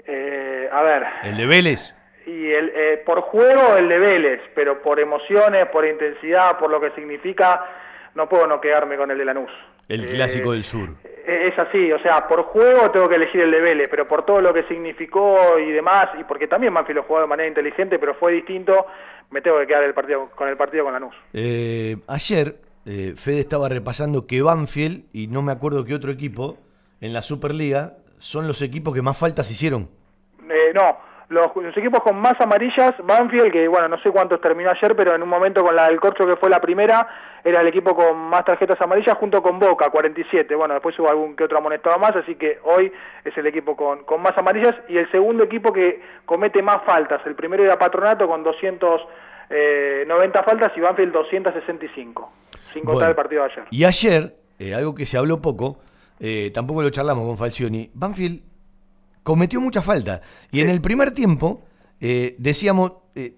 Eh, 0.07 0.67
a 0.71 0.81
ver, 0.81 1.03
¿El 1.23 1.37
de 1.37 1.45
Vélez? 1.45 1.95
y 2.27 2.51
el, 2.51 2.71
eh, 2.75 3.03
por 3.05 3.21
juego 3.21 3.75
el 3.77 3.87
de 3.87 3.99
Vélez, 3.99 4.41
pero 4.55 4.81
por 4.81 4.99
emociones, 4.99 5.67
por 5.67 5.85
intensidad, 5.85 6.57
por 6.57 6.71
lo 6.71 6.79
que 6.81 6.89
significa, 6.91 7.63
no 8.15 8.27
puedo 8.27 8.47
no 8.47 8.59
quedarme 8.61 8.97
con 8.97 9.09
el 9.11 9.17
de 9.19 9.25
Lanús. 9.25 9.51
El 9.87 10.07
clásico 10.07 10.53
del 10.53 10.63
sur. 10.63 10.89
Es 11.27 11.57
así, 11.57 11.91
o 11.91 11.99
sea, 11.99 12.27
por 12.27 12.43
juego 12.43 12.91
tengo 12.91 13.09
que 13.09 13.15
elegir 13.15 13.41
el 13.41 13.49
de 13.49 13.59
Vélez, 13.59 13.87
pero 13.89 14.07
por 14.07 14.25
todo 14.25 14.41
lo 14.41 14.53
que 14.53 14.63
significó 14.63 15.57
y 15.57 15.71
demás, 15.71 16.09
y 16.19 16.23
porque 16.23 16.47
también 16.47 16.73
Banfield 16.73 16.97
lo 16.97 17.03
jugó 17.03 17.21
de 17.21 17.27
manera 17.27 17.47
inteligente, 17.49 17.97
pero 17.97 18.13
fue 18.13 18.33
distinto, 18.33 18.85
me 19.31 19.41
tengo 19.41 19.57
que 19.59 19.65
quedar 19.65 19.83
el 19.83 19.95
partido, 19.95 20.29
con 20.35 20.47
el 20.47 20.55
partido 20.55 20.83
con 20.83 20.93
Lanús. 20.93 21.15
Eh, 21.33 21.97
ayer, 22.07 22.57
eh, 22.85 23.13
Fede 23.15 23.39
estaba 23.39 23.69
repasando 23.69 24.27
que 24.27 24.43
Banfield, 24.43 25.05
y 25.13 25.27
no 25.27 25.41
me 25.41 25.51
acuerdo 25.51 25.83
qué 25.83 25.95
otro 25.95 26.11
equipo, 26.11 26.59
en 27.01 27.11
la 27.11 27.23
Superliga, 27.23 27.93
son 28.19 28.47
los 28.47 28.61
equipos 28.61 28.93
que 28.93 29.01
más 29.01 29.17
faltas 29.17 29.49
hicieron. 29.49 29.89
Eh, 30.47 30.71
no, 30.75 30.97
los, 31.29 31.55
los 31.55 31.75
equipos 31.75 32.01
con 32.01 32.17
más 32.17 32.39
amarillas, 32.39 32.93
Banfield, 33.03 33.51
que 33.51 33.67
bueno, 33.67 33.87
no 33.87 33.97
sé 33.99 34.11
cuántos 34.11 34.39
terminó 34.41 34.69
ayer, 34.69 34.95
pero 34.95 35.15
en 35.15 35.23
un 35.23 35.29
momento 35.29 35.63
con 35.63 35.75
la 35.75 35.87
del 35.87 35.99
Corcho 35.99 36.25
que 36.25 36.35
fue 36.35 36.49
la 36.49 36.61
primera, 36.61 37.07
era 37.43 37.61
el 37.61 37.67
equipo 37.67 37.95
con 37.95 38.17
más 38.17 38.45
tarjetas 38.45 38.79
amarillas 38.81 39.17
junto 39.17 39.41
con 39.41 39.59
Boca, 39.59 39.89
47. 39.89 40.53
Bueno, 40.55 40.75
después 40.75 40.97
hubo 40.99 41.09
algún 41.09 41.35
que 41.35 41.43
otro 41.43 41.57
amonestado 41.57 41.97
más, 41.97 42.15
así 42.15 42.35
que 42.35 42.59
hoy 42.63 42.91
es 43.23 43.35
el 43.37 43.47
equipo 43.47 43.75
con, 43.75 44.03
con 44.03 44.21
más 44.21 44.37
amarillas 44.37 44.75
y 44.87 44.97
el 44.97 45.09
segundo 45.11 45.43
equipo 45.43 45.73
que 45.73 46.01
comete 46.25 46.61
más 46.61 46.83
faltas. 46.85 47.21
El 47.25 47.35
primero 47.35 47.63
era 47.63 47.77
Patronato 47.77 48.27
con 48.27 48.43
290 48.43 50.43
faltas 50.43 50.71
y 50.75 50.79
Banfield 50.79 51.11
265, 51.11 52.31
sin 52.73 52.83
contar 52.83 52.93
Bueno, 52.93 53.09
el 53.09 53.15
partido 53.15 53.43
de 53.43 53.51
ayer. 53.51 53.63
Y 53.71 53.83
ayer, 53.83 54.35
eh, 54.59 54.75
algo 54.75 54.93
que 54.93 55.05
se 55.05 55.17
habló 55.17 55.41
poco, 55.41 55.79
eh, 56.19 56.51
tampoco 56.53 56.83
lo 56.83 56.89
charlamos 56.91 57.25
con 57.25 57.37
Falcioni, 57.37 57.89
Banfield 57.93 58.54
cometió 59.25 59.59
mucha 59.59 59.81
falta. 59.81 60.21
Y 60.51 60.61
en 60.61 60.69
el 60.69 60.79
primer 60.81 61.11
tiempo, 61.11 61.63
eh, 61.99 62.35
decíamos, 62.37 62.93
eh, 63.15 63.33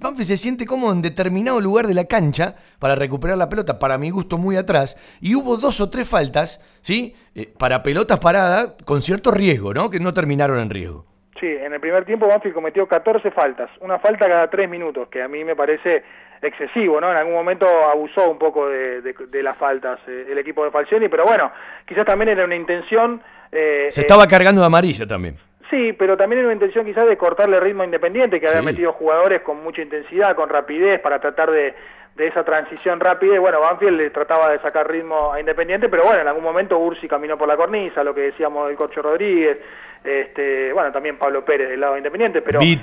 Banfield 0.00 0.26
se 0.28 0.36
siente 0.36 0.64
cómodo 0.64 0.92
en 0.92 1.00
determinado 1.00 1.60
lugar 1.60 1.86
de 1.86 1.94
la 1.94 2.06
cancha 2.06 2.56
para 2.80 2.94
recuperar 2.96 3.38
la 3.38 3.48
pelota, 3.48 3.78
para 3.78 3.98
mi 3.98 4.10
gusto 4.10 4.36
muy 4.36 4.56
atrás, 4.56 4.96
y 5.20 5.34
hubo 5.36 5.56
dos 5.56 5.80
o 5.80 5.90
tres 5.90 6.08
faltas, 6.08 6.60
¿sí? 6.80 7.14
Eh, 7.34 7.52
para 7.58 7.82
pelotas 7.82 8.18
paradas 8.18 8.74
con 8.84 9.00
cierto 9.00 9.30
riesgo, 9.30 9.72
¿no? 9.72 9.88
Que 9.90 10.00
no 10.00 10.12
terminaron 10.12 10.58
en 10.58 10.70
riesgo. 10.70 11.06
Sí, 11.38 11.46
en 11.46 11.72
el 11.72 11.80
primer 11.80 12.04
tiempo 12.04 12.26
Banfield 12.26 12.54
cometió 12.54 12.88
14 12.88 13.30
faltas, 13.30 13.70
una 13.80 14.00
falta 14.00 14.26
cada 14.26 14.50
3 14.50 14.68
minutos, 14.68 15.06
que 15.08 15.22
a 15.22 15.28
mí 15.28 15.44
me 15.44 15.54
parece 15.54 16.02
excesivo, 16.42 17.00
¿no? 17.00 17.10
En 17.12 17.16
algún 17.16 17.34
momento 17.34 17.66
abusó 17.92 18.28
un 18.28 18.38
poco 18.38 18.68
de, 18.68 19.02
de- 19.02 19.14
de 19.30 19.42
las 19.42 19.56
faltas 19.56 20.00
eh, 20.08 20.26
el 20.30 20.38
equipo 20.38 20.64
de 20.64 20.70
Falcioni, 20.72 21.08
pero 21.08 21.24
bueno, 21.24 21.52
quizás 21.86 22.04
también 22.04 22.30
era 22.30 22.44
una 22.44 22.56
intención... 22.56 23.22
eh, 23.52 23.88
Se 23.90 24.00
eh, 24.00 24.04
estaba 24.04 24.26
cargando 24.26 24.60
de 24.60 24.66
amarilla 24.66 25.06
también. 25.06 25.36
Sí, 25.70 25.92
pero 25.92 26.16
también 26.16 26.38
era 26.38 26.48
una 26.48 26.54
intención 26.54 26.84
quizás 26.86 27.06
de 27.06 27.16
cortarle 27.18 27.60
ritmo 27.60 27.82
a 27.82 27.84
Independiente, 27.86 28.40
que 28.40 28.48
había 28.48 28.60
Sí. 28.60 28.66
metido 28.66 28.92
jugadores 28.94 29.42
con 29.42 29.62
mucha 29.62 29.82
intensidad, 29.82 30.34
con 30.34 30.48
rapidez, 30.48 30.98
para 31.00 31.20
tratar 31.20 31.50
de, 31.50 31.74
de 32.16 32.26
esa 32.26 32.42
transición 32.42 32.98
rápida. 33.00 33.34
Y 33.34 33.38
bueno, 33.38 33.60
Banfield 33.60 33.98
le 33.98 34.10
trataba 34.10 34.50
de 34.50 34.58
sacar 34.60 34.90
ritmo 34.90 35.32
a 35.32 35.38
Independiente, 35.40 35.88
pero 35.90 36.04
bueno, 36.04 36.22
en 36.22 36.28
algún 36.28 36.42
momento 36.42 36.78
Ursi 36.78 37.06
caminó 37.06 37.36
por 37.36 37.46
la 37.48 37.56
cornisa, 37.56 38.02
lo 38.02 38.14
que 38.14 38.22
decíamos 38.22 38.66
del 38.68 38.76
Corcho 38.76 39.02
Rodríguez, 39.02 39.58
este, 40.04 40.72
bueno, 40.72 40.90
también 40.92 41.18
Pablo 41.18 41.44
Pérez 41.44 41.68
del 41.68 41.80
lado 41.80 41.94
de 41.94 41.98
Independiente, 41.98 42.40
pero 42.40 42.60
en, 42.62 42.80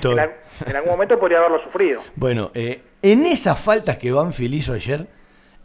en 0.66 0.76
algún 0.76 0.90
momento 0.92 1.18
podría 1.18 1.38
haberlo 1.38 1.60
sufrido. 1.62 2.02
Bueno, 2.14 2.50
eh, 2.54 2.82
en 3.02 3.26
esas 3.26 3.58
faltas 3.58 3.96
que 3.96 4.12
Banfield 4.12 4.54
hizo 4.54 4.72
ayer 4.74 5.00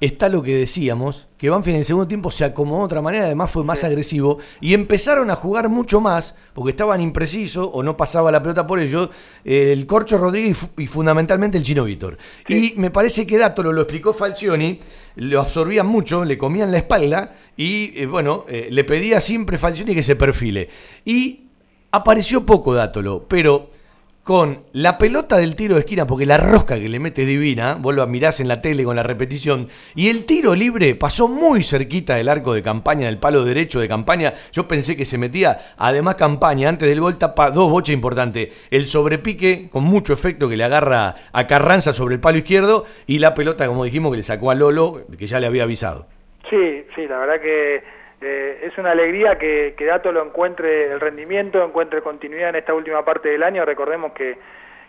está 0.01 0.29
lo 0.29 0.41
que 0.41 0.55
decíamos, 0.55 1.27
que 1.37 1.51
Banfield 1.51 1.75
en 1.75 1.79
el 1.79 1.85
segundo 1.85 2.07
tiempo 2.07 2.31
se 2.31 2.43
acomodó 2.43 2.79
de 2.79 2.85
otra 2.85 3.01
manera, 3.03 3.25
además 3.25 3.51
fue 3.51 3.63
más 3.63 3.83
agresivo 3.83 4.39
y 4.59 4.73
empezaron 4.73 5.29
a 5.29 5.35
jugar 5.35 5.69
mucho 5.69 6.01
más 6.01 6.35
porque 6.53 6.71
estaban 6.71 7.01
imprecisos 7.01 7.69
o 7.71 7.83
no 7.83 7.95
pasaba 7.95 8.31
la 8.31 8.41
pelota 8.41 8.65
por 8.65 8.79
ellos 8.79 9.09
el 9.45 9.85
Corcho 9.85 10.17
Rodríguez 10.17 10.69
y 10.79 10.87
fundamentalmente 10.87 11.59
el 11.59 11.63
Chino 11.63 11.83
Víctor. 11.83 12.17
Y 12.47 12.73
me 12.77 12.89
parece 12.89 13.27
que 13.27 13.37
Dátolo 13.37 13.71
lo 13.71 13.81
explicó 13.83 14.11
Falcioni, 14.11 14.79
lo 15.15 15.39
absorbían 15.39 15.85
mucho, 15.85 16.25
le 16.25 16.37
comían 16.37 16.71
la 16.71 16.79
espalda 16.79 17.35
y 17.55 17.93
eh, 17.95 18.07
bueno, 18.07 18.45
eh, 18.49 18.69
le 18.71 18.83
pedía 18.83 19.21
siempre 19.21 19.59
Falcioni 19.59 19.93
que 19.93 20.03
se 20.03 20.15
perfile. 20.15 20.67
Y 21.05 21.49
apareció 21.91 22.43
poco 22.43 22.73
Dátolo, 22.73 23.27
pero 23.27 23.69
con 24.23 24.65
la 24.73 24.97
pelota 24.97 25.37
del 25.37 25.55
tiro 25.55 25.75
de 25.75 25.81
esquina, 25.81 26.05
porque 26.05 26.25
la 26.25 26.37
rosca 26.37 26.79
que 26.79 26.87
le 26.87 26.99
mete 26.99 27.25
divina, 27.25 27.75
vos 27.79 27.95
lo 27.95 28.05
mirás 28.05 28.39
en 28.39 28.47
la 28.47 28.61
tele 28.61 28.83
con 28.83 28.95
la 28.95 29.03
repetición, 29.03 29.69
y 29.95 30.09
el 30.09 30.25
tiro 30.25 30.53
libre 30.53 30.93
pasó 30.95 31.27
muy 31.27 31.63
cerquita 31.63 32.15
del 32.15 32.29
arco 32.29 32.53
de 32.53 32.61
campaña, 32.61 33.07
del 33.07 33.17
palo 33.17 33.43
derecho 33.43 33.79
de 33.79 33.87
campaña. 33.87 34.33
Yo 34.51 34.67
pensé 34.67 34.95
que 34.95 35.05
se 35.05 35.17
metía, 35.17 35.73
además 35.77 36.15
campaña, 36.15 36.69
antes 36.69 36.87
del 36.87 37.01
gol 37.01 37.17
tapa 37.17 37.51
dos 37.51 37.69
boches 37.71 37.93
importantes. 37.93 38.49
El 38.69 38.87
sobrepique 38.87 39.69
con 39.71 39.83
mucho 39.83 40.13
efecto 40.13 40.47
que 40.47 40.57
le 40.57 40.63
agarra 40.63 41.15
a 41.31 41.47
Carranza 41.47 41.93
sobre 41.93 42.15
el 42.15 42.21
palo 42.21 42.37
izquierdo 42.37 42.85
y 43.07 43.19
la 43.19 43.33
pelota, 43.33 43.67
como 43.67 43.85
dijimos, 43.85 44.11
que 44.11 44.17
le 44.17 44.23
sacó 44.23 44.51
a 44.51 44.55
Lolo, 44.55 45.01
que 45.17 45.27
ya 45.27 45.39
le 45.39 45.47
había 45.47 45.63
avisado. 45.63 46.07
Sí, 46.49 46.83
sí, 46.95 47.07
la 47.07 47.17
verdad 47.17 47.41
que 47.41 48.00
eh, 48.21 48.59
es 48.63 48.77
una 48.77 48.91
alegría 48.91 49.37
que, 49.37 49.73
que 49.77 49.85
Dato 49.85 50.11
lo 50.11 50.23
encuentre 50.23 50.91
el 50.91 50.99
rendimiento, 50.99 51.63
encuentre 51.63 52.01
continuidad 52.01 52.49
en 52.49 52.55
esta 52.55 52.73
última 52.73 53.03
parte 53.03 53.29
del 53.29 53.43
año. 53.43 53.65
Recordemos 53.65 54.13
que, 54.13 54.37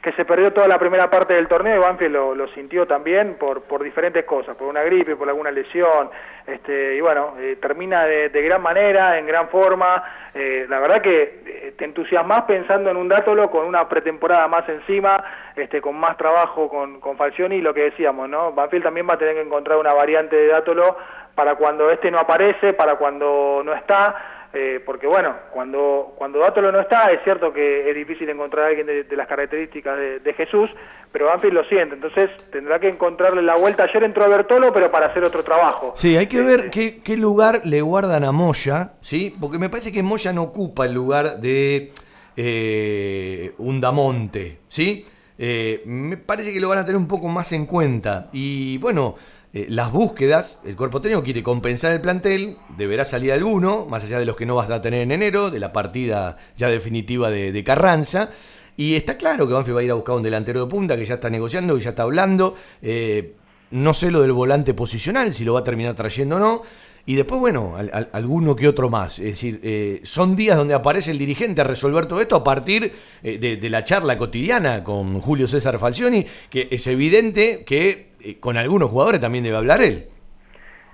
que 0.02 0.12
se 0.12 0.24
perdió 0.24 0.52
toda 0.52 0.66
la 0.66 0.78
primera 0.78 1.08
parte 1.08 1.34
del 1.34 1.46
torneo 1.46 1.76
y 1.76 1.78
Banfield 1.78 2.12
lo, 2.12 2.34
lo 2.34 2.48
sintió 2.48 2.86
también 2.86 3.36
por, 3.38 3.62
por 3.62 3.82
diferentes 3.82 4.24
cosas, 4.24 4.56
por 4.56 4.66
una 4.66 4.82
gripe, 4.82 5.14
por 5.14 5.28
alguna 5.28 5.50
lesión, 5.50 6.10
este, 6.44 6.96
y 6.96 7.00
bueno, 7.00 7.34
eh, 7.38 7.56
termina 7.62 8.04
de, 8.04 8.28
de 8.28 8.42
gran 8.42 8.60
manera, 8.60 9.16
en 9.16 9.26
gran 9.26 9.48
forma. 9.48 10.02
Eh, 10.34 10.66
la 10.68 10.80
verdad 10.80 11.00
que 11.00 11.42
eh, 11.46 11.74
te 11.78 11.84
entusiasmas 11.84 12.42
pensando 12.42 12.90
en 12.90 12.96
un 12.96 13.08
Dátolo 13.08 13.48
con 13.48 13.64
una 13.64 13.88
pretemporada 13.88 14.48
más 14.48 14.68
encima, 14.68 15.22
este, 15.54 15.80
con 15.80 15.94
más 15.94 16.16
trabajo 16.16 16.68
con, 16.68 16.98
con 16.98 17.16
Falcioni 17.16 17.56
y 17.56 17.60
lo 17.60 17.72
que 17.72 17.82
decíamos, 17.82 18.28
¿no? 18.28 18.50
Banfield 18.52 18.82
también 18.82 19.06
va 19.08 19.14
a 19.14 19.18
tener 19.18 19.34
que 19.34 19.42
encontrar 19.42 19.78
una 19.78 19.94
variante 19.94 20.34
de 20.34 20.48
Dátolo 20.48 20.96
para 21.34 21.54
cuando 21.56 21.90
este 21.90 22.10
no 22.10 22.18
aparece, 22.18 22.72
para 22.72 22.96
cuando 22.96 23.62
no 23.64 23.74
está, 23.74 24.48
eh, 24.54 24.82
porque 24.84 25.06
bueno, 25.06 25.34
cuando 25.50 26.12
cuando 26.16 26.38
Dátolo 26.38 26.70
no 26.70 26.80
está, 26.80 27.10
es 27.10 27.22
cierto 27.24 27.52
que 27.52 27.88
es 27.88 27.96
difícil 27.96 28.28
encontrar 28.28 28.66
a 28.66 28.68
alguien 28.68 28.86
de, 28.86 29.04
de 29.04 29.16
las 29.16 29.26
características 29.26 29.96
de, 29.96 30.20
de, 30.20 30.34
Jesús, 30.34 30.68
pero 31.10 31.26
Banfield 31.26 31.54
lo 31.54 31.64
siente, 31.64 31.94
entonces 31.94 32.30
tendrá 32.50 32.78
que 32.78 32.88
encontrarle 32.88 33.40
la 33.40 33.54
vuelta. 33.54 33.84
Ayer 33.84 34.04
entró 34.04 34.28
Bertolo, 34.28 34.70
pero 34.72 34.90
para 34.90 35.06
hacer 35.06 35.24
otro 35.24 35.42
trabajo. 35.42 35.94
Sí, 35.96 36.16
hay 36.18 36.26
que 36.26 36.42
ver 36.42 36.68
qué, 36.70 37.00
qué 37.02 37.16
lugar 37.16 37.62
le 37.64 37.80
guardan 37.80 38.24
a 38.24 38.32
Moya, 38.32 38.92
¿sí? 39.00 39.34
Porque 39.40 39.58
me 39.58 39.70
parece 39.70 39.90
que 39.90 40.02
Moya 40.02 40.34
no 40.34 40.42
ocupa 40.42 40.84
el 40.84 40.92
lugar 40.92 41.38
de 41.38 41.92
eh, 42.36 43.52
un 43.56 43.80
Damonte, 43.80 44.58
¿sí? 44.68 45.06
Eh, 45.38 45.82
me 45.86 46.18
parece 46.18 46.52
que 46.52 46.60
lo 46.60 46.68
van 46.68 46.78
a 46.78 46.84
tener 46.84 46.98
un 46.98 47.08
poco 47.08 47.28
más 47.28 47.52
en 47.52 47.66
cuenta. 47.66 48.28
Y 48.32 48.78
bueno, 48.78 49.16
eh, 49.54 49.66
las 49.68 49.92
búsquedas, 49.92 50.58
el 50.64 50.76
cuerpo 50.76 51.02
técnico 51.02 51.22
quiere 51.22 51.42
compensar 51.42 51.92
el 51.92 52.00
plantel, 52.00 52.56
deberá 52.78 53.04
salir 53.04 53.32
alguno, 53.32 53.84
más 53.84 54.02
allá 54.02 54.18
de 54.18 54.24
los 54.24 54.34
que 54.34 54.46
no 54.46 54.54
vas 54.54 54.70
a 54.70 54.80
tener 54.80 55.02
en 55.02 55.12
enero, 55.12 55.50
de 55.50 55.60
la 55.60 55.72
partida 55.72 56.38
ya 56.56 56.68
definitiva 56.68 57.30
de, 57.30 57.64
Carranza. 57.64 58.30
Y 58.78 58.94
está 58.94 59.18
claro 59.18 59.46
que 59.46 59.52
Banfield 59.52 59.76
va 59.76 59.80
a 59.80 59.84
ir 59.84 59.90
a 59.90 59.94
buscar 59.94 60.16
un 60.16 60.22
delantero 60.22 60.64
de 60.64 60.70
punta 60.70 60.96
que 60.96 61.04
ya 61.04 61.14
está 61.14 61.28
negociando, 61.28 61.76
que 61.76 61.82
ya 61.82 61.90
está 61.90 62.04
hablando. 62.04 62.54
Eh, 62.80 63.34
no 63.72 63.92
sé 63.92 64.10
lo 64.10 64.22
del 64.22 64.32
volante 64.32 64.72
posicional, 64.72 65.34
si 65.34 65.44
lo 65.44 65.54
va 65.54 65.60
a 65.60 65.64
terminar 65.64 65.94
trayendo 65.94 66.36
o 66.36 66.38
no. 66.38 66.62
Y 67.04 67.16
después, 67.16 67.40
bueno, 67.40 67.74
al, 67.76 67.90
al, 67.92 68.08
alguno 68.12 68.56
que 68.56 68.68
otro 68.68 68.88
más. 68.88 69.18
Es 69.18 69.32
decir, 69.32 69.60
eh, 69.62 70.00
son 70.04 70.34
días 70.34 70.56
donde 70.56 70.72
aparece 70.72 71.10
el 71.10 71.18
dirigente 71.18 71.60
a 71.60 71.64
resolver 71.64 72.06
todo 72.06 72.20
esto 72.22 72.36
a 72.36 72.44
partir 72.44 72.92
de, 73.22 73.38
de, 73.38 73.70
la 73.70 73.84
charla 73.84 74.16
cotidiana 74.16 74.84
con 74.84 75.20
Julio 75.20 75.48
César 75.48 75.78
Falcioni, 75.78 76.24
que 76.48 76.68
es 76.70 76.86
evidente 76.86 77.64
que 77.64 78.11
eh, 78.24 78.40
con 78.40 78.56
algunos 78.56 78.90
jugadores 78.90 79.20
también 79.20 79.44
debe 79.44 79.56
hablar 79.56 79.80
él. 79.82 80.08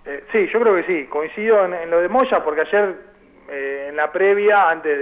Eh, 0.04 0.24
sí, 0.32 0.48
yo 0.52 0.60
creo 0.60 0.74
que 0.76 0.84
sí. 0.84 1.06
Coincido 1.06 1.64
en, 1.64 1.90
lo 1.90 2.00
de 2.00 2.08
Moya 2.08 2.42
porque 2.44 2.62
ayer, 2.62 2.94
eh, 3.50 3.86
en 3.90 3.96
la 3.96 4.10
previa, 4.10 4.70
antes 4.70 4.98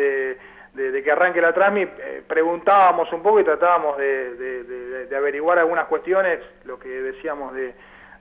de, 0.75 1.03
que 1.03 1.11
arranque 1.11 1.41
la 1.41 1.53
transmi, 1.53 1.87
preguntábamos 2.27 3.11
un 3.13 3.23
poco 3.23 3.41
y 3.41 3.45
tratábamos 3.45 3.97
de, 3.97 5.09
averiguar 5.17 5.59
algunas 5.59 5.87
cuestiones, 5.87 6.41
lo 6.65 6.79
que 6.79 6.89
decíamos 6.89 7.55
de 7.55 7.75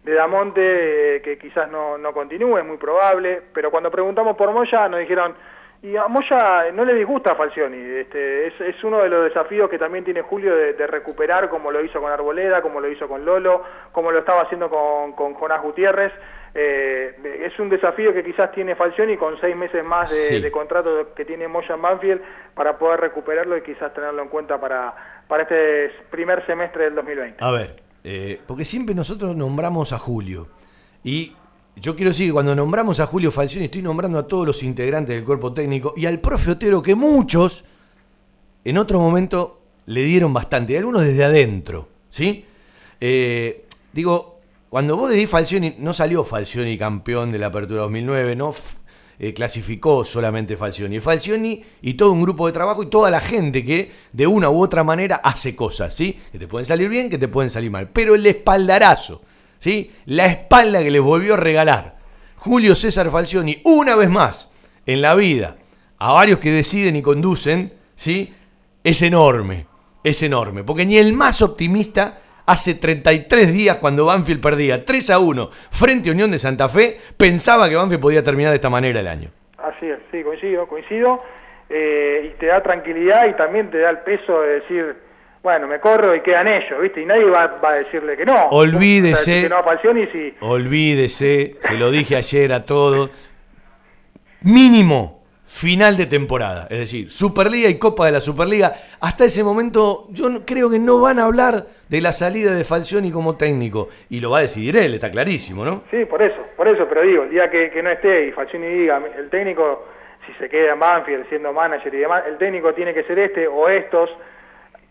de 0.05 0.13
Damonte, 0.13 1.15
eh, 1.15 1.21
que 1.21 1.37
quizás 1.37 1.69
no, 1.69 1.97
no 1.97 2.13
continúe, 2.13 2.59
es 2.59 2.65
muy 2.65 2.77
probable, 2.77 3.41
pero 3.53 3.71
cuando 3.71 3.89
preguntamos 3.89 4.37
por 4.37 4.53
Moya 4.53 4.87
nos 4.87 4.99
dijeron, 4.99 5.33
y 5.85 5.95
a 5.97 6.07
Moya 6.07 6.71
no 6.73 6.83
le 6.83 6.95
disgusta 6.95 7.33
a 7.33 7.35
Falcioni, 7.35 7.77
este, 7.77 8.47
es, 8.47 8.53
es 8.59 8.83
uno 8.83 9.03
de 9.03 9.09
los 9.09 9.25
desafíos 9.25 9.69
que 9.69 9.77
también 9.77 10.03
tiene 10.03 10.23
Julio 10.23 10.55
de, 10.55 10.73
de, 10.73 10.87
recuperar, 10.87 11.47
como 11.47 11.71
lo 11.71 11.83
hizo 11.83 12.01
con 12.01 12.11
Arboleda, 12.11 12.61
como 12.63 12.79
lo 12.79 12.89
hizo 12.89 13.07
con 13.07 13.23
Lolo, 13.23 13.63
como 13.91 14.11
lo 14.11 14.19
estaba 14.19 14.41
haciendo 14.41 14.67
con, 14.67 15.13
con 15.13 15.35
Jonás 15.35 15.61
Gutiérrez, 15.61 16.11
eh, 16.55 17.43
es 17.45 17.59
un 17.59 17.69
desafío 17.69 18.13
que 18.13 18.23
quizás 18.23 18.51
tiene 18.51 18.75
Falcioni 18.75 19.15
con 19.15 19.39
seis 19.39 19.55
meses 19.55 19.83
más 19.83 20.09
de, 20.09 20.15
sí. 20.15 20.41
de 20.41 20.51
contrato 20.51 21.13
que 21.13 21.23
tiene 21.23 21.47
Moya 21.47 21.75
en 21.75 21.81
Banfield 21.81 22.21
para 22.55 22.79
poder 22.79 23.01
recuperarlo 23.01 23.55
y 23.55 23.61
quizás 23.61 23.93
tenerlo 23.93 24.23
en 24.23 24.29
cuenta 24.29 24.59
para, 24.59 25.21
para 25.27 25.43
este 25.43 25.91
primer 26.09 26.43
semestre 26.47 26.85
del 26.85 26.95
2020. 26.95 27.43
A 27.43 27.51
ver, 27.51 27.75
eh, 28.03 28.39
porque 28.47 28.65
siempre 28.65 28.95
nosotros 28.95 29.35
nombramos 29.35 29.93
a 29.93 29.99
Julio. 29.99 30.47
Y 31.03 31.35
yo 31.75 31.95
quiero 31.95 32.11
decir 32.11 32.27
que 32.27 32.33
cuando 32.33 32.55
nombramos 32.55 32.99
a 32.99 33.05
Julio 33.05 33.31
Falcioni 33.31 33.65
estoy 33.65 33.81
nombrando 33.81 34.17
a 34.17 34.27
todos 34.27 34.47
los 34.47 34.63
integrantes 34.63 35.15
del 35.15 35.25
cuerpo 35.25 35.53
técnico 35.53 35.93
y 35.97 36.05
al 36.05 36.19
profe 36.19 36.51
Otero 36.51 36.81
que 36.81 36.95
muchos 36.95 37.65
en 38.63 38.77
otro 38.77 38.99
momento 38.99 39.61
le 39.85 40.03
dieron 40.03 40.33
bastante, 40.33 40.73
y 40.73 40.77
algunos 40.77 41.03
desde 41.03 41.23
adentro. 41.23 41.87
¿sí? 42.09 42.45
Eh, 42.99 43.65
digo, 43.93 44.39
cuando 44.69 44.97
vos 44.97 45.11
decís 45.11 45.29
Falcioni, 45.29 45.75
no 45.79 45.93
salió 45.93 46.23
Falcioni 46.23 46.77
campeón 46.77 47.31
de 47.31 47.37
la 47.37 47.47
Apertura 47.47 47.81
2009, 47.81 48.35
no 48.35 48.53
eh, 49.19 49.33
clasificó 49.33 50.03
solamente 50.03 50.57
Falcioni. 50.57 50.99
Falcioni 50.99 51.63
y 51.81 51.93
todo 51.93 52.11
un 52.11 52.21
grupo 52.21 52.47
de 52.47 52.53
trabajo 52.53 52.83
y 52.83 52.87
toda 52.87 53.11
la 53.11 53.19
gente 53.19 53.63
que 53.63 53.91
de 54.11 54.27
una 54.27 54.49
u 54.49 54.61
otra 54.61 54.83
manera 54.83 55.17
hace 55.17 55.55
cosas, 55.55 55.95
¿sí? 55.95 56.19
Que 56.31 56.39
te 56.39 56.47
pueden 56.47 56.65
salir 56.65 56.89
bien, 56.89 57.09
que 57.09 57.17
te 57.17 57.27
pueden 57.27 57.49
salir 57.49 57.69
mal. 57.69 57.89
Pero 57.89 58.15
el 58.15 58.25
espaldarazo, 58.25 59.21
¿sí? 59.59 59.91
La 60.05 60.25
espalda 60.25 60.83
que 60.83 60.91
les 60.91 61.01
volvió 61.01 61.35
a 61.35 61.37
regalar 61.37 61.95
Julio 62.37 62.75
César 62.75 63.09
Falcioni 63.09 63.61
una 63.63 63.95
vez 63.95 64.09
más 64.09 64.51
en 64.85 65.01
la 65.01 65.15
vida 65.15 65.55
a 65.97 66.11
varios 66.11 66.39
que 66.39 66.51
deciden 66.51 66.95
y 66.95 67.01
conducen, 67.01 67.73
¿sí? 67.95 68.33
Es 68.83 69.01
enorme, 69.01 69.65
es 70.03 70.21
enorme. 70.21 70.63
Porque 70.63 70.85
ni 70.85 70.97
el 70.97 71.13
más 71.13 71.41
optimista 71.41 72.19
hace 72.45 72.75
33 72.75 73.51
días 73.51 73.77
cuando 73.77 74.05
Banfield 74.05 74.41
perdía 74.41 74.85
3 74.85 75.09
a 75.09 75.19
1 75.19 75.49
frente 75.71 76.09
a 76.09 76.11
Unión 76.11 76.31
de 76.31 76.39
Santa 76.39 76.69
Fe, 76.69 76.97
pensaba 77.17 77.67
que 77.67 77.75
Banfield 77.75 78.01
podía 78.01 78.23
terminar 78.23 78.51
de 78.51 78.57
esta 78.57 78.69
manera 78.69 78.99
el 78.99 79.07
año. 79.07 79.29
Así 79.57 79.87
es, 79.87 79.97
sí, 80.11 80.21
coincido, 80.23 80.67
coincido. 80.67 81.23
Eh, 81.67 82.29
y 82.31 82.39
te 82.39 82.45
da 82.45 82.61
tranquilidad 82.61 83.27
y 83.27 83.33
también 83.33 83.71
te 83.71 83.79
da 83.79 83.89
el 83.89 83.99
peso 83.99 84.41
de 84.41 84.59
decir, 84.59 84.95
bueno, 85.45 85.67
me 85.67 85.79
corro 85.79 86.15
y 86.15 86.21
quedan 86.21 86.47
ellos, 86.47 86.81
¿viste? 86.81 87.03
Y 87.03 87.05
nadie 87.05 87.25
va, 87.25 87.59
va 87.63 87.73
a 87.73 87.75
decirle 87.75 88.17
que 88.17 88.25
no. 88.25 88.47
Olvídese. 88.49 89.43
Que 89.43 89.49
no 89.49 89.57
a 89.57 89.79
si... 90.11 90.33
Olvídese, 90.39 91.57
se 91.59 91.75
lo 91.75 91.91
dije 91.91 92.15
ayer 92.15 92.51
a 92.51 92.65
todos. 92.65 93.11
Mínimo 94.41 95.21
final 95.45 95.97
de 95.97 96.07
temporada, 96.07 96.65
es 96.71 96.79
decir, 96.79 97.11
Superliga 97.11 97.69
y 97.69 97.77
Copa 97.77 98.07
de 98.07 98.13
la 98.13 98.21
Superliga. 98.21 98.73
Hasta 98.99 99.25
ese 99.25 99.43
momento 99.43 100.07
yo 100.09 100.43
creo 100.47 100.67
que 100.71 100.79
no 100.79 100.99
van 100.99 101.19
a 101.19 101.25
hablar 101.25 101.67
de 101.89 102.01
la 102.01 102.11
salida 102.11 102.55
de 102.55 102.63
Falcioni 102.63 103.11
como 103.11 103.37
técnico 103.37 103.89
y 104.09 104.21
lo 104.21 104.31
va 104.31 104.39
a 104.39 104.41
decidir 104.41 104.75
él, 104.77 104.95
está 104.95 105.11
clarísimo, 105.11 105.63
¿no? 105.63 105.83
Sí, 105.91 106.05
por 106.05 106.23
eso, 106.23 106.41
por 106.57 106.67
eso, 106.67 106.87
pero 106.89 107.03
digo, 107.03 107.21
el 107.21 107.29
día 107.29 107.51
que, 107.51 107.69
que 107.69 107.83
no 107.83 107.91
esté 107.91 108.29
y 108.29 108.31
Falcioni 108.31 108.65
diga, 108.65 108.99
el 109.15 109.29
técnico, 109.29 109.85
si 110.25 110.33
se 110.39 110.49
queda 110.49 110.73
en 110.73 110.79
Banfield 110.79 111.29
siendo 111.29 111.53
manager 111.53 111.93
y 111.93 111.99
demás, 111.99 112.23
el 112.27 112.39
técnico 112.39 112.73
tiene 112.73 112.95
que 112.95 113.03
ser 113.03 113.19
este 113.19 113.47
o 113.47 113.69
estos, 113.69 114.09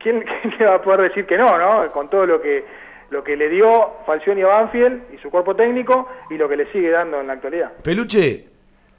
¿quién, 0.04 0.22
quién 0.42 0.54
le 0.60 0.66
va 0.66 0.76
a 0.76 0.82
poder 0.82 1.08
decir 1.08 1.26
que 1.26 1.36
no, 1.36 1.58
no? 1.58 1.90
Con 1.90 2.08
todo 2.08 2.26
lo 2.26 2.40
que 2.40 2.84
lo 3.10 3.22
que 3.22 3.36
le 3.36 3.48
dio 3.48 3.92
Falcioni 4.06 4.42
a 4.42 4.46
Banfield 4.46 5.14
y 5.14 5.18
su 5.18 5.30
cuerpo 5.30 5.54
técnico 5.54 6.08
y 6.30 6.36
lo 6.36 6.48
que 6.48 6.56
le 6.56 6.70
sigue 6.72 6.90
dando 6.90 7.20
en 7.20 7.26
la 7.28 7.34
actualidad. 7.34 7.72
Peluche, 7.82 8.46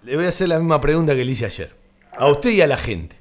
le 0.04 0.16
voy 0.16 0.26
a 0.26 0.30
hacer 0.30 0.48
la 0.48 0.60
misma 0.60 0.80
pregunta 0.80 1.16
que 1.16 1.26
le 1.26 1.32
hice 1.32 1.46
ayer. 1.46 1.72
A 2.18 2.28
usted 2.28 2.52
y 2.52 2.62
a 2.62 2.68
la 2.68 2.78
gente. 2.78 3.18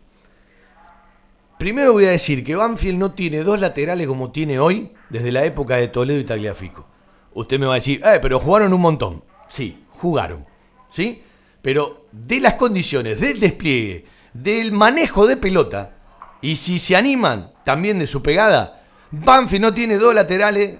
Primero 1.58 1.92
voy 1.92 2.04
a 2.04 2.10
decir 2.10 2.44
que 2.44 2.54
Banfield 2.54 2.98
no 2.98 3.12
tiene 3.12 3.42
dos 3.42 3.58
laterales 3.58 4.06
como 4.06 4.30
tiene 4.30 4.58
hoy 4.58 4.92
desde 5.08 5.32
la 5.32 5.44
época 5.44 5.76
de 5.76 5.88
Toledo 5.88 6.20
y 6.20 6.24
Tagliafico. 6.24 6.86
Usted 7.32 7.58
me 7.58 7.66
va 7.66 7.72
a 7.72 7.76
decir, 7.76 8.00
eh, 8.04 8.18
pero 8.22 8.38
jugaron 8.38 8.72
un 8.72 8.80
montón. 8.80 9.24
Sí, 9.48 9.84
jugaron. 9.90 10.44
¿Sí? 10.88 11.22
Pero 11.60 12.06
de 12.12 12.40
las 12.40 12.54
condiciones, 12.54 13.20
del 13.20 13.40
despliegue, 13.40 14.04
del 14.32 14.70
manejo 14.70 15.26
de 15.26 15.36
pelota, 15.36 15.96
y 16.44 16.56
si 16.56 16.78
se 16.78 16.94
animan 16.94 17.52
también 17.64 17.98
de 17.98 18.06
su 18.06 18.22
pegada, 18.22 18.82
Banfield 19.10 19.62
no 19.62 19.72
tiene 19.72 19.96
dos 19.96 20.14
laterales 20.14 20.74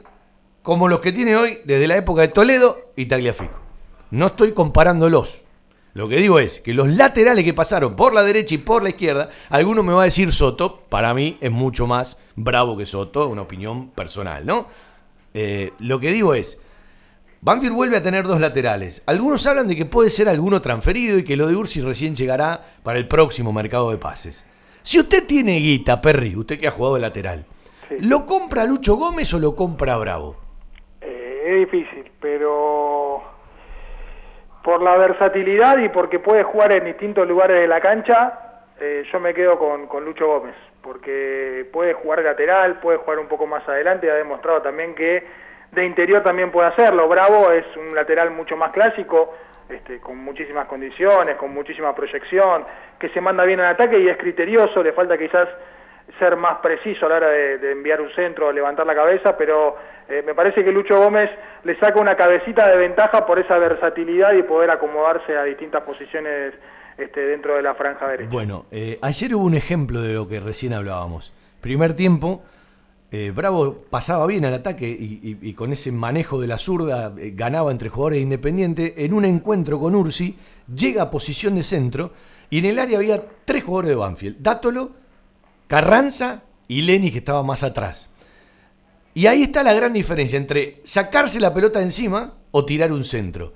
como 0.63 0.89
los 0.89 1.01
que 1.01 1.11
tiene 1.11 1.37
hoy 1.37 1.61
desde 1.65 1.89
la 1.89 1.97
época 1.97 2.21
de 2.21 2.29
Toledo 2.29 2.93
y 2.97 3.07
Tagliafico. 3.07 3.59
No 4.11 4.27
estoy 4.27 4.53
comparándolos. 4.53 5.41
Lo 5.95 6.07
que 6.07 6.19
digo 6.19 6.39
es 6.39 6.61
que 6.61 6.75
los 6.75 6.89
laterales 6.89 7.45
que 7.45 7.55
pasaron 7.55 7.97
por 7.97 8.13
la 8.13 8.23
derecha 8.23 8.57
y 8.57 8.59
por 8.59 8.83
la 8.83 8.91
izquierda, 8.91 9.31
alguno 9.49 9.83
me 9.83 9.95
va 9.95 10.03
a 10.03 10.05
decir 10.05 10.33
Soto, 10.33 10.83
para 10.91 11.15
mí 11.15 11.39
es 11.41 11.51
mucho 11.51 11.87
más 11.87 12.19
bravo 12.37 12.77
que 12.77 12.85
Soto, 12.85 13.27
una 13.29 13.41
opinión 13.41 13.89
personal, 13.89 14.45
¿no? 14.45 14.67
Eh, 15.33 15.73
lo 15.79 15.99
que 15.99 16.13
digo 16.13 16.35
es, 16.35 16.59
Banfield 17.41 17.75
vuelve 17.75 17.97
a 17.97 18.03
tener 18.03 18.27
dos 18.27 18.39
laterales. 18.39 19.03
Algunos 19.07 19.47
hablan 19.47 19.69
de 19.69 19.77
que 19.77 19.87
puede 19.87 20.11
ser 20.11 20.29
alguno 20.29 20.61
transferido 20.61 21.19
y 21.19 21.25
que 21.25 21.37
lo 21.37 21.47
de 21.47 21.57
Ursi 21.57 21.81
recién 21.81 22.15
llegará 22.15 22.63
para 22.83 22.99
el 22.99 23.09
próximo 23.09 23.51
mercado 23.51 23.91
de 23.91 23.97
pases. 23.97 24.45
Si 24.85 25.01
usted 25.01 25.27
tiene 25.27 25.53
guita, 25.53 25.99
Perry, 25.99 26.37
usted 26.37 26.61
que 26.61 26.69
ha 26.69 26.71
jugado 26.71 26.97
de 26.97 27.01
lateral, 27.01 27.47
¿lo 28.01 28.27
compra 28.27 28.65
Lucho 28.65 28.97
Gómez 28.97 29.33
o 29.33 29.39
lo 29.39 29.57
compra 29.57 29.97
Bravo? 29.97 30.37
Eh, 31.01 31.43
es 31.47 31.55
difícil, 31.61 32.13
pero 32.21 33.23
por 34.63 34.83
la 34.83 34.95
versatilidad 34.99 35.79
y 35.79 35.89
porque 35.89 36.19
puede 36.19 36.43
jugar 36.43 36.73
en 36.73 36.85
distintos 36.85 37.27
lugares 37.27 37.61
de 37.61 37.67
la 37.67 37.81
cancha, 37.81 38.61
eh, 38.79 39.05
yo 39.11 39.21
me 39.21 39.33
quedo 39.33 39.59
con, 39.59 39.87
con 39.87 40.05
Lucho 40.05 40.27
Gómez, 40.27 40.55
porque 40.83 41.67
puede 41.73 41.95
jugar 41.95 42.23
lateral, 42.23 42.79
puede 42.81 42.99
jugar 42.99 43.21
un 43.21 43.27
poco 43.27 43.47
más 43.47 43.67
adelante 43.67 44.07
y 44.07 44.11
ha 44.11 44.17
demostrado 44.17 44.61
también 44.61 44.95
que 44.95 45.25
de 45.73 45.87
interior 45.87 46.23
también 46.23 46.53
puede 46.53 46.69
hacerlo. 46.69 47.09
Bravo 47.09 47.51
es 47.53 47.65
un 47.79 47.95
lateral 47.95 48.33
mucho 48.33 48.55
más 48.55 48.71
clásico, 48.73 49.33
este, 49.69 50.01
con 50.01 50.19
muchísimas 50.19 50.67
condiciones, 50.67 51.37
con 51.37 51.53
muchísima 51.53 51.95
proyección, 51.95 52.65
que 52.99 53.09
se 53.11 53.21
manda 53.21 53.45
bien 53.45 53.61
al 53.61 53.75
ataque 53.75 53.99
y 53.99 54.09
es 54.09 54.17
criterioso, 54.17 54.83
le 54.83 54.93
falta 54.93 55.17
quizás 55.17 55.49
ser 56.19 56.37
más 56.37 56.59
preciso 56.59 57.07
a 57.07 57.09
la 57.09 57.17
hora 57.17 57.29
de, 57.29 57.73
enviar 57.73 58.01
un 58.01 58.11
centro 58.15 58.49
o 58.49 58.53
levantar 58.53 58.87
la 58.87 58.95
cabeza, 58.95 59.37
pero 59.37 59.77
eh, 60.09 60.23
me 60.25 60.35
parece 60.35 60.63
que 60.63 60.71
Lucho 60.71 60.99
Gómez 60.99 61.31
le 61.65 61.77
saca 61.79 61.99
una 62.01 62.15
cabecita 62.15 62.69
de 62.69 62.77
ventaja 62.77 63.27
por 63.27 63.39
esa 63.39 63.59
versatilidad 63.59 64.33
y 64.35 64.43
poder 64.43 64.71
acomodarse 64.71 65.37
a 65.37 65.45
distintas 65.45 65.83
posiciones 65.83 66.55
este, 66.97 67.21
dentro 67.21 67.57
de 67.57 67.63
la 67.63 67.75
franja 67.75 68.07
derecha. 68.07 68.31
Bueno, 68.31 68.67
eh, 68.71 68.99
ayer 69.03 69.35
hubo 69.35 69.45
un 69.45 69.55
ejemplo 69.55 70.01
de 70.01 70.15
lo 70.15 70.29
que 70.29 70.41
recién 70.41 70.75
hablábamos. 70.75 71.33
Primer 71.61 71.97
tiempo, 71.97 72.43
eh, 73.17 73.31
Bravo 73.31 73.85
pasaba 73.89 74.27
bien 74.27 74.45
al 74.45 74.55
ataque 74.55 74.89
y, 74.89 75.53
con 75.53 75.71
ese 75.71 75.93
manejo 75.93 76.41
de 76.41 76.49
la 76.49 76.59
zurda 76.59 77.15
eh, 77.17 77.31
ganaba 77.33 77.71
entre 77.71 77.89
jugadores 77.89 78.19
de 78.19 78.23
Independiente. 78.23 79.05
En 79.05 79.15
un 79.15 79.25
encuentro 79.25 79.79
con 79.79 79.95
Ursi, 79.95 80.37
llega 80.75 81.03
a 81.03 81.11
posición 81.11 81.55
de 81.55 81.63
centro 81.63 82.11
y 82.51 82.59
en 82.59 82.65
el 82.65 82.79
área 82.81 82.99
había 82.99 83.25
tres 83.45 83.63
jugadores 83.63 83.91
de 83.91 83.95
Banfield: 83.95 84.39
Dátolo, 84.41 84.91
Carranza 85.69 86.43
y 86.67 86.83
Lenny, 86.83 87.13
que 87.13 87.19
estaba 87.19 87.45
más 87.45 87.63
atrás. 87.63 88.11
Y 89.15 89.27
ahí 89.27 89.45
está 89.45 89.63
la 89.63 89.75
gran 89.75 89.93
diferencia 89.93 90.37
entre 90.37 90.81
sacarse 90.83 91.39
la 91.39 91.55
pelota 91.55 91.79
de 91.79 91.85
encima 91.85 92.35
o 92.51 92.65
tirar 92.65 92.91
un 92.91 93.05
centro. 93.05 93.53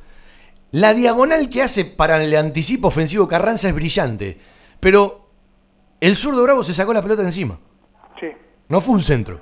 La 0.70 0.94
diagonal 0.94 1.48
que 1.48 1.62
hace 1.62 1.84
para 1.84 2.22
el 2.22 2.36
anticipo 2.36 2.86
ofensivo 2.86 3.26
Carranza 3.26 3.68
es 3.68 3.74
brillante, 3.74 4.38
pero 4.78 5.30
el 6.00 6.14
zurdo 6.14 6.44
Bravo 6.44 6.62
se 6.62 6.74
sacó 6.74 6.92
la 6.92 7.02
pelota 7.02 7.22
encima. 7.22 7.58
No 8.68 8.80
fue 8.80 8.94
un 8.94 9.00
centro. 9.00 9.40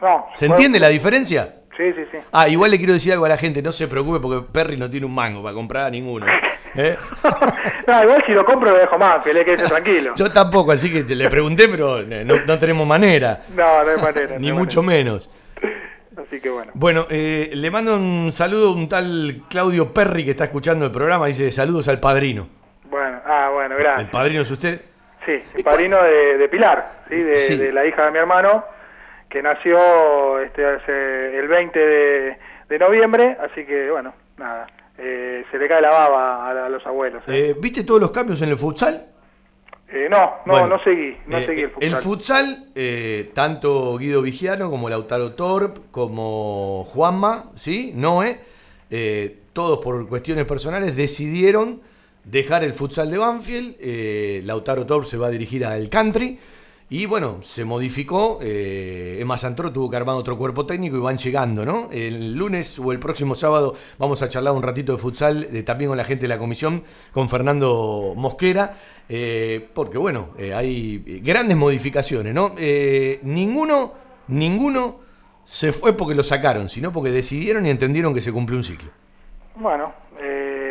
No, 0.00 0.26
¿Se 0.34 0.46
fue- 0.46 0.54
entiende 0.54 0.78
la 0.78 0.88
diferencia? 0.88 1.54
Sí, 1.76 1.92
sí, 1.94 2.02
sí. 2.10 2.18
Ah, 2.32 2.48
igual 2.48 2.70
le 2.70 2.78
quiero 2.78 2.94
decir 2.94 3.12
algo 3.12 3.26
a 3.26 3.28
la 3.28 3.36
gente, 3.36 3.60
no 3.60 3.70
se 3.70 3.86
preocupe 3.86 4.18
porque 4.18 4.46
Perry 4.50 4.78
no 4.78 4.88
tiene 4.88 5.04
un 5.04 5.14
mango 5.14 5.42
para 5.42 5.54
comprar 5.54 5.84
a 5.86 5.90
ninguno. 5.90 6.26
¿eh? 6.74 6.96
No, 7.86 8.02
igual 8.02 8.22
si 8.26 8.32
lo 8.32 8.44
compro 8.44 8.70
lo 8.70 8.78
dejo 8.78 8.98
más, 8.98 9.22
que 9.22 9.32
le 9.32 9.44
quede 9.44 9.58
tranquilo. 9.68 10.14
Yo 10.16 10.32
tampoco, 10.32 10.72
así 10.72 10.90
que 10.90 11.14
le 11.14 11.28
pregunté, 11.28 11.68
pero 11.68 12.00
eh, 12.00 12.24
no, 12.24 12.40
no 12.46 12.58
tenemos 12.58 12.86
manera, 12.86 13.42
No, 13.54 13.82
no 13.84 13.90
hay 13.90 13.96
manera. 13.98 14.38
ni 14.38 14.48
no 14.48 14.54
mucho 14.56 14.82
menos. 14.82 15.30
Así 16.16 16.40
que 16.40 16.48
bueno. 16.50 16.72
Bueno, 16.74 17.06
eh, 17.10 17.50
le 17.52 17.70
mando 17.70 17.94
un 17.94 18.32
saludo 18.32 18.70
a 18.70 18.74
un 18.74 18.88
tal 18.88 19.42
Claudio 19.48 19.92
Perry 19.92 20.24
que 20.24 20.30
está 20.32 20.44
escuchando 20.44 20.86
el 20.86 20.90
programa, 20.90 21.26
dice 21.26 21.50
saludos 21.52 21.88
al 21.88 22.00
padrino. 22.00 22.48
Bueno, 22.90 23.18
ah, 23.26 23.50
bueno, 23.52 23.76
¿El 23.76 23.82
gracias. 23.82 24.10
padrino 24.10 24.40
es 24.42 24.50
usted? 24.50 24.80
Sí, 25.26 25.42
el 25.56 25.64
padrino 25.64 26.02
de, 26.02 26.38
de 26.38 26.48
Pilar, 26.48 27.02
¿sí? 27.10 27.16
De, 27.16 27.36
Sí. 27.36 27.56
de 27.56 27.72
la 27.72 27.84
hija 27.84 28.06
de 28.06 28.10
mi 28.12 28.18
hermano, 28.18 28.64
que 29.28 29.42
nació 29.42 30.38
este, 30.40 30.64
hace 30.64 31.38
el 31.38 31.48
20 31.48 31.78
de, 31.78 32.38
de 32.68 32.78
noviembre, 32.78 33.36
así 33.40 33.64
que 33.66 33.90
bueno, 33.90 34.14
nada, 34.38 34.66
eh, 34.98 35.44
se 35.50 35.58
le 35.58 35.66
cae 35.68 35.82
la 35.82 35.90
baba 35.90 36.46
a, 36.48 36.66
a 36.66 36.68
los 36.68 36.86
abuelos. 36.86 37.22
¿eh? 37.26 37.50
Eh, 37.50 37.56
¿Viste 37.60 37.82
todos 37.84 38.00
los 38.00 38.12
cambios 38.12 38.40
en 38.42 38.50
el 38.50 38.56
futsal? 38.56 39.06
Eh, 39.88 40.08
no, 40.10 40.18
no, 40.46 40.52
Bueno, 40.52 40.68
no 40.68 40.82
seguí, 40.82 41.16
no 41.26 41.38
Eh, 41.38 41.46
seguí 41.46 41.62
el 41.62 41.70
futsal. 41.70 41.88
El 41.88 41.96
futsal, 41.96 42.64
eh, 42.74 43.30
tanto 43.34 43.96
Guido 43.98 44.22
Vigiano 44.22 44.70
como 44.70 44.88
Lautaro 44.88 45.34
Torp, 45.34 45.90
como 45.90 46.84
Juanma, 46.92 47.50
¿sí? 47.56 47.92
Noé, 47.94 48.38
eh, 48.90 49.38
todos 49.52 49.78
por 49.78 50.08
cuestiones 50.08 50.44
personales 50.44 50.96
decidieron 50.96 51.80
dejar 52.26 52.62
el 52.64 52.74
futsal 52.74 53.10
de 53.10 53.16
Banfield. 53.18 53.76
eh, 53.80 54.42
Lautaro 54.44 54.84
Torp 54.84 55.04
se 55.06 55.16
va 55.16 55.28
a 55.28 55.30
dirigir 55.30 55.64
al 55.64 55.88
country. 55.88 56.38
Y 56.88 57.06
bueno, 57.06 57.38
se 57.42 57.64
modificó. 57.64 58.38
Eh, 58.40 59.18
Emma 59.20 59.36
Santoro 59.36 59.72
tuvo 59.72 59.90
que 59.90 59.96
armar 59.96 60.14
otro 60.14 60.38
cuerpo 60.38 60.66
técnico 60.66 60.96
y 60.96 61.00
van 61.00 61.18
llegando, 61.18 61.64
¿no? 61.64 61.88
El 61.90 62.36
lunes 62.36 62.78
o 62.78 62.92
el 62.92 63.00
próximo 63.00 63.34
sábado 63.34 63.74
vamos 63.98 64.22
a 64.22 64.28
charlar 64.28 64.54
un 64.54 64.62
ratito 64.62 64.92
de 64.92 64.98
futsal 64.98 65.48
eh, 65.52 65.64
también 65.64 65.88
con 65.88 65.96
la 65.96 66.04
gente 66.04 66.22
de 66.22 66.28
la 66.28 66.38
comisión, 66.38 66.84
con 67.12 67.28
Fernando 67.28 68.12
Mosquera, 68.16 68.76
eh, 69.08 69.68
porque 69.74 69.98
bueno, 69.98 70.28
eh, 70.38 70.54
hay 70.54 71.20
grandes 71.24 71.56
modificaciones, 71.56 72.32
¿no? 72.32 72.54
Eh, 72.56 73.18
ninguno, 73.24 73.92
ninguno 74.28 75.00
se 75.44 75.72
fue 75.72 75.96
porque 75.96 76.14
lo 76.14 76.22
sacaron, 76.22 76.68
sino 76.68 76.92
porque 76.92 77.10
decidieron 77.10 77.66
y 77.66 77.70
entendieron 77.70 78.14
que 78.14 78.20
se 78.20 78.30
cumplió 78.30 78.58
un 78.58 78.64
ciclo. 78.64 78.90
Bueno, 79.56 79.92
eh, 80.20 80.65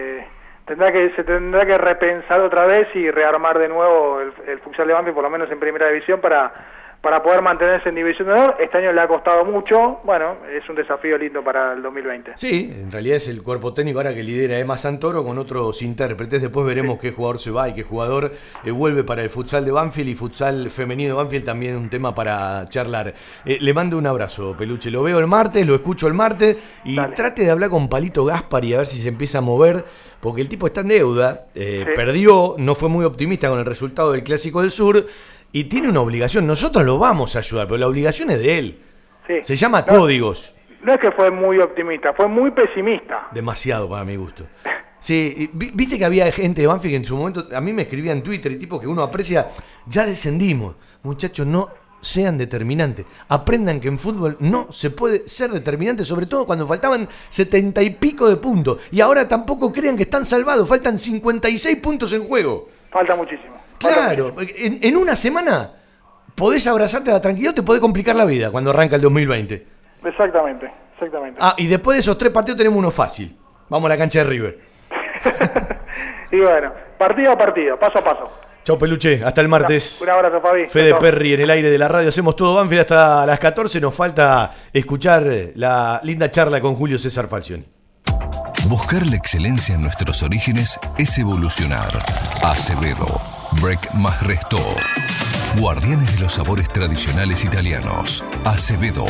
tendrá 0.65 0.91
que 0.91 1.11
se 1.15 1.23
tendrá 1.23 1.65
que 1.65 1.77
repensar 1.77 2.41
otra 2.41 2.65
vez 2.65 2.87
y 2.95 3.09
rearmar 3.11 3.59
de 3.59 3.67
nuevo 3.67 4.21
el, 4.21 4.33
el 4.47 4.59
futsal 4.59 4.87
de 4.87 4.93
Banfield, 4.93 5.15
por 5.15 5.23
lo 5.23 5.29
menos 5.29 5.49
en 5.51 5.59
primera 5.59 5.87
división, 5.87 6.19
para 6.19 6.51
para 7.05 7.21
poder 7.21 7.43
mantenerse 7.43 7.89
en 7.89 7.93
división 7.93 8.27
de 8.27 8.33
honor. 8.33 8.55
Este 8.59 8.79
año 8.79 8.91
le 8.91 8.99
ha 8.99 9.07
costado 9.07 9.45
mucho, 9.45 9.99
bueno, 10.05 10.37
es 10.51 10.67
un 10.67 10.75
desafío 10.75 11.19
lindo 11.19 11.43
para 11.43 11.73
el 11.73 11.83
2020. 11.83 12.31
Sí, 12.33 12.73
en 12.81 12.91
realidad 12.91 13.17
es 13.17 13.27
el 13.27 13.43
cuerpo 13.43 13.75
técnico 13.75 13.99
ahora 13.99 14.15
que 14.15 14.23
lidera 14.23 14.57
Emma 14.57 14.75
Santoro 14.75 15.23
con 15.23 15.37
otros 15.37 15.83
intérpretes. 15.83 16.41
Después 16.41 16.65
veremos 16.65 16.97
qué 16.97 17.11
jugador 17.11 17.37
se 17.37 17.51
va 17.51 17.69
y 17.69 17.75
qué 17.75 17.83
jugador 17.83 18.31
eh, 18.63 18.71
vuelve 18.71 19.03
para 19.03 19.21
el 19.21 19.29
futsal 19.29 19.63
de 19.63 19.71
Banfield 19.71 20.09
y 20.09 20.15
futsal 20.15 20.71
femenino 20.71 21.09
de 21.09 21.15
Banfield 21.17 21.45
también 21.45 21.75
un 21.75 21.91
tema 21.91 22.15
para 22.15 22.67
charlar. 22.69 23.13
Eh, 23.45 23.59
le 23.61 23.73
mando 23.75 23.99
un 23.99 24.07
abrazo, 24.07 24.55
Peluche. 24.57 24.89
Lo 24.89 25.03
veo 25.03 25.19
el 25.19 25.27
martes, 25.27 25.63
lo 25.67 25.75
escucho 25.75 26.07
el 26.07 26.15
martes 26.15 26.57
y 26.83 26.95
trate 26.95 27.43
de 27.43 27.51
hablar 27.51 27.69
con 27.69 27.87
Palito 27.87 28.25
Gaspar 28.25 28.65
y 28.65 28.73
a 28.73 28.77
ver 28.77 28.87
si 28.87 28.97
se 28.97 29.09
empieza 29.09 29.37
a 29.37 29.41
mover. 29.41 29.85
Porque 30.25 30.41
el 30.41 30.49
tipo 30.49 30.65
está 30.67 30.81
en 30.81 30.87
deuda, 30.87 31.45
eh, 31.53 31.83
Sí. 31.85 31.91
perdió, 31.95 32.55
no 32.57 32.73
fue 32.73 32.89
muy 32.89 33.05
optimista 33.05 33.47
con 33.47 33.59
el 33.59 33.65
resultado 33.65 34.11
del 34.11 34.23
Clásico 34.23 34.61
del 34.61 34.71
Sur 34.71 35.05
y 35.51 35.65
tiene 35.65 35.87
una 35.89 36.01
obligación. 36.01 36.47
Nosotros 36.47 36.83
lo 36.83 36.97
vamos 36.97 37.35
a 37.35 37.39
ayudar, 37.39 37.67
pero 37.67 37.77
la 37.77 37.87
obligación 37.87 38.31
es 38.31 38.39
de 38.39 38.57
él. 38.59 38.79
Sí. 39.27 39.33
Se 39.43 39.55
llama 39.55 39.85
No. 39.87 39.95
códigos. 39.97 40.53
No 40.81 40.93
es 40.93 40.99
que 40.99 41.11
fue 41.11 41.29
muy 41.31 41.59
optimista, 41.59 42.11
fue 42.13 42.27
muy 42.27 42.49
pesimista. 42.51 43.27
Demasiado 43.31 43.87
para 43.87 44.03
mi 44.03 44.15
gusto. 44.15 44.45
Sí, 44.99 45.49
viste 45.53 45.99
que 45.99 46.05
había 46.05 46.31
gente 46.31 46.61
de 46.61 46.67
Banfield 46.67 46.91
que 46.93 46.97
en 46.97 47.05
su 47.05 47.15
momento 47.15 47.47
a 47.55 47.61
mí 47.61 47.71
me 47.73 47.83
escribía 47.83 48.11
en 48.11 48.23
Twitter 48.23 48.51
y 48.51 48.57
tipo 48.57 48.79
que 48.79 48.87
uno 48.87 49.03
aprecia, 49.03 49.49
ya 49.85 50.05
descendimos. 50.05 50.75
Muchachos, 51.03 51.45
no 51.45 51.69
sean 52.05 52.37
determinantes. 52.37 53.05
Aprendan 53.29 53.79
que 53.79 53.87
en 53.87 53.97
fútbol 53.97 54.37
no 54.39 54.71
se 54.71 54.91
puede 54.91 55.27
ser 55.27 55.49
determinante, 55.49 56.05
sobre 56.05 56.27
todo 56.27 56.45
cuando 56.45 56.67
faltaban 56.67 57.09
setenta 57.29 57.81
y 57.81 57.89
pico 57.89 58.29
de 58.29 58.35
puntos. 58.35 58.87
Y 58.91 59.01
ahora 59.01 59.27
tampoco 59.27 59.73
crean 59.73 59.97
que 59.97 60.03
están 60.03 60.23
salvados, 60.23 60.69
faltan 60.69 60.99
56 60.99 61.77
puntos 61.77 62.13
en 62.13 62.27
juego. 62.27 62.69
Falta 62.91 63.15
muchísimo. 63.15 63.55
Claro, 63.79 64.35
en, 64.37 64.79
en 64.81 64.97
una 64.97 65.15
semana 65.15 65.73
podés 66.35 66.67
abrazarte 66.67 67.09
a 67.09 67.13
la 67.13 67.21
tranquilidad 67.21 67.55
te 67.55 67.63
puede 67.63 67.81
complicar 67.81 68.15
la 68.15 68.25
vida 68.25 68.51
cuando 68.51 68.69
arranca 68.69 68.97
el 68.97 69.01
2020. 69.01 69.67
Exactamente, 70.05 70.71
exactamente. 70.93 71.39
Ah, 71.41 71.55
y 71.57 71.67
después 71.67 71.97
de 71.97 72.01
esos 72.01 72.17
tres 72.17 72.31
partidos 72.31 72.57
tenemos 72.57 72.77
uno 72.77 72.91
fácil. 72.91 73.35
Vamos 73.67 73.87
a 73.87 73.89
la 73.89 73.97
cancha 73.97 74.19
de 74.19 74.25
River. 74.25 74.59
Y 76.31 76.39
bueno, 76.39 76.73
partido 76.97 77.31
a 77.31 77.37
partido, 77.37 77.79
paso 77.79 77.99
a 77.99 78.03
paso. 78.03 78.31
Chau 78.65 78.79
Peluche, 78.79 79.21
hasta 79.23 79.41
el 79.41 79.47
martes. 79.47 79.99
Un 80.01 80.09
abrazo, 80.09 80.41
Fabi. 80.41 80.65
Fede 80.65 80.89
Chau. 80.89 80.99
Perry 80.99 81.33
en 81.33 81.41
el 81.41 81.51
aire 81.51 81.69
de 81.69 81.77
la 81.77 81.87
radio. 81.87 82.09
Hacemos 82.09 82.35
todo 82.35 82.55
Banfield 82.55 82.81
hasta 82.81 83.23
las 83.27 83.37
14. 83.37 83.79
Nos 83.79 83.93
falta 83.93 84.51
escuchar 84.73 85.23
la 85.53 85.99
linda 86.01 86.31
charla 86.31 86.59
con 86.59 86.73
Julio 86.73 86.97
César 86.97 87.27
Falcioni. 87.27 87.63
Buscar 88.67 89.05
la 89.05 89.17
excelencia 89.17 89.75
en 89.75 89.83
nuestros 89.83 90.23
orígenes 90.23 90.79
es 90.97 91.15
evolucionar. 91.19 91.87
Acevedo, 92.41 93.21
Break 93.61 93.93
más 93.93 94.23
Resto. 94.23 94.57
Guardianes 95.57 96.13
de 96.15 96.21
los 96.21 96.33
sabores 96.33 96.67
tradicionales 96.67 97.45
italianos. 97.45 98.25
Acevedo, 98.43 99.05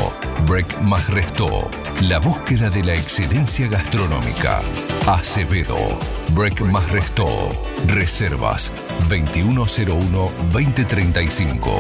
Break 0.46 0.80
más 0.82 1.10
Resto. 1.10 1.72
La 2.04 2.20
búsqueda 2.20 2.70
de 2.70 2.84
la 2.84 2.94
excelencia 2.94 3.68
gastronómica. 3.68 4.62
Acevedo, 5.08 5.76
Break 6.34 6.62
más 6.62 6.88
Resto. 6.92 7.26
Reservas 7.88 8.72
2101-2035. 9.10 11.74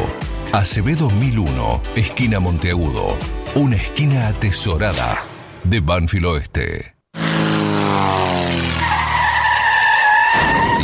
Acevedo 0.51 1.11
1001, 1.11 1.81
esquina 1.95 2.39
Monteagudo. 2.39 3.15
Una 3.55 3.75
esquina 3.75 4.29
atesorada 4.29 5.23
de 5.63 5.79
Banfield 5.79 6.25
Oeste. 6.25 6.95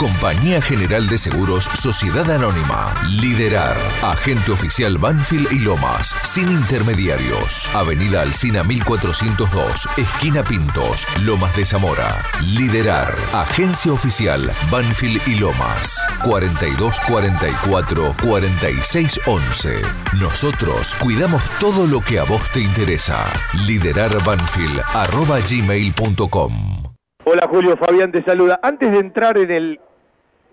Compañía 0.00 0.62
General 0.62 1.06
de 1.08 1.18
Seguros 1.18 1.64
Sociedad 1.64 2.30
Anónima. 2.30 2.94
Liderar. 3.06 3.76
Agente 4.02 4.50
oficial 4.50 4.96
Banfield 4.96 5.52
y 5.52 5.58
Lomas. 5.58 6.16
Sin 6.22 6.48
intermediarios. 6.50 7.68
Avenida 7.74 8.22
Alcina 8.22 8.64
1402. 8.64 9.90
Esquina 9.98 10.42
Pintos. 10.42 11.06
Lomas 11.22 11.54
de 11.54 11.66
Zamora. 11.66 12.24
Liderar. 12.42 13.14
Agencia 13.34 13.92
oficial 13.92 14.40
Banfield 14.70 15.20
y 15.28 15.34
Lomas. 15.38 15.98
4244 16.24 18.14
4611. 18.22 19.82
Nosotros 20.18 20.94
cuidamos 20.94 21.42
todo 21.60 21.86
lo 21.86 22.00
que 22.00 22.18
a 22.18 22.24
vos 22.24 22.40
te 22.54 22.60
interesa. 22.60 23.22
Liderarbanfield 23.66 24.80
arroba 24.94 25.40
gmail.com. 25.40 26.84
Hola 27.24 27.46
Julio, 27.50 27.76
Fabián 27.76 28.10
te 28.10 28.24
saluda. 28.24 28.58
Antes 28.62 28.90
de 28.92 28.98
entrar 28.98 29.36
en 29.36 29.50
el 29.50 29.80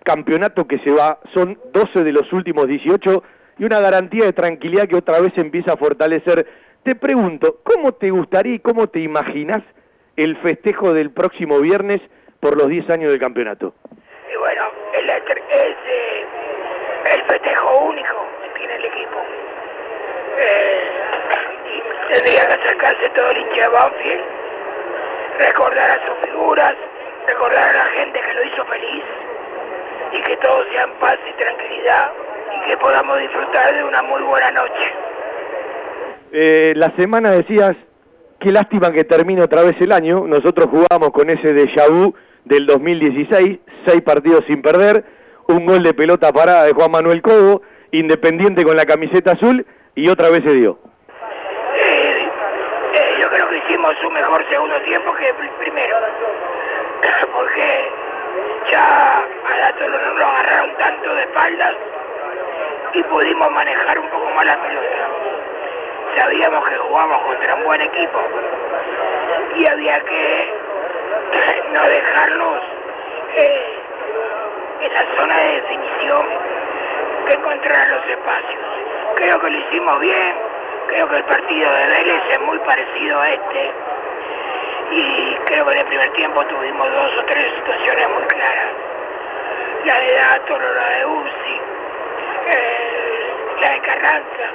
campeonato 0.07 0.65
que 0.65 0.79
se 0.79 0.91
va, 0.91 1.19
son 1.34 1.59
12 1.73 2.05
de 2.05 2.13
los 2.13 2.31
últimos 2.31 2.65
18 2.65 3.23
y 3.59 3.65
una 3.65 3.81
garantía 3.81 4.23
de 4.23 4.31
tranquilidad 4.31 4.88
que 4.88 4.95
otra 4.95 5.19
vez 5.19 5.34
empieza 5.35 5.73
a 5.73 5.77
fortalecer. 5.77 6.47
Te 6.84 6.95
pregunto, 6.95 7.57
¿cómo 7.63 7.91
te 7.91 8.09
gustaría 8.09 8.55
y 8.55 8.59
cómo 8.59 8.88
te 8.88 8.99
imaginas 8.99 9.63
el 10.15 10.38
festejo 10.38 10.93
del 10.93 11.11
próximo 11.11 11.59
viernes 11.59 11.99
por 12.39 12.55
los 12.55 12.69
10 12.69 12.89
años 12.89 13.11
del 13.11 13.19
campeonato? 13.19 13.73
Y 14.31 14.38
bueno, 14.38 14.63
el, 14.97 15.09
es 15.09 15.75
eh, 15.85 16.25
el 17.13 17.21
festejo 17.23 17.79
único 17.88 18.15
que 18.43 18.59
tiene 18.59 18.75
el 18.75 18.85
equipo. 18.85 19.17
Eh, 20.39 20.84
tendría 22.13 22.47
que 22.47 22.53
acercarse 22.53 23.09
todo 23.09 23.31
el 23.31 23.38
hincha 23.39 23.61
de 23.63 23.67
Banfield, 23.67 24.23
recordar 25.39 25.91
a 25.91 26.07
sus 26.07 26.15
figuras, 26.23 26.75
recordar 27.27 27.65
a 27.65 27.73
la 27.73 27.85
gente 27.97 28.21
que 28.21 28.34
lo 28.35 28.43
hizo 28.45 28.65
feliz 28.67 29.03
y 30.11 30.21
que 30.21 30.38
todo 30.38 30.63
sea 30.71 30.84
en 30.84 30.91
paz 30.99 31.17
y 31.27 31.41
tranquilidad 31.41 32.11
y 32.55 32.69
que 32.69 32.77
podamos 32.77 33.19
disfrutar 33.19 33.75
de 33.75 33.84
una 33.84 34.01
muy 34.03 34.21
buena 34.23 34.51
noche. 34.51 34.93
Eh, 36.31 36.73
la 36.75 36.91
semana 36.97 37.31
decías, 37.31 37.75
qué 38.39 38.51
lástima 38.51 38.91
que 38.91 39.03
termine 39.03 39.43
otra 39.43 39.63
vez 39.63 39.75
el 39.79 39.91
año. 39.91 40.25
Nosotros 40.27 40.67
jugamos 40.69 41.11
con 41.11 41.29
ese 41.29 41.53
déjà 41.53 41.88
vu 41.89 42.13
del 42.45 42.65
2016, 42.65 43.59
seis 43.85 44.01
partidos 44.01 44.43
sin 44.47 44.61
perder, 44.61 45.03
un 45.47 45.65
gol 45.65 45.84
de 45.84 45.93
pelota 45.93 46.31
parada 46.31 46.63
de 46.65 46.73
Juan 46.73 46.91
Manuel 46.91 47.21
Cobo, 47.21 47.61
Independiente 47.91 48.65
con 48.65 48.75
la 48.75 48.85
camiseta 48.85 49.31
azul 49.31 49.65
y 49.95 50.09
otra 50.09 50.29
vez 50.29 50.43
se 50.43 50.53
dio. 50.53 50.77
Eh, 51.79 52.27
eh, 52.93 53.15
yo 53.21 53.29
creo 53.29 53.49
que 53.49 53.57
hicimos 53.59 53.93
un 54.05 54.13
mejor 54.13 54.43
segundo 54.49 54.75
tiempo 54.81 55.13
que 55.15 55.29
el 55.29 55.49
primero, 55.57 55.95
porque 57.34 57.89
ya 58.72 59.23
a 59.45 59.57
la 59.57 59.72
no 59.88 60.14
nos 60.14 60.22
agarraron 60.22 60.76
tanto 60.77 61.15
de 61.15 61.22
espaldas 61.22 61.76
y 62.94 63.03
pudimos 63.03 63.52
manejar 63.52 63.99
un 63.99 64.07
poco 64.10 64.30
más 64.31 64.45
la 64.45 64.61
pelota. 64.61 64.88
Sabíamos 66.15 66.68
que 66.68 66.77
jugábamos 66.77 67.22
contra 67.23 67.56
un 67.56 67.64
buen 67.64 67.81
equipo 67.81 68.19
y 69.56 69.69
había 69.69 69.99
que 70.02 70.53
no 71.73 71.84
dejarnos 71.84 72.61
eh, 73.35 73.80
en 74.81 74.94
la 74.94 75.06
zona 75.15 75.38
de 75.38 75.61
definición 75.61 76.26
que 77.27 77.34
encontrar 77.34 77.88
los 77.89 78.06
espacios. 78.07 78.65
Creo 79.15 79.39
que 79.39 79.49
lo 79.49 79.57
hicimos 79.57 79.99
bien, 79.99 80.35
creo 80.88 81.07
que 81.10 81.18
el 81.18 81.23
partido 81.26 81.72
de 81.72 81.88
Vélez 81.88 82.23
es 82.31 82.39
muy 82.41 82.60
parecido 82.60 83.19
a 83.19 83.30
este 83.30 83.73
y 84.91 85.35
creo 85.45 85.65
que 85.65 85.72
en 85.73 85.80
el 85.80 85.85
primer 85.85 86.11
tiempo 86.14 86.45
tuvimos 86.45 86.91
dos 86.91 87.11
o 87.18 87.23
tres 87.26 87.51
situaciones 87.55 88.09
muy 88.09 88.23
claras. 88.23 88.72
La 89.85 89.99
de 89.99 90.14
Dato, 90.14 90.59
la 90.59 90.89
de 90.89 91.05
Ursi, 91.05 91.61
eh, 92.47 93.34
la 93.61 93.69
de 93.72 93.80
Carranza. 93.81 94.45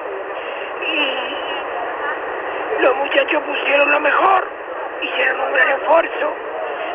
Y 0.86 2.82
los 2.82 2.96
muchachos 2.96 3.42
pusieron 3.42 3.92
lo 3.92 4.00
mejor, 4.00 4.48
hicieron 5.02 5.40
un 5.40 5.52
gran 5.52 5.68
esfuerzo, 5.68 6.34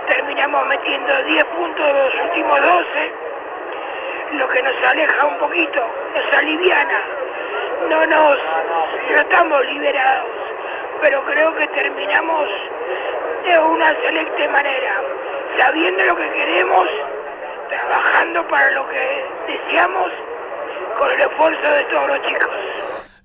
terminamos 0.08 0.68
metiendo 0.68 1.24
10 1.24 1.44
puntos 1.46 1.86
de 1.86 1.94
los 1.94 2.14
últimos 2.26 2.62
12, 2.62 3.12
lo 4.34 4.48
que 4.50 4.64
nos 4.64 4.84
aleja 4.84 5.26
un 5.26 5.38
poquito, 5.38 5.88
nos 6.16 6.38
aliviana, 6.38 7.02
no 7.90 8.06
nos, 8.06 8.38
no 9.12 9.18
estamos 9.18 9.66
liberados, 9.68 10.30
pero 11.02 11.24
creo 11.26 11.56
que 11.56 11.68
terminamos 11.68 12.50
de 13.44 13.60
una 13.60 13.90
selecta 14.02 14.48
manera, 14.52 15.02
sabiendo 15.58 16.04
lo 16.06 16.16
que 16.16 16.32
queremos, 16.34 16.88
trabajando 17.70 18.48
para 18.48 18.72
lo 18.72 18.88
que 18.90 19.26
deseamos, 19.48 20.12
con 20.98 21.12
el 21.12 21.22
esfuerzo 21.22 21.72
de 21.72 21.84
todos 21.86 22.08
los 22.08 22.22
chicos. 22.28 22.50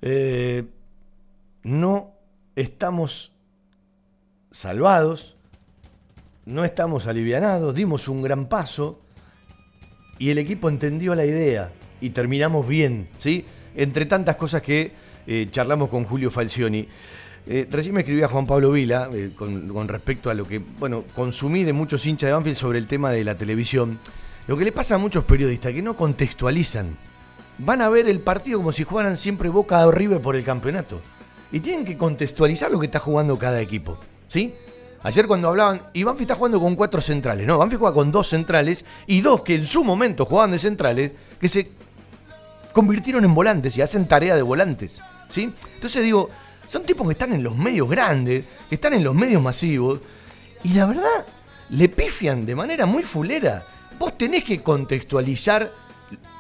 Eh, 0.02 0.64
no 1.62 2.10
estamos 2.56 3.32
salvados, 4.51 5.36
no 6.44 6.64
estamos 6.64 7.06
alivianados, 7.06 7.74
dimos 7.74 8.09
un 8.09 8.22
gran 8.22 8.48
paso 8.48 9.01
y 10.18 10.30
el 10.30 10.39
equipo 10.39 10.68
entendió 10.68 11.14
la 11.14 11.24
idea 11.24 11.70
y 12.01 12.10
terminamos 12.10 12.66
bien, 12.66 13.09
¿sí? 13.18 13.47
Entre 13.74 14.06
tantas 14.06 14.36
cosas 14.36 14.60
que 14.62 14.93
eh, 15.26 15.47
charlamos 15.51 15.89
con 15.89 16.05
Julio 16.05 16.30
Falcioni. 16.30 16.89
Eh, 17.47 17.66
recién 17.70 17.94
me 17.94 18.02
escribía 18.02 18.28
Juan 18.28 18.47
Pablo 18.47 18.70
Vila 18.70 19.10
eh, 19.12 19.32
con, 19.36 19.89
respecto 19.89 20.31
a 20.31 20.35
lo 20.35 20.47
que, 20.47 20.59
bueno, 20.59 21.05
consumí 21.14 21.64
de 21.64 21.73
muchos 21.73 22.06
hinchas 22.06 22.28
de 22.28 22.35
Banfield 22.35 22.56
sobre 22.56 22.78
el 22.78 22.86
tema 22.86 23.10
de 23.10 23.24
la 23.24 23.36
televisión. 23.36 23.98
Lo 24.47 24.56
que 24.56 24.64
le 24.64 24.73
pasa 24.73 24.94
a 24.94 24.98
muchos 24.98 25.24
periodistas, 25.24 25.73
que 25.73 25.82
no 25.82 25.97
contextualizan. 25.97 26.97
Van 27.59 27.82
a 27.82 27.89
ver 27.89 28.09
el 28.09 28.20
partido 28.20 28.59
como 28.59 28.73
si 28.73 28.85
jugaran 28.85 29.16
siempre 29.16 29.48
Boca 29.48 29.86
o 29.86 29.90
River 29.90 30.20
por 30.20 30.36
el 30.36 30.44
campeonato. 30.44 31.01
Y 31.51 31.60
tienen 31.60 31.85
que 31.85 31.98
contextualizar 31.98 32.70
lo 32.70 32.81
que 32.81 32.86
está 32.86 32.98
jugando 32.98 33.39
cada 33.39 33.60
equipo. 33.60 33.98
¿Sí? 34.28 34.55
Ayer 35.02 35.27
cuando 35.27 35.48
hablaban, 35.48 35.82
y 35.93 36.05
Banfield 36.05 36.31
está 36.31 36.35
jugando 36.36 36.60
con 36.60 36.77
cuatro 36.77 37.01
centrales, 37.01 37.44
no, 37.44 37.59
Banfield 37.59 37.81
juega 37.81 37.94
con 37.94 38.12
dos 38.12 38.28
centrales 38.28 38.85
y 39.06 39.20
dos 39.20 39.43
que 39.43 39.56
en 39.56 39.66
su 39.66 39.82
momento 39.82 40.24
jugaban 40.24 40.52
de 40.52 40.60
centrales, 40.60 41.12
que 41.40 41.48
se 41.48 41.70
convirtieron 42.73 43.24
en 43.24 43.35
volantes 43.35 43.77
y 43.77 43.82
hacen 43.82 44.06
tarea 44.06 44.36
de 44.36 44.43
volantes. 44.43 45.02
¿Sí? 45.28 45.52
Entonces 45.74 46.05
digo, 46.05 46.31
son 46.73 46.85
tipos 46.85 47.07
que 47.07 47.12
están 47.12 47.35
en 47.35 47.43
los 47.43 47.55
medios 47.55 47.86
grandes, 47.86 48.47
que 48.66 48.77
están 48.77 48.94
en 48.94 49.05
los 49.05 49.15
medios 49.15 49.43
masivos, 49.43 50.01
y 50.65 50.73
la 50.73 50.86
verdad, 50.86 51.27
le 51.69 51.90
pifian 51.90 52.47
de 52.47 52.55
manera 52.55 52.86
muy 52.86 53.03
fulera. 53.03 53.62
Vos 53.99 54.16
tenés 54.16 54.43
que 54.43 54.62
contextualizar 54.62 55.70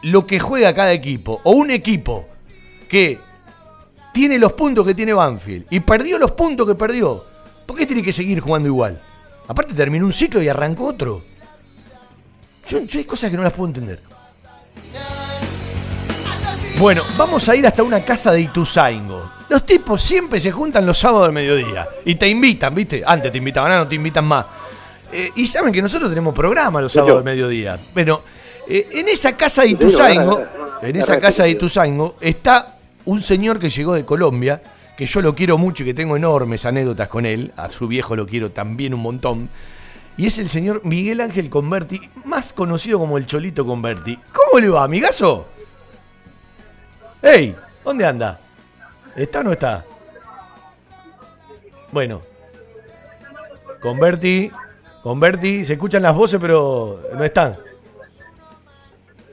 lo 0.04 0.26
que 0.26 0.40
juega 0.40 0.74
cada 0.74 0.92
equipo, 0.92 1.42
o 1.44 1.50
un 1.50 1.70
equipo 1.70 2.26
que 2.88 3.18
tiene 4.14 4.38
los 4.38 4.54
puntos 4.54 4.86
que 4.86 4.94
tiene 4.94 5.12
Banfield 5.12 5.66
y 5.68 5.80
perdió 5.80 6.18
los 6.18 6.32
puntos 6.32 6.66
que 6.66 6.76
perdió. 6.76 7.22
¿Por 7.66 7.76
qué 7.76 7.84
tiene 7.84 8.02
que 8.02 8.12
seguir 8.12 8.40
jugando 8.40 8.68
igual? 8.68 9.02
Aparte 9.48 9.74
terminó 9.74 10.06
un 10.06 10.12
ciclo 10.14 10.42
y 10.42 10.48
arrancó 10.48 10.86
otro. 10.86 11.22
Yo, 12.66 12.78
hay 12.78 13.04
cosas 13.04 13.30
que 13.30 13.36
no 13.36 13.42
las 13.42 13.52
puedo 13.52 13.68
entender. 13.68 14.00
Bueno, 16.78 17.02
vamos 17.16 17.48
a 17.48 17.54
ir 17.54 17.66
hasta 17.66 17.82
una 17.82 18.00
casa 18.00 18.32
de 18.32 18.40
Ituzaingo. 18.40 19.30
Los 19.48 19.64
tipos 19.64 20.02
siempre 20.02 20.40
se 20.40 20.50
juntan 20.50 20.84
los 20.84 20.98
sábados 20.98 21.26
al 21.26 21.32
mediodía 21.32 21.88
y 22.04 22.14
te 22.14 22.28
invitan, 22.28 22.74
¿viste? 22.74 23.02
Antes 23.06 23.30
te 23.30 23.38
invitaban, 23.38 23.70
ahora 23.70 23.84
no 23.84 23.88
te 23.88 23.94
invitan 23.94 24.24
más. 24.24 24.46
Eh, 25.12 25.30
y 25.36 25.46
saben 25.46 25.72
que 25.72 25.82
nosotros 25.82 26.08
tenemos 26.10 26.34
programa 26.34 26.80
los 26.80 26.92
sábados 26.92 27.18
al 27.18 27.24
mediodía. 27.24 27.78
Bueno, 27.92 28.22
eh, 28.66 28.88
en 28.92 29.08
esa 29.08 29.36
casa 29.36 29.62
de 29.62 29.68
Ituzaingo, 29.68 30.42
en 30.80 30.96
esa 30.96 31.18
casa 31.18 31.44
de 31.44 31.50
Ituzaingo, 31.50 32.16
está 32.20 32.78
un 33.04 33.20
señor 33.20 33.58
que 33.58 33.70
llegó 33.70 33.94
de 33.94 34.04
Colombia, 34.04 34.62
que 34.96 35.06
yo 35.06 35.20
lo 35.20 35.34
quiero 35.34 35.58
mucho 35.58 35.82
y 35.82 35.86
que 35.86 35.94
tengo 35.94 36.16
enormes 36.16 36.64
anécdotas 36.64 37.08
con 37.08 37.26
él. 37.26 37.52
A 37.56 37.68
su 37.68 37.86
viejo 37.86 38.16
lo 38.16 38.26
quiero 38.26 38.50
también 38.50 38.94
un 38.94 39.02
montón. 39.02 39.48
Y 40.16 40.26
es 40.26 40.38
el 40.38 40.48
señor 40.48 40.80
Miguel 40.84 41.20
Ángel 41.20 41.48
Converti, 41.50 42.00
más 42.24 42.52
conocido 42.52 42.98
como 42.98 43.18
el 43.18 43.26
Cholito 43.26 43.66
Converti. 43.66 44.18
¿Cómo 44.32 44.60
le 44.60 44.68
va, 44.68 44.84
amigazo? 44.84 45.48
¡Ey! 47.22 47.54
¿Dónde 47.84 48.04
anda? 48.04 48.38
¿Está 49.16 49.40
o 49.40 49.44
no 49.44 49.52
está? 49.52 49.84
Bueno. 51.92 52.22
Converti. 53.80 54.50
Converti. 55.02 55.64
Se 55.64 55.74
escuchan 55.74 56.02
las 56.02 56.14
voces, 56.14 56.40
pero 56.40 57.00
no 57.14 57.24
están. 57.24 57.56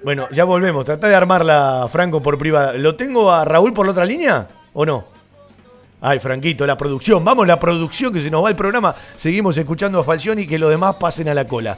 Bueno, 0.04 0.28
ya 0.32 0.44
volvemos. 0.44 0.86
Trata 0.86 1.08
de 1.08 1.16
armarla, 1.16 1.88
Franco, 1.92 2.22
por 2.22 2.38
privada. 2.38 2.74
¿Lo 2.74 2.96
tengo 2.96 3.32
a 3.32 3.44
Raúl 3.44 3.74
por 3.74 3.86
la 3.86 3.92
otra 3.92 4.06
línea? 4.06 4.48
¿O 4.74 4.86
no? 4.86 5.06
Ay, 6.02 6.20
Franquito, 6.20 6.66
la 6.66 6.78
producción. 6.78 7.26
Vamos, 7.26 7.46
la 7.46 7.60
producción, 7.60 8.14
que 8.14 8.22
se 8.22 8.32
nos 8.32 8.44
va 8.44 8.50
el 8.50 8.56
programa. 8.56 8.96
Seguimos 9.16 9.58
escuchando 9.58 10.00
a 10.00 10.04
Falcioni 10.04 10.44
y 10.44 10.48
que 10.48 10.58
los 10.58 10.70
demás 10.70 10.96
pasen 10.96 11.28
a 11.28 11.34
la 11.34 11.46
cola. 11.46 11.78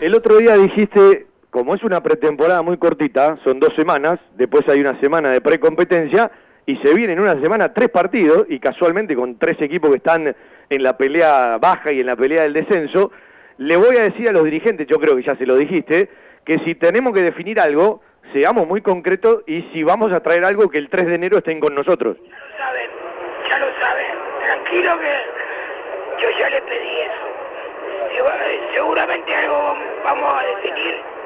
El 0.00 0.14
otro 0.14 0.36
día 0.36 0.56
dijiste 0.56 1.26
como 1.58 1.74
es 1.74 1.82
una 1.82 2.00
pretemporada 2.00 2.62
muy 2.62 2.76
cortita, 2.76 3.36
son 3.42 3.58
dos 3.58 3.74
semanas, 3.74 4.20
después 4.36 4.62
hay 4.68 4.78
una 4.80 4.96
semana 5.00 5.30
de 5.30 5.40
precompetencia 5.40 6.30
y 6.66 6.76
se 6.76 6.94
vienen 6.94 7.18
una 7.18 7.32
semana 7.40 7.74
tres 7.74 7.88
partidos 7.88 8.46
y 8.48 8.60
casualmente 8.60 9.16
con 9.16 9.40
tres 9.40 9.60
equipos 9.60 9.90
que 9.90 9.96
están 9.96 10.36
en 10.70 10.82
la 10.84 10.96
pelea 10.96 11.58
baja 11.58 11.90
y 11.90 11.98
en 11.98 12.06
la 12.06 12.14
pelea 12.14 12.44
del 12.44 12.52
descenso, 12.52 13.10
le 13.56 13.76
voy 13.76 13.96
a 13.96 14.04
decir 14.04 14.28
a 14.28 14.32
los 14.32 14.44
dirigentes, 14.44 14.86
yo 14.86 15.00
creo 15.00 15.16
que 15.16 15.24
ya 15.24 15.34
se 15.34 15.46
lo 15.46 15.56
dijiste, 15.56 16.08
que 16.44 16.60
si 16.60 16.76
tenemos 16.76 17.12
que 17.12 17.22
definir 17.22 17.58
algo, 17.58 18.02
seamos 18.32 18.64
muy 18.68 18.80
concretos 18.80 19.42
y 19.48 19.62
si 19.72 19.82
vamos 19.82 20.12
a 20.12 20.20
traer 20.20 20.44
algo 20.44 20.70
que 20.70 20.78
el 20.78 20.88
3 20.88 21.06
de 21.06 21.14
enero 21.16 21.38
estén 21.38 21.58
con 21.58 21.74
nosotros. 21.74 22.18
saben, 22.56 22.90
ya 23.50 23.58
lo 23.58 23.66
saben. 23.80 24.06
Tranquilo 24.44 24.96
que 25.00 26.22
yo 26.22 26.38
ya 26.38 26.50
le 26.50 26.62
pedí 26.62 27.00
eso. 27.00 27.28
Seguramente 28.74 29.34
algo 29.34 29.76
vamos 30.04 30.34
a 30.34 30.46
definir. 30.46 31.17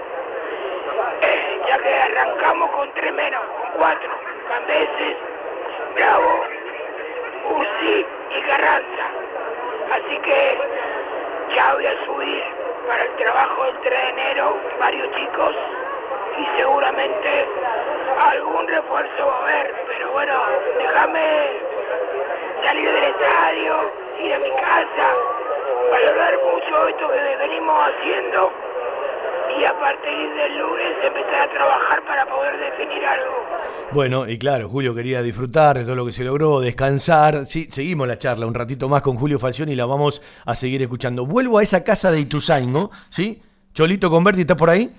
Ya 1.68 1.78
que 1.78 1.94
arrancamos 1.94 2.70
con 2.70 2.92
tres 2.94 3.12
menos, 3.12 3.40
con 3.44 3.80
cuatro. 3.80 4.10
Cambeses, 4.48 5.16
Bravo, 5.94 6.44
Ursi 7.50 8.06
y 8.36 8.40
Carranza. 8.42 9.06
Así 9.92 10.18
que 10.18 10.58
ya 11.54 11.74
voy 11.74 11.86
a 11.86 12.04
subir 12.04 12.44
para 12.86 13.02
el 13.04 13.16
trabajo 13.16 13.64
del 13.64 13.78
3 13.80 13.90
de 13.90 14.08
enero 14.08 14.56
varios 14.78 15.14
chicos 15.14 15.54
y 16.38 16.58
seguramente 16.58 17.46
algún 18.30 18.66
refuerzo 18.68 19.26
va 19.26 19.36
a 19.36 19.42
haber, 19.42 19.74
pero 19.86 20.10
bueno, 20.12 20.34
déjame 20.78 21.50
salir 22.64 22.92
del 22.92 23.04
estadio, 23.04 23.92
ir 24.20 24.34
a 24.34 24.38
mi 24.38 24.50
casa, 24.50 25.14
valorar 25.90 26.38
mucho 26.38 26.88
esto 26.88 27.08
que 27.08 27.36
venimos 27.36 27.88
haciendo 27.88 28.52
y 29.60 29.64
a 29.64 29.78
partir 29.78 30.28
del 30.36 30.58
lunes 30.58 30.92
empezar 31.04 31.48
a 31.48 31.50
trabajar 31.52 32.02
para 32.06 32.26
poder 32.26 32.58
definir 32.58 33.04
algo. 33.04 33.32
Bueno, 33.92 34.28
y 34.28 34.38
claro, 34.38 34.68
Julio 34.68 34.94
quería 34.94 35.20
disfrutar 35.22 35.78
de 35.78 35.84
todo 35.84 35.96
lo 35.96 36.06
que 36.06 36.12
se 36.12 36.24
logró, 36.24 36.60
descansar. 36.60 37.46
Sí, 37.46 37.66
seguimos 37.70 38.08
la 38.08 38.16
charla 38.18 38.46
un 38.46 38.54
ratito 38.54 38.88
más 38.88 39.02
con 39.02 39.16
Julio 39.16 39.38
Falcioni 39.38 39.72
y 39.72 39.76
la 39.76 39.86
vamos 39.86 40.22
a 40.46 40.54
seguir 40.54 40.80
escuchando. 40.82 41.26
Vuelvo 41.26 41.58
a 41.58 41.62
esa 41.62 41.84
casa 41.84 42.10
de 42.10 42.20
Ituzaingo, 42.20 42.90
¿sí? 43.10 43.42
Cholito 43.74 44.10
Converti, 44.10 44.42
¿está 44.42 44.56
por 44.56 44.70
ahí? 44.70 44.90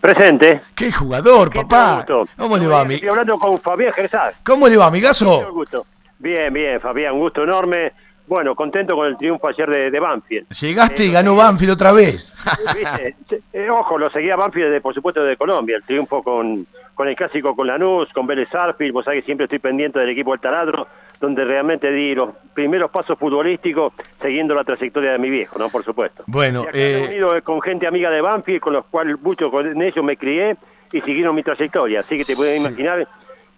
Presente. 0.00 0.60
¡Qué 0.74 0.92
jugador, 0.92 1.52
papá! 1.52 2.04
¿Cómo 2.36 2.56
le 2.58 2.66
va, 2.66 2.84
ami- 2.84 2.94
Estoy 2.94 3.08
hablando 3.08 3.38
con 3.38 3.58
Fabián 3.58 3.92
Gersaz. 3.92 4.34
¿Cómo 4.44 4.68
le 4.68 4.76
va, 4.76 4.84
Mucho 4.84 4.88
amigazo? 4.88 5.52
gusto. 5.52 5.86
Bien, 6.18 6.52
bien, 6.52 6.80
Fabián, 6.80 7.14
un 7.14 7.20
gusto 7.20 7.42
enorme. 7.42 7.92
Bueno, 8.26 8.54
contento 8.54 8.96
con 8.96 9.06
el 9.06 9.16
triunfo 9.18 9.48
ayer 9.48 9.68
de, 9.68 9.90
de 9.90 10.00
Banfield. 10.00 10.48
Llegaste 10.48 11.04
y 11.04 11.12
ganó 11.12 11.36
Banfield 11.36 11.72
otra 11.72 11.92
vez. 11.92 12.34
¿Viste? 12.74 13.16
Eh, 13.52 13.68
ojo, 13.68 13.98
lo 13.98 14.08
seguía 14.10 14.34
Banfield, 14.36 14.72
de, 14.72 14.80
por 14.80 14.94
supuesto, 14.94 15.22
de 15.22 15.36
Colombia. 15.36 15.76
El 15.76 15.82
triunfo 15.82 16.22
con, 16.22 16.66
con 16.94 17.08
el 17.08 17.16
clásico 17.16 17.54
con 17.54 17.66
Lanús, 17.66 18.08
con 18.14 18.26
Vélez 18.26 18.48
Arfield. 18.54 18.94
Vos 18.94 19.04
sabés 19.04 19.20
que 19.20 19.26
siempre 19.26 19.44
estoy 19.44 19.58
pendiente 19.58 19.98
del 19.98 20.08
equipo 20.08 20.30
del 20.30 20.40
Taladro, 20.40 20.86
donde 21.20 21.44
realmente 21.44 21.90
di 21.90 22.14
los 22.14 22.30
primeros 22.54 22.90
pasos 22.90 23.18
futbolísticos 23.18 23.92
siguiendo 24.22 24.54
la 24.54 24.64
trayectoria 24.64 25.12
de 25.12 25.18
mi 25.18 25.28
viejo, 25.28 25.58
¿no? 25.58 25.68
Por 25.68 25.84
supuesto. 25.84 26.24
Bueno, 26.26 26.66
he 26.72 27.02
eh, 27.02 27.06
unido 27.08 27.30
con 27.42 27.60
gente 27.60 27.86
amiga 27.86 28.10
de 28.10 28.22
Banfield, 28.22 28.60
con 28.60 28.72
los 28.72 28.86
cuales 28.86 29.20
mucho 29.20 29.50
con 29.50 29.82
ellos 29.82 30.04
me 30.04 30.16
crié 30.16 30.56
y 30.92 31.00
siguieron 31.02 31.34
mi 31.34 31.42
trayectoria. 31.42 32.00
Así 32.00 32.16
que 32.16 32.24
te 32.24 32.36
puedes 32.36 32.58
imaginar, 32.58 33.06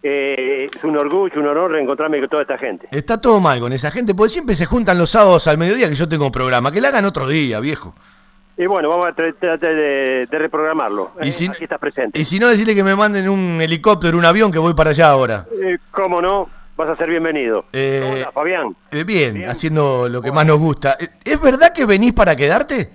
eh, 0.02 0.68
es 0.74 0.84
un 0.84 0.96
orgullo, 0.96 1.40
un 1.40 1.46
honor 1.48 1.70
reencontrarme 1.72 2.20
con 2.20 2.28
toda 2.28 2.42
esta 2.42 2.58
gente. 2.58 2.88
está 2.90 3.20
todo 3.20 3.40
mal 3.40 3.58
con 3.60 3.72
esa 3.72 3.90
gente, 3.90 4.14
porque 4.14 4.30
siempre 4.30 4.54
se 4.54 4.66
juntan 4.66 4.98
los 4.98 5.10
sábados 5.10 5.46
al 5.48 5.58
mediodía 5.58 5.88
que 5.88 5.94
yo 5.94 6.08
tengo 6.08 6.30
programa. 6.30 6.70
Que 6.72 6.80
la 6.80 6.88
hagan 6.88 7.04
otro 7.04 7.26
día, 7.28 7.60
viejo. 7.60 7.94
Y 8.58 8.64
bueno, 8.66 8.88
vamos 8.88 9.06
a 9.06 9.10
tra- 9.10 9.34
tratar 9.38 9.74
de, 9.74 10.26
de 10.30 10.38
reprogramarlo. 10.38 11.12
Y 11.22 11.28
Eh, 11.28 11.32
si- 11.32 11.46
Aquí 11.48 11.64
estás 11.64 11.78
presente. 11.78 12.18
Y 12.18 12.24
si 12.24 12.38
no, 12.38 12.48
decirle 12.48 12.74
que 12.74 12.82
me 12.84 12.94
manden 12.96 13.28
un 13.28 13.60
helicóptero, 13.60 14.16
un 14.16 14.24
avión, 14.24 14.50
que 14.50 14.58
voy 14.58 14.72
para 14.74 14.90
allá 14.90 15.08
ahora. 15.10 15.46
Eh, 15.62 15.76
¿Cómo 15.90 16.20
no? 16.22 16.48
Vas 16.76 16.88
a 16.90 16.96
ser 16.96 17.08
bienvenido. 17.08 17.64
Eh, 17.72 18.00
¿Cómo 18.02 18.16
estás, 18.16 18.32
Fabián? 18.34 18.76
Eh, 18.90 19.04
bien, 19.04 19.48
haciendo 19.48 20.08
lo 20.08 20.20
que 20.22 20.30
más 20.32 20.46
nos 20.46 20.58
gusta. 20.58 20.96
Eh, 21.00 21.08
¿Es 21.24 21.40
verdad 21.40 21.72
que 21.74 21.84
venís 21.86 22.12
para 22.12 22.36
quedarte? 22.36 22.90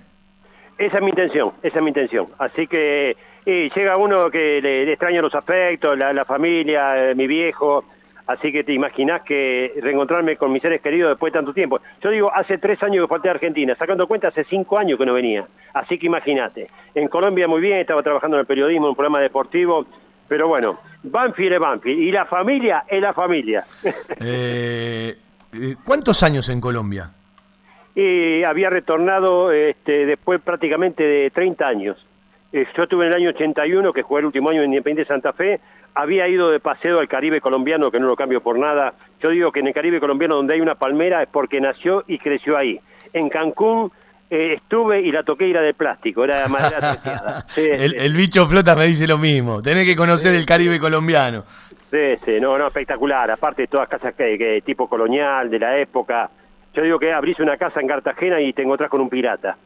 Esa 0.81 0.97
es 0.97 1.03
mi 1.03 1.09
intención, 1.09 1.51
esa 1.61 1.77
es 1.77 1.83
mi 1.83 1.89
intención. 1.89 2.25
Así 2.39 2.65
que 2.65 3.15
y 3.45 3.69
llega 3.69 3.97
uno 3.97 4.31
que 4.31 4.59
le, 4.61 4.85
le 4.85 4.93
extraña 4.93 5.21
los 5.21 5.33
afectos, 5.35 5.97
la, 5.97 6.25
familia, 6.25 7.11
eh, 7.11 7.15
mi 7.15 7.27
viejo. 7.27 7.85
Así 8.25 8.51
que 8.51 8.63
te 8.63 8.73
imaginás 8.73 9.21
que 9.23 9.73
reencontrarme 9.81 10.37
con 10.37 10.51
mis 10.51 10.61
seres 10.61 10.81
queridos 10.81 11.09
después 11.09 11.33
de 11.33 11.39
tanto 11.39 11.53
tiempo. 11.53 11.79
Yo 12.01 12.09
digo, 12.09 12.31
hace 12.33 12.57
tres 12.57 12.81
años 12.81 13.05
que 13.05 13.09
falté 13.09 13.27
a 13.29 13.33
Argentina, 13.33 13.75
sacando 13.75 14.07
cuenta 14.07 14.29
hace 14.29 14.43
cinco 14.45 14.79
años 14.79 14.97
que 14.97 15.05
no 15.05 15.13
venía. 15.13 15.45
Así 15.73 15.99
que 15.99 16.07
imagínate. 16.07 16.69
En 16.95 17.07
Colombia 17.09 17.47
muy 17.47 17.61
bien, 17.61 17.77
estaba 17.77 18.01
trabajando 18.01 18.37
en 18.37 18.41
el 18.41 18.47
periodismo, 18.47 18.87
en 18.87 18.89
un 18.89 18.95
programa 18.95 19.19
deportivo. 19.19 19.85
Pero 20.27 20.47
bueno, 20.47 20.79
Banfield 21.03 21.53
es 21.53 21.59
Banfield. 21.59 21.99
Y 21.99 22.11
la 22.11 22.25
familia 22.25 22.85
es 22.87 23.01
la 23.01 23.13
familia. 23.13 23.65
Eh, 24.19 25.75
¿Cuántos 25.83 26.23
años 26.23 26.47
en 26.47 26.61
Colombia? 26.61 27.11
Y 27.95 28.43
había 28.43 28.69
retornado 28.69 29.51
este, 29.51 30.05
después 30.05 30.41
prácticamente 30.41 31.03
de 31.03 31.29
30 31.29 31.67
años. 31.67 32.07
Eh, 32.53 32.65
yo 32.75 32.83
estuve 32.83 33.05
en 33.05 33.11
el 33.11 33.17
año 33.17 33.29
81, 33.29 33.93
que 33.93 34.01
jugué 34.01 34.19
el 34.19 34.25
último 34.27 34.49
año 34.49 34.61
en 34.61 34.71
Independiente 34.71 35.07
Santa 35.07 35.33
Fe, 35.33 35.59
había 35.93 36.27
ido 36.27 36.49
de 36.51 36.59
paseo 36.59 36.99
al 36.99 37.07
Caribe 37.07 37.41
colombiano, 37.41 37.91
que 37.91 37.99
no 37.99 38.07
lo 38.07 38.15
cambio 38.15 38.41
por 38.41 38.57
nada. 38.57 38.93
Yo 39.21 39.29
digo 39.29 39.51
que 39.51 39.59
en 39.59 39.67
el 39.67 39.73
Caribe 39.73 39.99
colombiano 39.99 40.35
donde 40.35 40.53
hay 40.53 40.61
una 40.61 40.75
palmera 40.75 41.21
es 41.23 41.29
porque 41.29 41.59
nació 41.59 42.03
y 42.07 42.17
creció 42.17 42.57
ahí. 42.57 42.79
En 43.13 43.29
Cancún 43.29 43.91
eh, 44.29 44.53
estuve 44.55 45.01
y 45.01 45.11
la 45.11 45.23
toqué 45.23 45.47
y 45.47 45.51
era 45.51 45.61
de 45.61 45.73
plástico, 45.73 46.23
era 46.23 46.43
de 46.43 46.47
madera. 46.47 47.43
Sí, 47.49 47.61
El, 47.69 47.91
sí. 47.91 47.97
el 47.99 48.13
bicho 48.15 48.45
flota 48.47 48.75
me 48.75 48.85
dice 48.85 49.05
lo 49.07 49.17
mismo. 49.17 49.61
Tenés 49.61 49.85
que 49.85 49.95
conocer 49.95 50.33
el 50.33 50.45
Caribe 50.45 50.79
colombiano. 50.79 51.43
Sí, 51.91 52.17
sí, 52.23 52.39
no, 52.39 52.57
no, 52.57 52.67
espectacular. 52.67 53.29
Aparte, 53.31 53.67
todas 53.67 53.89
casas 53.89 54.13
que, 54.15 54.37
que 54.37 54.61
tipo 54.61 54.87
colonial, 54.87 55.49
de 55.49 55.59
la 55.59 55.77
época. 55.77 56.29
Yo 56.73 56.83
digo 56.83 56.99
que 56.99 57.11
abrís 57.11 57.37
una 57.39 57.57
casa 57.57 57.81
en 57.81 57.87
Cartagena 57.87 58.39
y 58.39 58.53
te 58.53 58.61
encontrás 58.61 58.89
con 58.89 59.01
un 59.01 59.09
pirata. 59.09 59.57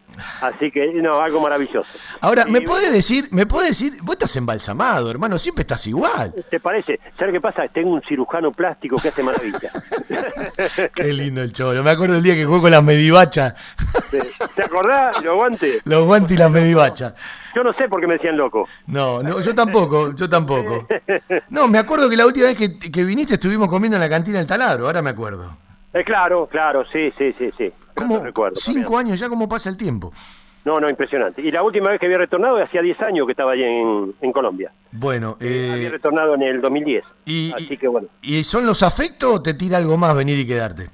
Así 0.41 0.71
que, 0.71 0.87
no, 0.93 1.19
algo 1.19 1.39
maravilloso. 1.39 1.87
Ahora, 2.19 2.45
¿me 2.45 2.61
puede 2.61 2.89
decir, 2.89 3.27
me 3.31 3.45
puede 3.45 3.67
decir, 3.67 3.97
vos 4.01 4.15
estás 4.15 4.35
embalsamado, 4.37 5.11
hermano, 5.11 5.37
siempre 5.37 5.61
estás 5.61 5.85
igual. 5.85 6.33
¿Te 6.49 6.59
parece? 6.59 6.99
¿Sabes 7.19 7.33
qué 7.33 7.41
pasa? 7.41 7.67
Tengo 7.67 7.91
un 7.91 8.01
cirujano 8.01 8.51
plástico 8.51 8.97
que 8.97 9.09
hace 9.09 9.21
maravilla. 9.21 9.71
Qué 10.95 11.13
lindo 11.13 11.41
el 11.43 11.51
cholo. 11.51 11.83
Me 11.83 11.91
acuerdo 11.91 12.15
el 12.15 12.23
día 12.23 12.33
que 12.33 12.45
jugó 12.45 12.61
con 12.61 12.71
las 12.71 12.83
medivachas, 12.83 13.53
¿Te 14.55 14.63
acordás? 14.63 15.21
Los 15.23 15.35
guantes. 15.35 15.81
los 15.85 16.05
guantes 16.05 16.31
y 16.35 16.39
las 16.39 16.49
medivachas. 16.49 17.13
Yo 17.55 17.63
no 17.63 17.71
sé 17.73 17.87
por 17.87 18.01
qué 18.01 18.07
me 18.07 18.13
decían 18.15 18.35
loco. 18.35 18.67
No, 18.87 19.21
no, 19.21 19.39
yo 19.41 19.53
tampoco, 19.53 20.15
yo 20.15 20.27
tampoco. 20.29 20.87
No, 21.49 21.67
me 21.67 21.77
acuerdo 21.77 22.09
que 22.09 22.17
la 22.17 22.25
última 22.25 22.47
vez 22.47 22.57
que, 22.57 22.79
que 22.79 23.03
viniste 23.03 23.35
estuvimos 23.35 23.69
comiendo 23.69 23.95
en 23.97 24.01
la 24.01 24.09
cantina 24.09 24.39
del 24.39 24.47
taladro, 24.47 24.87
ahora 24.87 25.01
me 25.01 25.11
acuerdo. 25.11 25.64
Eh, 25.95 26.03
claro, 26.03 26.45
claro, 26.47 26.83
sí, 26.91 27.09
sí, 27.17 27.33
sí, 27.39 27.49
sí. 27.57 27.71
¿Cómo? 27.95 28.19
recuerdo, 28.21 28.57
Cinco 28.57 28.97
años 28.97 29.17
ya, 29.17 29.29
¿cómo 29.29 29.47
pasa 29.47 29.69
el 29.69 29.77
tiempo? 29.77 30.11
No, 30.65 30.77
no, 30.79 30.89
impresionante. 30.89 31.41
Y 31.41 31.51
la 31.51 31.63
última 31.63 31.89
vez 31.91 31.99
que 31.99 32.07
había 32.07 32.17
retornado 32.17 32.61
hacía 32.61 32.81
10 32.81 32.99
años 33.01 33.25
que 33.27 33.31
estaba 33.31 33.51
allí 33.53 33.63
en, 33.63 34.13
en 34.19 34.31
Colombia. 34.33 34.71
Bueno, 34.91 35.37
Había 35.39 35.87
eh, 35.87 35.89
retornado 35.89 36.35
en 36.35 36.41
el 36.41 36.59
2010. 36.59 37.03
y, 37.25 37.53
Así 37.53 37.77
que 37.77 37.87
bueno. 37.87 38.07
¿y 38.21 38.43
son 38.43 38.65
los 38.65 38.83
afectos 38.83 39.35
o 39.35 39.41
te 39.41 39.53
tira 39.53 39.77
algo 39.77 39.95
más 39.95 40.15
venir 40.15 40.37
y 40.39 40.45
quedarte? 40.45 40.89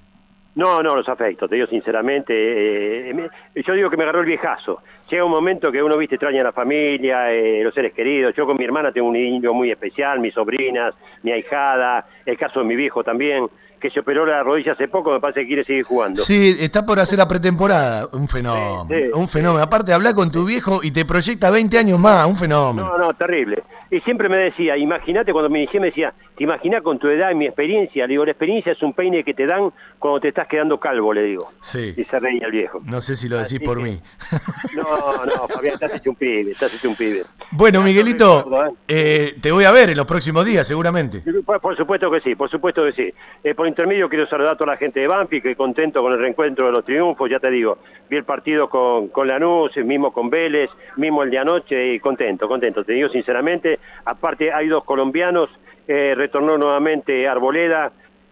No, 0.54 0.82
no, 0.82 0.96
los 0.98 1.08
afecto, 1.08 1.48
te 1.48 1.56
digo 1.56 1.68
sinceramente. 1.68 3.10
eh, 3.10 3.14
me- 3.14 3.30
yo 3.64 3.74
digo 3.74 3.90
que 3.90 3.96
me 3.98 4.04
agarró 4.04 4.20
el 4.20 4.26
viejazo. 4.26 4.82
Llega 5.10 5.24
un 5.26 5.32
momento 5.32 5.72
que 5.72 5.82
uno, 5.82 5.98
viste, 5.98 6.16
extraña 6.16 6.42
a 6.42 6.46
la 6.46 6.52
familia, 6.52 7.32
eh, 7.32 7.64
los 7.64 7.74
seres 7.74 7.94
queridos. 7.94 8.34
Yo 8.36 8.46
con 8.46 8.58
mi 8.58 8.66
hermana 8.66 8.92
tengo 8.92 9.08
un 9.08 9.14
niño 9.14 9.54
muy 9.54 9.72
especial, 9.72 10.20
mis 10.20 10.34
sobrinas, 10.34 10.94
mi 11.24 11.32
ahijada, 11.32 12.06
el 12.26 12.38
caso 12.38 12.60
de 12.60 12.66
mi 12.66 12.76
viejo 12.76 13.04
también, 13.04 13.48
que 13.82 13.90
se 13.90 14.00
operó 14.00 14.26
la 14.26 14.42
rodilla 14.44 14.74
hace 14.74 14.88
poco, 14.88 15.12
me 15.12 15.20
parece 15.20 15.42
que 15.42 15.48
quiere 15.48 15.64
seguir 15.66 15.84
jugando. 15.84 16.22
Sí, 16.24 16.56
está 16.60 16.86
por 16.86 17.00
hacer 17.00 17.18
la 17.20 17.28
pretemporada. 17.28 18.08
Un 18.14 18.28
fenómeno. 18.28 18.86
Sí, 18.90 18.96
sí, 18.96 19.10
un 19.14 19.28
fenómeno. 19.28 19.64
Aparte, 19.64 19.92
hablar 19.92 20.14
con 20.14 20.32
tu 20.32 20.46
viejo 20.46 20.80
y 20.84 20.92
te 20.92 21.04
proyecta 21.04 21.50
20 21.50 21.78
años 21.78 22.00
más. 22.00 22.26
Un 22.28 22.38
fenómeno. 22.38 22.88
No, 22.88 22.98
no, 22.98 23.14
terrible. 23.16 23.64
Y 23.90 24.00
siempre 24.02 24.30
me 24.30 24.38
decía, 24.38 24.78
imagínate, 24.78 25.34
cuando 25.34 25.50
me 25.50 25.60
inicié 25.64 25.80
me 25.82 25.88
decía, 25.88 26.14
te 26.38 26.44
imaginas 26.46 26.82
con 26.82 26.98
tu 27.00 27.08
edad 27.10 27.32
y 27.32 27.36
mi 27.36 27.46
experiencia. 27.48 28.06
Le 28.08 28.14
digo, 28.14 28.24
la 28.26 28.32
experiencia 28.32 28.72
es 28.72 28.82
un 28.82 28.94
peine 28.94 29.24
que 29.24 29.34
te 29.34 29.46
dan 29.46 29.72
cuando 30.00 30.22
te 30.22 30.30
estás 30.30 30.48
quedando 30.48 30.80
calvo, 30.80 31.14
le 31.14 31.24
digo. 31.24 31.50
Sí. 31.62 31.94
Y 31.98 32.04
se 32.06 32.20
reía 32.20 32.46
el 32.46 32.52
viejo. 32.52 32.80
No 32.86 33.02
sé 33.02 33.16
si 33.16 33.28
lo 33.28 33.36
decís 33.38 33.58
Así 33.58 33.60
por 33.66 33.78
que- 33.78 33.84
mí. 33.84 34.02
No, 34.76 35.26
no, 35.26 35.48
Fabián, 35.50 35.74
estás 35.74 35.96
hecho 35.96 36.12
un 36.12 36.16
pibe, 36.16 36.52
estás 36.52 36.74
hecho 36.74 36.90
un 36.90 36.96
pibe. 36.96 37.26
Bueno, 37.52 37.82
Miguelito, 37.82 38.48
¿eh? 38.66 38.72
eh, 38.88 39.36
te 39.42 39.52
voy 39.52 39.66
a 39.66 39.72
ver 39.72 39.90
en 39.90 39.98
los 39.98 40.06
próximos 40.06 40.46
días, 40.46 40.66
seguramente. 40.68 41.22
Por, 41.46 41.60
por 41.60 41.76
supuesto 41.76 42.10
que 42.10 42.22
sí, 42.22 42.36
por 42.36 42.50
supuesto 42.50 42.84
que 42.86 42.94
sí. 42.94 43.14
Eh, 43.44 43.54
por 43.54 43.68
intermedio 43.72 44.10
quiero 44.10 44.28
saludar 44.28 44.54
a 44.54 44.58
toda 44.58 44.74
la 44.74 44.78
gente 44.78 45.00
de 45.00 45.08
Banfi, 45.08 45.42
que 45.42 45.56
contento 45.56 46.02
con 46.02 46.12
el 46.12 46.20
reencuentro 46.20 46.68
de 46.68 46.72
los 46.72 46.86
triunfos, 46.86 47.30
ya 47.30 47.40
te 47.40 47.50
digo, 47.50 47.80
vi 48.10 48.18
el 48.18 48.24
partido 48.24 48.70
con, 48.70 49.08
con 49.08 49.28
Lanús, 49.28 49.76
mismo 49.78 50.14
con 50.14 50.30
Vélez, 50.30 50.70
mismo 50.98 51.24
el 51.24 51.32
de 51.32 51.40
anoche, 51.40 51.94
y 51.94 52.00
contento, 52.00 52.48
contento, 52.48 52.84
te 52.84 52.94
digo 52.94 53.10
sinceramente. 53.10 53.80
Aparte 54.06 54.54
hay 54.54 54.68
dos 54.68 54.84
colombianos, 54.84 55.50
eh, 55.88 56.14
retornó 56.16 56.58
nuevamente 56.58 57.28
Arboleda, 57.28 57.92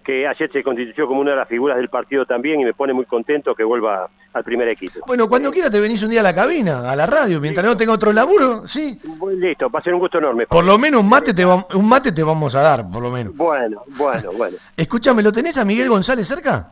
que 0.10 0.28
ayer 0.28 0.52
se 0.52 0.64
constituyó 0.64 1.06
como 1.08 1.22
una 1.22 1.32
de 1.32 1.38
las 1.38 1.48
figuras 1.48 1.78
del 1.78 1.88
partido 1.90 2.26
también, 2.26 2.60
y 2.62 2.66
me 2.66 2.74
pone 2.74 2.94
muy 2.94 3.06
contento 3.06 3.54
que 3.54 3.64
vuelva 3.64 4.10
al 4.34 4.44
primer 4.44 4.68
equipo. 4.70 5.02
Bueno, 5.06 5.30
cuando 5.30 5.52
quiera 5.52 5.70
te 5.70 5.80
venís 5.80 6.02
un 6.02 6.10
día 6.10 6.22
a 6.22 6.24
la 6.24 6.34
cabina, 6.34 6.90
a 6.90 6.96
la 6.96 7.06
radio, 7.06 7.40
mientras 7.40 7.64
no 7.64 7.78
tenga 7.78 7.94
otro 7.94 8.12
laburo, 8.12 8.66
sí. 8.68 9.00
Listo, 9.38 9.70
va 9.70 9.80
a 9.80 9.84
ser 9.84 9.94
un 9.94 10.00
gusto 10.00 10.18
enorme. 10.18 10.48
Por 10.48 10.66
lo 10.66 10.80
menos 10.80 11.02
un 11.02 11.10
mate 11.10 11.32
te, 11.34 11.46
va- 11.46 11.64
un 11.76 11.88
mate 11.88 12.12
te 12.12 12.24
vamos 12.24 12.56
a 12.56 12.62
dar, 12.62 12.90
por 12.90 13.04
lo 13.04 13.12
menos. 13.12 13.36
Bueno, 13.36 13.84
bueno, 13.98 14.32
bueno. 14.36 14.58
Escúchame, 14.78 15.22
¿lo 15.22 15.32
tenés 15.32 15.58
a 15.60 15.66
Miguel 15.66 15.90
González 15.90 16.28
cerca? 16.28 16.72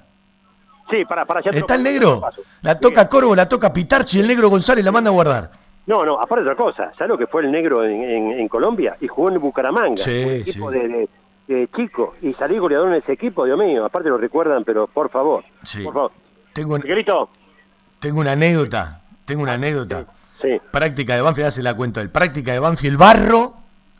Sí, 0.89 1.05
para, 1.05 1.25
para 1.25 1.41
allá. 1.41 1.51
¿Está 1.51 1.75
el 1.75 1.83
negro? 1.83 2.21
La 2.63 2.79
toca 2.79 3.07
Corvo, 3.07 3.35
la 3.35 3.47
toca 3.47 3.71
Pitarchi, 3.71 4.19
el 4.19 4.27
negro 4.27 4.49
González 4.49 4.83
la 4.83 4.91
manda 4.91 5.09
a 5.09 5.13
guardar. 5.13 5.51
No, 5.85 6.03
no, 6.03 6.19
aparte 6.19 6.43
de 6.43 6.51
otra 6.51 6.63
cosa, 6.63 6.91
¿sabes 6.97 7.09
lo 7.09 7.17
que 7.17 7.27
fue 7.27 7.43
el 7.43 7.51
negro 7.51 7.83
en, 7.85 8.01
en- 8.03 8.31
en 8.39 8.47
Colombia? 8.47 8.97
Y 8.99 9.07
jugó 9.07 9.29
en 9.29 9.39
Bucaramanga, 9.39 9.97
Sí, 10.03 10.23
un 10.25 10.31
equipo 10.41 10.71
sí. 10.71 10.79
de, 10.79 10.87
de- 10.87 11.09
de 11.47 11.69
chico, 11.75 12.15
y 12.21 12.33
salí 12.33 12.57
goleador 12.57 12.89
en 12.89 12.95
ese 13.01 13.13
equipo, 13.13 13.45
Dios 13.45 13.57
mío, 13.57 13.85
aparte 13.85 14.09
lo 14.09 14.17
recuerdan, 14.17 14.63
pero 14.63 14.87
por 14.87 15.09
favor, 15.09 15.43
Sí. 15.63 15.83
por 15.83 15.93
favor. 15.93 16.11
Tengo, 16.53 16.75
un- 16.75 16.81
Miguelito, 16.81 17.29
tengo 17.99 18.19
una 18.19 18.33
anécdota. 18.33 19.01
Tengo 19.25 19.43
una 19.43 19.53
anécdota. 19.53 20.05
Sí. 20.41 20.49
Práctica 20.71 21.15
de 21.15 21.21
Banfield, 21.21 21.47
ya 21.47 21.51
se 21.51 21.63
la 21.63 21.73
cuento. 21.75 21.99
El 21.99 22.09
práctica 22.09 22.51
de 22.53 22.59
Banfield 22.59 22.97
Barro 22.97 23.55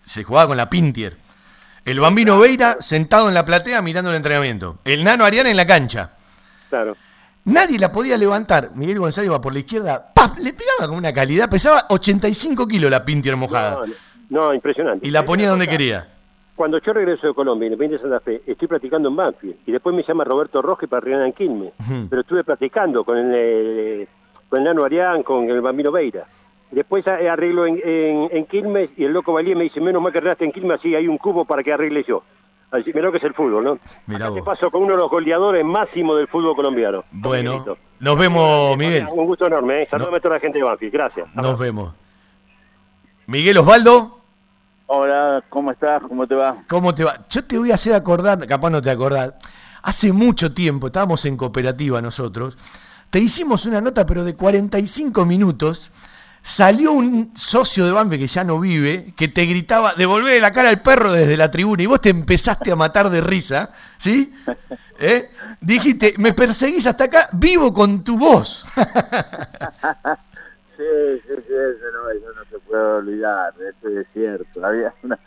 se 0.06 0.24
jugaba 0.24 0.48
con 0.48 0.58
la 0.58 0.70
Pintier. 0.70 1.18
El 1.84 2.00
bambino 2.00 2.40
Veira 2.40 2.74
sentado 2.80 3.28
en 3.28 3.34
la 3.34 3.44
platea 3.46 3.82
mirando 3.82 4.10
el 4.12 4.18
entrenamiento. 4.18 4.78
El 4.86 5.04
nano 5.04 5.26
Ariana 5.26 5.50
en 5.50 5.58
la 5.58 5.66
cancha. 5.66 6.12
claro. 6.70 6.96
Nadie 7.46 7.80
la 7.80 7.94
podía 7.94 8.18
levantar. 8.18 8.72
Miguel 8.76 9.00
González 9.00 9.28
iba 9.30 9.40
por 9.40 9.54
la 9.54 9.60
izquierda. 9.60 10.12
¡pap! 10.14 10.38
Le 10.38 10.52
pegaba 10.52 10.86
con 10.90 10.98
una 10.98 11.14
calidad. 11.14 11.50
Pesaba 11.50 11.86
85 11.90 12.68
kilos 12.68 12.92
la 12.92 13.06
Pintier 13.06 13.38
mojada. 13.38 13.86
No, 14.30 14.42
no, 14.48 14.54
impresionante. 14.54 15.08
Y 15.08 15.12
la 15.12 15.24
ponía 15.24 15.50
donde 15.50 15.66
quería. 15.66 16.10
Cuando 16.58 16.80
yo 16.80 16.92
regreso 16.92 17.28
de 17.28 17.36
Colombia, 17.36 17.68
Independiente 17.68 18.04
de 18.04 18.10
Santa 18.10 18.26
Fe, 18.26 18.42
estoy 18.48 18.68
practicando 18.68 19.10
en 19.10 19.16
Banfield, 19.16 19.58
y 19.68 19.72
después 19.72 19.96
me 19.96 20.02
llama 20.02 20.24
Roberto 20.24 20.60
Roque 20.60 20.88
para 20.88 21.04
arribar 21.04 21.22
en 21.22 21.34
Quilmes, 21.34 21.72
pero 22.10 22.22
estuve 22.24 22.44
practicando 22.44 23.04
con 23.04 23.16
el, 23.16 23.32
eh, 23.36 24.08
con 24.50 24.60
el 24.60 24.66
Nano 24.66 24.84
Arián, 24.84 25.22
con 25.22 25.48
el 25.48 25.62
Bambino 25.62 25.92
Veira. 25.92 26.26
Después 26.72 27.06
eh, 27.06 27.30
arreglo 27.30 27.68
en, 27.68 27.80
en, 27.84 28.30
en 28.32 28.46
Quilmes 28.48 28.90
y 28.98 29.06
el 29.06 29.14
loco 29.14 29.34
Valía 29.34 29.56
me 29.56 29.66
dice, 29.66 29.80
menos 29.80 30.02
mal 30.02 30.12
que 30.12 30.18
arreglaste 30.18 30.46
en 30.46 30.52
Quilmes, 30.52 30.80
así 30.80 30.96
hay 30.96 31.08
un 31.08 31.20
cubo 31.20 31.46
para 31.46 31.62
que 31.62 31.72
arregle 31.72 32.04
yo. 32.08 32.24
Así, 32.72 32.92
mirá 32.92 33.06
lo 33.06 33.12
que 33.12 33.20
es 33.20 33.24
el 33.24 33.36
fútbol, 33.36 33.64
¿no? 33.64 33.80
Mirá 34.08 34.26
Acá 34.26 34.36
te 34.36 34.42
paso 34.42 34.72
con 34.72 34.82
uno 34.82 34.94
de 34.94 34.98
los 34.98 35.12
goleadores 35.12 35.64
máximos 35.64 36.18
del 36.18 36.28
fútbol 36.28 36.56
colombiano. 36.56 37.04
Bueno, 37.12 37.64
nos 38.00 38.18
vemos, 38.18 38.76
Miguel. 38.76 39.06
Un 39.12 39.28
gusto 39.28 39.46
enorme, 39.46 39.84
¿eh? 39.84 39.88
Saludame 39.92 40.18
a 40.18 40.20
toda 40.22 40.34
la 40.34 40.42
gente 40.42 40.58
de 40.58 40.66
Banfield, 40.66 40.92
gracias. 40.92 41.36
Nos 41.36 41.58
vemos. 41.60 41.94
Miguel 43.28 43.60
Osvaldo, 43.60 44.17
Hola, 44.90 45.44
¿cómo 45.50 45.72
estás? 45.72 46.02
¿Cómo 46.08 46.26
te 46.26 46.34
va? 46.34 46.64
¿cómo 46.66 46.96
te 46.96 47.04
va? 47.04 47.26
Yo 47.30 47.44
te 47.44 47.58
voy 47.58 47.72
a 47.72 47.76
hacer 47.76 47.94
acordar, 47.94 48.48
capaz 48.48 48.70
no 48.70 48.82
te 48.82 48.90
acordás. 48.90 49.34
Hace 49.84 50.14
mucho 50.14 50.54
tiempo, 50.54 50.88
estábamos 50.88 51.26
en 51.26 51.36
cooperativa 51.36 52.02
nosotros, 52.02 52.58
te 53.10 53.20
hicimos 53.20 53.66
una 53.66 53.82
nota, 53.82 54.06
pero 54.06 54.24
de 54.24 54.36
45 54.36 55.26
minutos. 55.26 55.92
Salió 56.42 56.94
un 56.94 57.34
socio 57.36 57.86
de 57.86 57.92
Banfield 57.92 58.22
que 58.22 58.28
ya 58.28 58.46
no 58.46 58.62
vive, 58.62 59.14
que 59.18 59.28
te 59.28 59.46
gritaba, 59.46 59.94
devolverle 59.96 60.40
la 60.40 60.54
cara 60.54 60.70
al 60.70 60.82
perro 60.82 61.12
desde 61.12 61.36
la 61.36 61.52
tribuna, 61.52 61.84
y 61.84 61.88
vos 61.88 62.00
te 62.00 62.10
empezaste 62.10 62.72
a 62.72 62.78
matar 62.78 63.10
de 63.10 63.20
risa, 63.20 63.72
¿sí? 63.98 64.34
¿Eh? 65.00 65.30
Dijiste, 65.60 66.14
me 66.18 66.32
perseguís 66.32 66.88
hasta 66.88 67.04
acá, 67.04 67.28
vivo 67.34 67.74
con 67.74 68.06
tu 68.06 68.18
voz. 68.18 68.66
Sí, 70.78 70.84
sí, 71.28 71.34
sí, 71.48 71.54
eso 71.54 71.86
no, 71.92 72.10
eso 72.12 72.34
no 72.36 72.46
se 72.52 72.60
puede 72.60 72.84
olvidar, 72.84 73.52
eso 73.56 74.00
es 74.00 74.08
cierto. 74.14 74.64
Había 74.66 74.94
una 75.02 75.20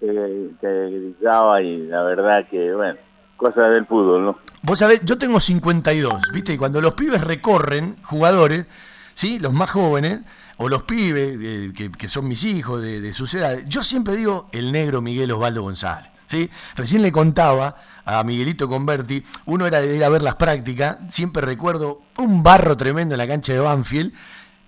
que, 0.00 0.90
gritaba 0.90 1.62
y 1.62 1.86
la 1.86 2.02
verdad 2.02 2.48
que, 2.50 2.74
bueno, 2.74 2.98
cosas 3.36 3.70
del 3.70 3.86
fútbol, 3.86 4.24
¿no? 4.24 4.38
Vos 4.62 4.80
sabés, 4.80 5.02
yo 5.04 5.16
tengo 5.16 5.38
52, 5.38 6.32
¿viste? 6.32 6.54
Y 6.54 6.58
cuando 6.58 6.80
los 6.80 6.94
pibes 6.94 7.22
recorren, 7.22 7.96
jugadores, 8.02 8.66
¿sí? 9.14 9.38
Los 9.38 9.52
más 9.52 9.70
jóvenes, 9.70 10.22
o 10.56 10.68
los 10.68 10.82
pibes, 10.82 11.38
eh, 11.40 11.72
que, 11.76 11.92
que 11.92 12.08
son 12.08 12.26
mis 12.26 12.42
hijos, 12.42 12.82
de, 12.82 13.00
de 13.00 13.14
sus 13.14 13.32
edades, 13.34 13.64
yo 13.68 13.84
siempre 13.84 14.16
digo 14.16 14.48
el 14.50 14.72
negro 14.72 15.00
Miguel 15.00 15.30
Osvaldo 15.30 15.62
González, 15.62 16.10
¿sí? 16.26 16.50
Recién 16.74 17.02
le 17.02 17.12
contaba 17.12 17.76
a 18.04 18.24
Miguelito 18.24 18.68
Converti, 18.68 19.24
uno 19.44 19.66
era 19.66 19.80
de 19.80 19.96
ir 19.96 20.02
a 20.02 20.08
ver 20.08 20.22
las 20.22 20.34
prácticas, 20.34 20.98
siempre 21.10 21.42
recuerdo 21.42 22.02
un 22.18 22.42
barro 22.42 22.76
tremendo 22.76 23.14
en 23.14 23.18
la 23.18 23.28
cancha 23.28 23.52
de 23.52 23.60
Banfield, 23.60 24.12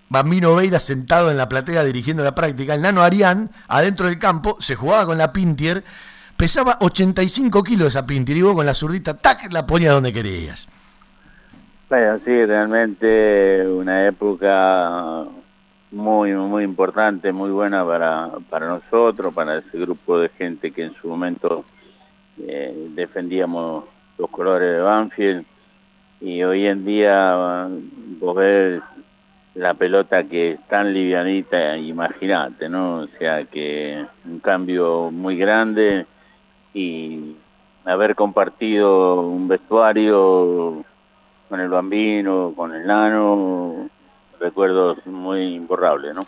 Bambino 0.09 0.55
Veira 0.55 0.79
sentado 0.79 1.31
en 1.31 1.37
la 1.37 1.49
platea 1.49 1.85
dirigiendo 1.85 2.25
la 2.25 2.35
práctica, 2.35 2.75
el 2.75 2.83
nano 2.83 3.03
Arián, 3.03 3.51
adentro 3.69 4.07
del 4.07 4.19
campo, 4.19 4.57
se 4.61 4.75
jugaba 4.75 5.05
con 5.05 5.19
la 5.19 5.33
Pintier, 5.33 5.85
pesaba 6.37 6.79
85 6.81 7.63
kilos 7.63 7.89
esa 7.89 8.07
Pintier, 8.07 8.39
y 8.39 8.43
vos 8.43 8.55
con 8.55 8.67
la 8.67 8.75
zurdita, 8.75 9.19
tac, 9.19 9.53
la 9.53 9.67
ponías 9.67 9.93
donde 9.93 10.13
querías. 10.13 10.69
Bueno, 11.89 12.19
sí, 12.25 12.45
realmente 12.45 13.67
una 13.67 14.07
época 14.07 15.25
muy, 15.91 16.33
muy 16.33 16.65
importante, 16.65 17.33
muy 17.33 17.51
buena 17.51 17.85
para, 17.85 18.31
para 18.51 18.69
nosotros, 18.69 19.33
para 19.33 19.59
ese 19.59 19.79
grupo 19.79 20.19
de 20.19 20.29
gente 20.31 20.71
que 20.71 20.85
en 20.85 20.95
su 20.95 21.09
momento 21.09 21.65
eh, 22.47 22.89
defendíamos 22.91 23.85
los 24.19 24.31
colores 24.31 24.73
de 24.73 24.81
Banfield. 24.81 25.47
Y 26.21 26.43
hoy 26.43 26.67
en 26.67 26.85
día 26.85 27.69
vos 28.21 28.37
ves 28.37 28.83
la 29.59 29.75
pelota 29.75 30.23
que 30.23 30.53
es 30.53 30.61
tan 30.69 30.95
livianita, 30.95 31.77
imagínate, 31.77 32.69
¿no? 32.69 33.01
O 33.01 33.09
sea 33.19 33.45
que 33.45 34.07
un 34.25 34.39
cambio 34.39 35.11
muy 35.11 35.37
grande 35.37 36.07
y 36.73 37.35
haber 37.85 38.15
compartido 38.15 39.21
un 39.21 39.49
vestuario 39.49 40.85
con 41.49 41.59
el 41.59 41.69
bambino, 41.69 42.53
con 42.55 42.73
el 42.73 42.87
nano, 42.87 43.91
recuerdos 44.39 45.05
muy 45.07 45.57
imborrables, 45.57 46.15
¿no? 46.15 46.25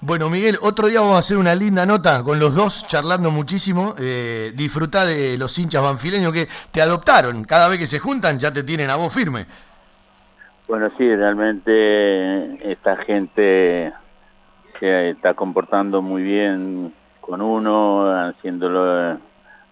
Bueno, 0.00 0.28
Miguel, 0.28 0.58
otro 0.60 0.88
día 0.88 1.00
vamos 1.00 1.14
a 1.14 1.20
hacer 1.20 1.36
una 1.36 1.54
linda 1.54 1.86
nota 1.86 2.24
con 2.24 2.40
los 2.40 2.56
dos, 2.56 2.84
charlando 2.88 3.30
muchísimo. 3.30 3.94
Eh, 3.96 4.50
disfrutá 4.56 5.06
de 5.06 5.38
los 5.38 5.56
hinchas 5.56 5.80
banfileños 5.80 6.32
que 6.32 6.48
te 6.72 6.82
adoptaron. 6.82 7.44
Cada 7.44 7.68
vez 7.68 7.78
que 7.78 7.86
se 7.86 8.00
juntan 8.00 8.40
ya 8.40 8.52
te 8.52 8.64
tienen 8.64 8.90
a 8.90 8.96
vos 8.96 9.14
firme. 9.14 9.46
Bueno, 10.72 10.88
sí, 10.96 11.14
realmente 11.14 12.72
esta 12.72 12.96
gente 13.04 13.92
se 14.80 15.10
está 15.10 15.34
comportando 15.34 16.00
muy 16.00 16.22
bien 16.22 16.94
con 17.20 17.42
uno, 17.42 18.10
haciéndolo 18.10 19.18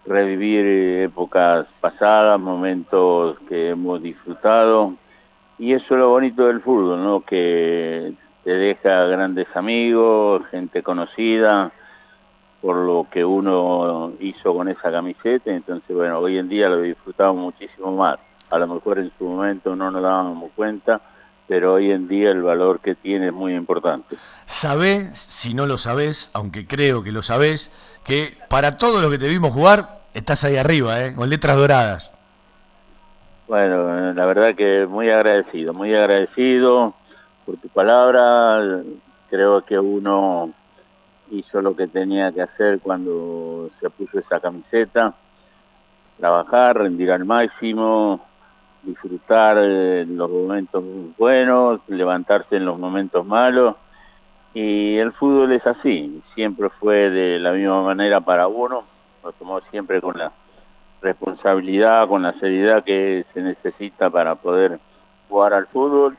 revivir 0.04 0.66
épocas 1.04 1.66
pasadas, 1.80 2.38
momentos 2.38 3.38
que 3.48 3.70
hemos 3.70 4.02
disfrutado. 4.02 4.92
Y 5.58 5.72
eso 5.72 5.94
es 5.94 6.00
lo 6.00 6.10
bonito 6.10 6.46
del 6.48 6.60
fútbol, 6.60 7.02
¿no? 7.02 7.22
Que 7.22 8.12
te 8.44 8.50
deja 8.52 9.06
grandes 9.06 9.48
amigos, 9.56 10.42
gente 10.50 10.82
conocida, 10.82 11.72
por 12.60 12.76
lo 12.76 13.06
que 13.10 13.24
uno 13.24 14.12
hizo 14.20 14.54
con 14.54 14.68
esa 14.68 14.92
camiseta. 14.92 15.50
Entonces, 15.50 15.96
bueno, 15.96 16.18
hoy 16.18 16.36
en 16.36 16.50
día 16.50 16.68
lo 16.68 16.82
disfrutamos 16.82 17.36
muchísimo 17.36 17.90
más. 17.90 18.18
A 18.50 18.58
lo 18.58 18.66
mejor 18.66 18.98
en 18.98 19.12
su 19.16 19.24
momento 19.24 19.74
no 19.76 19.90
nos 19.90 20.02
dábamos 20.02 20.50
cuenta, 20.54 21.00
pero 21.46 21.74
hoy 21.74 21.90
en 21.90 22.08
día 22.08 22.30
el 22.30 22.42
valor 22.42 22.80
que 22.80 22.94
tiene 22.94 23.28
es 23.28 23.32
muy 23.32 23.54
importante. 23.54 24.16
Sabés, 24.46 25.18
si 25.18 25.54
no 25.54 25.66
lo 25.66 25.78
sabés, 25.78 26.30
aunque 26.32 26.66
creo 26.66 27.02
que 27.02 27.12
lo 27.12 27.22
sabés, 27.22 27.70
que 28.04 28.36
para 28.48 28.76
todo 28.76 29.00
lo 29.00 29.10
que 29.10 29.18
te 29.18 29.28
vimos 29.28 29.52
jugar, 29.52 30.00
estás 30.14 30.44
ahí 30.44 30.56
arriba, 30.56 31.04
¿eh? 31.04 31.14
con 31.14 31.28
letras 31.28 31.56
doradas. 31.56 32.12
Bueno, 33.48 34.12
la 34.12 34.26
verdad 34.26 34.54
que 34.54 34.86
muy 34.86 35.10
agradecido, 35.10 35.74
muy 35.74 35.92
agradecido 35.92 36.94
por 37.44 37.56
tu 37.56 37.68
palabra. 37.68 38.82
Creo 39.28 39.64
que 39.64 39.76
uno 39.76 40.52
hizo 41.32 41.60
lo 41.60 41.74
que 41.74 41.88
tenía 41.88 42.30
que 42.30 42.42
hacer 42.42 42.78
cuando 42.78 43.70
se 43.80 43.90
puso 43.90 44.20
esa 44.20 44.38
camiseta. 44.38 45.14
Trabajar, 46.16 46.78
rendir 46.78 47.10
al 47.10 47.24
máximo, 47.24 48.20
disfrutar 48.82 49.56
eh, 49.58 50.04
los 50.06 50.30
momentos 50.30 50.82
buenos, 51.18 51.80
levantarse 51.88 52.56
en 52.56 52.64
los 52.64 52.78
momentos 52.78 53.26
malos. 53.26 53.76
Y 54.52 54.96
el 54.96 55.12
fútbol 55.12 55.52
es 55.52 55.64
así, 55.66 56.22
siempre 56.34 56.68
fue 56.70 57.10
de 57.10 57.38
la 57.38 57.52
misma 57.52 57.82
manera 57.82 58.20
para 58.20 58.48
uno, 58.48 58.84
lo 59.22 59.32
tomó 59.32 59.60
siempre 59.70 60.00
con 60.00 60.18
la 60.18 60.32
responsabilidad, 61.00 62.08
con 62.08 62.22
la 62.22 62.32
seriedad 62.40 62.82
que 62.82 63.24
se 63.32 63.42
necesita 63.42 64.10
para 64.10 64.34
poder 64.34 64.80
jugar 65.28 65.54
al 65.54 65.66
fútbol. 65.68 66.16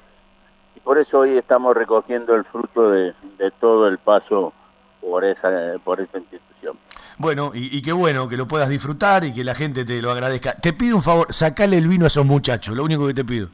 Y 0.76 0.80
por 0.80 0.98
eso 0.98 1.20
hoy 1.20 1.38
estamos 1.38 1.76
recogiendo 1.76 2.34
el 2.36 2.46
fruto 2.46 2.90
de, 2.90 3.14
de 3.38 3.52
todo 3.60 3.90
el 3.90 3.98
paso 3.98 4.54
por 5.02 5.26
esa, 5.26 5.50
por 5.84 6.00
esa 6.00 6.20
institución. 6.20 6.78
Bueno, 7.22 7.52
y, 7.54 7.78
y 7.78 7.82
qué 7.84 7.92
bueno 7.94 8.28
que 8.28 8.36
lo 8.36 8.48
puedas 8.48 8.68
disfrutar 8.68 9.24
y 9.24 9.32
que 9.32 9.44
la 9.44 9.54
gente 9.54 9.86
te 9.86 10.02
lo 10.02 10.10
agradezca. 10.12 10.54
Te 10.56 10.74
pido 10.74 10.96
un 10.96 11.04
favor, 11.04 11.32
sacale 11.32 11.78
el 11.78 11.88
vino 11.88 12.06
a 12.06 12.08
esos 12.08 12.26
muchachos, 12.26 12.76
lo 12.76 12.84
único 12.84 13.06
que 13.06 13.14
te 13.14 13.24
pido. 13.24 13.50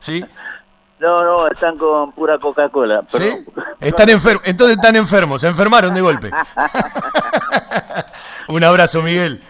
¿Sí? 0.00 0.24
No, 0.98 1.18
no, 1.18 1.46
están 1.48 1.76
con 1.76 2.12
pura 2.12 2.38
Coca-Cola. 2.38 3.02
pero- 3.12 3.24
¿Sí? 3.24 3.44
Están 3.78 4.08
enfermos, 4.08 4.42
entonces 4.46 4.76
están 4.78 4.96
enfermos, 4.96 5.42
se 5.42 5.48
enfermaron 5.48 5.92
de 5.92 6.00
golpe. 6.00 6.30
un 8.48 8.64
abrazo, 8.64 9.02
Miguel. 9.02 9.42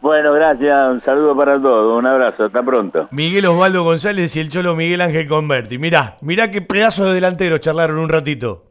Bueno, 0.00 0.32
gracias, 0.32 0.80
un 0.84 1.02
saludo 1.04 1.36
para 1.36 1.60
todos, 1.60 1.98
un 1.98 2.06
abrazo, 2.06 2.44
hasta 2.44 2.62
pronto. 2.62 3.08
Miguel 3.10 3.46
Osvaldo 3.46 3.82
González 3.82 4.34
y 4.36 4.40
el 4.40 4.48
cholo 4.48 4.76
Miguel 4.76 5.00
Ángel 5.00 5.26
Converti. 5.26 5.76
Mirá, 5.76 6.18
mirá 6.20 6.52
qué 6.52 6.62
pedazo 6.62 7.04
de 7.06 7.14
delantero 7.14 7.58
charlaron 7.58 7.98
un 7.98 8.08
ratito. 8.08 8.64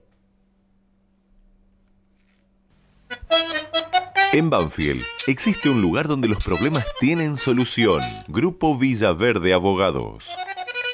En 4.33 4.49
Banfield 4.49 5.05
existe 5.25 5.69
un 5.69 5.81
lugar 5.81 6.09
donde 6.09 6.27
los 6.27 6.43
problemas 6.43 6.83
tienen 6.99 7.37
solución. 7.37 8.01
Grupo 8.27 8.77
Villaverde 8.77 9.53
Abogados. 9.53 10.29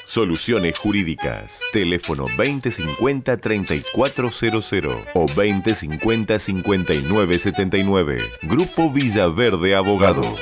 Soluciones 0.06 0.78
Jurídicas. 0.78 1.58
Teléfono 1.72 2.28
2050-3400 2.28 5.04
o 5.14 5.26
2050-5979. 5.26 8.22
Grupo 8.42 8.92
Villaverde 8.92 9.74
Abogados. 9.74 10.38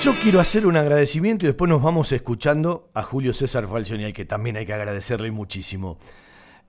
Yo 0.00 0.18
quiero 0.18 0.40
hacer 0.40 0.66
un 0.66 0.78
agradecimiento 0.78 1.44
y 1.44 1.48
después 1.48 1.68
nos 1.68 1.82
vamos 1.82 2.10
escuchando 2.12 2.88
a 2.94 3.02
Julio 3.02 3.34
César 3.34 3.68
Falcioni, 3.68 4.04
al 4.04 4.14
que 4.14 4.24
también 4.24 4.56
hay 4.56 4.64
que 4.64 4.72
agradecerle 4.72 5.30
muchísimo. 5.30 5.98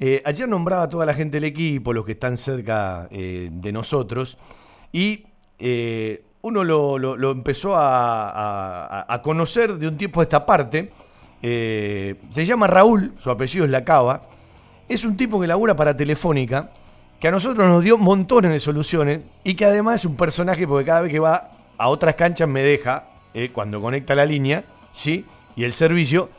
Eh, 0.04 0.20
ayer 0.26 0.50
nombraba 0.50 0.82
a 0.82 0.90
toda 0.90 1.06
la 1.06 1.14
gente 1.14 1.38
del 1.38 1.44
equipo, 1.44 1.94
los 1.94 2.04
que 2.04 2.14
están 2.14 2.36
cerca 2.36 3.08
eh, 3.12 3.50
de 3.52 3.72
nosotros, 3.72 4.36
y 4.92 5.28
eh, 5.60 6.26
uno 6.42 6.64
lo, 6.64 7.32
empezó 7.32 7.74
a, 7.76 9.22
conocer 9.24 9.76
de 9.76 9.88
un 9.88 9.98
tiempo 9.98 10.20
a 10.20 10.24
esta 10.24 10.44
parte. 10.44 10.92
Eh, 11.44 12.16
se 12.32 12.46
llama 12.48 12.66
Raúl, 12.66 13.14
su 13.20 13.30
apellido 13.30 13.64
es 13.64 13.70
Lacaba. 13.70 14.24
Es 14.90 15.06
un 15.06 15.16
tipo 15.16 15.40
que 15.40 15.46
labura 15.46 15.76
para 15.76 15.96
Telefónica, 15.96 16.72
que 17.20 17.28
a 17.28 17.32
nosotros 17.32 17.68
nos 17.68 17.84
dio 17.84 18.00
montones 18.00 18.52
de 18.52 18.60
soluciones 18.60 19.22
y 19.44 19.54
que 19.54 19.66
además 19.66 20.02
es 20.02 20.06
un 20.06 20.18
personaje 20.18 20.68
porque 20.68 20.86
cada 20.86 21.02
vez 21.02 21.12
que 21.12 21.20
va 21.20 21.52
a 21.78 21.90
otras 21.90 22.16
canchas 22.16 22.50
me 22.50 22.64
deja, 22.64 23.06
cuando 23.54 23.80
conecta 23.80 24.16
la 24.16 24.26
línea, 24.26 24.64
¿sí? 24.92 25.26
Y 25.56 25.64
el 25.64 25.74
servicio, 25.74 26.32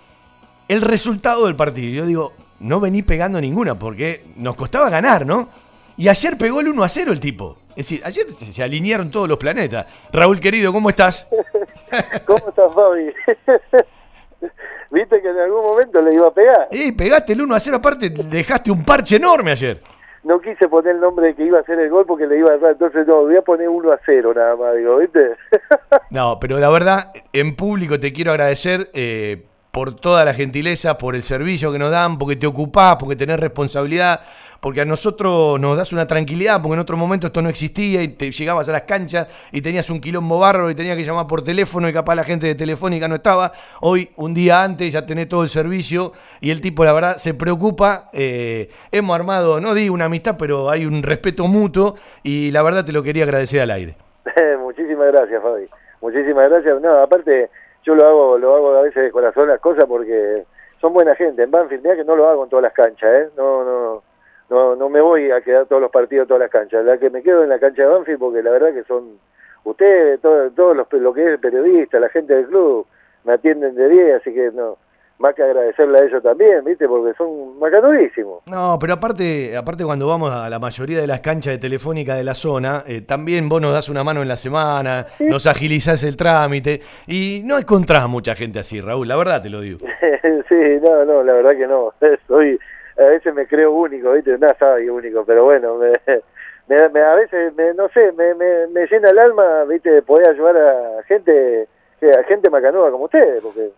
el 0.67 0.81
resultado 0.81 1.47
del 1.47 1.55
partido. 1.55 1.93
Yo 1.93 2.07
digo, 2.07 2.33
no 2.63 2.81
vení 2.81 3.03
pegando 3.03 3.41
ninguna 3.41 3.79
porque 3.79 4.25
nos 4.37 4.55
costaba 4.55 4.89
ganar, 4.89 5.27
¿no? 5.27 5.49
Y 5.97 6.09
ayer 6.09 6.39
pegó 6.39 6.61
el 6.61 6.69
1 6.69 6.83
a 6.83 6.89
0 6.89 7.13
el 7.13 7.21
tipo. 7.21 7.59
Es 7.71 7.89
decir, 7.89 8.01
ayer 8.05 8.31
se 8.31 8.63
alinearon 8.63 9.11
todos 9.11 9.29
los 9.29 9.39
planetas. 9.39 9.87
Raúl 10.13 10.41
querido, 10.41 10.73
¿cómo 10.73 10.89
estás? 10.89 11.29
¿Cómo 12.27 12.49
estás, 12.49 12.75
Fabi? 12.75 13.13
Viste 14.91 15.23
que 15.23 15.29
en 15.29 15.39
algún 15.39 15.63
momento 15.63 16.03
le 16.03 16.15
iba 16.15 16.29
a 16.29 16.35
pegar. 16.35 16.69
Eh, 16.71 16.93
pegaste 16.93 17.33
el 17.33 17.43
1 17.43 17.55
a 17.55 17.61
0, 17.61 17.77
aparte 17.79 18.11
dejaste 18.11 18.71
un 18.71 18.85
parche 18.85 19.17
enorme 19.17 19.53
ayer. 19.53 19.81
No 20.23 20.41
quise 20.41 20.69
poner 20.69 20.95
el 20.95 21.01
nombre 21.01 21.29
de 21.29 21.35
que 21.35 21.45
iba 21.45 21.59
a 21.59 21.63
hacer 21.63 21.81
el 21.81 21.91
gol 21.91 22.05
porque 22.07 22.27
le 22.27 22.39
iba 22.39 22.51
a 22.51 22.55
errar. 22.55 22.73
Entonces, 22.73 23.07
no, 23.07 23.23
voy 23.23 23.37
a 23.37 23.43
poner 23.43 23.69
1 23.69 23.91
a 23.91 23.99
0 24.05 24.33
nada 24.37 24.55
más, 24.55 24.77
digo, 24.77 24.99
¿viste? 24.99 25.37
No, 26.11 26.39
pero 26.39 26.59
la 26.59 26.69
verdad, 26.69 27.13
en 27.33 27.57
público 27.57 27.99
te 27.99 28.13
quiero 28.13 28.33
agradecer 28.33 28.91
eh, 28.93 29.47
por 29.73 29.97
toda 29.97 30.27
la 30.27 30.35
gentileza, 30.35 30.99
por 30.99 31.15
el 31.17 31.23
servicio 31.23 31.73
que 31.73 31.79
nos 31.79 31.91
dan, 31.91 32.19
porque 32.19 32.37
te 32.37 32.47
ocupás, 32.47 32.97
porque 33.01 33.17
tenés 33.17 33.41
responsabilidad, 33.41 34.21
porque 34.61 34.83
a 34.83 34.85
nosotros 34.85 35.59
nos 35.59 35.79
das 35.79 35.95
una 35.95 36.07
tranquilidad, 36.07 36.61
porque 36.61 36.75
en 36.75 36.81
otro 36.81 36.99
momento 36.99 37.29
esto 37.29 37.41
no 37.41 37.49
existía 37.49 38.03
y 38.03 38.09
te 38.09 38.31
llegabas 38.31 38.69
a 38.69 38.73
las 38.73 38.83
canchas 38.83 39.29
y 39.51 39.63
tenías 39.63 39.89
un 39.89 40.03
quilombo 40.03 40.39
barro 40.39 40.71
y 40.71 40.75
tenías 40.75 40.95
que 40.99 41.05
llamar 41.05 41.27
por 41.27 41.43
teléfono 41.43 41.89
y 41.89 41.93
capaz 41.95 42.15
la 42.15 42.23
gente 42.23 42.47
de 42.47 42.55
Telefónica 42.55 43.09
no 43.09 43.15
estaba. 43.15 43.51
Hoy, 43.81 44.11
un 44.17 44.35
día 44.35 44.63
antes, 44.63 44.93
ya 44.93 45.07
tenés 45.07 45.31
todo 45.31 45.43
el 45.43 45.49
servicio 45.49 46.13
y 46.43 46.51
el 46.51 46.61
tipo, 46.61 46.85
la 46.85 46.93
verdad, 46.93 47.17
se 47.17 47.33
preocupa. 47.33 48.11
Eh, 48.13 48.69
hemos 48.91 49.17
armado, 49.17 49.59
no 49.59 49.73
digo 49.73 49.95
una 49.95 50.05
amistad, 50.05 50.37
pero 50.39 50.69
hay 50.69 50.85
un 50.85 51.03
respeto 51.03 51.47
mutuo 51.47 51.95
y 52.23 52.51
la 52.51 52.63
verdad 52.63 52.85
te 52.85 52.93
lo 52.93 53.03
quería 53.03 53.25
agradecer 53.25 53.63
al 53.63 53.71
aire. 53.71 53.97
Muchísimas 54.61 55.11
gracias, 55.13 55.43
Fabi. 55.43 55.67
Muchísimas 56.03 56.51
gracias. 56.51 56.79
No, 56.83 56.99
aparte, 56.99 57.49
yo 57.83 57.95
lo 57.95 58.07
hago 58.07 58.39
lo 58.39 58.55
hago 58.57 58.77
a 58.77 58.83
veces 58.83 59.03
de 59.05 59.11
corazón 59.11 59.49
las 59.49 59.61
cosas 59.61 59.87
porque 59.87 60.45
son 60.81 60.93
buena 60.93 61.15
gente. 61.15 61.43
En 61.43 61.51
Banfield, 61.51 61.83
mirá 61.83 61.97
que 61.97 62.05
no 62.05 62.17
lo 62.17 62.29
hago 62.29 62.45
en 62.45 62.51
todas 62.51 62.63
las 62.65 62.73
canchas, 62.73 63.11
¿eh? 63.13 63.29
No, 63.37 63.65
no, 63.65 64.03
no, 64.51 64.77
no 64.77 64.89
me 64.89 65.01
voy 65.01 65.31
a 65.31 65.41
quedar 65.41 65.67
todos 65.67 65.81
los 65.83 65.91
partidos, 65.91 66.27
todas 66.29 66.41
las 66.43 66.51
canchas. 66.51 66.85
La 66.85 66.99
que 66.99 67.11
me 67.11 67.23
quedo 67.23 67.43
en 67.43 67.49
la 67.51 67.59
cancha 67.59 67.83
de 67.83 67.89
Banfield 67.89 68.19
porque 68.19 68.43
la 68.43 68.51
verdad 68.51 68.73
que 68.73 68.85
son 68.85 69.19
ustedes, 69.65 70.21
todo- 70.21 70.51
todos 70.51 70.77
los 70.77 70.93
lo 70.93 71.13
que 71.15 71.35
es 71.35 71.41
periodista, 71.41 72.01
la 72.01 72.09
gente 72.09 72.35
del 72.35 72.47
club, 72.47 72.87
me 73.25 73.35
atienden 73.35 73.75
de 73.77 73.89
10, 73.89 74.17
así 74.21 74.35
que 74.35 74.51
no, 74.53 74.77
más 75.23 75.35
que 75.35 75.43
agradecerle 75.43 75.99
a 76.01 76.03
ellos 76.05 76.23
también, 76.23 76.63
¿viste? 76.65 76.87
Porque 76.87 77.15
son 77.17 77.59
macanudísimos. 77.59 78.43
No, 78.51 78.77
pero 78.79 78.93
aparte, 78.93 79.57
aparte 79.57 79.85
cuando 79.85 80.07
vamos 80.07 80.31
a 80.31 80.51
la 80.51 80.59
mayoría 80.59 81.01
de 81.01 81.07
las 81.07 81.21
canchas 81.21 81.55
de 81.55 81.59
Telefónica 81.59 82.15
de 82.15 82.25
la 82.25 82.35
zona, 82.35 82.85
eh, 82.87 83.01
también 83.01 83.49
vos 83.49 83.63
nos 83.63 83.73
das 83.73 83.89
una 83.89 84.05
mano 84.05 84.21
en 84.21 84.29
la 84.29 84.37
semana, 84.37 85.07
nos 85.21 85.47
agilizás 85.47 86.05
el 86.05 86.17
trámite 86.17 86.81
y 87.07 87.41
no 87.47 87.57
encontrás 87.57 88.07
mucha 88.09 88.35
gente 88.35 88.59
así, 88.59 88.81
Raúl, 88.83 89.09
la 89.09 89.17
verdad 89.17 89.41
te 89.41 89.49
lo 89.49 89.61
digo. 89.63 89.79
sí, 90.49 90.79
no, 90.83 91.05
no, 91.07 91.23
la 91.23 91.33
verdad 91.33 91.53
que 91.53 91.67
no. 91.67 91.95
Soy, 92.29 92.59
a 92.99 93.05
veces 93.05 93.33
me 93.35 93.47
creo 93.47 93.73
único, 93.73 94.13
¿viste? 94.13 94.37
Nada 94.39 94.55
sabe 94.59 94.91
único, 94.91 95.25
pero 95.25 95.45
bueno, 95.45 95.77
me, 95.77 95.93
me- 96.69 96.89
me- 96.91 97.01
a 97.01 97.15
veces, 97.15 97.55
me, 97.55 97.73
no 97.75 97.89
sé, 97.89 98.13
me, 98.13 98.87
llena 98.87 99.11
el 99.11 99.19
alma, 99.19 99.65
¿viste? 99.65 99.91
De 99.91 100.03
poder 100.03 100.29
ayudar 100.29 100.57
a 100.57 101.03
gente, 101.05 101.69
a 102.03 102.23
gente 102.25 102.51
macanuda 102.51 102.91
como 102.91 103.05
ustedes, 103.05 103.41
porque 103.43 103.71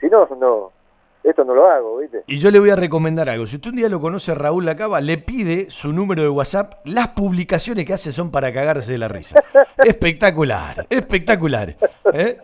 si 0.00 0.08
no, 0.08 0.28
no, 0.40 0.70
esto 1.24 1.44
no 1.44 1.54
lo 1.54 1.66
hago, 1.66 1.98
¿viste? 1.98 2.22
Y 2.26 2.38
yo 2.38 2.50
le 2.50 2.60
voy 2.60 2.70
a 2.70 2.76
recomendar 2.76 3.28
algo. 3.28 3.46
Si 3.46 3.56
usted 3.56 3.70
un 3.70 3.76
día 3.76 3.88
lo 3.88 4.00
conoce 4.00 4.32
a 4.32 4.34
Raúl 4.34 4.64
Lacaba, 4.66 5.00
le 5.00 5.18
pide 5.18 5.70
su 5.70 5.92
número 5.92 6.22
de 6.22 6.28
WhatsApp. 6.28 6.74
Las 6.84 7.08
publicaciones 7.08 7.84
que 7.84 7.94
hace 7.94 8.12
son 8.12 8.30
para 8.30 8.52
cagarse 8.52 8.92
de 8.92 8.98
la 8.98 9.08
risa. 9.08 9.42
espectacular, 9.78 10.86
espectacular. 10.90 11.76
¿eh? 12.12 12.38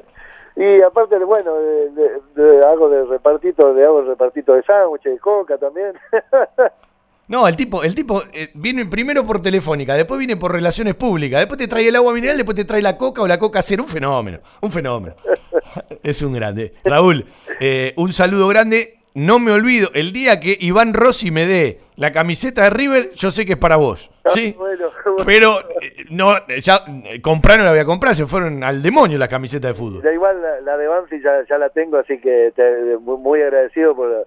Y 0.57 0.83
aparte, 0.83 1.17
bueno, 1.19 1.55
de, 1.55 1.91
de- 1.91 2.21
de- 2.35 2.65
hago 2.67 2.89
de 2.89 3.05
repartito, 3.05 3.73
de 3.73 3.85
hago 3.85 4.03
repartito 4.03 4.55
de 4.55 4.63
sándwiches, 4.63 5.13
de 5.15 5.19
coca 5.21 5.57
también. 5.59 5.93
No, 7.31 7.47
el 7.47 7.55
tipo, 7.55 7.85
el 7.85 7.95
tipo 7.95 8.25
eh, 8.33 8.51
viene 8.55 8.85
primero 8.87 9.25
por 9.25 9.41
telefónica, 9.41 9.95
después 9.95 10.19
viene 10.19 10.37
por 10.37 10.51
relaciones 10.53 10.97
públicas, 10.97 11.39
después 11.39 11.59
te 11.59 11.69
trae 11.69 11.87
el 11.87 11.95
agua 11.95 12.13
mineral, 12.13 12.37
después 12.37 12.57
te 12.57 12.65
trae 12.65 12.83
la 12.83 12.97
coca 12.97 13.23
o 13.23 13.29
la 13.29 13.39
coca 13.39 13.63
cero. 13.63 13.85
Un 13.85 13.89
fenómeno, 13.89 14.41
un 14.61 14.71
fenómeno. 14.73 15.15
Es 16.03 16.21
un 16.23 16.33
grande. 16.33 16.75
Raúl, 16.85 17.25
eh, 17.61 17.95
un 17.97 18.13
saludo 18.13 18.49
grande. 18.49 18.97
No 19.15 19.39
me 19.39 19.53
olvido, 19.53 19.91
el 19.95 20.13
día 20.13 20.39
que 20.41 20.57
Iván 20.61 20.93
Rossi 20.95 21.31
me 21.31 21.47
dé 21.47 21.81
la 21.97 22.11
camiseta 22.13 22.63
de 22.65 22.71
River, 22.71 23.13
yo 23.15 23.31
sé 23.31 23.45
que 23.47 23.53
es 23.53 23.59
para 23.59 23.77
vos. 23.77 24.11
¿Sí? 24.35 24.55
bueno, 24.59 24.89
Pero 25.25 25.61
eh, 25.81 26.05
no, 26.11 26.37
eh, 26.49 26.61
ya 26.61 26.85
eh, 27.05 27.21
comprar 27.21 27.59
no 27.59 27.65
la 27.65 27.71
voy 27.71 27.81
a 27.81 27.85
comprar, 27.85 28.15
se 28.17 28.27
fueron 28.27 28.63
al 28.65 28.83
demonio 28.83 29.19
las 29.19 29.29
camisetas 29.29 29.71
de 29.71 29.75
fútbol. 29.75 30.03
Da 30.03 30.13
igual, 30.13 30.41
la, 30.43 30.61
la 30.61 30.77
de 30.77 30.87
Banfield 30.89 31.23
ya, 31.25 31.31
ya 31.49 31.59
la 31.59 31.69
tengo, 31.71 31.99
así 31.99 32.19
que 32.19 32.53
te- 32.57 32.97
muy, 32.99 33.19
muy 33.19 33.43
agradecido 33.43 33.95
por 33.97 34.09
la, 34.11 34.19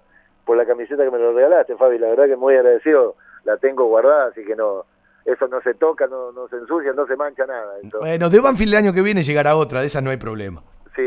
por 0.45 0.57
la 0.57 0.65
camiseta 0.65 1.03
que 1.03 1.11
me 1.11 1.17
lo 1.19 1.33
regalaste, 1.33 1.75
Fabi. 1.75 1.97
La 1.99 2.09
verdad 2.09 2.25
que 2.25 2.35
muy 2.35 2.55
agradecido, 2.55 3.15
la 3.43 3.57
tengo 3.57 3.85
guardada, 3.85 4.27
así 4.27 4.43
que 4.45 4.55
no 4.55 4.85
eso 5.25 5.47
no 5.47 5.61
se 5.61 5.73
toca, 5.75 6.05
no, 6.07 6.33
no 6.33 6.47
se 6.49 6.57
ensucia, 6.57 6.91
no 6.93 7.07
se 7.07 7.15
mancha 7.15 7.45
nada. 7.45 7.75
Entonces, 7.81 7.99
Bueno, 8.01 8.29
de 8.29 8.39
Banfield 8.41 8.73
el 8.73 8.77
año 8.77 8.93
que 8.93 9.01
viene 9.01 9.23
llegará 9.23 9.55
otra, 9.55 9.79
de 9.79 9.87
esas 9.87 10.03
no 10.03 10.09
hay 10.09 10.17
problema. 10.17 10.61
sí, 10.95 11.01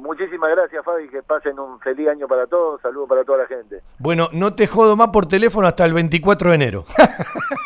muchísimas 0.00 0.50
gracias, 0.50 0.84
Fabi, 0.84 1.08
que 1.08 1.22
pasen 1.22 1.58
un 1.58 1.80
feliz 1.80 2.08
año 2.08 2.28
para 2.28 2.46
todos, 2.46 2.80
saludos 2.82 3.08
para 3.08 3.24
toda 3.24 3.38
la 3.38 3.46
gente. 3.46 3.80
Bueno, 3.98 4.28
no 4.32 4.54
te 4.54 4.66
jodo 4.66 4.96
más 4.96 5.08
por 5.08 5.26
teléfono 5.26 5.66
hasta 5.66 5.84
el 5.86 5.94
24 5.94 6.50
de 6.50 6.54
enero. 6.54 6.84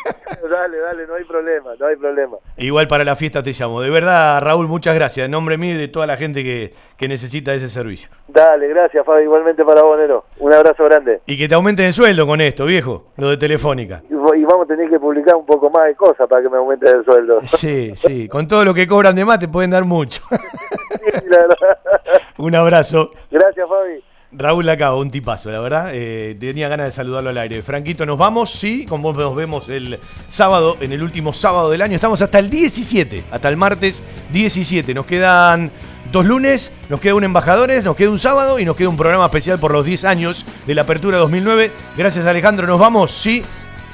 dale, 0.49 0.77
dale, 0.79 1.07
no 1.07 1.15
hay 1.15 1.23
problema, 1.23 1.71
no 1.79 1.85
hay 1.85 1.95
problema. 1.95 2.37
Igual 2.57 2.87
para 2.87 3.03
la 3.03 3.15
fiesta 3.15 3.41
te 3.43 3.53
llamo. 3.53 3.81
De 3.81 3.89
verdad, 3.89 4.41
Raúl, 4.41 4.67
muchas 4.67 4.95
gracias. 4.95 5.25
En 5.25 5.31
nombre 5.31 5.57
mío 5.57 5.75
y 5.75 5.77
de 5.77 5.87
toda 5.87 6.07
la 6.07 6.17
gente 6.17 6.43
que, 6.43 6.73
que 6.97 7.07
necesita 7.07 7.53
ese 7.53 7.69
servicio. 7.69 8.09
Dale, 8.27 8.67
gracias, 8.67 9.05
Fabi, 9.05 9.23
igualmente 9.23 9.63
para 9.63 9.81
vos, 9.83 9.97
Nero. 9.97 10.25
Un 10.39 10.53
abrazo 10.53 10.83
grande. 10.85 11.21
Y 11.25 11.37
que 11.37 11.47
te 11.47 11.55
aumenten 11.55 11.85
el 11.85 11.93
sueldo 11.93 12.27
con 12.27 12.41
esto, 12.41 12.65
viejo, 12.65 13.07
lo 13.17 13.29
de 13.29 13.37
Telefónica. 13.37 14.01
Y, 14.09 14.13
y 14.13 14.43
vamos 14.45 14.65
a 14.65 14.67
tener 14.67 14.89
que 14.89 14.99
publicar 14.99 15.35
un 15.35 15.45
poco 15.45 15.69
más 15.69 15.85
de 15.85 15.95
cosas 15.95 16.27
para 16.27 16.41
que 16.41 16.49
me 16.49 16.57
aumente 16.57 16.89
el 16.89 17.03
sueldo. 17.05 17.39
Sí, 17.59 17.93
sí, 17.97 18.27
con 18.27 18.47
todo 18.47 18.63
lo 18.65 18.73
que 18.73 18.87
cobran 18.87 19.15
de 19.15 19.25
más 19.25 19.39
te 19.39 19.47
pueden 19.47 19.71
dar 19.71 19.83
mucho. 19.85 20.21
Sí, 20.29 21.11
la 21.29 21.37
verdad. 21.37 21.77
Un 22.37 22.55
abrazo. 22.55 23.11
Gracias, 23.29 23.67
Fabi. 23.67 24.03
Raúl 24.31 24.65
Lacabo, 24.65 24.99
un 24.99 25.09
tipazo, 25.09 25.51
la 25.51 25.59
verdad. 25.59 25.89
eh, 25.91 26.37
tenía 26.39 26.69
ganas 26.69 26.85
de 26.87 26.91
saludarlo 26.91 27.31
al 27.31 27.37
aire. 27.39 27.63
Franquito, 27.63 28.05
nos 28.05 28.17
vamos, 28.17 28.51
sí, 28.51 28.85
con 28.85 29.01
vos 29.01 29.15
nos 29.17 29.35
vemos 29.35 29.69
el 29.69 29.99
sábado, 30.27 30.77
en 30.81 30.91
el 30.93 31.01
último 31.01 31.33
sábado 31.33 31.71
del 31.71 31.81
año. 31.81 31.95
Estamos 31.95 32.21
hasta 32.21 32.37
el 32.37 32.49
17, 32.49 33.25
hasta 33.31 33.49
el 33.49 33.57
martes 33.57 34.03
17. 34.31 34.93
Nos 34.93 35.07
quedan 35.07 35.71
dos 36.11 36.25
lunes, 36.27 36.71
nos 36.89 37.01
queda 37.01 37.15
un 37.15 37.23
embajadores, 37.23 37.83
nos 37.83 37.95
queda 37.95 38.11
un 38.11 38.19
sábado 38.19 38.59
y 38.59 38.65
nos 38.65 38.75
queda 38.75 38.89
un 38.89 38.97
programa 38.97 39.25
especial 39.25 39.57
por 39.59 39.71
los 39.71 39.83
10 39.83 40.03
años 40.05 40.45
de 40.67 40.75
la 40.75 40.83
apertura 40.83 41.17
2009. 41.17 41.71
Gracias, 41.97 42.27
Alejandro. 42.27 42.67
Nos 42.67 42.79
vamos, 42.79 43.11
sí. 43.11 43.43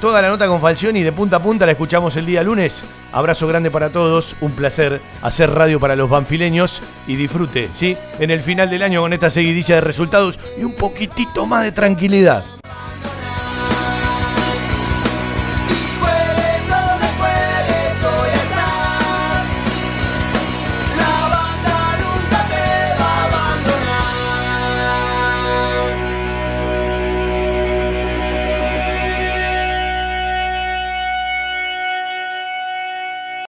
Toda 0.00 0.20
la 0.20 0.28
nota 0.28 0.46
con 0.46 0.60
Falcioni 0.60 1.02
de 1.02 1.10
punta 1.10 1.36
a 1.36 1.42
punta 1.42 1.64
la 1.64 1.72
escuchamos 1.72 2.16
el 2.16 2.26
día 2.26 2.42
lunes. 2.42 2.84
Abrazo 3.12 3.46
grande 3.46 3.70
para 3.70 3.88
todos, 3.88 4.36
un 4.42 4.52
placer 4.52 5.00
hacer 5.22 5.50
radio 5.50 5.80
para 5.80 5.96
los 5.96 6.10
banfileños 6.10 6.82
y 7.06 7.16
disfrute, 7.16 7.70
¿sí? 7.74 7.96
En 8.18 8.30
el 8.30 8.42
final 8.42 8.68
del 8.68 8.82
año 8.82 9.00
con 9.00 9.14
esta 9.14 9.30
seguidilla 9.30 9.76
de 9.76 9.80
resultados 9.80 10.38
y 10.58 10.64
un 10.64 10.74
poquitito 10.74 11.46
más 11.46 11.64
de 11.64 11.72
tranquilidad. 11.72 12.44